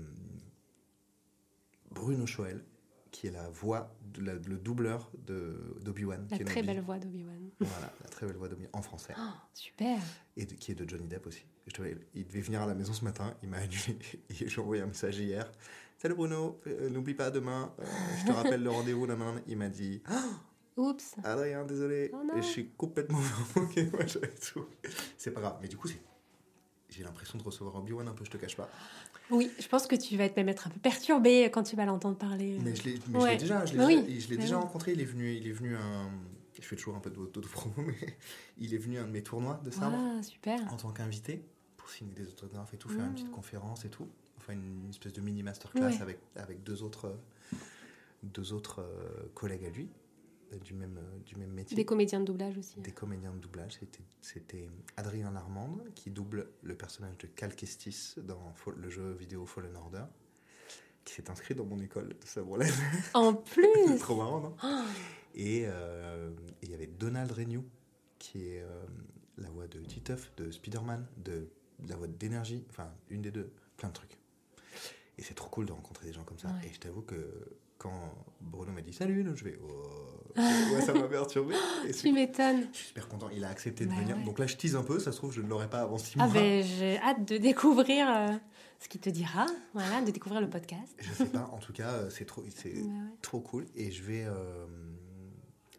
Bruno 1.91 2.25
Choel, 2.25 2.63
qui 3.11 3.27
est 3.27 3.31
la 3.31 3.49
voix, 3.49 3.95
de 4.13 4.21
la- 4.21 4.33
le 4.35 4.57
doubleur 4.57 5.09
de- 5.25 5.75
d'Obi-Wan. 5.81 6.27
La 6.29 6.39
très 6.39 6.61
belle 6.61 6.81
voix 6.81 6.99
d'Obi-Wan. 6.99 7.49
Voilà, 7.59 7.91
la 8.03 8.09
très 8.09 8.27
belle 8.27 8.35
voix 8.35 8.47
d'Obi-Wan 8.49 8.69
en 8.73 8.81
français. 8.81 9.13
Oh, 9.17 9.21
super. 9.53 9.97
Et 10.35 10.45
de- 10.45 10.53
qui 10.53 10.71
est 10.71 10.75
de 10.75 10.87
Johnny 10.87 11.07
Depp 11.07 11.25
aussi. 11.25 11.43
Je 11.75 11.81
il 12.13 12.25
devait 12.27 12.41
venir 12.41 12.61
à 12.61 12.65
la 12.65 12.75
maison 12.75 12.93
ce 12.93 13.03
matin, 13.03 13.33
il 13.43 13.49
m'a 13.49 13.57
annulé. 13.57 13.97
Et 14.29 14.47
j'ai 14.47 14.61
envoyé 14.61 14.81
un 14.83 14.87
message 14.87 15.17
hier. 15.17 15.51
Salut 15.97 16.13
Bruno, 16.15 16.59
euh, 16.67 16.89
n'oublie 16.89 17.15
pas 17.15 17.31
demain, 17.31 17.73
euh, 17.79 17.85
je 18.19 18.25
te 18.27 18.31
rappelle 18.31 18.61
le 18.61 18.69
rendez-vous 18.69 19.07
demain. 19.07 19.35
Il 19.47 19.57
m'a 19.57 19.69
dit 19.69 20.01
Oups. 20.77 21.15
Adrien, 21.23 21.65
désolé, 21.65 22.11
Oh 22.13 22.17
je 22.35 22.41
suis 22.41 22.69
complètement 22.77 23.17
ok, 23.55 23.77
moi 23.93 24.05
j'avais 24.05 24.33
tout. 24.35 24.65
C'est 25.17 25.31
pas 25.31 25.41
grave, 25.41 25.57
mais 25.61 25.67
du 25.67 25.75
coup, 25.75 25.87
c'est- 25.87 25.99
j'ai 26.89 27.03
l'impression 27.03 27.37
de 27.39 27.43
recevoir 27.43 27.75
Obi-Wan 27.77 28.07
un 28.07 28.13
peu, 28.13 28.23
je 28.25 28.29
te 28.29 28.37
cache 28.37 28.55
pas. 28.55 28.69
Oui, 29.31 29.51
je 29.59 29.67
pense 29.67 29.87
que 29.87 29.95
tu 29.95 30.15
vas 30.17 30.25
être 30.25 30.37
même 30.37 30.49
être 30.49 30.67
un 30.67 30.69
peu 30.69 30.79
perturbé 30.79 31.45
quand 31.51 31.63
tu 31.63 31.75
vas 31.75 31.85
l'entendre 31.85 32.17
parler. 32.17 32.57
Mais 32.63 32.75
je 32.75 32.83
l'ai 32.83 32.99
Ouais. 33.17 33.35
déjà, 33.37 33.65
je 33.65 33.73
l'ai 33.73 33.77
Bah 33.79 33.87
déjà, 33.87 34.01
oui. 34.03 34.25
Bah 34.29 34.35
déjà 34.37 34.57
rencontré. 34.59 34.93
Il 34.93 35.01
est 35.01 35.05
venu, 35.05 35.33
il 35.33 35.47
est 35.47 35.51
venu 35.51 35.75
un. 35.75 36.09
Je 36.59 36.61
fais 36.65 36.75
toujours 36.75 36.95
un 36.95 36.99
peu 36.99 37.09
d'auto-promo, 37.09 37.73
mais 37.77 38.17
il 38.57 38.73
est 38.73 38.77
venu 38.79 38.99
à 38.99 39.01
un 39.03 39.07
de 39.07 39.11
mes 39.11 39.21
tournois 39.23 39.59
de 39.63 39.69
sabre 39.71 39.97
Ah, 39.99 40.23
super. 40.23 40.59
en 40.71 40.77
tant 40.77 40.91
qu'invité 40.91 41.43
pour 41.75 41.89
signer 41.89 42.13
des 42.13 42.27
autographes 42.27 42.73
et 42.73 42.77
tout, 42.77 42.87
faire 42.89 43.05
une 43.05 43.13
petite 43.13 43.31
conférence 43.31 43.83
et 43.85 43.89
tout. 43.89 44.07
Une 44.53 44.89
espèce 44.89 45.13
de 45.13 45.21
mini 45.21 45.43
masterclass 45.43 45.81
Ouais. 45.89 46.01
avec, 46.01 46.19
avec 46.35 46.63
deux 46.63 46.83
autres, 46.83 47.05
euh, 47.07 47.55
deux 48.23 48.53
autres 48.53 48.81
euh, 48.81 49.27
collègues 49.33 49.65
à 49.65 49.69
lui, 49.69 49.89
euh, 50.53 50.57
du 50.59 50.73
même, 50.73 50.99
du 51.25 51.35
même 51.35 51.51
métier. 51.51 51.75
Des 51.75 51.85
comédiens 51.85 52.19
de 52.19 52.25
doublage 52.25 52.57
aussi. 52.57 52.79
des 52.79 52.91
comédiens 52.91 53.33
de 53.33 53.39
doublage. 53.39 53.77
C'était, 54.21 54.69
Adrien 54.95 55.31
Larmande 55.31 55.83
qui 55.95 56.09
double 56.11 56.49
le 56.63 56.75
personnage 56.75 57.17
de 57.17 57.27
Cal 57.27 57.55
Kestis 57.55 58.15
dans 58.17 58.53
le 58.75 58.89
jeu 58.89 59.11
vidéo 59.13 59.45
Fallen 59.45 59.75
Order, 59.75 60.03
qui 61.03 61.13
s'est 61.13 61.29
inscrit 61.29 61.55
dans 61.55 61.65
mon 61.65 61.79
école 61.79 62.09
de 62.09 62.25
sabre. 62.25 62.57
En 63.13 63.33
plus 63.53 63.65
C'est 63.87 63.97
trop 63.99 64.15
marrant, 64.15 64.39
non? 64.41 64.55
Et 65.35 65.61
et 65.63 65.67
il 66.63 66.71
y 66.71 66.73
avait 66.73 66.87
Donald 66.87 67.31
Renew, 67.31 67.63
qui 68.17 68.47
est 68.47 68.61
euh, 68.61 68.85
la 69.37 69.49
voix 69.51 69.67
de 69.67 69.79
Titeuf, 69.81 70.31
de 70.37 70.49
Spider-Man, 70.49 71.05
de, 71.23 71.47
de 71.79 71.89
la 71.89 71.95
voix 71.95 72.07
d'énergie, 72.07 72.65
enfin 72.71 72.91
une 73.09 73.21
des 73.21 73.29
deux, 73.31 73.51
plein 73.77 73.89
de 73.89 73.93
trucs. 73.93 74.17
Et 75.17 75.23
c'est 75.23 75.33
trop 75.33 75.49
cool 75.49 75.65
de 75.65 75.71
rencontrer 75.71 76.05
des 76.07 76.13
gens 76.13 76.23
comme 76.23 76.37
ça. 76.37 76.47
Ouais. 76.47 76.67
Et 76.69 76.73
je 76.73 76.79
t'avoue 76.79 77.01
que 77.01 77.15
quand 77.77 78.13
Bruno 78.41 78.71
m'a 78.71 78.81
dit 78.81 78.93
salut, 78.93 79.25
je 79.35 79.43
vais, 79.43 79.57
oh, 79.63 80.31
ouais, 80.37 80.81
ça 80.81 80.93
m'a 80.93 81.07
perturbé. 81.07 81.55
Et 81.87 81.91
Tu 81.91 82.11
m'étonnes. 82.11 82.67
je 82.71 82.77
suis 82.77 82.87
super 82.87 83.07
content, 83.07 83.29
il 83.29 83.43
a 83.43 83.49
accepté 83.49 83.85
de 83.85 83.89
Bah 83.89 83.95
venir. 84.01 84.17
ouais. 84.17 84.23
Donc 84.23 84.37
là, 84.39 84.45
je 84.47 84.55
tease 84.55 84.75
un 84.75 84.83
peu, 84.83 84.99
ça 84.99 85.11
se 85.11 85.17
trouve, 85.17 85.31
je 85.33 85.41
ne 85.41 85.47
l'aurais 85.47 85.69
pas 85.69 85.81
avant 85.81 85.97
six 85.97 86.13
Ah 86.19 86.25
mois. 86.27 86.33
ben, 86.33 86.63
j'ai 86.63 86.97
hâte 86.99 87.27
de 87.27 87.37
découvrir 87.37 88.07
euh, 88.09 88.27
ce 88.79 88.87
qu'il 88.87 89.01
te 89.01 89.09
dira. 89.09 89.45
Voilà, 89.73 90.01
de 90.01 90.11
découvrir 90.11 90.39
le 90.41 90.49
podcast. 90.49 90.95
Je 90.99 91.11
sais 91.13 91.25
pas, 91.25 91.49
en 91.51 91.57
tout 91.57 91.73
cas, 91.73 91.89
euh, 91.91 92.09
c'est 92.11 92.25
trop, 92.25 92.43
c'est 92.55 92.73
Bah 92.73 92.79
ouais. 92.87 93.15
trop 93.21 93.39
cool. 93.39 93.65
Et 93.75 93.91
je 93.91 94.03
vais, 94.03 94.25
euh, 94.25 94.65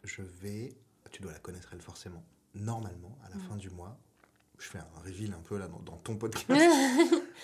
je 0.05 0.22
vais, 0.43 0.72
tu 1.11 1.22
dois 1.22 1.32
la 1.32 1.39
connaître 1.39 1.68
elle 1.72 1.80
forcément. 1.82 2.24
Normalement, 2.55 3.16
à 3.24 3.28
la 3.30 3.36
Mm. 3.36 3.49
fin 3.49 3.57
du 3.57 3.70
mois, 3.70 3.97
je 4.59 4.66
fais 4.66 4.78
un 4.78 5.01
reveal 5.05 5.32
un 5.32 5.43
peu 5.43 5.59
là 5.59 5.68
dans, 5.68 5.78
dans 5.80 5.97
ton 5.99 6.16
podcast. 6.18 6.49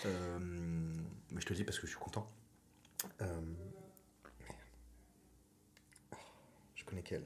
Euh, 0.06 0.38
mais 1.30 1.40
je 1.40 1.46
te 1.46 1.50
le 1.52 1.56
dis 1.56 1.64
parce 1.64 1.78
que 1.78 1.86
je 1.86 1.92
suis 1.92 2.00
content. 2.00 2.26
Euh, 3.22 3.40
je 6.74 6.84
connais 6.84 7.02
qu'elle. 7.02 7.24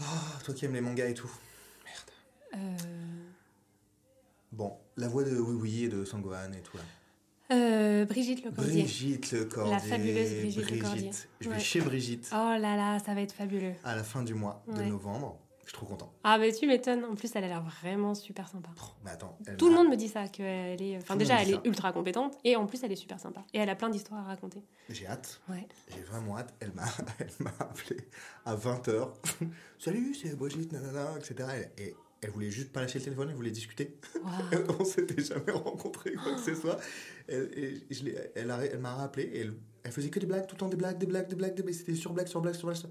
Ah, 0.00 0.38
toi 0.44 0.54
qui 0.54 0.64
aimes 0.64 0.74
les 0.74 0.80
mangas 0.80 1.06
et 1.08 1.14
tout. 1.14 1.30
Euh, 2.54 2.76
Bon, 4.50 4.76
la 4.98 5.08
voix 5.08 5.24
de 5.24 5.34
Oui 5.38 5.54
Oui 5.54 5.84
et 5.84 5.88
de 5.88 6.04
Sangohan 6.04 6.52
et 6.52 6.60
tout 6.60 6.76
là. 6.76 6.82
euh, 7.52 8.04
Brigitte 8.04 8.44
Lecordier. 8.44 8.82
Brigitte 8.82 9.32
Lecordier. 9.32 9.72
La 9.72 9.78
fabuleuse 9.78 10.34
Brigitte 10.40 10.70
Lecordier. 10.70 11.10
Je 11.40 11.48
vais 11.48 11.54
Ouais. 11.54 11.60
chez 11.60 11.80
Brigitte 11.80 12.28
Oh 12.32 12.36
là 12.36 12.76
là, 12.76 12.98
ça 12.98 13.14
va 13.14 13.22
être 13.22 13.32
fabuleux. 13.32 13.72
à 13.84 13.96
la 13.96 14.04
fin 14.04 14.22
du 14.22 14.34
mois 14.34 14.62
de 14.68 14.82
novembre. 14.82 15.38
Je 15.64 15.68
suis 15.68 15.76
trop 15.76 15.86
content. 15.86 16.12
Ah 16.24 16.38
ben 16.38 16.52
tu 16.52 16.66
m'étonnes. 16.66 17.04
En 17.04 17.14
plus, 17.14 17.30
elle 17.36 17.44
a 17.44 17.48
l'air 17.48 17.62
vraiment 17.62 18.14
super 18.14 18.48
sympa. 18.48 18.70
Mais 19.04 19.12
attends, 19.12 19.38
Tout 19.58 19.68
le 19.68 19.74
monde 19.74 19.88
me 19.88 19.96
dit 19.96 20.08
ça, 20.08 20.26
qu'elle 20.26 20.82
est... 20.82 20.96
Enfin 20.98 21.16
déjà, 21.16 21.40
elle 21.40 21.50
est 21.50 21.54
ça. 21.54 21.60
ultra 21.64 21.92
compétente 21.92 22.36
et 22.44 22.56
en 22.56 22.66
plus, 22.66 22.82
elle 22.82 22.90
est 22.92 22.96
super 22.96 23.20
sympa. 23.20 23.44
Et 23.54 23.58
elle 23.58 23.70
a 23.70 23.76
plein 23.76 23.88
d'histoires 23.88 24.20
à 24.20 24.24
raconter. 24.24 24.62
J'ai 24.88 25.06
hâte. 25.06 25.40
Ouais. 25.48 25.66
J'ai 25.94 26.02
vraiment 26.02 26.38
hâte. 26.38 26.52
Elle 26.60 26.72
m'a, 26.72 26.84
elle 27.20 27.30
m'a 27.38 27.52
appelé 27.60 27.96
à 28.44 28.56
20h. 28.56 29.08
Salut, 29.78 30.14
c'est 30.14 30.36
Brigitte, 30.36 30.72
nanana, 30.72 31.14
etc. 31.16 31.48
Et, 31.78 31.94
elle 32.24 32.30
voulait 32.30 32.50
juste 32.52 32.72
pas 32.72 32.80
lâcher 32.80 33.00
le 33.00 33.04
téléphone, 33.04 33.30
elle 33.30 33.34
voulait 33.34 33.50
discuter. 33.50 33.98
Waouh. 34.22 34.64
On 34.80 34.84
s'était 34.84 35.20
jamais 35.22 35.50
rencontrés, 35.50 36.14
quoi 36.14 36.34
que 36.34 36.40
ce 36.40 36.54
soit. 36.54 36.78
Elle, 37.28 37.50
et 37.56 37.84
je 37.90 38.04
elle, 38.36 38.50
elle 38.72 38.78
m'a 38.80 38.94
rappelé 38.94 39.24
et 39.24 39.40
elle, 39.40 39.54
elle 39.84 39.92
faisait 39.92 40.08
que 40.10 40.18
des 40.20 40.26
blagues, 40.26 40.46
tout 40.46 40.54
le 40.56 40.58
temps 40.60 40.68
des 40.68 40.76
blagues, 40.76 40.98
des 40.98 41.06
blagues, 41.06 41.28
des 41.28 41.34
blagues, 41.36 41.54
des 41.54 41.62
blagues. 41.62 41.74
C'était 41.74 41.94
sur 41.94 42.12
blague, 42.12 42.26
sur 42.28 42.40
blague, 42.40 42.54
sur 42.54 42.66
blague. 42.66 42.78
sur- 42.78 42.88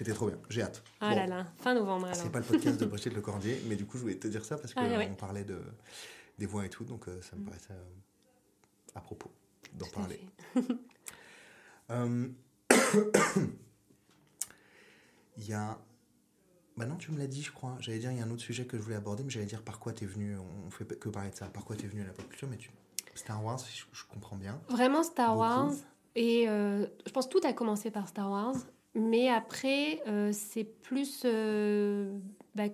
C'était 0.00 0.14
trop 0.14 0.28
bien. 0.28 0.38
J'ai 0.48 0.62
hâte. 0.62 0.82
Ah 0.98 1.10
Bon, 1.10 1.16
là 1.16 1.26
là, 1.26 1.46
fin 1.58 1.74
novembre 1.74 2.06
alors. 2.06 2.16
C'est 2.16 2.30
pas 2.32 2.38
le 2.38 2.44
podcast 2.46 2.80
de 2.80 2.86
Brigitte 2.86 3.12
Le 3.12 3.20
Cordier, 3.20 3.60
mais 3.68 3.76
du 3.76 3.84
coup, 3.84 3.98
je 3.98 4.02
voulais 4.02 4.14
te 4.18 4.28
dire 4.28 4.42
ça 4.46 4.56
parce 4.56 4.72
qu'on 4.72 4.80
Ah, 4.80 4.96
ouais. 4.96 5.10
parlait 5.18 5.44
de, 5.44 5.60
des 6.38 6.46
voix 6.46 6.64
et 6.64 6.70
tout, 6.70 6.84
donc 6.84 7.06
euh, 7.06 7.20
ça 7.20 7.36
me 7.36 7.44
paraissait 7.44 7.72
euh, 7.72 8.94
à 8.94 9.02
propos 9.02 9.30
d'en 9.74 9.86
parler. 9.88 10.18
Euh, 11.90 12.28
Il 15.36 15.44
y 15.48 15.52
a. 15.52 15.76
Bah 16.76 16.86
non, 16.86 16.94
tu 16.96 17.10
me 17.10 17.18
l'as 17.18 17.26
dit, 17.26 17.42
je 17.42 17.50
crois. 17.52 17.76
J'allais 17.80 17.98
dire, 17.98 18.12
il 18.12 18.18
y 18.18 18.20
a 18.20 18.24
un 18.24 18.30
autre 18.30 18.42
sujet 18.42 18.64
que 18.64 18.76
je 18.78 18.82
voulais 18.82 18.94
aborder, 18.96 19.24
mais 19.24 19.30
j'allais 19.30 19.44
dire 19.46 19.62
par 19.62 19.80
quoi 19.80 19.92
t'es 19.92 20.06
venu. 20.06 20.36
On 20.66 20.70
fait 20.70 20.84
que 20.84 21.08
parler 21.08 21.30
de 21.30 21.34
ça. 21.34 21.46
Par 21.46 21.64
quoi 21.64 21.74
t'es 21.76 21.88
venu 21.88 22.02
à 22.02 22.06
la 22.06 22.12
pop 22.12 22.28
culture, 22.28 22.48
mais 22.48 22.56
tu. 22.58 22.70
Star 23.16 23.44
Wars, 23.44 23.58
je, 23.58 23.82
je 23.92 24.04
comprends 24.04 24.36
bien. 24.36 24.60
Vraiment 24.68 25.02
Star 25.02 25.30
Beaucoup. 25.34 25.40
Wars. 25.40 25.72
Et 26.14 26.48
euh, 26.48 26.86
je 27.06 27.10
pense 27.12 27.26
que 27.26 27.32
tout 27.38 27.46
a 27.46 27.52
commencé 27.52 27.90
par 27.90 28.06
Star 28.08 28.30
Wars. 28.30 28.54
Mais 28.94 29.28
après, 29.28 30.02
euh, 30.08 30.30
c'est 30.32 30.64
plus 30.64 31.22
euh, 31.24 32.12
bah, 32.54 32.64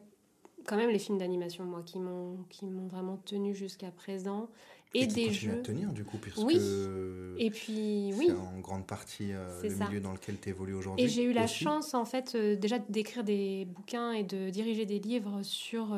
quand 0.67 0.77
même 0.77 0.91
les 0.91 0.99
films 0.99 1.19
d'animation, 1.19 1.65
moi, 1.65 1.83
qui 1.85 1.99
m'ont 1.99 2.39
qui 2.49 2.67
m'ont 2.67 2.87
vraiment 2.89 3.19
tenu 3.19 3.55
jusqu'à 3.55 3.91
présent. 3.91 4.49
Et, 4.95 5.09
qui 5.09 5.15
des 5.15 5.33
jeux. 5.33 5.51
à 5.53 5.57
tenir, 5.57 5.93
du 5.93 6.05
coup, 6.05 6.17
puisque. 6.17 6.39
Oui. 6.39 6.59
Et 7.39 7.51
puis, 7.51 8.15
oui. 8.15 8.29
C'est 8.29 8.33
en 8.33 8.59
grande 8.61 8.87
partie 8.87 9.33
euh, 9.33 9.63
le 9.63 9.69
ça. 9.69 9.85
milieu 9.85 10.01
dans 10.01 10.13
lequel 10.13 10.41
tu 10.41 10.49
évolues 10.49 10.73
aujourd'hui. 10.73 11.05
Et 11.05 11.09
j'ai 11.09 11.25
eu 11.25 11.33
la 11.35 11.45
aussi. 11.45 11.65
chance, 11.65 11.93
en 11.93 12.07
fait, 12.07 12.35
euh, 12.35 12.57
déjà 12.57 12.79
d'écrire 12.79 13.23
des 13.23 13.67
bouquins 13.67 14.13
et 14.13 14.23
de 14.23 14.49
diriger 14.49 14.87
des 14.87 14.99
livres 14.99 15.43
sur, 15.43 15.95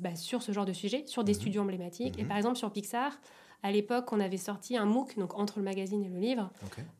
bah, 0.00 0.14
sur 0.14 0.42
ce 0.42 0.52
genre 0.52 0.64
de 0.64 0.72
sujet, 0.72 1.04
sur 1.06 1.24
des 1.24 1.32
Mhm. 1.32 1.38
studios 1.38 1.62
emblématiques. 1.62 2.18
Et 2.18 2.22
Mhm. 2.22 2.28
par 2.28 2.38
exemple, 2.38 2.56
sur 2.56 2.72
Pixar, 2.72 3.20
à 3.62 3.70
l'époque, 3.70 4.12
on 4.12 4.20
avait 4.20 4.36
sorti 4.36 4.76
un 4.76 4.84
MOOC, 4.84 5.16
donc 5.18 5.38
entre 5.38 5.58
le 5.58 5.64
magazine 5.64 6.02
et 6.04 6.08
le 6.08 6.18
livre, 6.18 6.50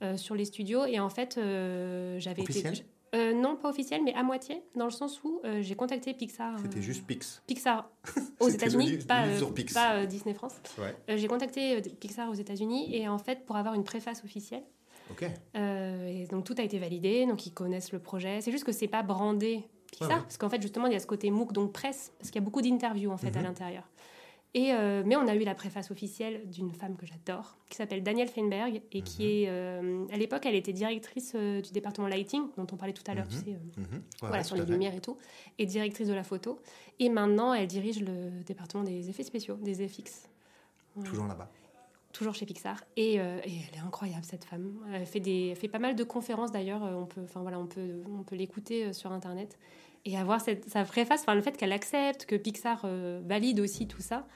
euh, 0.03 0.17
sur 0.17 0.35
les 0.35 0.45
studios. 0.45 0.85
Et 0.87 1.01
en 1.01 1.09
fait, 1.09 1.37
euh, 1.39 2.19
j'avais 2.19 2.43
Officiel 2.43 2.75
été. 2.75 2.87
Euh, 3.15 3.35
non, 3.35 3.57
pas 3.57 3.69
officiel, 3.69 4.01
mais 4.03 4.15
à 4.15 4.23
moitié, 4.23 4.63
dans 4.75 4.87
le 4.87 4.91
sens 4.91 5.23
où 5.23 5.39
euh, 5.45 5.61
j'ai 5.61 5.75
contacté 5.75 6.15
Pixar. 6.15 6.59
C'était 6.63 6.81
juste 6.81 7.07
Pix. 7.07 7.43
Pixar 7.47 7.91
aux 8.41 8.49
États-Unis, 8.49 8.99
pas, 9.07 9.25
Pix. 9.55 9.77
Disney 10.09 10.33
France. 10.35 10.55
Ouais. 10.79 10.97
J'ai 11.19 11.29
contacté 11.29 11.83
Pixar 12.01 12.31
aux 12.31 12.35
États-Unis 12.35 12.95
et 12.97 13.09
en 13.09 13.19
fait, 13.19 13.45
pour 13.45 13.57
avoir 13.57 13.75
une 13.75 13.85
préface 13.85 14.25
officielle. 14.25 14.63
Ok. 15.11 15.27
Euh, 15.57 16.07
et 16.09 16.27
donc 16.27 16.45
tout 16.45 16.55
a 16.57 16.63
été 16.63 16.79
validé, 16.79 17.27
donc 17.27 17.45
ils 17.47 17.53
connaissent 17.53 17.93
le 17.93 17.99
projet. 17.99 18.41
C'est 18.41 18.51
juste 18.53 18.65
que 18.65 18.73
c'est 18.73 18.89
pas 18.89 19.03
brandé 19.03 19.63
Pixar, 19.91 20.09
Ouais, 20.09 20.15
ouais. 20.15 20.21
parce 20.23 20.39
qu'en 20.39 20.49
fait 20.49 20.63
justement 20.63 20.87
il 20.87 20.95
y 20.95 20.97
a 20.97 21.01
ce 21.01 21.07
côté 21.07 21.31
MOOC, 21.31 21.53
donc 21.53 21.73
presse, 21.73 22.13
parce 22.19 22.31
qu'il 22.31 22.41
y 22.41 22.43
a 22.43 22.45
beaucoup 22.47 22.63
d'interviews 22.63 23.11
en 23.11 23.19
fait 23.19 23.37
à 23.37 23.41
Mhm. 23.41 23.45
l'intérieur. 23.47 23.91
Et 24.55 24.73
euh, 24.75 25.03
mais 25.07 25.17
on 25.17 25.27
a 25.29 25.35
eu 25.35 25.45
la 25.45 25.55
préface 25.55 25.91
officielle 25.91 26.43
d'une 26.51 26.73
femme 26.73 26.97
que 26.97 27.07
j'adore, 27.07 27.57
qui 27.71 27.77
s'appelle 27.77 28.03
Danielle 28.03 28.29
Feinberg 28.29 28.83
et 28.93 29.01
qui 29.03 29.23
Mhm. 29.23 29.29
est 29.31 29.49
euh, 29.49 30.05
à 30.13 30.17
l'époque 30.19 30.45
elle 30.45 30.55
était 30.55 30.75
directrice 30.75 31.33
euh, 31.35 31.63
du 31.63 31.73
département 31.73 32.07
lighting 32.07 32.43
dont 32.59 32.67
on 32.71 32.77
parlait 32.77 32.93
tout 32.93 33.03
à 33.11 33.15
l'heure, 33.15 33.29
tu 33.29 33.37
Mhm. 33.37 33.43
sais. 33.45 33.51
euh, 33.53 33.81
Mhm. 33.81 33.85
Ouais, 33.95 34.03
voilà, 34.21 34.37
ouais, 34.39 34.45
sur 34.45 34.57
les 34.57 34.67
lumières 34.67 34.95
et 34.95 35.01
tout, 35.01 35.17
et 35.59 35.65
directrice 35.65 36.07
de 36.07 36.13
la 36.13 36.23
photo. 36.23 36.59
Et 36.99 37.09
maintenant, 37.09 37.55
elle 37.55 37.67
dirige 37.67 38.01
le 38.01 38.43
département 38.45 38.85
des 38.85 39.09
effets 39.09 39.23
spéciaux, 39.25 39.57
des 39.57 39.89
FX. 39.89 40.29
Toujours 41.03 41.27
là-bas. 41.27 41.49
toujours 42.13 42.35
chez 42.35 42.45
Pixar 42.45 42.85
et, 42.99 43.19
euh, 43.19 43.39
et 43.47 43.53
elle 43.73 43.79
est 43.79 43.83
incroyable 43.83 44.23
cette 44.23 44.45
femme 44.45 44.75
elle 44.93 45.07
fait 45.07 45.19
des 45.19 45.47
elle 45.49 45.57
fait 45.57 45.67
pas 45.69 45.79
mal 45.79 45.97
de 45.97 46.05
conférences 46.05 46.53
d'ailleurs 46.53 46.83
on 46.83 47.07
peut 47.07 47.23
enfin 47.25 47.41
voilà 47.41 47.59
on 47.59 47.65
peut 47.67 48.03
on 48.07 48.23
peut 48.23 48.37
l'écouter 48.37 48.93
sur 48.93 49.11
internet 49.13 49.59
et 50.05 50.19
avoir 50.19 50.41
cette, 50.41 50.69
sa 50.69 50.83
vraie 50.83 51.05
face, 51.05 51.21
enfin, 51.23 51.35
le 51.35 51.43
fait 51.43 51.57
qu'elle 51.57 51.73
accepte, 51.73 52.27
que 52.27 52.37
Pixar 52.37 52.83
euh, 52.85 53.21
valide 53.25 53.61
aussi 53.61 53.87
tout 53.87 54.03
ça, 54.03 54.27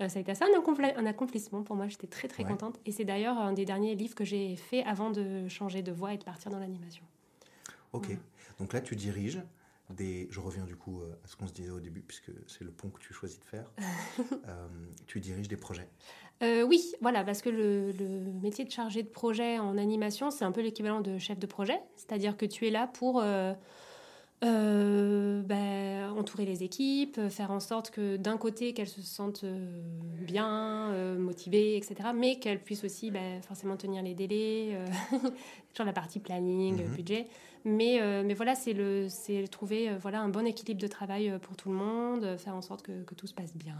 euh, 0.00 0.08
ça 0.08 0.18
a 0.18 0.22
été 0.22 0.30
assez 0.30 0.44
un, 0.44 0.96
un 0.96 1.06
accomplissement 1.06 1.62
pour 1.62 1.74
moi. 1.74 1.88
J'étais 1.88 2.06
très 2.06 2.28
très 2.28 2.44
contente. 2.44 2.78
Et 2.84 2.92
c'est 2.92 3.04
d'ailleurs 3.04 3.38
un 3.38 3.52
des 3.52 3.64
derniers 3.64 3.94
livres 3.94 4.14
que 4.14 4.24
j'ai 4.24 4.56
fait 4.56 4.84
avant 4.84 5.10
de 5.10 5.48
changer 5.48 5.82
de 5.82 5.92
voie 5.92 6.14
et 6.14 6.18
de 6.18 6.24
partir 6.24 6.50
dans 6.50 6.58
l'animation. 6.58 7.02
Ok. 7.92 8.08
Donc 8.58 8.72
là, 8.72 8.80
tu 8.80 8.94
diriges 8.94 9.40
des. 9.90 10.28
Je 10.30 10.40
reviens 10.40 10.64
du 10.64 10.76
coup 10.76 11.00
euh, 11.00 11.14
à 11.24 11.28
ce 11.28 11.36
qu'on 11.36 11.46
se 11.46 11.52
disait 11.52 11.70
au 11.70 11.80
début, 11.80 12.02
puisque 12.02 12.30
c'est 12.46 12.64
le 12.64 12.70
pont 12.70 12.90
que 12.90 13.00
tu 13.00 13.12
choisis 13.12 13.40
de 13.40 13.44
faire. 13.44 13.70
tu 15.06 15.18
diriges 15.18 15.48
des 15.48 15.56
projets. 15.56 15.88
oui, 16.42 16.92
voilà, 17.00 17.24
parce 17.24 17.40
que 17.42 17.48
le, 17.48 17.90
le, 17.92 18.32
métier 18.42 18.64
de 18.64 18.70
chargé 18.70 19.02
de 19.02 19.08
projet 19.08 19.58
en 19.58 19.78
animation, 19.78 20.30
c'est 20.30 20.44
un 20.44 20.52
peu 20.52 20.60
l'équivalent 20.60 21.00
de 21.00 21.18
chef 21.18 21.38
de 21.38 21.46
projet. 21.46 21.80
C'est-à-dire 21.96 22.36
que 22.36 22.46
tu 22.46 22.66
es 22.66 22.70
là 22.70 22.86
pour 22.86 23.22
euh, 24.44 25.40
ben, 25.42 26.10
entourer 26.10 26.44
les 26.44 26.62
équipes, 26.62 27.18
faire 27.30 27.50
en 27.50 27.60
sorte 27.60 27.90
que 27.90 28.16
d'un 28.16 28.36
côté 28.36 28.74
qu'elles 28.74 28.88
se 28.88 29.00
sentent 29.00 29.44
euh, 29.44 29.82
bien, 30.20 30.90
euh, 30.92 31.18
motivées, 31.18 31.76
etc., 31.76 32.10
mais 32.14 32.38
qu'elles 32.38 32.62
puissent 32.62 32.84
aussi 32.84 33.10
ben, 33.10 33.40
forcément 33.42 33.76
tenir 33.76 34.02
les 34.02 34.14
délais, 34.14 34.78
sur 35.74 35.84
la 35.84 35.92
partie 35.92 36.20
planning, 36.20 36.84
mhm. 36.84 36.94
budget. 36.94 37.26
Mais, 37.64 38.00
mais 38.22 38.34
voilà, 38.34 38.54
c'est 38.54 38.74
le, 38.74 39.08
trouver 39.48 39.90
voilà, 40.00 40.20
un 40.20 40.28
bon 40.28 40.46
équilibre 40.46 40.80
de 40.80 40.86
travail 40.86 41.36
pour 41.42 41.56
tout 41.56 41.68
le 41.68 41.74
monde, 41.74 42.36
faire 42.36 42.54
en 42.54 42.62
sorte 42.62 42.82
que, 42.82 43.02
que 43.02 43.14
tout 43.16 43.26
se 43.26 43.34
passe 43.34 43.56
bien 43.56 43.76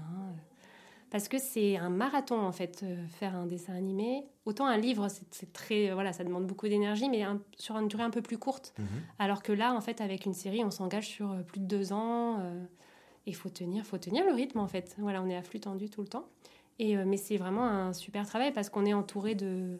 parce 1.10 1.28
que 1.28 1.38
c'est 1.38 1.76
un 1.76 1.88
marathon 1.88 2.38
en 2.40 2.52
fait 2.52 2.80
euh, 2.82 3.06
faire 3.08 3.36
un 3.36 3.46
dessin 3.46 3.74
animé. 3.74 4.24
Autant 4.44 4.66
un 4.66 4.76
livre, 4.76 5.08
c'est 5.30 5.52
très 5.52 5.92
voilà, 5.92 6.12
ça 6.12 6.24
demande 6.24 6.46
beaucoup 6.46 6.68
d'énergie, 6.68 7.08
mais 7.08 7.24
sur 7.56 7.76
une 7.76 7.88
durée 7.88 8.02
un 8.02 8.10
peu 8.10 8.22
plus 8.22 8.38
courte. 8.38 8.74
Mhm. 8.78 8.86
Alors 9.18 9.42
que 9.42 9.52
là, 9.52 9.72
en 9.72 9.80
fait, 9.80 10.00
avec 10.00 10.26
une 10.26 10.34
série, 10.34 10.64
on 10.64 10.70
s'engage 10.70 11.06
sur 11.06 11.30
euh, 11.30 11.42
plus 11.42 11.60
de 11.60 11.66
deux 11.66 11.92
ans. 11.92 12.40
Euh, 12.40 12.64
et 13.26 13.30
il 13.30 13.34
faut 13.34 13.48
tenir, 13.48 13.84
faut 13.84 13.98
tenir 13.98 14.24
le 14.24 14.32
rythme 14.32 14.58
en 14.58 14.68
fait. 14.68 14.94
Voilà, 14.98 15.22
on 15.22 15.28
est 15.28 15.36
à 15.36 15.42
flux 15.42 15.60
tendu 15.60 15.90
tout 15.90 16.02
le 16.02 16.08
temps. 16.08 16.28
Et 16.78 16.94
mais 16.94 17.16
c'est 17.16 17.38
vraiment 17.38 17.64
un 17.64 17.94
super 17.94 18.26
travail 18.26 18.52
parce 18.52 18.68
qu'on 18.68 18.84
est 18.84 18.92
entouré 18.92 19.34
de 19.34 19.78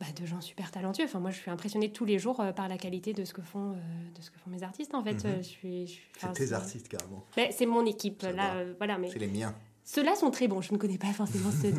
bah, 0.00 0.06
de 0.18 0.24
gens 0.24 0.40
super 0.40 0.70
talentueux. 0.70 1.04
Enfin, 1.04 1.20
moi, 1.20 1.30
je 1.30 1.38
suis 1.38 1.50
impressionnée 1.50 1.92
tous 1.92 2.06
les 2.06 2.18
jours 2.18 2.42
par 2.56 2.68
la 2.68 2.78
qualité 2.78 3.12
de 3.12 3.24
ce 3.26 3.34
que 3.34 3.42
font, 3.42 3.72
de 3.72 4.22
ce 4.22 4.30
que 4.30 4.38
font 4.38 4.48
mes 4.48 4.62
artistes. 4.62 4.94
En 4.94 5.04
fait, 5.04 5.22
mhm. 5.22 5.36
je 5.36 5.42
suis. 5.42 6.00
c'est 6.18 6.32
tes 6.32 6.52
artistes 6.54 6.88
carrément. 6.88 7.24
c'est 7.36 7.66
mon 7.66 7.84
équipe 7.84 8.22
là, 8.22 8.64
voilà. 8.78 8.96
Mais 8.96 9.10
c'est 9.10 9.18
les 9.18 9.28
miens. 9.28 9.54
Ceux-là 9.92 10.14
sont 10.14 10.30
très 10.30 10.46
bons. 10.46 10.60
Je 10.60 10.72
ne 10.72 10.78
connais 10.78 10.98
pas 10.98 11.12
forcément 11.12 11.50
ceux 11.50 11.72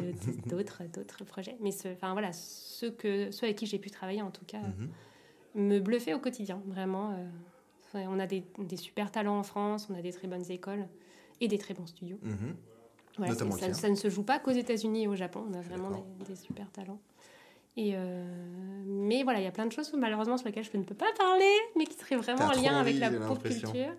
d'autres 0.46 0.84
d'autres 0.94 1.24
projets, 1.24 1.56
mais 1.62 1.72
enfin 1.94 2.12
voilà, 2.12 2.34
ceux 2.34 2.92
que 2.92 3.32
ceux 3.32 3.46
avec 3.46 3.58
qui 3.58 3.66
j'ai 3.66 3.80
pu 3.80 3.90
travailler 3.90 4.22
en 4.22 4.32
tout 4.32 4.44
cas 4.44 4.60
mhm. 4.60 4.90
me 5.56 5.80
bluffaient 5.80 6.14
au 6.14 6.20
quotidien. 6.20 6.62
Vraiment, 6.66 7.12
euh, 7.96 8.04
on 8.10 8.20
a 8.20 8.28
des, 8.28 8.44
des, 8.60 8.76
super 8.76 9.12
talents 9.12 9.40
en 9.40 9.44
France, 9.44 9.88
on 9.90 9.98
a 9.98 10.02
des 10.02 10.12
très 10.12 10.28
bonnes 10.28 10.44
écoles 10.52 10.90
et 11.40 11.48
des 11.48 11.58
très 11.58 11.74
bons 11.74 11.88
studios. 11.88 12.18
Mhm. 12.22 13.30
ça, 13.30 13.74
ça, 13.74 13.90
ne 13.90 13.96
se 13.96 14.10
joue 14.10 14.24
pas 14.24 14.40
qu'aux 14.40 14.52
États-Unis 14.52 15.04
et 15.04 15.08
au 15.08 15.16
Japon. 15.16 15.46
On 15.50 15.54
a 15.54 15.62
vraiment 15.62 16.06
des, 16.28 16.36
super 16.36 16.70
talents. 16.70 17.00
Et 17.78 17.94
euh, 17.96 18.26
mais 18.88 19.24
voilà, 19.24 19.40
il 19.40 19.46
y 19.46 19.48
a 19.48 19.52
plein 19.52 19.68
de 19.68 19.72
choses 19.72 19.94
malheureusement 19.98 20.36
sur 20.38 20.48
lesquelles 20.48 20.68
je 20.70 20.78
ne 20.78 20.84
peux 20.84 20.96
pas 20.96 21.14
parler, 21.18 21.56
mais 21.78 21.86
qui 21.86 21.98
seraient 21.98 22.18
vraiment 22.18 22.48
en 22.48 22.62
lien 22.62 22.78
avec 22.78 23.00
la 23.00 23.10
pop 23.10 23.42
culture. 23.42 23.96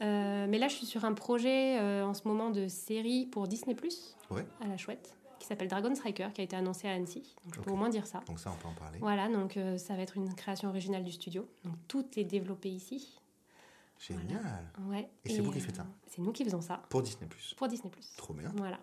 Euh, 0.00 0.46
mais 0.48 0.58
là, 0.58 0.68
je 0.68 0.74
suis 0.74 0.86
sur 0.86 1.04
un 1.04 1.12
projet 1.12 1.78
euh, 1.80 2.04
en 2.04 2.14
ce 2.14 2.26
moment 2.26 2.50
de 2.50 2.68
série 2.68 3.26
pour 3.26 3.48
Disney 3.48 3.74
Plus 3.74 4.16
à 4.60 4.66
la 4.66 4.76
chouette 4.76 5.14
qui 5.38 5.46
s'appelle 5.46 5.68
Dragon 5.68 5.94
Striker 5.94 6.28
qui 6.34 6.40
a 6.40 6.44
été 6.44 6.56
annoncé 6.56 6.88
à 6.88 6.92
Annecy. 6.92 7.36
Donc 7.44 7.54
je 7.54 7.60
peux 7.60 7.70
au 7.70 7.76
moins 7.76 7.88
dire 7.88 8.06
ça. 8.06 8.20
Donc 8.26 8.38
ça, 8.40 8.52
on 8.52 8.60
peut 8.60 8.68
en 8.68 8.74
parler. 8.74 8.98
Voilà, 8.98 9.28
donc 9.28 9.56
euh, 9.56 9.78
ça 9.78 9.94
va 9.94 10.02
être 10.02 10.16
une 10.16 10.34
création 10.34 10.68
originale 10.68 11.04
du 11.04 11.12
studio. 11.12 11.48
Donc 11.64 11.74
tout 11.86 12.06
est 12.16 12.24
développé 12.24 12.68
ici. 12.68 13.20
Génial. 13.98 14.70
Ouais. 14.88 15.08
Et, 15.24 15.30
c'est 15.30 15.40
vous 15.40 15.50
qui 15.50 15.60
faites 15.60 15.76
ça 15.76 15.86
C'est 16.06 16.22
nous 16.22 16.32
qui 16.32 16.44
faisons 16.44 16.60
ça. 16.60 16.82
Pour 16.88 17.02
Disney 17.02 17.26
Plus. 17.28 17.54
Pour 17.56 17.68
Disney 17.68 17.90
Plus. 17.90 18.14
Trop 18.16 18.34
bien. 18.34 18.52
Voilà. 18.56 18.78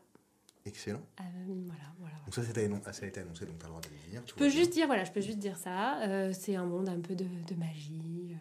Excellent. 0.66 1.02
voilà, 1.18 1.84
voilà. 2.00 2.16
Donc 2.26 2.34
ça, 2.34 2.42
ça 2.42 3.06
a 3.06 3.08
été 3.08 3.20
annoncé, 3.20 3.46
donc 3.46 3.60
tu 3.60 3.66
as 3.66 3.68
le 3.68 3.70
droit 3.70 3.82
de 3.82 3.90
le 3.90 4.12
dire. 4.12 4.24
Je 4.26 4.34
peux 4.34 4.50
juste 4.50 4.72
dire, 4.72 4.88
voilà, 4.88 5.04
je 5.04 5.12
peux 5.12 5.22
juste 5.22 5.38
dire 5.38 5.58
ça. 5.58 6.00
c'est 6.34 6.56
un 6.56 6.66
monde 6.66 6.90
un 6.90 7.00
peu 7.00 7.16
de, 7.16 7.26
de 7.26 7.56
magie. 7.56 8.36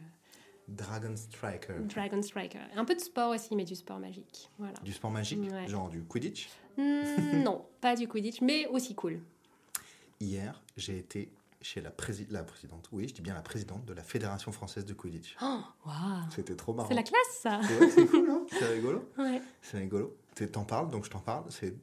Dragon 0.69 1.15
Striker. 1.17 1.75
Dragon 1.81 2.23
Striker. 2.23 2.59
Un 2.75 2.85
peu 2.85 2.95
de 2.95 3.01
sport 3.01 3.31
aussi, 3.31 3.55
mais 3.55 3.65
du 3.65 3.75
sport 3.75 3.99
magique. 3.99 4.51
Voilà. 4.59 4.75
Du 4.83 4.93
sport 4.93 5.11
magique 5.11 5.41
Genre 5.69 5.89
du 5.89 6.03
Quidditch? 6.05 6.49
Hmm, 6.77 7.43
Non, 7.43 7.67
pas 7.81 7.95
du 7.95 8.09
Quidditch, 8.09 8.41
mais 8.41 8.67
aussi 8.67 8.95
cool. 8.95 9.21
Hier, 10.21 10.63
j'ai 10.77 10.99
été 10.99 11.31
chez 11.61 11.81
la, 11.81 11.93
la, 12.31 12.45
présidente, 12.45 12.89
oui, 12.93 13.09
je 13.09 13.15
dis 13.15 13.23
bien 13.23 13.33
la 13.35 13.41
présidente 13.41 13.87
de 13.87 13.95
la 13.95 14.03
Fédération 14.03 14.53
française 14.53 14.85
de 14.85 14.93
Quidditch. 14.93 15.37
Oh, 15.43 15.61
wow. 15.87 15.93
C'était 16.31 16.57
trop 16.57 16.75
marrant. 16.75 16.89
C'est 16.89 16.95
la 16.95 17.03
classe, 17.03 17.39
ça 17.41 17.61
C'est 17.95 18.07
cool, 18.07 18.31
hein 18.31 18.47
C'est 18.51 18.67
rigolo 18.67 19.11
ouais. 19.19 19.41
C'est 19.63 19.79
rigolo. 19.79 20.17
T'en 20.53 20.65
parles, 20.65 20.91
donc 20.91 21.05
je 21.05 21.11
t'en 21.11 21.21
parle. 21.21 21.45
C'est 21.51 21.75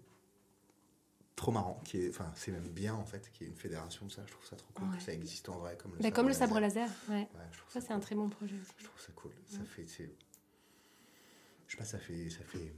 trop 1.42 1.52
marrant, 1.52 1.82
qui 1.84 1.98
est, 1.98 2.10
enfin, 2.10 2.32
c'est 2.36 2.52
même 2.52 2.70
bien 2.70 2.94
en 2.94 3.04
fait, 3.04 3.32
qu'il 3.32 3.48
y 3.48 3.50
ait 3.50 3.52
une 3.52 3.58
fédération 3.58 4.06
de 4.06 4.12
ça. 4.12 4.22
Je 4.28 4.32
trouve 4.32 4.46
ça 4.46 4.56
trop 4.56 4.72
cool 4.74 4.96
que 4.96 5.02
ça 5.02 5.12
existe 5.12 5.50
en 5.50 5.58
vrai, 5.58 5.76
comme 5.76 5.92
le, 5.92 5.98
bah, 5.98 6.04
sabre, 6.04 6.16
comme 6.16 6.28
le 6.28 6.34
sabre 6.34 6.60
laser. 6.60 6.90
Ouais. 7.10 7.28
ça, 7.68 7.82
c'est 7.82 7.94
un 7.94 8.00
très 8.00 8.14
bon 8.14 8.30
projet. 8.30 8.56
Je 8.78 8.84
trouve 8.86 9.02
ça 9.02 9.12
cool. 9.16 9.32
Ça 9.48 9.64
fait, 9.66 9.88
je 9.88 11.72
sais 11.72 11.78
pas, 11.78 11.84
ça 11.84 11.98
fait, 11.98 12.30
ça 12.30 12.44
fait, 12.44 12.74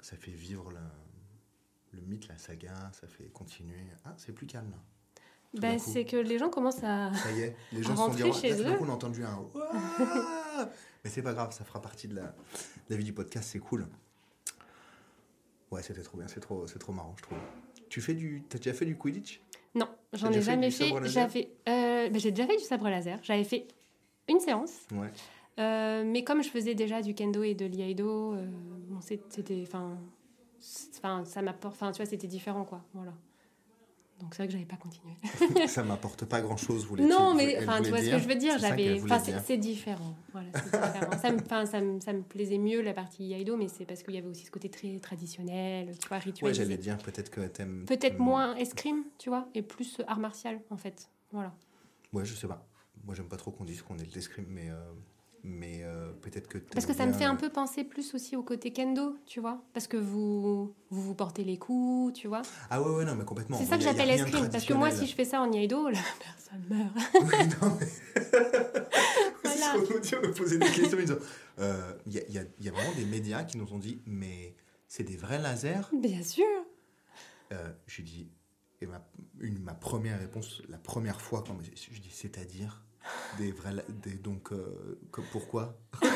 ça 0.00 0.16
fait 0.16 0.30
vivre 0.30 0.70
le 1.92 2.00
mythe, 2.02 2.28
la 2.28 2.36
saga. 2.36 2.92
Ça 2.92 3.08
fait 3.08 3.30
continuer. 3.32 3.86
Ah, 4.04 4.14
c'est 4.18 4.32
plus 4.32 4.46
calme 4.46 4.70
là. 4.70 4.78
Ben, 5.60 5.78
c'est 5.78 6.04
que 6.04 6.16
les 6.16 6.38
gens 6.38 6.50
commencent 6.50 6.84
à. 6.84 7.12
Ça 7.14 7.30
y 7.32 7.40
est, 7.40 7.56
les 7.72 7.82
gens 7.82 7.96
se 8.12 8.18
sont 8.18 8.32
chez 8.32 8.60
eux. 8.62 8.76
on 8.80 8.88
a 8.88 8.92
entendu 8.92 9.24
un. 9.24 9.42
Mais 11.04 11.10
c'est 11.10 11.22
pas 11.22 11.32
grave, 11.32 11.52
ça 11.52 11.64
fera 11.64 11.80
partie 11.80 12.08
de 12.08 12.14
la, 12.14 12.22
de 12.24 12.90
la 12.90 12.96
vie 12.96 13.04
du 13.04 13.12
podcast, 13.12 13.48
c'est 13.50 13.58
cool. 13.58 13.88
Ouais, 15.70 15.82
c'était 15.82 16.02
trop 16.02 16.18
bien, 16.18 16.28
c'est 16.28 16.40
trop, 16.40 16.66
c'est 16.66 16.78
trop 16.78 16.92
marrant, 16.92 17.14
je 17.16 17.22
trouve. 17.22 17.38
Tu 17.92 18.00
fais 18.00 18.14
du, 18.14 18.42
as 18.54 18.56
déjà 18.56 18.72
fait 18.72 18.86
du 18.86 18.96
Quidditch? 18.96 19.42
Non, 19.74 19.86
j'en 20.14 20.32
ai 20.32 20.40
jamais 20.40 20.70
fait. 20.70 20.90
J'avais, 21.04 21.50
euh, 21.68 22.08
ben, 22.08 22.18
j'ai 22.18 22.30
déjà 22.30 22.46
fait 22.46 22.56
du 22.56 22.62
sabre 22.64 22.88
laser. 22.88 23.18
J'avais 23.22 23.44
fait 23.44 23.68
une 24.30 24.40
séance. 24.40 24.86
Ouais. 24.92 25.10
Euh, 25.60 26.02
mais 26.02 26.24
comme 26.24 26.42
je 26.42 26.48
faisais 26.48 26.74
déjà 26.74 27.02
du 27.02 27.12
kendo 27.12 27.42
et 27.42 27.54
de 27.54 27.66
l'iaido, 27.66 28.32
euh, 28.32 28.46
bon, 28.88 28.98
c'était, 29.02 29.60
enfin, 29.60 29.98
enfin, 30.96 31.22
ça 31.26 31.42
m'apporte, 31.42 31.74
enfin, 31.74 31.92
tu 31.92 31.98
vois, 31.98 32.06
c'était 32.06 32.26
différent, 32.26 32.64
quoi. 32.64 32.82
Voilà. 32.94 33.12
Donc 34.22 34.34
c'est 34.34 34.44
vrai 34.44 34.46
que 34.46 34.52
j'avais 34.52 34.64
pas 34.64 34.76
continué. 34.76 35.14
ça 35.66 35.82
m'apporte 35.84 36.24
pas 36.26 36.40
grand 36.40 36.56
chose, 36.56 36.86
vous 36.86 36.96
Non, 36.96 37.34
mais 37.34 37.58
enfin, 37.60 37.82
tu 37.82 37.90
vois 37.90 37.98
ce 37.98 38.08
que 38.08 38.18
je 38.18 38.28
veux 38.28 38.36
dire. 38.36 38.56
J'avais, 38.56 39.00
c'est 39.44 39.56
différent. 39.56 40.14
Voilà, 40.30 40.48
différent. 40.50 41.18
ça, 41.20 41.32
me, 41.32 41.66
ça, 41.66 41.80
me, 41.80 42.00
ça 42.00 42.12
me 42.12 42.22
plaisait 42.22 42.58
mieux 42.58 42.82
la 42.82 42.94
partie 42.94 43.24
Yaido, 43.24 43.56
mais 43.56 43.66
c'est 43.66 43.84
parce 43.84 44.04
qu'il 44.04 44.14
y 44.14 44.18
avait 44.18 44.28
aussi 44.28 44.46
ce 44.46 44.52
côté 44.52 44.70
très 44.70 44.96
traditionnel, 45.00 45.98
tu 45.98 46.06
vois, 46.06 46.18
rituel. 46.18 46.48
Ouais, 46.48 46.54
j'allais 46.54 46.76
dire 46.76 46.98
peut-être 46.98 47.30
que 47.30 47.40
t'aimes. 47.40 47.84
Peut-être 47.84 48.20
moins 48.20 48.54
escrime, 48.54 49.02
tu 49.18 49.28
vois, 49.28 49.48
et 49.54 49.62
plus 49.62 50.00
art 50.06 50.20
martial 50.20 50.60
en 50.70 50.76
fait. 50.76 51.10
Voilà. 51.32 51.52
Ouais, 52.12 52.24
je 52.24 52.34
sais 52.34 52.46
pas. 52.46 52.64
Moi, 53.04 53.16
j'aime 53.16 53.28
pas 53.28 53.36
trop 53.36 53.50
qu'on 53.50 53.64
dise 53.64 53.82
qu'on 53.82 53.98
est 53.98 54.08
de 54.08 54.14
l'escrime, 54.14 54.46
mais. 54.48 54.70
Euh, 54.70 54.92
mais 55.44 55.80
euh, 55.82 56.12
peut-être 56.20 56.46
que 56.48 56.58
parce 56.58 56.86
que 56.86 56.94
ça 56.94 57.04
me 57.04 57.12
fait 57.12 57.24
un 57.24 57.34
peu 57.34 57.48
penser 57.48 57.82
plus 57.82 58.14
aussi 58.14 58.36
au 58.36 58.42
côté 58.42 58.72
kendo 58.72 59.16
tu 59.26 59.40
vois. 59.40 59.62
Parce 59.72 59.88
que 59.88 59.96
vous 59.96 60.74
vous, 60.90 61.02
vous 61.02 61.14
portez 61.14 61.42
les 61.42 61.58
coups 61.58 62.12
tu 62.14 62.28
vois. 62.28 62.42
Ah 62.70 62.80
ouais 62.80 62.96
ouais 62.96 63.04
non 63.04 63.16
mais 63.16 63.24
complètement. 63.24 63.58
C'est 63.58 63.64
ça 63.64 63.76
que 63.76 63.82
j'appelle 63.82 64.10
escrime 64.10 64.48
parce 64.50 64.64
que 64.64 64.74
moi 64.74 64.90
si 64.90 65.06
je 65.06 65.14
fais 65.14 65.24
ça 65.24 65.40
en 65.40 65.50
iaido 65.50 65.88
la 65.88 65.98
personne 66.20 66.64
meurt. 66.68 66.92
Oui, 67.22 67.48
non 67.60 67.76
mais 67.80 67.86
voilà. 69.44 69.74
on 69.76 70.26
me 70.26 70.32
posait 70.32 70.58
des 70.58 70.66
questions 70.66 70.98
il 71.00 71.16
euh, 71.58 71.92
y, 72.06 72.18
a, 72.18 72.28
y, 72.28 72.38
a, 72.38 72.42
y 72.60 72.68
a 72.68 72.72
vraiment 72.72 72.94
des 72.94 73.04
médias 73.04 73.44
qui 73.44 73.58
nous 73.58 73.72
ont 73.72 73.78
dit 73.78 74.00
mais 74.06 74.54
c'est 74.86 75.04
des 75.04 75.16
vrais 75.16 75.38
lasers? 75.38 75.88
Bien 75.92 76.22
sûr. 76.22 76.44
Euh, 77.52 77.72
je 77.86 78.02
dis 78.02 78.30
et 78.80 78.86
ma, 78.86 79.04
une, 79.40 79.58
ma 79.58 79.74
première 79.74 80.18
réponse 80.18 80.62
la 80.68 80.78
première 80.78 81.20
fois 81.20 81.42
quand 81.46 81.56
je 81.60 82.00
dis 82.00 82.10
c'est-à-dire? 82.10 82.82
Des 83.38 83.52
vrais. 83.52 83.72
Des, 84.02 84.14
donc, 84.14 84.52
euh, 84.52 84.98
pourquoi? 85.32 85.76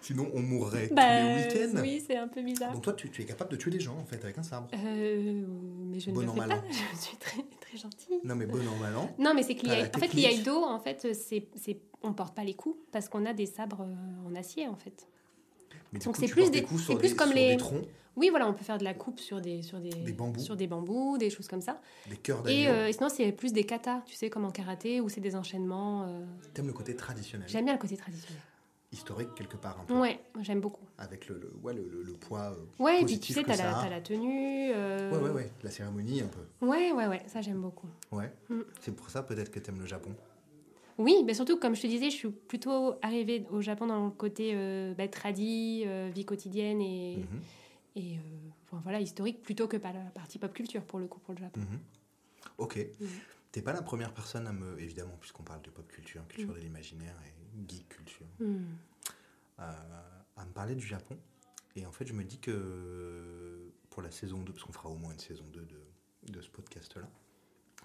Sinon, 0.00 0.30
on 0.34 0.40
mourrait 0.40 0.88
tous 0.88 0.94
bah, 0.94 1.22
les 1.22 1.44
week-ends. 1.44 1.80
Oui, 1.80 2.02
c'est 2.04 2.16
un 2.16 2.28
peu 2.28 2.42
bizarre. 2.42 2.72
Donc, 2.72 2.82
toi, 2.82 2.92
tu, 2.92 3.10
tu, 3.10 3.22
es 3.22 3.24
capable 3.24 3.50
de 3.52 3.56
tuer 3.56 3.70
des 3.70 3.80
gens, 3.80 3.96
en 3.96 4.04
fait, 4.04 4.22
avec 4.24 4.36
un 4.38 4.42
sabre. 4.42 4.68
Euh, 4.74 5.44
mais 5.86 6.00
je 6.00 6.10
bon 6.10 6.22
ne 6.22 6.26
le 6.26 6.32
fais 6.32 6.48
pas. 6.48 6.62
Je 6.92 6.98
suis 6.98 7.16
très, 7.16 7.42
très 7.60 7.76
gentille. 7.76 8.18
Non, 8.24 8.34
mais 8.34 8.46
bon 8.46 8.58
an, 8.58 8.76
mal 8.80 8.96
an. 8.96 9.14
Non, 9.18 9.34
mais 9.34 9.42
c'est 9.42 9.54
qu'il 9.54 9.68
y 9.68 9.72
a... 9.72 9.84
En 9.84 9.98
fait, 9.98 10.12
l'iaido, 10.12 10.56
en 10.64 10.78
fait, 10.80 11.14
c'est, 11.14 11.48
c'est... 11.54 11.78
on 12.02 12.12
porte 12.12 12.34
pas 12.34 12.44
les 12.44 12.54
coups 12.54 12.76
parce 12.90 13.08
qu'on 13.08 13.24
a 13.26 13.32
des 13.32 13.46
sabres 13.46 13.82
euh, 13.82 14.28
en 14.28 14.34
acier, 14.34 14.66
en 14.66 14.76
fait. 14.76 15.06
Mais 15.92 16.00
Donc, 16.00 16.16
c'est 16.16 16.28
plus, 16.28 16.50
des... 16.50 16.66
c'est 16.84 16.96
plus 16.96 17.14
comme 17.14 17.32
les... 17.32 17.56
troncs 17.56 17.86
oui, 18.16 18.28
voilà, 18.30 18.46
on 18.48 18.52
peut 18.52 18.64
faire 18.64 18.78
de 18.78 18.84
la 18.84 18.94
coupe 18.94 19.20
sur 19.20 19.40
des, 19.40 19.62
sur 19.62 19.78
des, 19.80 19.90
bambous. 20.12 20.40
sur 20.40 20.56
des 20.56 20.66
bambous, 20.66 21.16
des 21.18 21.30
choses 21.30 21.48
comme 21.48 21.62
ça. 21.62 21.80
Des 22.08 22.16
cœurs 22.16 22.46
et, 22.48 22.68
euh, 22.68 22.88
et, 22.88 22.92
sinon, 22.92 23.08
c'est 23.08 23.32
plus 23.32 23.52
des 23.52 23.64
katas, 23.64 24.02
tu 24.04 24.14
sais, 24.14 24.28
comme 24.28 24.44
en 24.44 24.50
karaté, 24.50 25.00
où 25.00 25.08
c'est 25.08 25.20
des 25.20 25.34
enchaînements. 25.34 26.04
Euh... 26.04 26.24
T'aimes 26.52 26.66
le 26.66 26.72
côté 26.72 26.94
traditionnel 26.94 27.48
J'aime 27.48 27.64
bien 27.64 27.74
le 27.74 27.80
côté 27.80 27.96
traditionnel. 27.96 28.42
Historique, 28.92 29.34
quelque 29.34 29.56
part, 29.56 29.80
un 29.80 29.84
peu. 29.84 29.98
Ouais, 29.98 30.20
j'aime 30.42 30.60
beaucoup. 30.60 30.84
Avec 30.98 31.26
le, 31.28 31.38
le, 31.38 31.50
ouais, 31.62 31.72
le, 31.72 32.02
le, 32.04 32.12
poids. 32.12 32.52
Euh, 32.52 32.82
ouais, 32.82 33.00
et 33.00 33.04
puis 33.06 33.18
tu 33.18 33.32
sais, 33.32 33.42
t'as 33.42 33.56
la, 33.56 33.88
la 33.88 34.00
tenue. 34.02 34.70
Euh... 34.74 35.10
Ouais, 35.10 35.28
ouais, 35.28 35.30
ouais. 35.30 35.50
La 35.62 35.70
cérémonie, 35.70 36.20
un 36.20 36.26
peu. 36.26 36.66
Ouais, 36.66 36.92
ouais, 36.92 37.06
ouais, 37.06 37.22
ça 37.26 37.40
j'aime 37.40 37.62
beaucoup. 37.62 37.88
Ouais. 38.10 38.30
Mm. 38.50 38.60
C'est 38.80 38.94
pour 38.94 39.08
ça, 39.08 39.22
peut-être 39.22 39.50
que 39.50 39.58
t'aimes 39.58 39.80
le 39.80 39.86
Japon. 39.86 40.10
Oui, 40.98 41.22
mais 41.24 41.32
surtout, 41.32 41.58
comme 41.58 41.74
je 41.74 41.80
te 41.80 41.86
disais, 41.86 42.10
je 42.10 42.16
suis 42.16 42.28
plutôt 42.28 42.96
arrivée 43.00 43.46
au 43.50 43.62
Japon 43.62 43.86
dans 43.86 44.04
le 44.04 44.10
côté 44.10 44.54
bah, 44.98 45.08
tradi, 45.08 45.84
euh, 45.86 46.10
vie 46.14 46.26
quotidienne 46.26 46.82
et, 46.82 47.16
Mhm. 47.16 47.40
Et 47.94 48.16
euh, 48.18 48.20
enfin, 48.64 48.80
voilà, 48.82 49.00
historique, 49.00 49.42
plutôt 49.42 49.68
que 49.68 49.76
par 49.76 49.92
la 49.92 50.00
partie 50.10 50.38
pop 50.38 50.52
culture, 50.52 50.84
pour 50.84 50.98
le 50.98 51.06
coup, 51.06 51.18
pour 51.20 51.34
le 51.34 51.40
Japon. 51.40 51.60
Mhm. 51.60 51.78
Ok. 52.58 52.76
Mhm. 53.00 53.08
T'es 53.52 53.60
pas 53.62 53.72
la 53.72 53.82
première 53.82 54.14
personne 54.14 54.46
à 54.46 54.52
me, 54.52 54.80
évidemment, 54.80 55.16
puisqu'on 55.20 55.42
parle 55.42 55.60
de 55.62 55.70
pop 55.70 55.86
culture, 55.90 56.26
culture 56.28 56.48
Mhm. 56.50 56.54
de 56.56 56.60
l'imaginaire 56.60 57.14
et 57.26 57.68
geek 57.68 57.88
culture, 57.88 58.26
Hmm. 58.40 58.62
euh, 59.60 59.72
à 60.36 60.44
me 60.44 60.52
parler 60.52 60.74
du 60.74 60.86
Japon. 60.86 61.18
Et 61.76 61.84
en 61.86 61.92
fait, 61.92 62.06
je 62.06 62.12
me 62.14 62.24
dis 62.24 62.38
que 62.38 63.70
pour 63.90 64.02
la 64.02 64.10
saison 64.10 64.40
2, 64.42 64.52
parce 64.52 64.64
qu'on 64.64 64.72
fera 64.72 64.88
au 64.88 64.96
moins 64.96 65.12
une 65.12 65.18
saison 65.18 65.44
2 65.52 65.66
de, 65.66 66.32
de 66.32 66.40
ce 66.40 66.48
podcast-là, 66.48 67.08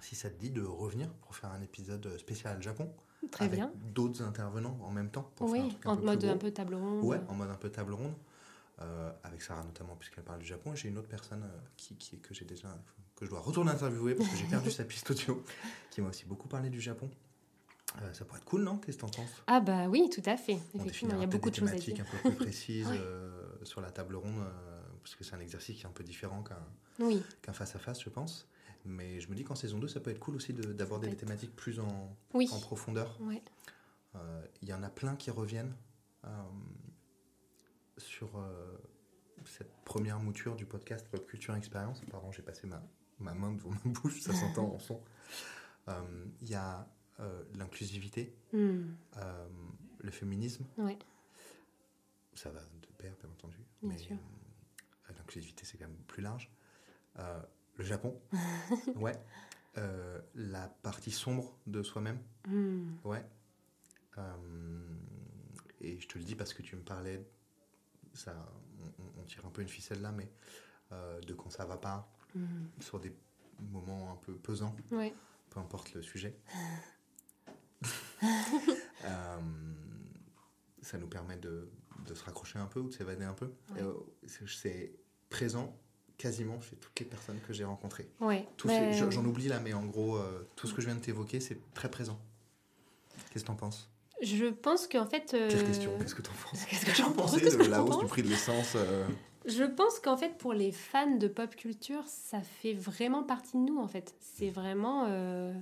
si 0.02 0.16
ça 0.16 0.30
te 0.30 0.38
dit 0.40 0.52
de 0.52 0.62
revenir 0.62 1.12
pour 1.16 1.36
faire 1.36 1.52
un 1.52 1.62
épisode 1.62 2.18
spécial 2.18 2.62
Japon, 2.62 2.90
Très 3.32 3.46
avec 3.46 3.62
d'autres 3.94 4.22
intervenants 4.22 4.78
en 4.84 4.92
même 4.92 5.10
temps, 5.10 5.32
pour 5.36 5.50
faire 5.52 5.60
un 5.60 5.64
Oui, 5.66 5.70
truc 5.72 5.86
un 5.86 5.90
en 5.92 5.98
peu 5.98 6.06
mode 6.06 6.24
un 6.26 6.38
peu 6.38 6.52
table 6.52 6.76
ronde. 6.76 7.04
Ouais, 7.04 7.20
en 7.28 7.34
mode 7.36 7.50
un 7.50 7.56
peu 7.56 7.70
table 7.70 7.94
ronde, 7.94 8.14
euh, 8.82 9.12
avec 9.24 9.42
Sarah 9.42 9.64
notamment, 9.64 9.96
puisqu'elle 9.96 10.24
parle 10.24 10.40
du 10.40 10.46
Japon. 10.46 10.76
J'ai 10.76 10.90
une 10.90 10.98
autre 10.98 11.08
personne 11.08 11.44
euh, 11.44 11.58
qui, 11.78 11.96
qui, 11.96 12.20
que 12.20 12.34
j'ai 12.34 12.46
déjà 12.46 12.68
que 13.16 13.26
je 13.26 13.30
dois 13.32 13.40
retourner 13.40 13.72
interviewer 13.72 14.14
parce 14.14 14.30
que 14.30 14.36
j'ai 14.38 14.46
perdu 14.46 14.70
sa 14.72 14.84
piste 14.84 15.10
audio, 15.10 15.44
qui 15.90 16.02
m'a 16.02 16.10
aussi 16.10 16.26
beaucoup 16.26 16.48
parlé 16.48 16.70
du 16.70 16.80
Japon. 16.80 17.10
Euh, 18.02 18.14
ça 18.14 18.26
pourrait 18.26 18.40
être 18.40 18.46
cool, 18.46 18.64
non? 18.64 18.78
Qu'est-ce 18.78 18.98
que 18.98 19.02
t'en 19.02 19.10
penses? 19.10 19.44
Ah 19.48 19.60
bah 19.60 19.88
oui, 19.88 20.10
tout 20.14 20.22
à 20.26 20.38
fait. 20.38 20.60
On 20.76 20.80
Effectivement, 20.82 21.16
il 21.16 21.22
y 21.22 21.24
a 21.24 21.28
beaucoup 21.28 21.50
de 21.50 21.56
choses 21.56 21.72
à 21.72 21.76
dire. 21.76 21.96
un 22.02 22.04
peu 22.22 22.30
plus 22.30 22.36
précises 22.46 22.90
sur 23.64 23.82
la 23.82 23.90
table 23.90 24.16
ronde, 24.16 24.44
parce 25.02 25.16
que 25.16 25.24
c'est 25.24 25.34
un 25.34 25.40
exercice 25.40 25.76
qui 25.78 25.84
est 25.84 25.88
un 25.88 25.92
peu 25.92 26.04
différent 26.04 26.44
qu'un 26.44 26.60
Oui, 27.00 27.24
face-à-face, 27.52 28.04
je 28.04 28.10
pense. 28.10 28.48
Mais 28.86 29.20
je 29.20 29.28
me 29.30 29.36
dis 29.36 29.44
qu'en 29.44 29.56
saison 29.56 29.80
2, 29.80 29.88
ça 29.88 30.00
peut 30.00 30.12
être 30.12 30.20
cool 30.20 30.36
aussi 30.36 30.54
de- 30.54 30.72
d'aborder 30.74 31.08
peut 31.08 31.12
des 31.16 31.18
thématiques 31.18 31.56
plus 31.56 31.80
en, 31.80 32.16
oui. 32.36 32.48
en 32.52 32.60
profondeur. 32.60 33.18
Ouais. 33.22 33.42
Il 34.62 34.68
y 34.70 34.74
en 34.74 34.84
a 34.84 34.90
plein 34.90 35.16
qui 35.16 35.32
reviennent 35.32 35.74
sur 37.98 38.38
euh, 38.38 38.78
cette 39.46 39.72
première 39.84 40.20
mouture 40.20 40.56
du 40.56 40.66
podcast 40.66 41.08
Pop 41.10 41.26
Culture 41.28 41.56
Expérience. 41.56 42.02
Pardon, 42.12 42.32
j'ai 42.32 42.42
passé 42.42 42.68
ma, 42.68 42.82
ma 43.20 43.34
main 43.34 43.52
devant 43.54 43.70
ma 43.72 43.92
bouche, 43.92 44.22
ça 44.22 44.34
s'entend 44.34 44.74
en 44.74 44.80
son. 44.80 45.02
Euh, 45.90 46.26
Il 46.42 46.50
y 46.50 46.56
a 46.56 46.88
euh, 47.20 47.44
l'inclusivité, 47.56 48.36
Hmm. 48.54 48.92
le 50.00 50.12
féminisme. 50.12 50.66
Ouais. 50.78 50.98
Ça 52.36 52.50
va 52.52 52.60
de 52.62 52.88
pair, 52.98 53.16
bien 53.20 53.30
entendu. 53.30 53.58
Bien 53.82 53.92
mais 53.94 53.98
sûr. 53.98 54.16
l'inclusivité, 55.18 55.66
c'est 55.66 55.78
quand 55.78 55.88
même 55.88 55.98
plus 56.08 56.22
large. 56.22 56.52
Le 57.18 57.84
Japon, 57.84 58.20
ouais. 58.96 59.16
La 60.36 60.68
partie 60.84 61.12
sombre 61.12 61.58
de 61.66 61.82
soi-même, 61.84 62.20
Hmm. 62.48 62.96
Ouais. 63.04 63.26
Et 65.82 66.00
je 66.00 66.08
te 66.08 66.18
le 66.18 66.24
dis 66.24 66.36
parce 66.36 66.54
que 66.54 66.62
tu 66.62 66.76
me 66.76 66.82
parlais, 66.82 67.24
ça, 68.18 68.36
on, 69.18 69.24
tire 69.24 69.46
un 69.46 69.50
peu 69.50 69.62
une 69.62 69.68
ficelle 69.70 70.02
là, 70.02 70.12
mais 70.12 70.30
euh, 70.92 71.20
de 71.22 71.34
quand 71.34 71.50
ça 71.50 71.66
va 71.66 71.78
pas, 71.78 72.10
Hmm. 72.36 72.68
sur 72.82 73.00
des 73.00 73.14
moments 73.72 74.12
un 74.12 74.16
peu 74.18 74.34
pesants, 74.36 74.76
Ouais. 74.92 75.14
peu 75.50 75.60
importe 75.62 75.94
le 75.94 76.02
sujet. 76.02 76.38
Euh, 79.06 79.38
ça 80.82 80.98
nous 80.98 81.08
permet 81.08 81.38
de, 81.38 81.70
de 82.06 82.14
se 82.16 82.24
raccrocher 82.24 82.60
un 82.60 82.66
peu 82.66 82.80
ou 82.80 82.90
de 82.90 82.94
s'évader 82.94 83.24
un 83.26 83.34
peu. 83.34 83.52
Ouais. 83.72 83.82
Euh, 83.82 83.94
c'est- 84.48 84.92
présent 85.30 85.78
quasiment 86.18 86.60
chez 86.62 86.76
toutes 86.78 87.00
les 87.00 87.06
personnes 87.06 87.40
que 87.42 87.54
j'ai 87.54 87.64
rencontrées. 87.64 88.10
Ouais. 88.20 88.48
Mais- 88.66 88.94
J'en 89.12 89.24
oublie 89.26 89.48
là, 89.50 89.60
mais 89.60 89.74
en 89.74 89.86
gros, 89.86 90.18
tout 90.56 90.66
ce 90.68 90.74
que 90.74 90.82
je 90.82 90.88
viens 90.88 90.96
de 90.96 91.02
t'évoquer, 91.02 91.40
c'est 91.40 91.60
très 91.74 91.92
présent. 91.92 92.20
Qu'est-ce 93.30 93.44
que 93.44 93.48
t'en 93.48 93.56
penses? 93.56 93.90
Je 94.22 94.46
pense 94.46 94.88
qu'en 94.88 95.06
fait. 95.06 95.34
euh, 95.34 95.48
Pire 95.48 95.66
question, 95.66 95.92
qu'est-ce 96.00 96.16
que 96.16 96.22
t'en 96.22 96.32
penses 96.32 96.66
Qu'est-ce 96.70 96.86
que 96.86 96.94
j'en 96.94 97.12
pense 97.12 97.34
de 97.36 97.70
la 97.70 97.84
hausse 97.84 98.00
du 98.00 98.06
prix 98.06 98.24
de 98.24 98.30
l'essence 98.30 98.74
euh, 98.76 99.06
Je 99.46 99.64
pense 99.64 100.00
qu'en 100.00 100.18
fait, 100.18 100.38
pour 100.38 100.54
les 100.54 100.72
fans 100.72 101.16
de 101.18 101.28
pop 101.28 101.56
culture, 101.56 102.04
ça 102.08 102.42
fait 102.42 102.74
vraiment 102.74 103.24
partie 103.24 103.58
de 103.58 103.62
nous, 103.64 103.78
en 103.80 103.88
fait. 103.88 104.16
C'est 104.20 104.50
vraiment... 104.50 105.06
euh, 105.10 105.54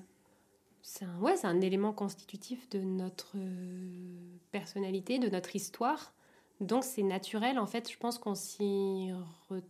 C'est 0.82 1.06
un, 1.06 1.20
ouais, 1.20 1.36
c'est 1.36 1.48
un 1.48 1.60
élément 1.62 1.92
constitutif 1.94 2.70
de 2.70 2.80
notre 2.80 3.34
euh, 3.36 4.18
personnalité, 4.52 5.20
de 5.20 5.30
notre 5.30 5.56
histoire. 5.56 6.14
Donc 6.62 6.86
c'est 6.86 7.04
naturel, 7.04 7.60
en 7.60 7.66
fait, 7.66 7.92
je 7.92 7.98
pense 7.98 8.18
qu'on 8.18 8.36
s'y 8.36 9.10
re- 9.50 9.62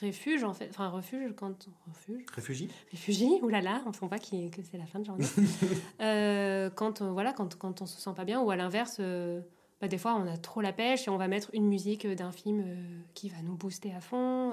réfuge, 0.00 0.42
en 0.44 0.52
fait. 0.54 0.68
Enfin, 0.70 0.88
refuge 0.88 1.32
quand... 1.36 1.68
Refuge 1.86 2.24
Réfugié 2.34 2.68
Réfugie, 2.90 3.38
oulala, 3.42 3.82
on 3.86 3.92
sent 3.92 4.08
pas 4.08 4.18
qu'il- 4.18 4.50
que 4.50 4.62
c'est 4.62 4.78
la 4.78 4.86
fin 4.86 4.98
de 4.98 5.04
journée. 5.04 5.24
Euh, 6.00 6.70
quand, 6.70 7.00
on- 7.02 7.12
voilà, 7.12 7.32
quand, 7.32 7.56
quand 7.56 7.82
on 7.82 7.86
se 7.86 8.00
sent 8.00 8.10
pas 8.16 8.24
bien, 8.24 8.40
ou 8.40 8.50
à 8.50 8.56
l'inverse, 8.56 8.96
euh, 9.00 9.40
bah, 9.80 9.88
des 9.88 9.98
fois 9.98 10.14
on 10.14 10.26
a 10.26 10.36
trop 10.36 10.60
la 10.60 10.72
pêche 10.72 11.06
et 11.06 11.10
on 11.10 11.16
va 11.16 11.28
mettre 11.28 11.50
une 11.52 11.66
musique 11.68 12.04
euh, 12.04 12.14
d'un 12.14 12.32
film 12.32 12.62
euh, 12.66 13.00
qui 13.14 13.28
va 13.28 13.40
nous 13.42 13.54
booster 13.56 13.92
à 13.94 14.00
fond. 14.00 14.52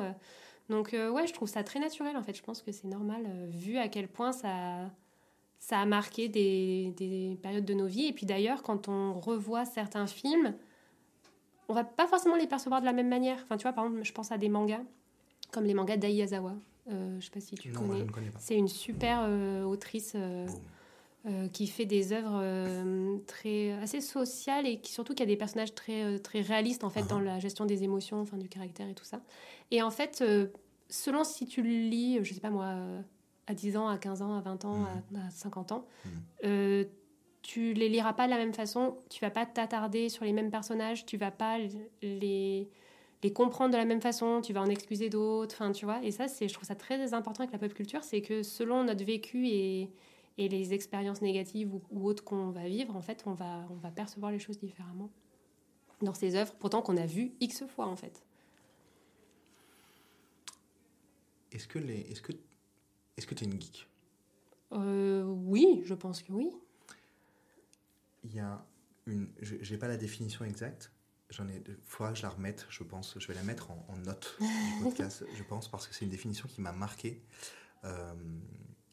donc 0.69 0.89
ouais, 0.93 1.27
je 1.27 1.33
trouve 1.33 1.47
ça 1.49 1.63
très 1.63 1.79
naturel 1.79 2.15
en 2.17 2.21
fait. 2.23 2.35
Je 2.35 2.43
pense 2.43 2.61
que 2.61 2.71
c'est 2.71 2.87
normal, 2.87 3.25
vu 3.49 3.77
à 3.77 3.87
quel 3.87 4.07
point 4.07 4.31
ça, 4.33 4.89
ça 5.59 5.79
a 5.79 5.85
marqué 5.85 6.27
des, 6.29 6.93
des 6.97 7.37
périodes 7.41 7.65
de 7.65 7.73
nos 7.73 7.87
vies. 7.87 8.07
Et 8.07 8.13
puis 8.13 8.25
d'ailleurs, 8.25 8.63
quand 8.63 8.87
on 8.89 9.13
revoit 9.19 9.65
certains 9.65 10.07
films, 10.07 10.53
on 11.69 11.73
va 11.73 11.83
pas 11.83 12.07
forcément 12.07 12.35
les 12.35 12.47
percevoir 12.47 12.79
de 12.81 12.85
la 12.85 12.93
même 12.93 13.09
manière. 13.09 13.39
Enfin, 13.43 13.57
tu 13.57 13.63
vois, 13.63 13.73
par 13.73 13.85
exemple, 13.85 14.03
je 14.03 14.13
pense 14.13 14.31
à 14.31 14.37
des 14.37 14.49
mangas, 14.49 14.83
comme 15.51 15.65
les 15.65 15.73
mangas 15.73 15.97
d'Aiyazawa. 15.97 16.53
Euh, 16.89 17.17
je 17.19 17.25
sais 17.25 17.31
pas 17.31 17.39
si 17.41 17.55
tu 17.55 17.69
Non, 17.69 17.81
moi, 17.81 17.87
je 17.87 17.91
connais. 17.99 18.05
ne 18.05 18.11
connais 18.11 18.29
pas. 18.29 18.39
C'est 18.39 18.55
une 18.55 18.67
super 18.67 19.21
euh, 19.27 19.63
autrice 19.63 20.13
euh, 20.15 20.47
euh, 21.25 21.47
qui 21.49 21.67
fait 21.67 21.85
des 21.85 22.13
œuvres 22.13 22.41
très 23.25 23.71
assez 23.73 23.99
sociales 24.01 24.65
et 24.65 24.79
qui 24.79 24.91
surtout 24.93 25.13
qui 25.13 25.23
a 25.23 25.25
des 25.25 25.35
personnages 25.35 25.75
très 25.75 26.17
très 26.19 26.41
réalistes 26.41 26.83
en 26.85 26.89
fait 26.89 27.01
Ah. 27.05 27.09
dans 27.09 27.19
la 27.19 27.39
gestion 27.39 27.65
des 27.65 27.83
émotions, 27.83 28.21
enfin 28.21 28.37
du 28.37 28.47
caractère 28.47 28.87
et 28.87 28.93
tout 28.93 29.03
ça. 29.05 29.21
Et 29.71 29.81
en 29.81 29.91
fait, 29.91 30.23
selon 30.89 31.23
si 31.25 31.45
tu 31.45 31.61
le 31.61 31.69
lis, 31.89 32.19
je 32.23 32.33
sais 32.33 32.39
pas 32.39 32.49
moi, 32.49 32.73
à 33.47 33.53
10 33.53 33.75
ans, 33.77 33.87
à 33.89 33.97
15 33.97 34.21
ans, 34.21 34.37
à 34.37 34.41
20 34.41 34.63
ans, 34.65 34.85
à, 35.15 35.27
à 35.27 35.29
50 35.29 35.71
ans, 35.73 35.85
Mhm. 36.05 36.11
euh, 36.45 36.83
tu 37.41 37.73
les 37.73 37.87
liras 37.89 38.13
pas 38.13 38.25
de 38.25 38.31
la 38.31 38.37
même 38.37 38.53
façon, 38.53 38.97
tu 39.09 39.19
vas 39.23 39.29
pas 39.31 39.45
t'attarder 39.45 40.07
sur 40.09 40.23
les 40.25 40.33
mêmes 40.33 40.51
personnages, 40.51 41.05
tu 41.05 41.17
vas 41.17 41.31
pas 41.31 41.57
les 42.01 42.69
les 43.23 43.33
comprendre 43.33 43.71
de 43.71 43.77
la 43.77 43.85
même 43.85 44.01
façon, 44.01 44.41
tu 44.41 44.53
vas 44.53 44.61
en 44.61 44.67
excuser 44.69 45.09
d'autres, 45.09 45.55
enfin 45.55 45.71
tu 45.71 45.85
vois. 45.85 46.03
Et 46.03 46.11
ça, 46.11 46.27
c'est, 46.27 46.47
je 46.47 46.53
trouve 46.53 46.67
ça 46.67 46.75
très 46.75 47.13
important 47.13 47.43
avec 47.43 47.51
la 47.51 47.59
pop 47.59 47.73
culture, 47.73 48.03
c'est 48.03 48.21
que 48.21 48.43
selon 48.43 48.83
notre 48.83 49.03
vécu 49.03 49.47
et, 49.47 49.89
et 50.37 50.49
les 50.49 50.73
expériences 50.73 51.21
négatives 51.21 51.73
ou, 51.73 51.81
ou 51.91 52.05
autres 52.07 52.23
qu'on 52.23 52.51
va 52.51 52.67
vivre, 52.67 52.95
en 52.95 53.01
fait, 53.01 53.23
on 53.25 53.33
va, 53.33 53.65
on 53.71 53.75
va 53.75 53.89
percevoir 53.91 54.31
les 54.31 54.39
choses 54.39 54.59
différemment 54.59 55.09
dans 56.01 56.13
ces 56.13 56.35
œuvres, 56.35 56.53
pourtant 56.59 56.83
qu'on 56.83 56.95
a 56.97 57.07
vu 57.07 57.31
x 57.39 57.65
fois 57.67 57.87
en 57.87 57.95
fait. 57.95 58.23
Est-ce 61.51 61.67
que 61.67 61.79
les, 61.79 62.01
est-ce 62.11 62.21
que, 62.21 62.33
est-ce 63.17 63.25
que 63.25 63.33
t'es 63.33 63.45
une 63.45 63.59
geek? 63.59 63.87
Euh, 64.73 65.23
oui, 65.23 65.81
je 65.85 65.93
pense 65.95 66.21
que 66.21 66.31
oui. 66.31 66.51
Il 68.25 68.35
y 68.35 68.39
a 68.39 68.63
une, 69.07 69.29
je- 69.41 69.55
j'ai 69.61 69.77
pas 69.77 69.87
la 69.87 69.97
définition 69.97 70.43
exacte. 70.45 70.91
J'en 71.29 71.47
ai, 71.49 71.61
faudra 71.85 72.13
que 72.13 72.17
je 72.17 72.23
la 72.23 72.29
remette. 72.29 72.65
Je 72.69 72.83
pense, 72.83 73.17
je 73.19 73.27
vais 73.27 73.33
la 73.33 73.43
mettre 73.43 73.71
en, 73.71 73.85
en 73.89 73.97
note 73.97 74.37
du 74.39 74.83
podcast. 74.83 75.25
je 75.35 75.43
pense 75.43 75.69
parce 75.69 75.87
que 75.87 75.93
c'est 75.93 76.05
une 76.05 76.11
définition 76.11 76.47
qui 76.47 76.61
m'a 76.61 76.71
marqué. 76.71 77.21
Euh, 77.83 78.13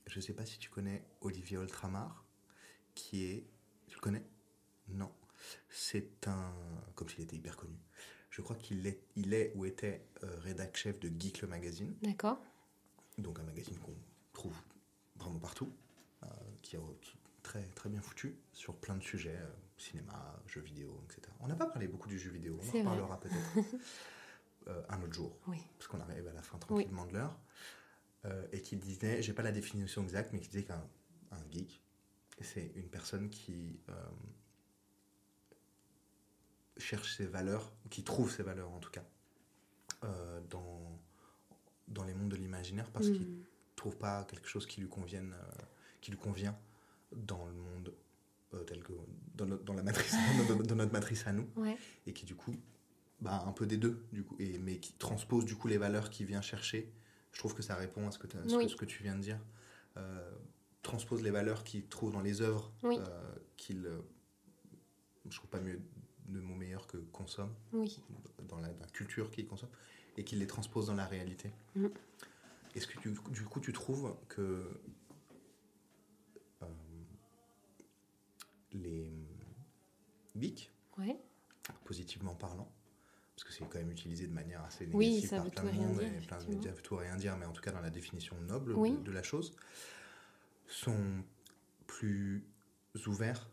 je 0.06 0.20
sais 0.20 0.32
pas 0.32 0.44
si 0.44 0.58
tu 0.58 0.68
connais 0.68 1.04
Olivier 1.20 1.58
Ultramar, 1.58 2.24
qui 2.94 3.24
est, 3.24 3.46
tu 3.86 3.96
le 3.96 4.00
connais? 4.00 4.24
Non. 4.88 5.12
C'est 5.68 6.26
un, 6.26 6.52
comme 6.94 7.08
s'il 7.08 7.22
était 7.24 7.36
hyper 7.36 7.56
connu. 7.56 7.76
Je 8.30 8.42
crois 8.42 8.56
qu'il 8.56 8.86
est, 8.86 9.00
il 9.16 9.32
est 9.32 9.52
ou 9.54 9.64
était 9.64 10.04
euh, 10.24 10.38
rédac 10.40 10.76
chef 10.76 10.98
de 10.98 11.08
Geek 11.08 11.42
le 11.42 11.48
magazine. 11.48 11.94
D'accord. 12.02 12.38
donc 13.18 13.38
un 13.38 13.44
magazine 13.44 13.78
qu'on 13.78 13.94
trouve 14.32 14.56
vraiment 15.16 15.38
partout, 15.38 15.72
euh, 16.24 16.26
qui 16.62 16.76
est 16.76 16.80
qui 17.00 17.12
est 17.12 17.20
très, 17.42 17.62
très 17.76 17.88
bien 17.88 18.00
foutu 18.00 18.36
sur 18.52 18.74
plein 18.74 18.96
de 18.96 19.02
sujets, 19.02 19.36
euh, 19.36 19.48
cinéma, 19.76 20.40
jeux 20.46 20.60
vidéo, 20.60 21.02
etc. 21.04 21.22
On 21.40 21.48
n'a 21.48 21.56
pas 21.56 21.66
parlé 21.66 21.88
beaucoup 21.88 22.08
du 22.08 22.18
jeu 22.18 22.30
vidéo, 22.30 22.58
on 22.62 22.68
en 22.68 22.72
reparlera 22.72 23.20
peut-être 23.20 23.34
euh, 24.68 24.82
un 24.88 25.02
autre 25.02 25.12
jour, 25.14 25.36
Oui. 25.48 25.58
parce 25.78 25.88
qu'on 25.88 26.00
arrive 26.00 26.26
à 26.28 26.32
la 26.32 26.42
fin 26.42 26.58
tranquillement 26.58 27.06
de 27.06 27.12
l'heure, 27.14 27.36
euh, 28.24 28.46
et 28.52 28.62
qui 28.62 28.76
disait, 28.76 29.20
j'ai 29.22 29.32
pas 29.32 29.42
la 29.42 29.52
définition 29.52 30.02
exacte, 30.02 30.32
mais 30.32 30.40
qui 30.40 30.48
disait 30.48 30.64
qu'un 30.64 30.86
un 31.32 31.50
geek, 31.50 31.82
c'est 32.40 32.72
une 32.76 32.88
personne 32.88 33.28
qui 33.28 33.80
euh, 33.88 33.92
cherche 36.76 37.16
ses 37.16 37.26
valeurs, 37.26 37.72
ou 37.84 37.88
qui 37.88 38.04
trouve 38.04 38.30
ses 38.30 38.42
valeurs 38.42 38.70
en 38.70 38.78
tout 38.80 38.90
cas, 38.90 39.04
dans, 40.50 41.00
dans 41.88 42.04
les 42.04 42.12
mondes 42.12 42.28
de 42.28 42.36
l'imaginaire, 42.36 42.90
parce 42.90 43.08
qu'il 43.08 43.22
Hmm. 43.26 43.44
trouve 43.74 43.96
pas 43.96 44.24
quelque 44.24 44.46
chose 44.48 44.66
qui 44.66 44.80
lui 44.82 44.88
convienne, 44.88 45.34
qui 46.02 46.10
lui 46.10 46.18
convient 46.18 46.56
dans 47.12 47.46
le 47.46 47.52
monde 47.54 47.94
euh, 48.54 48.64
que 48.64 48.92
dans, 49.34 49.46
notre- 49.46 49.64
dans 49.64 49.74
la 49.74 49.82
matrice, 49.82 50.12
dans, 50.48 50.54
notre- 50.56 50.66
dans 50.66 50.76
notre 50.76 50.92
matrice 50.92 51.26
à 51.26 51.32
nous, 51.32 51.48
Ouais. 51.56 51.76
et 52.06 52.12
qui 52.12 52.24
du 52.24 52.34
coup, 52.34 52.54
bah, 53.20 53.44
un 53.46 53.52
peu 53.52 53.66
des 53.66 53.76
deux, 53.76 54.04
du 54.12 54.22
coup, 54.24 54.36
et, 54.38 54.58
mais 54.58 54.78
qui 54.78 54.92
transpose 54.94 55.44
du 55.44 55.56
coup 55.56 55.68
les 55.68 55.78
valeurs 55.78 56.10
qu'il 56.10 56.26
vient 56.26 56.42
chercher. 56.42 56.92
Je 57.32 57.38
trouve 57.38 57.54
que 57.54 57.62
ça 57.62 57.74
répond 57.74 58.06
à 58.06 58.10
ce 58.12 58.18
que, 58.18 58.28
ce 58.28 58.34
que- 58.36 58.54
Oui. 58.56 58.68
ce 58.68 58.76
que 58.76 58.84
tu 58.84 59.02
viens 59.02 59.16
de 59.16 59.20
dire. 59.22 59.40
Euh, 59.96 60.30
transpose 60.82 61.22
les 61.22 61.30
valeurs 61.30 61.64
qu'il 61.64 61.86
trouve 61.86 62.12
dans 62.12 62.20
les 62.20 62.42
œuvres 62.42 62.72
Oui. 62.82 62.96
euh, 62.98 63.34
qu'il. 63.56 63.86
euh, 63.86 64.00
je 65.30 65.36
trouve 65.36 65.48
pas 65.50 65.60
mieux 65.60 65.80
de 66.28 66.40
mot 66.40 66.54
meilleur 66.54 66.86
que 66.86 66.96
consomme, 66.98 67.52
Oui. 67.72 68.00
dans 68.48 68.58
la, 68.58 68.68
la 68.68 68.86
culture 68.92 69.30
qu'il 69.30 69.46
consomme, 69.46 69.70
et 70.16 70.24
qu'il 70.24 70.38
les 70.38 70.46
transpose 70.46 70.86
dans 70.86 70.94
la 70.94 71.06
réalité. 71.06 71.50
Mhm. 71.76 71.90
Est-ce 72.74 72.86
que 72.86 72.98
tu- 73.00 73.14
du 73.30 73.42
coup 73.44 73.60
tu 73.60 73.72
trouves 73.72 74.14
que 74.28 74.68
les 78.74 79.10
geeks, 80.36 80.70
Ouais. 80.98 81.16
positivement 81.84 82.34
parlant, 82.34 82.70
parce 83.34 83.44
que 83.44 83.52
c'est 83.52 83.64
quand 83.68 83.78
même 83.78 83.90
utilisé 83.90 84.26
de 84.26 84.32
manière 84.32 84.62
assez 84.64 84.86
Oui, 84.92 85.08
négative 85.08 85.28
ça 85.30 85.36
par 85.36 85.44
veut 85.46 85.50
plein 85.50 85.62
tout 85.62 85.68
de 85.68 85.74
monde 85.74 85.98
dire, 85.98 86.12
et 86.14 86.20
plein 86.26 86.38
de 86.42 86.46
médias, 86.50 86.72
tout 86.72 86.94
et 86.96 86.98
rien 86.98 87.16
dire, 87.16 87.36
mais 87.36 87.46
en 87.46 87.52
tout 87.52 87.62
cas 87.62 87.72
dans 87.72 87.80
la 87.80 87.90
définition 87.90 88.38
noble 88.40 88.72
Oui. 88.74 88.92
de, 88.92 89.02
de 89.02 89.10
la 89.12 89.22
chose, 89.22 89.56
sont 90.68 91.24
plus 91.86 92.44
ouverts. 93.06 93.48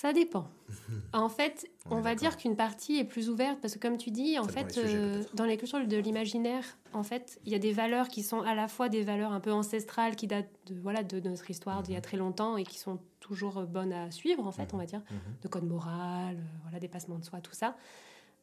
Ça 0.00 0.12
dépend. 0.12 0.46
En 1.14 1.30
fait, 1.30 1.68
On 1.90 2.00
va 2.02 2.14
dire 2.14 2.36
qu'une 2.36 2.54
partie 2.54 2.98
est 2.98 3.04
plus 3.04 3.30
ouverte 3.30 3.58
parce 3.62 3.74
que, 3.74 3.78
comme 3.78 3.96
tu 3.96 4.10
dis, 4.10 4.38
en 4.38 4.44
Ça 4.44 4.52
fait, 4.52 4.76
euh, 4.76 5.24
dans 5.32 5.46
les 5.46 5.56
cultures 5.56 5.84
de 5.86 5.96
l'imaginaire, 5.96 6.62
en 6.92 7.02
fait, 7.02 7.40
il 7.46 7.50
y 7.52 7.54
a 7.54 7.58
des 7.58 7.72
valeurs 7.72 8.08
qui 8.08 8.22
sont 8.22 8.42
à 8.42 8.54
la 8.54 8.68
fois 8.68 8.90
des 8.90 9.02
valeurs 9.02 9.32
un 9.32 9.40
peu 9.40 9.50
ancestrales 9.50 10.14
qui 10.14 10.26
datent 10.26 10.50
de, 10.66 10.78
voilà, 10.80 11.02
de 11.02 11.18
notre 11.20 11.50
histoire 11.50 11.82
d'il 11.82 11.92
y 11.94 11.96
a 11.96 12.00
Mhm. 12.00 12.02
très 12.02 12.16
longtemps 12.18 12.56
et 12.58 12.64
qui 12.64 12.78
sont 12.78 13.00
toujours 13.20 13.56
euh, 13.58 13.64
bonnes 13.64 13.94
à 13.94 14.10
suivre, 14.10 14.46
en 14.46 14.52
fait, 14.52 14.64
Mhm. 14.64 14.68
on 14.74 14.76
va 14.76 14.84
dire, 14.86 15.00
Mhm. 15.10 15.18
de 15.42 15.48
code 15.48 15.64
moral, 15.64 16.36
euh, 16.36 16.42
voilà, 16.62 16.78
dépassement 16.78 17.18
de 17.18 17.24
soi, 17.24 17.40
tout 17.40 17.54
ça. 17.54 17.74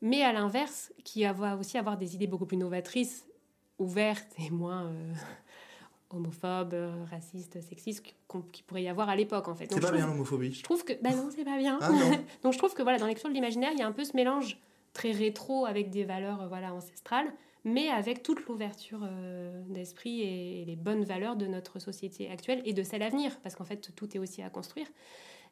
Mais 0.01 0.23
à 0.23 0.33
l'inverse, 0.33 0.91
qui 1.03 1.23
va 1.23 1.55
aussi 1.55 1.77
avoir 1.77 1.97
des 1.97 2.15
idées 2.15 2.27
beaucoup 2.27 2.47
plus 2.47 2.57
novatrices, 2.57 3.27
ouvertes 3.77 4.33
et 4.39 4.49
moins 4.49 4.87
euh, 4.87 5.13
homophobes, 6.15 6.73
euh, 6.73 7.03
racistes, 7.09 7.61
sexistes 7.61 8.03
qu'on- 8.27 8.41
qu'il 8.41 8.63
pourrait 8.65 8.83
y 8.83 8.87
avoir 8.87 9.09
à 9.09 9.15
l'époque, 9.15 9.47
en 9.47 9.55
fait. 9.55 9.67
C'est 9.71 9.79
pas 9.79 9.87
trouve- 9.87 9.97
bien 9.97 10.07
l'homophobie. 10.07 10.53
je 10.53 10.63
trouve 10.63 10.83
que. 10.83 10.93
Bah 11.01 11.11
non, 11.15 11.29
c'est 11.35 11.43
pas 11.45 11.57
bien. 11.57 11.77
Ah. 11.81 11.89
Donc 12.43 12.53
je 12.53 12.57
trouve 12.57 12.73
que 12.73 12.81
voilà, 12.83 12.97
dans 12.97 13.07
les 13.07 13.13
cultures 13.13 13.29
de 13.29 13.35
l'imaginaire, 13.35 13.71
il 13.73 13.79
y 13.79 13.83
a 13.83 13.87
un 13.87 13.91
peu 13.91 14.03
ce 14.03 14.15
mélange 14.15 14.57
très 14.93 15.11
rétro 15.11 15.65
avec 15.65 15.89
des 15.89 16.03
valeurs 16.05 16.41
euh, 16.43 16.47
voilà, 16.47 16.73
ancestrales, 16.73 17.27
mais 17.63 17.89
avec 17.89 18.23
toute 18.23 18.45
l'ouverture 18.45 18.99
euh, 19.03 19.61
d'esprit 19.69 20.21
et, 20.21 20.61
et 20.61 20.65
les 20.65 20.75
bonnes 20.75 21.03
valeurs 21.03 21.35
de 21.35 21.47
notre 21.47 21.79
société 21.79 22.29
actuelle 22.29 22.61
et 22.65 22.73
de 22.73 22.83
celle 22.83 23.01
à 23.03 23.09
venir, 23.09 23.37
parce 23.41 23.55
qu'en 23.55 23.65
fait, 23.65 23.91
tout 23.95 24.15
est 24.15 24.19
aussi 24.19 24.41
à 24.41 24.49
construire. 24.49 24.87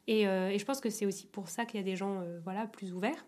Et, 0.06 0.26
euh, 0.28 0.48
et 0.50 0.58
je 0.58 0.64
pense 0.64 0.80
que 0.80 0.90
c'est 0.90 1.06
aussi 1.06 1.26
pour 1.26 1.48
ça 1.48 1.64
qu'il 1.64 1.80
y 1.80 1.82
a 1.82 1.84
des 1.84 1.96
gens 1.96 2.22
voilà, 2.44 2.66
plus 2.66 2.92
ouverts. 2.92 3.24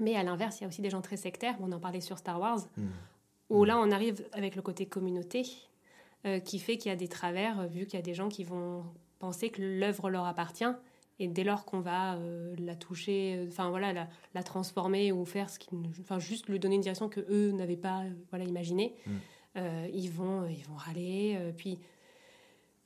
Mais 0.00 0.14
à 0.16 0.22
l'inverse, 0.22 0.58
il 0.60 0.62
y 0.62 0.64
a 0.64 0.68
aussi 0.68 0.82
des 0.82 0.90
gens 0.90 1.00
très 1.00 1.16
sectaires. 1.16 1.56
On 1.60 1.72
en 1.72 1.78
parlait 1.80 2.00
sur 2.02 2.18
Star 2.18 2.38
Wars, 2.40 2.58
Mhm. 2.76 2.90
où 3.48 3.64
là, 3.64 3.78
on 3.78 3.90
arrive 3.90 4.26
avec 4.32 4.54
le 4.56 4.60
côté 4.62 4.84
communauté, 4.86 5.46
euh, 6.26 6.40
qui 6.40 6.58
fait 6.58 6.76
qu'il 6.76 6.90
y 6.90 6.92
a 6.92 6.96
des 6.96 7.08
travers, 7.08 7.60
euh, 7.60 7.66
vu 7.66 7.86
qu'il 7.86 7.94
y 7.98 8.02
a 8.02 8.04
des 8.04 8.14
gens 8.14 8.28
qui 8.28 8.44
vont 8.44 8.84
penser 9.18 9.50
que 9.50 9.62
l'œuvre 9.62 10.10
leur 10.10 10.24
appartient. 10.26 10.64
Et 11.18 11.28
dès 11.28 11.44
lors 11.44 11.64
qu'on 11.64 11.80
va 11.80 12.16
euh, 12.16 12.54
la 12.58 12.76
toucher, 12.76 13.46
enfin 13.48 13.70
voilà, 13.70 13.92
la, 13.92 14.08
la 14.34 14.42
transformer 14.42 15.12
ou 15.12 15.24
faire 15.24 15.48
ce 15.48 15.58
qui, 15.58 15.70
enfin 16.00 16.18
juste 16.18 16.48
lui 16.48 16.58
donner 16.58 16.74
une 16.74 16.82
direction 16.82 17.08
que 17.08 17.20
eux 17.30 17.52
n'avaient 17.52 17.76
pas, 17.76 18.02
voilà, 18.30 18.44
imaginée, 18.44 18.94
Mm. 19.06 19.88
ils 19.94 20.10
vont, 20.10 20.46
ils 20.48 20.64
vont 20.66 20.74
râler, 20.76 21.38
puis 21.56 21.78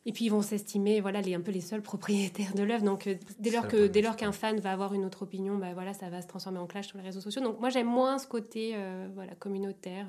et 0.06 0.12
puis 0.12 0.26
ils 0.26 0.30
vont 0.30 0.42
s'estimer, 0.42 1.00
voilà, 1.00 1.20
les 1.20 1.34
un 1.34 1.40
peu 1.40 1.52
les 1.52 1.60
seuls 1.60 1.82
propriétaires 1.82 2.54
de 2.54 2.62
l'œuvre. 2.62 2.84
Donc 2.84 3.06
euh, 3.06 3.16
dès 3.38 3.50
lors 3.50 3.68
que 3.68 3.86
dès 3.86 4.00
lors 4.00 4.16
qu'un 4.16 4.32
fan 4.32 4.58
va 4.58 4.72
avoir 4.72 4.94
une 4.94 5.04
autre 5.04 5.22
opinion, 5.22 5.58
bah 5.58 5.74
voilà, 5.74 5.92
ça 5.92 6.08
va 6.08 6.22
se 6.22 6.26
transformer 6.26 6.58
en 6.58 6.66
clash 6.66 6.88
sur 6.88 6.98
les 6.98 7.04
réseaux 7.04 7.20
sociaux. 7.20 7.42
Donc 7.42 7.60
moi 7.60 7.68
j'aime 7.68 7.86
moins 7.86 8.18
ce 8.18 8.26
côté, 8.26 8.72
euh, 8.74 9.08
voilà, 9.14 9.34
communautaire, 9.34 10.06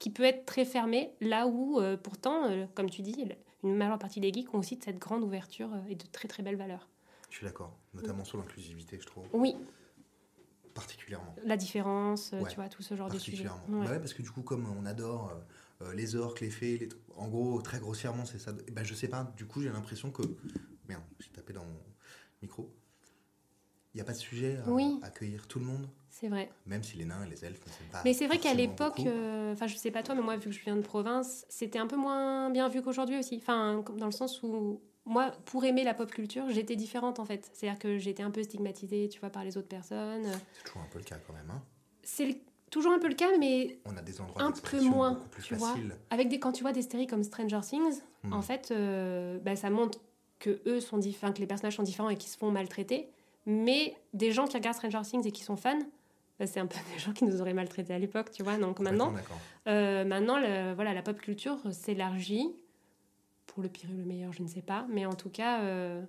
qui 0.00 0.10
peut 0.10 0.24
être 0.24 0.44
très 0.46 0.64
fermé, 0.64 1.12
là 1.20 1.46
où 1.46 1.78
euh, 1.78 1.96
pourtant, 1.96 2.46
euh, 2.50 2.66
comme 2.74 2.90
tu 2.90 3.02
dis, 3.02 3.28
une 3.62 3.76
majeure 3.76 3.98
partie 3.98 4.18
des 4.18 4.32
geeks 4.32 4.52
ont 4.54 4.58
aussi 4.58 4.76
de 4.76 4.82
cette 4.82 4.98
grande 4.98 5.22
ouverture 5.22 5.72
euh, 5.72 5.80
et 5.88 5.94
de 5.94 6.04
très 6.10 6.26
très 6.26 6.42
belles 6.42 6.56
valeurs. 6.56 6.88
Je 7.28 7.36
suis 7.36 7.46
d'accord, 7.46 7.78
notamment 7.94 8.24
sur 8.24 8.38
l'inclusivité, 8.38 8.98
je 8.98 9.06
trouve, 9.06 9.28
Oui, 9.34 9.54
particulièrement. 10.74 11.36
la 11.44 11.56
différence, 11.56 12.32
Ouais, 12.32 12.48
tu 12.48 12.56
vois, 12.56 12.68
tout 12.68 12.82
ce 12.82 12.96
genre 12.96 13.08
de 13.10 13.18
sujets. 13.18 13.44
Particulièrement. 13.44 13.78
Ouais. 13.80 13.86
Bah 13.86 13.92
ouais, 13.92 13.98
parce 14.00 14.14
que 14.14 14.22
du 14.22 14.30
coup, 14.30 14.42
comme 14.42 14.66
on 14.76 14.84
adore 14.86 15.38
les 15.94 16.16
orques, 16.16 16.40
les 16.40 16.50
fées, 16.50 16.78
les 16.78 16.88
en 17.16 17.28
gros, 17.28 17.60
très 17.62 17.78
grossièrement, 17.78 18.24
c'est 18.24 18.38
ça. 18.38 18.52
Et 18.66 18.70
ben, 18.70 18.84
je 18.84 18.94
sais 18.94 19.08
pas, 19.08 19.32
du 19.36 19.46
coup, 19.46 19.60
j'ai 19.62 19.68
l'impression 19.70 20.10
que. 20.10 20.22
Merde, 20.88 21.04
j'ai 21.20 21.28
tapé 21.30 21.52
dans 21.52 21.64
mon 21.64 21.80
micro. 22.42 22.74
Il 23.94 23.98
n'y 23.98 24.00
a 24.00 24.04
pas 24.04 24.12
de 24.12 24.18
sujet 24.18 24.56
à 24.56 24.70
Oui. 24.70 24.98
accueillir 25.02 25.46
tout 25.46 25.58
le 25.60 25.66
monde, 25.66 25.88
C'est 26.20 26.28
vrai. 26.28 26.50
même 26.66 26.82
si 26.82 26.96
les 26.98 27.04
nains 27.06 27.24
et 27.24 27.28
les 27.30 27.44
elfes, 27.44 27.62
c'est 27.66 27.90
pas. 27.90 28.02
Mais 28.04 28.12
c'est 28.12 28.26
vrai 28.26 28.38
qu'à 28.38 28.52
l'époque, 28.54 29.00
euh, 29.06 29.52
enfin 29.54 29.66
je 29.66 29.76
sais 29.76 29.90
pas 29.90 30.02
toi, 30.02 30.14
mais 30.14 30.20
moi 30.22 30.36
vu 30.36 30.50
que 30.50 30.54
je 30.54 30.60
viens 30.62 30.76
de 30.76 30.82
province, 30.82 31.46
c'était 31.48 31.78
un 31.78 31.86
peu 31.86 31.96
moins 31.96 32.50
bien 32.50 32.68
vu 32.68 32.82
qu'aujourd'hui 32.82 33.18
aussi. 33.18 33.36
Enfin, 33.36 33.82
dans 33.96 34.06
le 34.06 34.12
sens 34.12 34.42
où 34.42 34.80
moi, 35.06 35.32
pour 35.46 35.64
aimer 35.64 35.82
la 35.82 35.94
pop 35.94 36.10
culture, 36.10 36.44
j'étais 36.50 36.76
différente 36.76 37.18
en 37.18 37.24
fait. 37.24 37.50
C'est-à-dire 37.54 37.78
que 37.78 37.96
j'étais 37.98 38.22
un 38.22 38.30
peu 38.30 38.42
stigmatisée, 38.42 39.08
tu 39.08 39.18
vois, 39.18 39.30
par 39.30 39.44
les 39.44 39.56
autres 39.56 39.66
personnes. 39.68 40.26
C'est 40.58 40.64
toujours 40.64 40.82
un 40.82 40.88
peu 40.92 40.98
le 40.98 41.04
cas 41.04 41.16
quand 41.26 41.32
même. 41.32 41.50
hein. 41.50 41.62
C'est 42.02 42.26
le- 42.26 42.34
toujours 42.70 42.92
un 42.92 42.98
peu 42.98 43.08
le 43.08 43.14
cas, 43.14 43.36
mais 43.38 43.78
On 43.86 43.96
a 43.96 44.02
des 44.02 44.20
endroits 44.20 44.42
Un 44.42 44.52
peu 44.52 44.80
moins, 44.82 45.12
beaucoup 45.14 45.28
plus 45.30 45.42
tu 45.42 45.54
vois. 45.54 45.68
faciles. 45.70 45.96
avec 46.10 46.28
des 46.28 46.38
quand 46.38 46.52
tu 46.52 46.62
vois 46.62 46.72
des 46.72 46.82
séries 46.82 47.06
comme 47.06 47.22
Stranger 47.24 47.60
Things, 47.62 48.00
Hmm. 48.22 48.34
en 48.34 48.42
fait, 48.42 48.70
euh, 48.70 49.38
bah, 49.38 49.56
ça 49.56 49.70
montre 49.70 49.98
que 50.38 50.60
eux 50.66 50.80
sont 50.80 50.98
différents, 50.98 51.32
que 51.32 51.38
les 51.40 51.46
personnages 51.46 51.76
sont 51.76 51.82
différents 51.82 52.10
et 52.10 52.16
qu'ils 52.16 52.30
se 52.30 52.36
font 52.36 52.50
maltraiter. 52.50 53.08
Mais 53.46 53.96
des 54.12 54.30
gens 54.32 54.46
qui 54.46 54.56
regardent 54.58 54.76
Stranger 54.76 55.00
Things 55.02 55.26
et 55.26 55.32
qui 55.32 55.42
sont 55.42 55.56
fans, 55.56 55.78
c'est 56.46 56.60
un 56.60 56.66
peu 56.66 56.76
des 56.94 56.98
gens 56.98 57.12
qui 57.12 57.24
nous 57.24 57.40
auraient 57.40 57.54
maltraités 57.54 57.92
à 57.94 57.98
l'époque, 57.98 58.30
tu 58.32 58.42
vois. 58.42 58.56
Donc 58.58 58.80
maintenant. 58.80 59.12
Euh, 59.68 60.04
maintenant, 60.04 60.38
le- 60.38 60.72
voilà, 60.74 60.94
la 60.94 61.02
pop 61.02 61.18
culture 61.20 61.58
s'élargit. 61.72 62.48
Pour 63.46 63.62
le 63.64 63.68
pire 63.68 63.90
ou 63.92 63.96
le 63.96 64.04
meilleur, 64.04 64.32
je 64.32 64.42
ne 64.42 64.48
sais 64.48 64.62
pas. 64.62 64.86
Mais 64.88 65.06
en 65.06 65.14
tout 65.14 65.28
cas, 65.28 65.62
euh, 65.62 66.02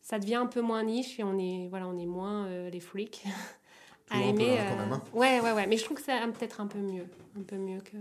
ça 0.00 0.18
devient 0.18 0.36
un 0.36 0.46
peu 0.46 0.62
moins 0.62 0.82
niche 0.82 1.20
et 1.20 1.24
on 1.24 1.38
est, 1.38 1.68
voilà, 1.68 1.86
on 1.88 1.98
est 1.98 2.06
moins 2.06 2.46
euh, 2.46 2.70
les 2.70 2.80
freaks 2.80 3.24
à 4.10 4.22
aimer. 4.22 4.58
hein. 4.58 5.02
Ouais, 5.12 5.40
ouais, 5.40 5.52
ouais. 5.52 5.66
Mais 5.66 5.76
je 5.76 5.84
trouve 5.84 5.98
que 5.98 6.02
c'est 6.02 6.18
peut-être 6.32 6.60
un 6.60 6.66
peu 6.66 6.78
mieux. 6.78 7.06
Un 7.38 7.42
peu 7.42 7.56
mieux 7.56 7.80
que, 7.80 7.98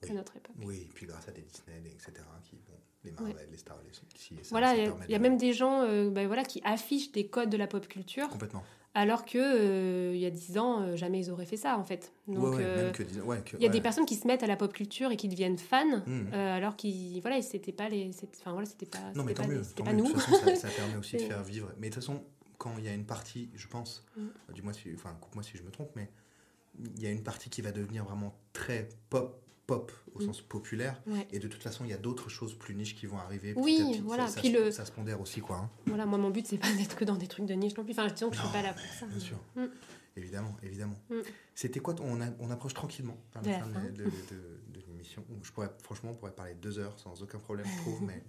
que 0.00 0.06
Oui. 0.08 0.12
notre 0.12 0.36
époque. 0.36 0.54
Oui, 0.64 0.82
et 0.88 0.92
puis 0.94 1.06
grâce 1.06 1.26
à 1.28 1.32
des 1.32 1.42
Disney, 1.42 1.80
etc., 1.92 2.12
qui, 2.44 2.56
bon, 2.68 2.74
les 3.04 3.12
Marvel, 3.12 3.36
les 3.50 3.56
Star, 3.56 3.76
les 3.84 3.92
ci 4.18 4.34
et 4.38 4.42
ça, 4.44 4.50
Voilà, 4.50 4.74
il 4.74 4.84
y 4.84 4.92
il 5.08 5.10
y, 5.10 5.14
a 5.14 5.18
même 5.18 5.36
des 5.36 5.52
gens 5.52 5.82
euh, 5.82 6.10
ben 6.10 6.26
voilà, 6.26 6.44
qui 6.44 6.60
affichent 6.64 7.12
des 7.12 7.26
codes 7.26 7.48
de 7.50 7.56
la 7.56 7.66
pop 7.66 7.86
culture, 7.88 8.28
Complètement. 8.28 8.62
alors 8.94 9.24
que 9.24 9.38
euh, 9.38 10.12
il 10.14 10.20
y 10.20 10.26
a 10.26 10.30
10 10.30 10.58
ans, 10.58 10.82
euh, 10.82 10.96
jamais 10.96 11.18
ils 11.20 11.30
auraient 11.30 11.46
fait 11.46 11.56
ça, 11.56 11.78
en 11.78 11.84
fait. 11.84 12.12
Donc, 12.28 12.44
ouais, 12.44 12.50
ouais, 12.50 12.62
euh, 12.62 12.92
dis- 12.92 13.20
ouais, 13.20 13.42
il 13.54 13.60
y 13.60 13.64
a 13.64 13.68
ouais. 13.68 13.68
des 13.70 13.80
personnes 13.80 14.04
qui 14.06 14.16
se 14.16 14.26
mettent 14.26 14.42
à 14.42 14.46
la 14.46 14.56
pop 14.56 14.72
culture 14.72 15.10
et 15.12 15.16
qui 15.16 15.28
deviennent 15.28 15.56
fans, 15.58 16.02
Mhm. 16.06 16.30
euh, 16.34 16.56
alors 16.56 16.76
qu'ils 16.76 17.20
voilà, 17.22 17.40
c'était 17.42 17.72
pas 17.72 17.88
les, 17.88 18.10
enfin 18.40 18.52
voilà, 18.52 18.66
c'était 18.66 18.86
pas, 18.86 18.98
Non, 19.14 19.24
mais 19.24 19.32
tant 19.34 19.44
pas, 19.44 19.48
mieux. 19.48 19.62
tant 19.74 19.84
pas 19.84 19.92
mieux. 19.92 19.98
nous. 20.02 20.08
De 20.08 20.12
toute 20.12 20.20
façon, 20.22 20.46
ça, 20.46 20.54
ça 20.56 20.68
permet 20.76 20.96
aussi 20.96 21.16
de 21.16 21.22
faire 21.22 21.42
vivre. 21.42 21.72
Mais 21.78 21.88
de 21.88 21.94
toute 21.94 22.02
façon, 22.02 22.22
quand 22.58 22.72
il 22.76 22.84
y 22.84 22.88
a 22.88 22.92
une 22.92 23.06
partie, 23.06 23.48
je 23.54 23.66
pense, 23.66 24.04
Mm. 24.16 24.20
euh, 24.20 24.52
dis-moi 24.52 24.72
si, 24.74 24.90
enfin, 24.94 25.16
coupe-moi 25.20 25.42
si 25.42 25.56
je 25.56 25.62
me 25.62 25.70
trompe, 25.70 25.90
mais 25.96 26.10
il 26.96 27.02
y 27.02 27.06
a 27.06 27.10
une 27.10 27.22
partie 27.22 27.48
qui 27.48 27.62
va 27.62 27.72
devenir 27.72 28.04
vraiment 28.04 28.34
très 28.52 28.88
pop, 29.08 29.42
pop 29.70 29.92
au 30.14 30.18
Mm. 30.18 30.26
sens 30.26 30.40
populaire. 30.42 31.00
Ouais. 31.06 31.28
Et 31.30 31.38
de 31.38 31.46
toute 31.46 31.62
façon, 31.62 31.84
il 31.84 31.90
y 31.90 31.94
a 31.94 31.96
d'autres 31.98 32.28
choses 32.28 32.54
plus 32.54 32.74
niches 32.74 32.96
qui 32.96 33.06
vont 33.06 33.18
arriver. 33.18 33.54
Oui, 33.56 33.76
petit 33.92 34.00
voilà. 34.00 34.26
Ça, 34.26 34.40
Puis 34.40 34.50
se- 34.50 34.56
le- 34.58 34.70
ça 34.72 34.84
se 34.84 34.90
pondère 34.92 35.20
aussi, 35.20 35.40
quoi. 35.40 35.56
hein. 35.58 35.70
Voilà, 35.86 36.06
moi 36.06 36.18
mon 36.18 36.30
but 36.30 36.44
c'est 36.46 36.58
pas 36.58 36.72
d'être 36.76 36.96
que 36.96 37.04
dans 37.04 37.14
des 37.16 37.28
trucs 37.28 37.46
de 37.46 37.54
niche 37.54 37.76
non 37.76 37.84
plus. 37.84 37.92
Enfin, 37.92 38.08
disons 38.08 38.30
que 38.30 38.36
je 38.36 38.40
suis 38.42 38.50
pas 38.52 38.62
là 38.62 38.72
pour 38.72 38.82
ça. 38.82 39.06
Bien 39.06 39.14
mais- 39.14 39.20
sûr. 39.20 39.38
Mm. 39.56 39.64
Évidemment, 40.16 40.56
évidemment. 40.64 40.96
Mm. 41.08 41.20
C'était 41.54 41.78
quoi 41.80 41.94
on, 42.00 42.20
a- 42.20 42.30
on 42.40 42.50
approche 42.50 42.74
tranquillement 42.74 43.16
De 43.42 43.46
la 43.48 43.58
la 43.58 43.64
fin 43.64 43.70
fin. 43.72 43.80
de, 43.84 43.90
de- 43.90 44.04
de- 44.04 44.60
de 44.80 44.80
l'émission. 44.88 45.24
Je 45.42 45.52
pourrais, 45.52 45.70
franchement, 45.84 46.10
on 46.10 46.14
pourrait 46.14 46.34
parler 46.34 46.54
deux 46.54 46.78
heures 46.80 46.98
sans 46.98 47.22
aucun 47.22 47.38
problème, 47.38 47.66
je 47.66 47.80
trouve, 47.82 48.02
mais 48.02 48.20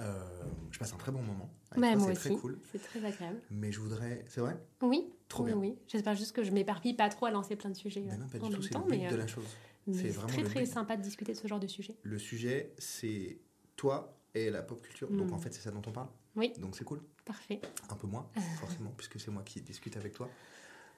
euh, 0.00 0.22
je 0.70 0.78
passe 0.78 0.92
un 0.92 0.96
très 0.96 1.10
bon 1.12 1.22
moment. 1.22 1.50
Bah, 1.76 1.88
c'est 1.98 2.14
très 2.14 2.36
cool. 2.36 2.58
C'est 2.70 2.82
très 2.82 3.04
agréable. 3.04 3.40
Mais 3.50 3.72
je 3.72 3.80
voudrais. 3.80 4.24
C'est 4.28 4.40
vrai? 4.40 4.56
Oui. 4.80 5.12
Trop 5.28 5.44
oui, 5.44 5.50
bien. 5.52 5.60
oui. 5.60 5.74
J'espère 5.88 6.14
juste 6.14 6.32
que 6.36 6.44
je 6.44 6.50
m'éparpille 6.52 6.94
pas 6.94 7.08
trop 7.08 7.26
à 7.26 7.30
lancer 7.30 7.56
plein 7.56 7.70
de 7.70 7.76
sujets 7.76 8.02
Mais 8.06 8.12
euh, 8.12 8.16
non, 8.18 8.28
pas 8.28 8.38
en 8.44 8.48
du 8.50 8.56
tout, 8.56 8.62
c'est 8.62 8.68
temps, 8.70 8.84
le 8.84 8.90
but 8.92 8.98
mais, 9.02 9.08
de 9.08 9.14
euh, 9.14 9.18
la 9.18 9.26
chose. 9.26 9.44
C'est 9.92 10.12
très 10.28 10.44
très 10.44 10.66
sympa 10.66 10.96
de 10.96 11.02
discuter 11.02 11.32
de 11.32 11.38
ce 11.38 11.46
genre 11.48 11.60
de 11.60 11.66
sujet. 11.66 11.96
Le 12.02 12.18
sujet, 12.18 12.72
c'est 12.78 13.38
toi 13.76 14.16
et 14.34 14.50
la 14.50 14.62
pop 14.62 14.80
culture. 14.80 15.10
Donc 15.10 15.30
Mm. 15.30 15.34
en 15.34 15.38
fait, 15.38 15.52
c'est 15.52 15.60
ça 15.62 15.70
dont 15.70 15.82
on 15.86 15.92
parle. 15.92 16.08
Oui. 16.36 16.52
Donc 16.58 16.76
c'est 16.76 16.84
cool. 16.84 17.00
Parfait. 17.24 17.60
Un 17.90 17.96
peu 17.96 18.06
moins, 18.06 18.28
forcément, 18.60 18.92
puisque 18.96 19.18
c'est 19.20 19.30
moi 19.30 19.42
qui 19.42 19.60
discute 19.60 19.96
avec 19.96 20.12
toi. 20.12 20.28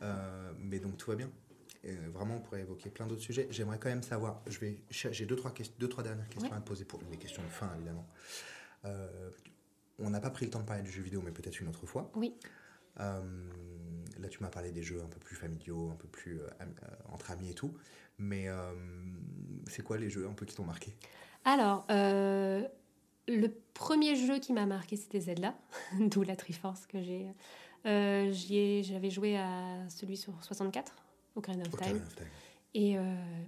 Euh, 0.02 0.52
mais 0.58 0.78
donc 0.80 0.96
tout 0.96 1.10
va 1.10 1.16
bien. 1.16 1.30
Vraiment, 2.14 2.36
on 2.36 2.40
pourrait 2.40 2.60
évoquer 2.62 2.88
plein 2.88 3.06
d'autres 3.06 3.20
sujets. 3.20 3.46
J'aimerais 3.50 3.78
quand 3.78 3.90
même 3.90 4.02
savoir. 4.02 4.42
Je 4.46 4.58
vais. 4.58 4.78
J'ai 4.90 5.26
deux 5.26 5.36
trois 5.36 5.52
questions, 5.52 5.74
deux 5.78 5.88
trois 5.88 6.02
dernières 6.02 6.28
questions 6.30 6.50
Ouais. 6.50 6.56
à 6.56 6.60
te 6.60 6.66
poser 6.66 6.84
pour 6.86 6.98
les 7.10 7.18
questions 7.18 7.42
de 7.42 7.48
fin 7.48 7.70
évidemment. 7.76 8.06
Euh, 8.86 9.30
on 9.98 10.08
n'a 10.10 10.20
pas 10.20 10.30
pris 10.30 10.46
le 10.46 10.50
temps 10.50 10.60
de 10.60 10.64
parler 10.64 10.82
du 10.82 10.90
jeu 10.90 11.02
vidéo, 11.02 11.20
mais 11.22 11.30
peut-être 11.30 11.60
une 11.60 11.68
autre 11.68 11.84
fois. 11.86 12.10
Oui. 12.16 12.34
Euh, 13.00 13.20
là, 14.24 14.30
tu 14.30 14.42
m'as 14.42 14.48
parlé 14.48 14.72
des 14.72 14.82
jeux 14.82 15.00
un 15.02 15.06
peu 15.06 15.18
plus 15.20 15.36
familiaux, 15.36 15.90
un 15.92 15.96
peu 15.96 16.08
plus 16.08 16.40
euh, 16.40 16.48
euh, 16.60 16.66
entre 17.12 17.30
amis 17.30 17.50
et 17.50 17.54
tout. 17.54 17.72
Mais 18.18 18.48
euh, 18.48 18.72
c'est 19.68 19.82
quoi 19.82 19.98
les 19.98 20.10
jeux 20.10 20.26
un 20.28 20.32
peu 20.32 20.46
qui 20.46 20.54
t'ont 20.54 20.64
marqué? 20.64 20.94
Alors, 21.44 21.84
le 21.88 23.48
premier 23.74 24.16
jeu 24.16 24.38
qui 24.38 24.52
m'a 24.52 24.66
marqué, 24.66 24.96
c'était 24.96 25.20
Zelda, 25.20 25.54
d'où 26.00 26.22
la 26.22 26.36
Triforce 26.36 26.86
que 26.86 27.02
j'ai. 27.02 27.26
J'avais 27.84 29.10
joué 29.10 29.36
à 29.36 29.88
celui 29.90 30.16
sur 30.16 30.42
64, 30.42 30.94
Ocarina 31.36 31.64
of 31.66 31.74
Ocarina 31.74 31.98
Time. 31.98 32.06
of 32.06 32.14
Time. 32.16 32.26
Et, 32.74 32.98
euh, 32.98 33.02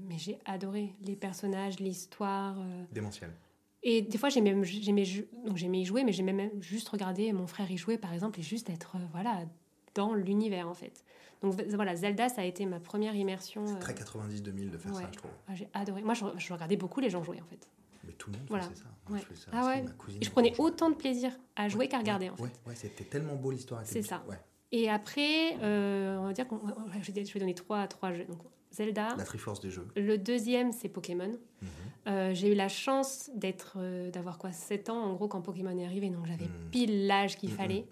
mais 0.09 0.19
j'ai 0.19 0.39
adoré 0.45 0.95
les 1.03 1.17
personnages, 1.17 1.81
l'histoire. 1.81 2.57
euh, 2.61 2.85
Démentiel. 2.93 3.33
Et 3.83 4.03
des 4.03 4.19
fois, 4.19 4.29
j'aimais, 4.29 4.55
j'aimais, 4.65 5.05
donc 5.45 5.57
j'aimais 5.57 5.81
y 5.81 5.85
jouer, 5.85 6.05
mais 6.05 6.13
j'aimais 6.13 6.33
même 6.33 6.63
juste 6.63 6.89
regarder 6.89 7.33
mon 7.33 7.47
frère 7.47 7.71
y 7.71 7.77
jouer, 7.77 7.99
par 7.99 8.13
exemple, 8.13 8.39
et 8.41 8.43
juste 8.43 8.69
être, 8.71 8.97
voilà, 9.13 9.45
dans 9.97 10.15
l'univers, 10.15 10.69
en 10.69 10.75
fait. 10.75 11.05
Donc 11.43 11.55
voilà, 11.75 11.97
Zelda, 11.97 12.29
ça 12.29 12.43
a 12.43 12.45
été 12.45 12.65
ma 12.67 12.81
première 12.81 13.15
immersion. 13.15 13.67
C'est 13.67 13.79
très 13.79 13.95
90-2000 13.95 14.71
de 14.71 14.79
faire 14.79 14.95
ça, 14.95 15.09
je 15.13 15.19
trouve. 15.19 15.31
Ah, 15.49 15.55
j'ai 15.55 15.69
adoré. 15.75 16.03
Moi, 16.03 16.15
je, 16.15 16.25
je, 16.37 16.53
regardais 16.53 16.77
beaucoup 16.77 17.01
les 17.01 17.11
gens 17.11 17.23
jouer, 17.23 17.41
en 17.41 17.47
fait. 17.47 17.69
Mais 18.05 18.13
tout 18.13 18.31
le 18.31 18.39
monde 18.39 18.47
voilà. 18.49 18.65
faisait 18.65 18.77
ça. 18.77 18.87
Moi, 19.09 19.19
je 19.19 19.35
ça. 19.35 19.51
Ah 19.53 19.67
ouais. 19.67 19.85
Et 20.21 20.25
je 20.25 20.31
prenais 20.31 20.55
autant 20.59 20.91
de 20.91 20.95
plaisir 20.95 21.33
à 21.57 21.69
jouer 21.69 21.89
qu'à 21.89 21.99
regarder, 21.99 22.31
en 22.31 22.37
fait. 22.37 22.43
Ouais, 22.43 22.75
c'était 22.75 23.05
tellement 23.05 23.35
beau 23.35 23.51
l'histoire. 23.51 23.83
C'est 23.85 24.03
ça. 24.03 24.23
Et 24.73 24.91
après, 24.91 25.57
euh, 25.63 26.19
on 26.19 26.27
va 26.27 26.33
dire 26.33 26.47
qu'on 26.49 26.61
je 27.01 27.13
vais 27.13 27.41
donner 27.41 27.55
trois, 27.55 27.87
trois 27.87 28.13
jeux. 28.13 28.25
Donc, 28.25 28.41
Zelda. 28.77 29.15
La 29.17 29.25
Triforce 29.25 29.61
des 29.61 29.71
jeux. 29.71 29.87
Le 29.97 30.19
deuxième, 30.19 30.73
c'est 30.73 30.89
Pokémon. 30.89 31.33
Mhm. 31.63 31.69
Euh, 32.09 32.35
j'ai 32.35 32.53
eu 32.53 32.55
la 32.55 32.69
chance 32.69 33.31
d'être, 33.35 33.77
euh, 33.79 34.11
d'avoir 34.11 34.39
quoi, 34.39 34.53
7 34.53 34.91
ans 34.91 35.03
en 35.03 35.15
gros 35.15 35.29
quand 35.29 35.41
Pokémon 35.41 35.77
est 35.79 35.85
arrivé, 35.85 36.09
donc 36.11 36.27
j'avais 36.27 36.45
mhm. 36.45 36.71
pile 36.71 37.07
l'âge 37.07 37.37
qu'il 37.37 37.51
mhm. 37.51 37.57
fallait. 37.57 37.87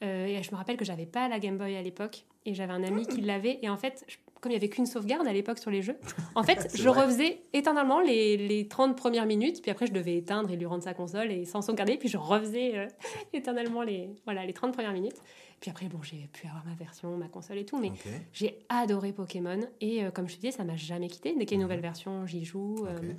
et 0.00 0.42
je 0.42 0.50
me 0.50 0.56
rappelle 0.56 0.76
que 0.76 0.84
j'avais 0.84 1.06
pas 1.06 1.28
la 1.28 1.38
Game 1.38 1.58
Boy 1.58 1.76
à 1.76 1.82
l'époque, 1.82 2.24
et 2.46 2.54
j'avais 2.54 2.72
un 2.72 2.82
ami 2.82 3.06
qui 3.06 3.20
l'avait. 3.20 3.58
Et 3.62 3.68
en 3.68 3.76
fait, 3.76 4.04
comme 4.40 4.52
il 4.52 4.54
n'y 4.54 4.58
avait 4.58 4.68
qu'une 4.68 4.86
sauvegarde 4.86 5.26
à 5.26 5.32
l'époque 5.32 5.58
sur 5.58 5.70
les 5.70 5.82
jeux, 5.82 5.96
en 6.34 6.42
fait, 6.42 6.70
je 6.74 6.88
refaisais 6.88 7.42
éternellement 7.52 8.00
les, 8.00 8.36
les, 8.36 8.68
30 8.68 8.96
premières 8.96 9.26
minutes, 9.26 9.62
puis 9.62 9.70
après, 9.70 9.86
je 9.86 9.92
devais 9.92 10.16
éteindre 10.16 10.50
et 10.50 10.56
lui 10.56 10.66
rendre 10.66 10.82
sa 10.82 10.94
console 10.94 11.30
et 11.30 11.44
sans 11.44 11.62
sauvegarder, 11.62 11.96
puis 11.96 12.08
je 12.08 12.16
refaisais 12.16 12.88
éternellement 13.32 13.82
les, 13.82 14.10
voilà, 14.24 14.46
les 14.46 14.52
30 14.52 14.72
premières 14.72 14.92
minutes. 14.92 15.20
Puis 15.60 15.70
après, 15.70 15.86
bon, 15.88 16.02
j'ai 16.02 16.28
pu 16.32 16.46
avoir 16.46 16.64
ma 16.64 16.74
version, 16.74 17.16
ma 17.18 17.28
console 17.28 17.58
et 17.58 17.66
tout, 17.66 17.78
mais 17.78 17.92
j'ai 18.32 18.58
adoré 18.70 19.12
Pokémon. 19.12 19.60
Et 19.82 20.02
euh, 20.02 20.10
comme 20.10 20.26
je 20.26 20.36
te 20.36 20.40
disais, 20.40 20.52
ça 20.52 20.64
m'a 20.64 20.76
jamais 20.76 21.08
quitté. 21.08 21.34
Dès 21.36 21.44
qu'il 21.44 21.50
y 21.50 21.52
a 21.52 21.54
une 21.56 21.60
mhm. 21.60 21.64
nouvelle 21.64 21.82
version, 21.82 22.26
j'y 22.26 22.44
joue. 22.44 22.86
Euh, 22.86 23.12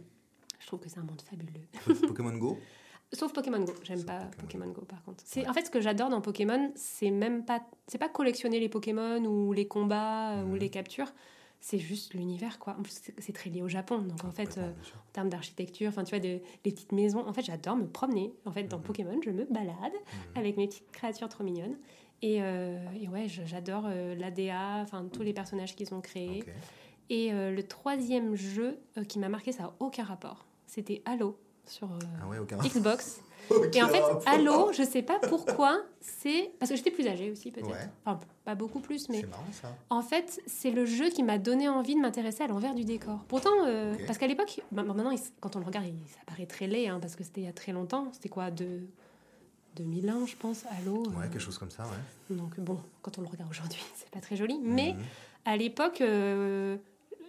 je 0.60 0.66
trouve 0.66 0.80
que 0.80 0.90
c'est 0.90 1.00
un 1.00 1.04
monde 1.04 1.22
fabuleux. 1.22 2.08
Pokémon 2.08 2.36
Go? 2.38 2.58
Sauf 3.14 3.34
Pokémon 3.34 3.60
Go, 3.60 3.74
j'aime 3.84 4.04
pas 4.04 4.22
Pokémon. 4.38 4.68
Go 4.68 4.82
par 4.82 5.04
contre. 5.04 5.24
C'est 5.26 5.48
en 5.48 5.54
fait 5.54 5.66
ce 5.66 5.70
que 5.70 5.82
j'adore 5.82 6.10
dans 6.10 6.22
Pokémon, 6.22 6.72
c'est 6.76 7.12
même 7.12 7.44
pas 7.44 7.62
c'est 7.88 7.98
pas 7.98 8.10
collectionner 8.10 8.60
les 8.60 8.70
Pokémon 8.70 9.24
ou 9.26 9.52
les 9.54 9.68
combats 9.68 10.32
euh, 10.32 10.44
ou 10.44 10.54
mhm. 10.54 10.58
les 10.58 10.70
captures, 10.70 11.12
c'est 11.60 11.80
juste 11.80 12.14
l'univers 12.14 12.58
quoi. 12.58 12.76
En 12.80 12.84
plus 12.84 13.02
c'est 13.18 13.34
très 13.34 13.50
lié 13.50 13.62
au 13.62 13.68
Japon, 13.68 14.00
donc 14.00 14.24
en 14.24 14.32
fait 14.32 14.58
en 14.58 15.12
termes 15.14 15.30
d'architecture, 15.30 15.90
enfin 15.90 16.04
tu 16.04 16.12
vois 16.12 16.20
des 16.20 16.42
les 16.64 16.72
petites 16.72 16.94
maisons, 16.94 17.28
en 17.28 17.34
fait 17.34 17.44
j'adore 17.44 17.76
me 17.76 17.88
promener. 17.88 18.34
En 18.46 18.52
fait 18.52 18.64
dans 18.64 18.78
mhm. 18.78 18.84
Pokémon 18.84 19.20
je 19.24 19.32
me 19.32 19.46
balade 19.46 19.94
avec 20.36 20.58
mes 20.58 20.68
petites 20.68 20.92
créatures 20.92 21.30
trop 21.30 21.44
mignonnes 21.44 21.76
euh, 22.24 22.86
et, 23.00 23.08
ouais, 23.08 23.28
j'adore 23.28 23.86
euh, 23.88 24.16
l'ADA, 24.16 24.82
enfin 24.82 25.08
tous 25.12 25.24
les 25.24 25.34
personnages 25.34 25.76
qu'ils 25.76 25.94
ont 25.94 26.02
créés. 26.02 26.44
Et 27.10 27.34
euh, 27.34 27.52
le 27.52 27.64
troisième 27.64 28.36
jeu 28.36 28.78
qui 29.08 29.20
m'a 29.20 29.30
marqué, 29.30 29.52
ça 29.52 29.64
n'a 29.64 29.74
aucun 29.80 30.04
rapport. 30.04 30.46
C'était 30.66 31.02
Halo 31.06 31.38
sur 31.72 31.90
ah 32.22 32.68
Xbox. 32.68 33.22
et 33.74 33.84
en 33.84 33.88
fait, 33.88 34.04
Halo, 34.26 34.72
je 34.72 34.84
sais 34.84 35.02
pas 35.02 35.20
pourquoi, 35.20 35.82
c'est 36.00 36.52
parce 36.60 36.70
que 36.70 36.78
j'étais 36.78 36.92
plus 36.92 37.08
âgée 37.08 37.32
aussi 37.32 37.52
peut-être. 37.52 37.70
Enfin, 38.06 38.20
pas 38.46 38.56
beaucoup 38.56 38.80
plus, 38.80 39.10
mais 39.10 39.24
marrant, 39.24 39.44
ça. 39.52 39.76
en 39.90 40.02
fait, 40.02 40.42
c'est 40.46 40.72
le 40.72 40.86
jeu 40.86 41.10
qui 41.10 41.24
m'a 41.24 41.38
donné 41.38 41.68
envie 41.68 41.96
de 41.96 42.00
m'intéresser 42.00 42.44
à 42.44 42.48
l'envers 42.48 42.76
du 42.76 42.84
décor. 42.84 43.20
Pourtant, 43.28 43.50
parce 44.06 44.18
qu'à 44.18 44.28
l'époque, 44.28 44.62
bah, 44.72 44.84
maintenant, 44.84 45.14
quand 45.40 45.56
on 45.56 45.60
le 45.60 45.66
regarde, 45.66 45.86
ça 46.08 46.20
paraît 46.26 46.46
très 46.46 46.68
laid, 46.68 46.88
hein, 46.88 47.00
parce 47.02 47.16
que 47.16 47.24
c'était 47.24 47.42
il 47.42 47.46
y 47.46 47.50
a 47.50 47.54
très 47.54 47.72
longtemps. 47.72 48.10
C'était 48.14 48.30
quoi, 48.30 48.52
de 48.52 48.82
2001, 49.76 50.26
je 50.28 50.36
pense, 50.36 50.66
à 50.66 50.82
l'eau. 50.86 51.04
Ouais, 51.18 51.28
quelque 51.30 51.40
chose 51.40 51.58
comme 51.58 51.72
ça, 51.72 51.84
ouais. 51.84 52.36
Donc 52.36 52.60
bon, 52.60 52.78
quand 53.02 53.18
on 53.18 53.22
le 53.22 53.28
regarde 53.28 53.50
aujourd'hui, 53.50 53.82
c'est 53.96 54.10
pas 54.10 54.20
très 54.20 54.36
joli. 54.36 54.60
Mais 54.62 54.94
mhm. 54.94 55.04
à 55.46 55.58
l'époque, 55.58 56.02
euh, 56.02 56.78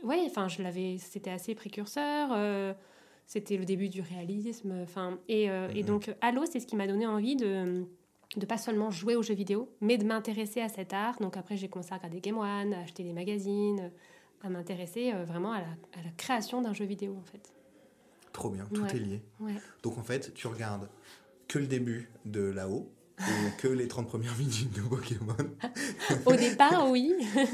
ouais, 0.03 0.23
enfin, 0.27 0.49
je 0.49 0.63
l'avais, 0.63 0.99
c'était 0.99 1.31
assez 1.31 1.55
précurseur. 1.55 2.31
Euh, 2.33 2.73
c'était 3.33 3.57
le 3.57 3.65
début 3.65 3.89
du 3.89 4.03
réalisme. 4.03 4.75
Enfin, 4.83 5.19
et, 5.27 5.51
euh, 5.51 5.69
et, 5.75 5.83
mhm. 5.83 5.87
donc 5.87 6.15
Halo, 6.21 6.45
c'est 6.45 6.61
ce 6.61 6.67
qui 6.67 6.77
m'a 6.77 6.87
donné 6.87 7.07
envie 7.07 7.37
de 7.37 7.85
de 8.35 8.47
pas 8.47 8.57
seulement 8.57 8.91
jouer 8.91 9.15
aux 9.15 9.23
jeux 9.23 9.35
vidéo, 9.35 9.69
mais 9.83 9.99
de 9.99 10.07
m'intéresser 10.07 10.63
à 10.63 10.71
cet 10.71 10.95
art. 10.95 11.19
Donc 11.21 11.37
après, 11.37 11.59
j'ai 11.59 11.69
commencé 11.69 11.93
à 11.93 11.99
regarder 11.99 12.21
Game 12.21 12.39
One, 12.39 12.73
à 12.73 12.81
acheter 12.81 13.03
des 13.03 13.13
magazines, 13.13 13.91
à 14.43 14.49
m'intéresser 14.49 15.13
vraiment 15.27 15.53
à 15.53 15.61
la, 15.61 15.67
à 15.67 16.03
la 16.03 16.11
création 16.17 16.63
d'un 16.63 16.73
jeu 16.73 16.87
vidéo, 16.87 17.15
en 17.21 17.25
fait. 17.31 17.53
Trop 18.33 18.49
bien, 18.49 18.67
tout 18.73 18.87
est 18.87 18.99
lié. 18.99 19.21
Ouais. 19.39 19.53
Donc 19.83 19.99
en 19.99 20.03
fait, 20.03 20.33
tu 20.33 20.47
regardes 20.47 20.89
que 21.47 21.59
le 21.59 21.67
début 21.67 22.11
de 22.25 22.41
là-haut 22.41 22.91
et 23.19 23.23
que 23.59 23.69
les 23.69 23.87
30 23.87 24.09
premières 24.09 24.37
minutes 24.39 24.73
de 24.75 24.81
Pokémon. 24.81 25.37
Au 26.25 26.35
départ, 26.35 26.91
oui. 26.91 27.13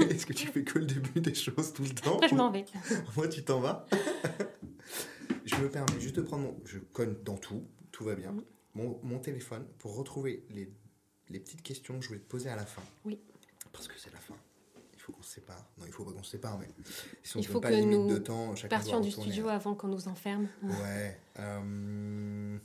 Est-ce 0.09 0.27
que 0.27 0.33
tu 0.33 0.47
fais 0.47 0.63
que 0.63 0.79
le 0.79 0.87
début 0.87 1.21
des 1.21 1.35
choses 1.35 1.73
tout 1.73 1.83
le 1.83 1.91
temps 1.91 2.15
Après, 2.15 2.29
je 2.29 2.37
m'en 2.37 2.53
vais. 2.53 2.65
Moi, 3.17 3.27
tu 3.27 3.43
t'en 3.43 3.59
vas. 3.59 3.85
Je 5.49 5.57
me 5.57 5.71
permets 5.71 6.01
juste 6.01 6.17
de 6.17 6.23
prendre 6.23 6.45
mon... 6.45 6.61
Je 6.65 6.79
cogne 6.79 7.15
dans 7.25 7.37
tout, 7.37 7.65
tout 7.91 8.05
va 8.05 8.15
bien. 8.15 8.33
Mm. 8.33 8.45
Mon, 8.75 9.01
mon 9.03 9.19
téléphone 9.19 9.67
pour 9.79 9.97
retrouver 9.97 10.45
les, 10.51 10.71
les, 11.29 11.41
petites 11.41 11.63
questions 11.63 11.99
que 11.99 12.03
je 12.03 12.09
voulais 12.09 12.21
te 12.21 12.29
poser 12.29 12.49
à 12.49 12.57
la 12.57 12.67
fin. 12.67 12.83
Oui. 13.05 13.19
Parce 13.73 13.89
que 13.89 13.99
c'est 13.99 14.13
la 14.13 14.21
fin. 14.21 14.35
Il 14.95 15.01
faut 15.01 15.13
qu'on 15.13 15.23
se 15.23 15.33
sépare. 15.33 15.65
Non, 15.79 15.87
il 15.87 15.93
faut 15.93 16.05
pas 16.05 16.13
qu'on 16.13 16.23
se 16.23 16.31
sépare, 16.31 16.59
mais 16.59 16.69
si 17.23 17.37
on 17.37 17.41
il 17.41 17.47
faut 17.47 17.61
pas 17.61 17.71
que 17.71 17.83
nous 17.83 18.09
de 18.09 18.19
temps, 18.19 18.55
partions 18.69 19.01
du 19.01 19.11
studio 19.11 19.49
avant 19.49 19.75
qu'on 19.75 19.89
nous 19.89 20.07
enferme. 20.07 20.49
Ouais. 20.63 21.19
Euh... 21.39 22.59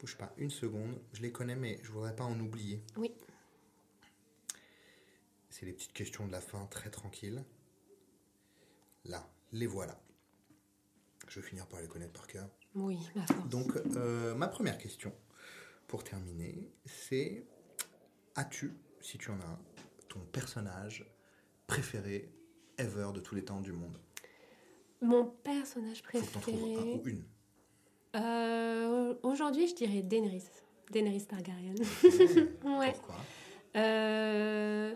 Bouge 0.00 0.16
pas 0.16 0.32
une 0.38 0.50
seconde. 0.50 0.98
Je 1.12 1.20
les 1.20 1.30
connais, 1.30 1.54
mais 1.54 1.78
je 1.82 1.90
voudrais 1.90 2.16
pas 2.16 2.24
en 2.24 2.38
oublier. 2.40 2.82
Oui. 2.96 3.12
C'est 5.50 5.66
les 5.66 5.72
petites 5.72 5.92
questions 5.92 6.26
de 6.26 6.32
la 6.32 6.40
fin, 6.40 6.64
très 6.66 6.88
tranquilles. 6.88 7.44
Là, 9.04 9.28
les 9.52 9.66
voilà. 9.66 10.00
Je 11.30 11.38
vais 11.38 11.46
finir 11.46 11.64
par 11.66 11.80
les 11.80 11.86
connaître 11.86 12.12
par 12.12 12.26
cœur. 12.26 12.48
Oui, 12.74 12.98
ma 13.14 13.24
force. 13.24 13.48
Donc, 13.48 13.76
euh, 13.94 14.34
ma 14.34 14.48
première 14.48 14.76
question, 14.76 15.12
pour 15.86 16.02
terminer, 16.02 16.72
c'est 16.84 17.46
as-tu, 18.34 18.72
si 19.00 19.16
tu 19.16 19.30
en 19.30 19.40
as 19.40 19.44
un, 19.44 19.58
ton 20.08 20.18
personnage 20.32 21.08
préféré 21.68 22.32
ever 22.78 23.10
de 23.14 23.20
tous 23.20 23.36
les 23.36 23.44
temps 23.44 23.60
du 23.60 23.70
monde? 23.70 23.96
Mon 25.00 25.24
personnage 25.24 26.02
préféré. 26.02 26.42
Faut 26.42 26.50
un 26.50 26.98
ou 26.98 27.02
une. 27.06 27.24
Euh, 28.16 29.14
aujourd'hui, 29.22 29.68
je 29.68 29.76
dirais 29.76 30.02
Daenerys. 30.02 30.50
Daenerys 30.90 31.26
Targaryen. 31.26 31.74
ouais. 32.64 32.92
Pourquoi? 32.92 33.14
Euh, 33.76 34.94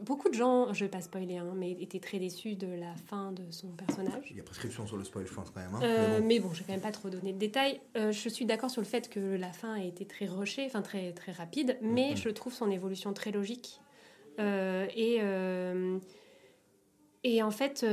Beaucoup 0.00 0.28
de 0.28 0.34
gens, 0.34 0.72
je 0.72 0.84
vais 0.84 0.90
pas 0.90 1.00
spoiler, 1.00 1.38
hein, 1.38 1.52
mais 1.56 1.72
étaient 1.72 1.98
très 1.98 2.18
déçus 2.18 2.54
de 2.54 2.68
la 2.68 2.94
fin 3.06 3.32
de 3.32 3.50
son 3.50 3.68
personnage. 3.68 4.28
Il 4.30 4.36
y 4.36 4.40
a 4.40 4.44
prescription 4.44 4.86
sur 4.86 4.96
le 4.96 5.04
spoil, 5.04 5.26
je 5.26 5.34
pense 5.34 5.50
quand 5.50 5.60
même. 5.60 5.74
Hein. 5.74 5.80
Euh, 5.82 6.20
mais, 6.22 6.38
bon. 6.38 6.52
je 6.52 6.60
vais 6.60 6.66
quand 6.66 6.72
même 6.72 6.80
pas 6.80 6.92
trop 6.92 7.10
donner 7.10 7.32
de 7.32 7.38
détails. 7.38 7.80
je 7.94 8.28
suis 8.28 8.44
d'accord 8.44 8.70
sur 8.70 8.80
le 8.80 8.86
fait 8.86 9.08
que 9.08 9.18
la 9.18 9.52
fin 9.52 9.74
a 9.74 9.82
été 9.82 10.06
très 10.06 10.26
rushée, 10.26 10.66
enfin 10.66 10.82
très 10.82 11.12
très 11.12 11.32
rapide, 11.32 11.78
mais 11.82 12.14
je 12.16 12.28
trouve 12.28 12.52
son 12.52 12.70
évolution 12.70 13.12
très 13.12 13.32
logique. 13.32 13.80
et 14.38 15.20
et 17.24 17.42
en 17.42 17.50
fait, 17.50 17.84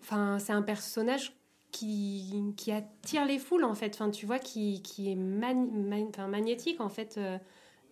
enfin 0.00 0.38
c'est 0.40 0.52
un 0.52 0.62
personnage 0.62 1.32
qui, 1.70 2.52
qui, 2.56 2.70
attire 2.70 3.24
les 3.24 3.38
foules 3.38 3.64
en 3.64 3.74
fait. 3.74 3.94
Enfin, 3.94 4.10
tu 4.10 4.26
vois, 4.26 4.38
qui, 4.38 4.82
qui 4.82 5.10
est 5.10 5.16
magnétique 5.16 6.80
en 6.80 6.88
fait. 6.88 7.18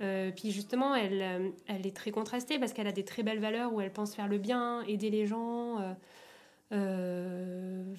Euh, 0.01 0.28
euh, 0.28 0.31
puis 0.35 0.51
justement, 0.51 0.94
elle, 0.94 1.22
euh, 1.22 1.51
elle 1.66 1.86
est 1.86 1.97
très 1.97 2.10
contrastée 2.10 2.59
parce 2.59 2.72
qu'elle 2.72 2.86
a 2.86 2.93
des 2.93 3.05
très 3.05 3.22
belles 3.22 3.39
valeurs 3.39 3.72
où 3.72 3.81
elle 3.81 3.93
pense 3.93 4.14
faire 4.14 4.28
le 4.28 4.39
bien, 4.39 4.82
aider 4.82 5.10
les 5.10 5.27
gens, 5.27 5.97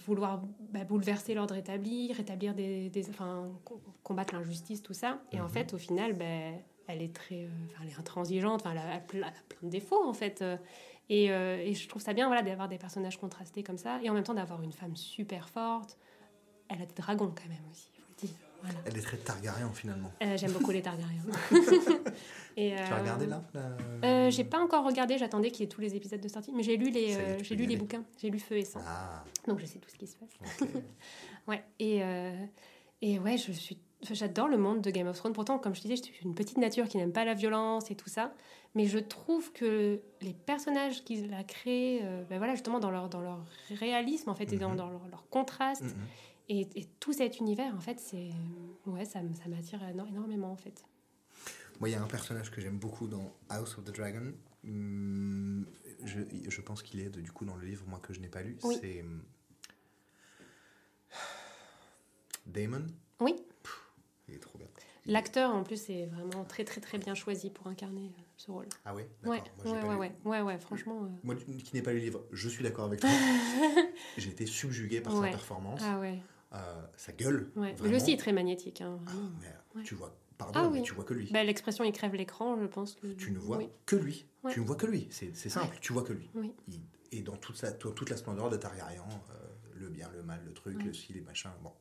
vouloir 0.06 0.41
bah, 0.72 0.84
bouleverser 0.84 1.34
l'ordre 1.34 1.56
établi, 1.56 2.14
rétablir 2.14 2.53
des, 2.53 2.90
des 2.90 3.10
enfin, 3.10 3.49
combattre 4.03 4.34
l'injustice, 4.34 4.82
tout 4.82 4.94
ça. 4.94 5.22
Et 5.32 5.40
en 5.40 5.45
mhm. 5.45 5.49
fait, 5.49 5.73
au 5.73 5.78
final, 5.78 6.14
bah, 6.14 6.26
elle 6.88 7.02
est 7.02 7.14
très, 7.14 7.48
elle 7.82 7.90
est 7.90 7.99
intransigeante. 7.99 8.61
Enfin, 8.65 8.72
elle 8.72 9.23
a, 9.23 9.30
plein 9.40 9.60
de 9.64 9.69
défauts 9.69 10.03
en 10.06 10.14
fait. 10.14 10.44
Euh, 11.11 11.57
et, 11.57 11.73
je 11.73 11.88
trouve 11.90 12.02
ça 12.02 12.14
bien 12.14 12.28
voilà, 12.28 12.41
d'avoir 12.41 12.69
des 12.69 12.78
personnages 12.78 13.18
contrastés 13.18 13.64
comme 13.64 13.78
ça, 13.78 13.99
et 14.02 14.10
en 14.10 14.14
même 14.14 14.23
temps 14.23 14.34
d'avoir 14.34 14.61
une 14.61 14.72
femme 14.72 14.95
super 14.95 15.49
forte. 15.49 15.98
Elle 16.69 16.82
a 16.82 16.86
des 16.86 16.94
dragons 16.94 17.34
quand 17.36 17.49
même 17.49 17.65
aussi, 17.69 17.90
il 17.94 18.02
faut 18.02 18.07
le 18.10 18.28
dire. 18.28 18.51
Voilà. 18.62 18.80
Elle 18.86 18.98
est 18.98 19.02
très 19.02 19.18
Targaryen 19.18 19.70
finalement. 19.74 20.12
Euh, 20.22 20.38
j'aime 20.38 20.52
beaucoup 20.52 20.72
les 20.72 20.82
Targaryens. 20.82 21.24
et, 22.58 22.76
tu 22.76 22.94
as 22.94 23.00
regardé 23.00 23.26
là 23.26 23.44
euh, 24.04 24.30
J'ai 24.30 24.44
pas 24.44 24.60
encore 24.60 24.86
regardé, 24.86 25.18
j'attendais 25.18 25.52
qu'il 25.52 25.62
y 25.62 25.64
ait 25.64 25.70
tous 25.70 25.82
les 25.82 25.96
épisodes 25.96 26.22
de 26.22 26.28
sortie, 26.28 26.52
mais 26.54 26.64
j'ai 26.64 26.78
lu 26.78 26.90
les, 26.90 27.44
j'ai 27.44 27.56
lu 27.56 27.66
les 27.66 27.78
bouquins, 27.78 28.04
j'ai 28.22 28.30
lu 28.30 28.40
Feu 28.40 28.58
et 28.58 28.66
Sang. 28.66 28.82
Ah. 28.86 29.24
Donc 29.48 29.60
je 29.60 29.66
sais 29.66 29.80
tout 29.80 29.90
ce 29.90 29.98
qui 29.98 30.08
se 30.08 30.16
passe. 30.16 30.70
ouais, 31.48 31.64
et, 31.80 32.02
et 33.02 33.20
ouais, 33.20 33.38
je 33.38 33.52
suis 33.52 33.78
j'adore 34.10 34.48
le 34.48 34.58
monde 34.58 34.82
de 34.82 34.90
Game 34.90 35.08
of 35.08 35.18
Thrones. 35.18 35.34
Pourtant, 35.34 35.60
comme 35.60 35.76
je 35.76 35.82
disais, 35.82 35.96
je 35.96 36.04
suis 36.04 36.26
une 36.26 36.36
petite 36.36 36.58
nature 36.58 36.88
qui 36.88 36.98
n'aime 36.98 37.12
pas 37.12 37.26
la 37.26 37.34
violence 37.34 37.92
et 37.92 37.96
tout 37.96 38.10
ça. 38.10 38.34
Mais 38.74 38.86
je 38.86 39.00
trouve 39.00 39.52
que 39.52 40.02
les 40.22 40.34
personnages 40.34 41.04
qu'il 41.04 41.34
a 41.34 41.44
créés, 41.44 42.02
euh, 42.04 42.24
ben 42.30 42.38
voilà, 42.38 42.54
justement, 42.54 42.80
dans 42.80 42.90
leur, 42.90 43.10
dans 43.10 43.22
leur 43.22 43.44
réalisme, 43.70 44.30
en 44.30 44.36
fait, 44.36 44.52
et 44.54 44.58
dans, 44.58 44.70
mhm. 44.70 44.78
leur, 44.78 45.30
contraste, 45.30 45.84
mhm. 45.84 45.96
Et, 46.49 46.68
tout 46.99 47.13
cet 47.13 47.39
univers, 47.39 47.73
en 47.76 47.80
fait, 47.80 47.99
c'est, 47.99 48.30
ouais, 48.85 49.05
ça, 49.05 49.22
ça 49.41 49.49
m'attire 49.49 49.81
énormément, 49.88 50.51
en 50.51 50.57
fait. 50.57 50.84
Moi, 51.80 51.89
il 51.89 51.93
y 51.93 51.95
a 51.95 52.01
un 52.01 52.07
personnage 52.07 52.51
que 52.51 52.61
j'aime 52.61 52.77
beaucoup 52.77 53.07
dans 53.07 53.34
House 53.49 53.77
of 53.77 53.85
the 53.85 53.95
Dragon. 53.95 54.34
Hum, 54.63 55.65
je, 56.03 56.19
je, 56.47 56.61
pense 56.61 56.84
qu'il 56.84 56.99
est, 56.99 57.09
du 57.09 57.31
coup, 57.31 57.45
dans 57.45 57.55
le 57.55 57.65
livre, 57.65 57.85
moi, 57.88 57.99
que 57.99 58.13
je 58.13 58.19
n'ai 58.19 58.27
pas 58.27 58.43
lu. 58.43 58.57
C'est 58.61 59.01
hum, 59.01 59.23
Damon. 62.45 62.85
Oui. 63.19 63.35
L'acteur, 65.05 65.51
en 65.51 65.63
plus, 65.63 65.89
est 65.89 66.05
vraiment 66.05 66.45
très, 66.45 66.63
très, 66.63 66.80
très 66.80 66.97
bien 66.97 67.15
choisi 67.15 67.49
pour 67.49 67.68
incarner 67.68 68.05
euh, 68.05 68.22
ce 68.41 68.51
rôle. 68.51 68.68
Ah 68.85 68.93
Ouais. 68.95 69.07
Moi, 69.23 69.35
ouais, 69.65 69.72
ouais, 69.72 69.95
ouais, 69.95 70.11
ouais, 70.26 70.41
ouais, 70.41 70.59
franchement. 70.59 71.03
euh, 71.03 71.07
Moi, 71.23 71.35
qui 71.35 71.73
n'ai 71.76 71.81
pas 71.81 71.91
lu 71.93 71.99
le 71.99 72.03
livre, 72.05 72.23
je 72.31 72.49
suis 72.49 72.63
d'accord 72.63 72.85
avec 72.85 72.99
toi. 72.99 73.09
J'ai 74.18 74.30
été 74.30 74.45
subjugué 74.45 75.01
par 75.01 75.13
sa 75.13 75.22
performance, 75.30 75.81
Ah 75.84 75.99
ouais, 75.99 76.19
euh, 76.53 76.81
sa 76.97 77.11
gueule. 77.13 77.51
ouais. 77.55 77.76
Lui 77.84 77.95
aussi 77.95 78.11
est 78.13 78.18
très 78.18 78.34
magnétique. 78.34 78.81
hein, 78.81 78.99
Ah, 79.07 79.11
mais 79.41 79.80
Ouais. 79.80 79.84
tu 79.85 79.95
vois, 79.95 80.15
pardon, 80.38 80.59
Ah 80.59 80.69
mais 80.69 80.80
oui. 80.80 80.84
tu 80.84 80.93
vois 80.93 81.03
que 81.05 81.13
lui. 81.13 81.30
Bah, 81.31 81.43
L'expression 81.43 81.84
il 81.84 81.91
crève 81.93 82.13
l'écran, 82.15 82.57
je 82.59 82.65
pense 82.65 82.95
que. 82.95 83.07
tu 83.13 83.31
ne 83.31 83.38
vois 83.39 83.57
Oui. 83.57 83.69
que 83.85 83.95
lui. 83.95 84.26
Ouais. 84.43 84.51
Tu 84.53 84.59
ne 84.59 84.65
vois 84.65 84.76
que 84.76 84.85
lui. 84.88 85.07
C'est 85.11 85.34
simple, 85.35 85.77
tu 85.80 85.93
vois 85.93 86.03
que 86.03 86.13
lui. 86.13 86.30
Oui. 86.35 86.51
Il- 86.68 86.81
et 87.13 87.22
dans 87.22 87.35
toute, 87.35 87.57
sa, 87.57 87.72
toute 87.73 88.09
la 88.09 88.15
splendeur 88.15 88.49
de 88.49 88.55
Targaryen, 88.55 89.03
euh, 89.31 89.34
le 89.76 89.89
bien, 89.89 90.09
le 90.15 90.23
mal, 90.23 90.41
le 90.45 90.53
truc, 90.53 90.81
le 90.81 90.93
ci, 90.93 91.11
les 91.13 91.19
machins. 91.22 91.51
Bon, 91.61 91.72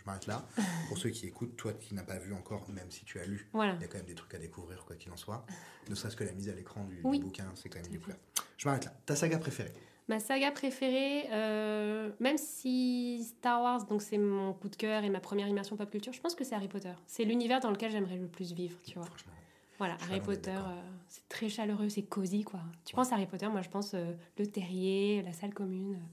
je 0.00 0.04
m'arrête 0.06 0.26
là. 0.26 0.46
Pour 0.88 0.98
ceux 0.98 1.10
qui 1.10 1.26
écoutent, 1.26 1.56
toi 1.56 1.72
qui 1.72 1.94
n'as 1.94 2.02
pas 2.02 2.18
vu 2.18 2.32
encore, 2.34 2.68
même 2.70 2.90
si 2.90 3.04
tu 3.04 3.20
as 3.20 3.24
lu, 3.26 3.48
Voilà. 3.52 3.74
il 3.74 3.82
y 3.82 3.84
a 3.84 3.88
quand 3.88 3.98
même 3.98 4.06
des 4.06 4.14
trucs 4.14 4.34
à 4.34 4.38
découvrir, 4.38 4.84
quoi 4.84 4.96
qu'il 4.96 5.12
en 5.12 5.16
soit. 5.16 5.44
Ne 5.88 5.94
serait-ce 5.94 6.16
que 6.16 6.24
la 6.24 6.32
mise 6.32 6.48
à 6.48 6.54
l'écran 6.54 6.84
du, 6.84 7.00
bouquin, 7.02 7.46
c'est 7.54 7.68
quand 7.68 7.80
même 7.80 7.90
du 7.90 8.00
couleur. 8.00 8.18
Je 8.56 8.66
m'arrête 8.68 8.84
là. 8.86 8.92
Ta 9.06 9.14
saga 9.16 9.38
préférée 9.38 9.72
Ma 10.08 10.18
saga 10.18 10.50
préférée, 10.50 11.26
euh, 11.30 12.10
même 12.18 12.36
si 12.36 13.22
Star 13.24 13.62
Wars, 13.62 13.84
donc 13.86 14.02
c'est 14.02 14.18
mon 14.18 14.52
coup 14.54 14.68
de 14.68 14.74
cœur 14.74 15.04
et 15.04 15.08
ma 15.10 15.20
première 15.20 15.46
immersion 15.46 15.76
pop 15.76 15.88
culture, 15.88 16.12
je 16.12 16.20
pense 16.20 16.34
que 16.34 16.42
c'est 16.42 16.54
Harry 16.56 16.66
Potter. 16.66 16.92
C'est 17.06 17.24
l'univers 17.24 17.60
dans 17.60 17.70
lequel 17.70 17.92
j'aimerais 17.92 18.16
le 18.16 18.26
plus 18.26 18.52
vivre, 18.52 18.76
tu 18.82 18.94
vois. 18.94 19.06
Franchement. 19.06 19.32
Voilà, 19.78 19.96
Harry 20.02 20.20
Potter, 20.20 20.50
euh, 20.56 20.82
c'est 21.08 21.26
très 21.28 21.48
chaleureux, 21.48 21.88
c'est 21.88 22.02
cosy, 22.02 22.42
quoi. 22.42 22.60
Tu 22.84 22.92
Ouais. 22.94 22.96
penses 22.96 23.12
à 23.12 23.14
Harry 23.14 23.26
Potter, 23.26 23.46
moi 23.48 23.62
je 23.62 23.68
pense 23.70 23.94
euh, 23.94 24.12
le 24.36 24.46
terrier, 24.46 25.22
la 25.22 25.32
salle 25.32 25.54
commune. 25.54 25.94
euh, 25.94 26.06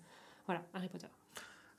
voilà, 0.45 0.63
Harry 0.75 0.87
Potter. 0.89 1.07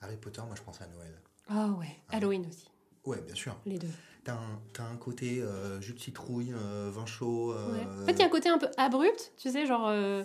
Harry 0.00 0.16
Potter, 0.16 0.42
moi 0.44 0.54
je 0.56 0.62
pense 0.62 0.80
à 0.82 0.86
Noël. 0.88 1.14
Oh 1.50 1.78
ouais, 1.80 1.96
Ah. 2.10 2.16
Halloween 2.16 2.46
aussi, 2.46 2.68
Ouais, 3.04 3.20
bien 3.22 3.34
sûr. 3.34 3.56
les 3.66 3.78
deux. 3.78 3.88
T'as 4.24 4.34
un, 4.34 4.84
un 4.92 4.96
côté 4.96 5.40
euh, 5.40 5.80
jus 5.80 5.94
de 5.94 5.98
citrouille, 6.00 6.52
euh, 6.52 6.90
vin 6.92 7.06
chaud. 7.06 7.52
euh, 7.54 7.72
Ouais. 7.72 8.02
En 8.02 8.06
fait, 8.06 8.12
il 8.12 8.18
y 8.18 8.22
a 8.22 8.26
un 8.26 8.30
côté 8.30 8.48
un 8.50 8.58
peu 8.58 8.68
abrupt, 8.76 9.32
tu 9.38 9.50
sais, 9.50 9.64
genre. 9.66 9.86
euh, 9.88 10.22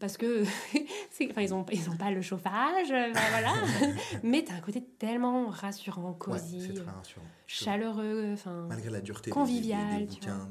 parce 0.00 0.18
que 0.18 0.42
enfin, 1.30 1.40
ils 1.40 1.50
n'ont 1.50 1.64
ils 1.72 1.88
ont 1.88 1.96
pas 1.96 2.10
le 2.10 2.20
chauffage, 2.20 2.90
bah, 2.90 3.20
voilà. 3.30 3.54
Mais 4.22 4.44
t'as 4.44 4.54
un 4.54 4.60
côté 4.60 4.82
tellement 4.98 5.46
rassurant, 5.48 6.10
ouais, 6.10 6.16
cosy, 6.18 6.60
c'est 6.60 6.78
euh, 6.78 6.82
très 6.82 6.90
rassurant. 6.92 7.24
chaleureux. 7.46 8.32
Enfin, 8.34 8.66
Malgré 8.68 8.90
la 8.90 9.00
dureté 9.00 9.30
Convivial, 9.30 10.00
des, 10.00 10.04
des 10.06 10.14
tu 10.14 10.20
bouquins 10.20 10.50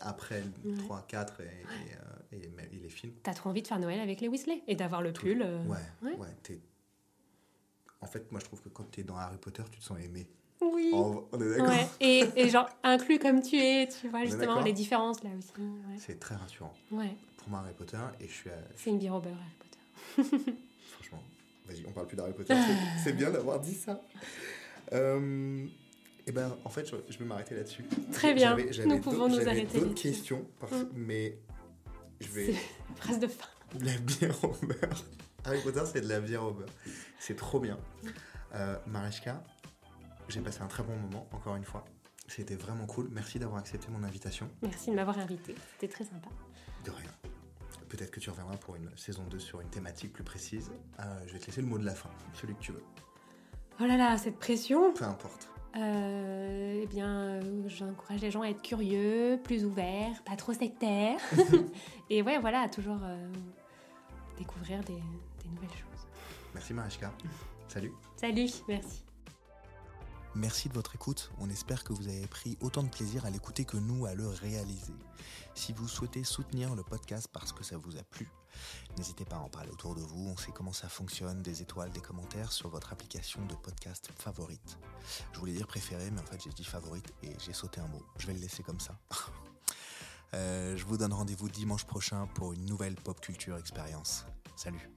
après 0.00 0.42
Ouais. 0.64 0.76
3, 0.78 1.04
4 1.08 1.40
et, 1.40 2.36
et, 2.36 2.36
et 2.36 2.78
les 2.82 2.88
films. 2.88 3.12
t'as 3.22 3.34
trop 3.34 3.50
envie 3.50 3.62
de 3.62 3.66
faire 3.66 3.78
Noël 3.80 4.00
avec 4.00 4.20
les 4.20 4.28
Weasley 4.28 4.62
et 4.68 4.76
d'avoir 4.76 5.02
le 5.02 5.12
pull. 5.12 5.42
Ouais, 5.42 5.76
ouais. 6.02 6.16
ouais. 6.16 6.26
En 8.06 8.08
fait, 8.08 8.30
moi 8.30 8.40
je 8.40 8.46
trouve 8.46 8.60
que 8.62 8.68
quand 8.68 8.84
t'es 8.84 9.02
dans 9.02 9.16
Harry 9.16 9.36
Potter, 9.38 9.64
tu 9.72 9.80
te 9.80 9.84
sens 9.84 9.98
aimé. 10.00 10.28
Oui. 10.60 10.90
En- 10.94 11.24
On 11.32 11.40
est 11.40 11.48
d'accord 11.50 11.68
Ouais. 11.68 11.86
Et, 12.00 12.24
et 12.36 12.48
genre 12.48 12.68
inclus 12.84 13.18
comme 13.18 13.42
tu 13.42 13.56
es, 13.56 13.88
tu 13.88 14.08
vois 14.08 14.24
justement 14.24 14.60
les 14.60 14.72
différences 14.72 15.22
là 15.24 15.30
aussi. 15.36 15.50
Ouais. 15.60 15.96
C'est 15.98 16.18
très 16.20 16.36
rassurant 16.36 16.72
Ouais. 16.92 17.16
pour 17.36 17.48
moi 17.48 17.58
Harry 17.60 17.74
Potter 17.74 17.98
et 18.20 18.28
je 18.28 18.32
suis. 18.32 18.50
à- 18.50 18.54
C'est 18.76 18.90
une 18.90 18.98
bière 18.98 19.14
au 19.16 19.20
beurre 19.20 19.34
Harry 19.36 19.56
Potter. 19.58 20.52
Franchement, 20.92 21.22
vas-y, 21.66 21.84
on 21.86 21.90
parle 21.92 22.06
plus 22.06 22.16
d'Harry 22.16 22.32
Potter. 22.32 22.54
c'est- 23.02 23.12
bien 23.12 23.30
d'avoir 23.30 23.58
dit 23.60 23.74
ça. 23.74 24.00
Euh, 24.92 25.66
et 26.28 26.32
ben, 26.32 26.56
en 26.64 26.70
fait, 26.70 26.86
je, 26.88 26.94
je 27.12 27.18
vais 27.18 27.24
m'arrêter 27.24 27.54
là-dessus. 27.56 27.84
Très 28.12 28.34
bien. 28.34 28.56
Nous 28.86 29.00
pouvons 29.00 29.28
nous 29.28 29.46
arrêter 29.48 29.80
d'autres 29.80 30.00
questions, 30.00 30.46
parce- 30.60 30.72
Mm. 30.72 30.88
mais 30.94 31.38
je 32.20 32.28
vais. 32.28 32.54
Phrase 32.96 33.18
de 33.18 33.26
fin. 33.26 33.46
La 33.80 33.96
bière 33.98 34.36
au 34.44 34.48
beurre. 34.64 35.04
Harry 35.44 35.60
Potter, 35.62 35.82
c'est 35.92 36.00
de 36.00 36.08
la 36.08 36.20
bière 36.20 36.44
au 36.44 36.52
beurre. 36.52 36.68
C'est 37.18 37.36
trop 37.36 37.60
bien. 37.60 37.78
Euh, 38.54 38.76
j'ai 40.28 40.40
passé 40.40 40.60
un 40.62 40.66
très 40.66 40.82
bon 40.82 40.96
moment, 40.96 41.26
encore 41.32 41.56
une 41.56 41.64
fois. 41.64 41.84
C'était 42.28 42.56
vraiment 42.56 42.86
cool. 42.86 43.08
Merci 43.12 43.38
d'avoir 43.38 43.60
accepté 43.60 43.88
mon 43.90 44.02
invitation. 44.02 44.48
Merci 44.62 44.90
de 44.90 44.96
m'avoir 44.96 45.18
invité. 45.18 45.54
C'était 45.72 45.92
très 45.92 46.04
sympa. 46.04 46.28
De 46.84 46.90
rien. 46.90 47.10
Peut-être 47.88 48.10
que 48.10 48.18
tu 48.18 48.30
reviendras 48.30 48.56
pour 48.56 48.74
une 48.76 48.90
saison 48.96 49.22
2 49.30 49.38
sur 49.38 49.60
une 49.60 49.68
thématique 49.68 50.12
plus 50.12 50.24
précise. 50.24 50.70
Euh, 50.98 51.22
je 51.26 51.32
vais 51.32 51.38
te 51.38 51.46
laisser 51.46 51.60
le 51.60 51.68
mot 51.68 51.78
de 51.78 51.84
la 51.84 51.94
fin, 51.94 52.10
celui 52.34 52.54
que 52.54 52.60
tu 52.60 52.72
veux. 52.72 52.82
Oh 53.80 53.84
là 53.84 53.96
là, 53.96 54.18
cette 54.18 54.38
pression. 54.38 54.92
Peu 54.92 55.04
importe. 55.04 55.48
Euh, 55.76 56.80
eh 56.82 56.86
bien, 56.86 57.18
euh, 57.18 57.68
j'encourage 57.68 58.22
les 58.22 58.30
gens 58.30 58.42
à 58.42 58.48
être 58.48 58.62
curieux, 58.62 59.38
plus 59.44 59.64
ouverts, 59.64 60.22
pas 60.24 60.36
trop 60.36 60.54
sectaires. 60.54 61.20
et 62.10 62.22
ouais, 62.22 62.38
voilà, 62.38 62.62
à 62.62 62.68
toujours 62.68 63.00
euh, 63.02 63.28
découvrir 64.38 64.80
des, 64.80 64.94
des 64.94 65.48
nouvelles 65.54 65.68
choses. 65.70 65.85
Merci 66.56 66.72
Marichka. 66.72 67.12
Salut. 67.68 67.92
Salut, 68.16 68.50
merci. 68.66 69.04
Merci 70.34 70.70
de 70.70 70.74
votre 70.74 70.94
écoute. 70.94 71.30
On 71.38 71.50
espère 71.50 71.84
que 71.84 71.92
vous 71.92 72.08
avez 72.08 72.26
pris 72.26 72.56
autant 72.62 72.82
de 72.82 72.88
plaisir 72.88 73.26
à 73.26 73.30
l'écouter 73.30 73.66
que 73.66 73.76
nous 73.76 74.06
à 74.06 74.14
le 74.14 74.26
réaliser. 74.26 74.94
Si 75.54 75.74
vous 75.74 75.86
souhaitez 75.86 76.24
soutenir 76.24 76.74
le 76.74 76.82
podcast 76.82 77.28
parce 77.30 77.52
que 77.52 77.62
ça 77.62 77.76
vous 77.76 77.98
a 77.98 78.02
plu, 78.04 78.30
n'hésitez 78.96 79.26
pas 79.26 79.36
à 79.36 79.40
en 79.40 79.50
parler 79.50 79.68
autour 79.68 79.94
de 79.94 80.00
vous. 80.00 80.30
On 80.30 80.36
sait 80.38 80.50
comment 80.50 80.72
ça 80.72 80.88
fonctionne, 80.88 81.42
des 81.42 81.60
étoiles, 81.60 81.90
des 81.90 82.00
commentaires 82.00 82.50
sur 82.50 82.70
votre 82.70 82.90
application 82.90 83.44
de 83.44 83.54
podcast 83.54 84.10
favorite. 84.16 84.78
Je 85.34 85.38
voulais 85.38 85.52
dire 85.52 85.66
préféré, 85.66 86.10
mais 86.10 86.22
en 86.22 86.24
fait 86.24 86.42
j'ai 86.42 86.52
dit 86.52 86.64
favorite 86.64 87.12
et 87.22 87.36
j'ai 87.44 87.52
sauté 87.52 87.82
un 87.82 87.88
mot. 87.88 88.02
Je 88.16 88.26
vais 88.28 88.32
le 88.32 88.40
laisser 88.40 88.62
comme 88.62 88.80
ça. 88.80 88.98
Euh, 90.34 90.76
je 90.76 90.84
vous 90.84 90.96
donne 90.96 91.12
rendez-vous 91.12 91.48
dimanche 91.48 91.84
prochain 91.84 92.26
pour 92.34 92.52
une 92.52 92.66
nouvelle 92.66 92.96
pop 92.96 93.20
culture 93.20 93.56
expérience. 93.56 94.26
Salut 94.56 94.95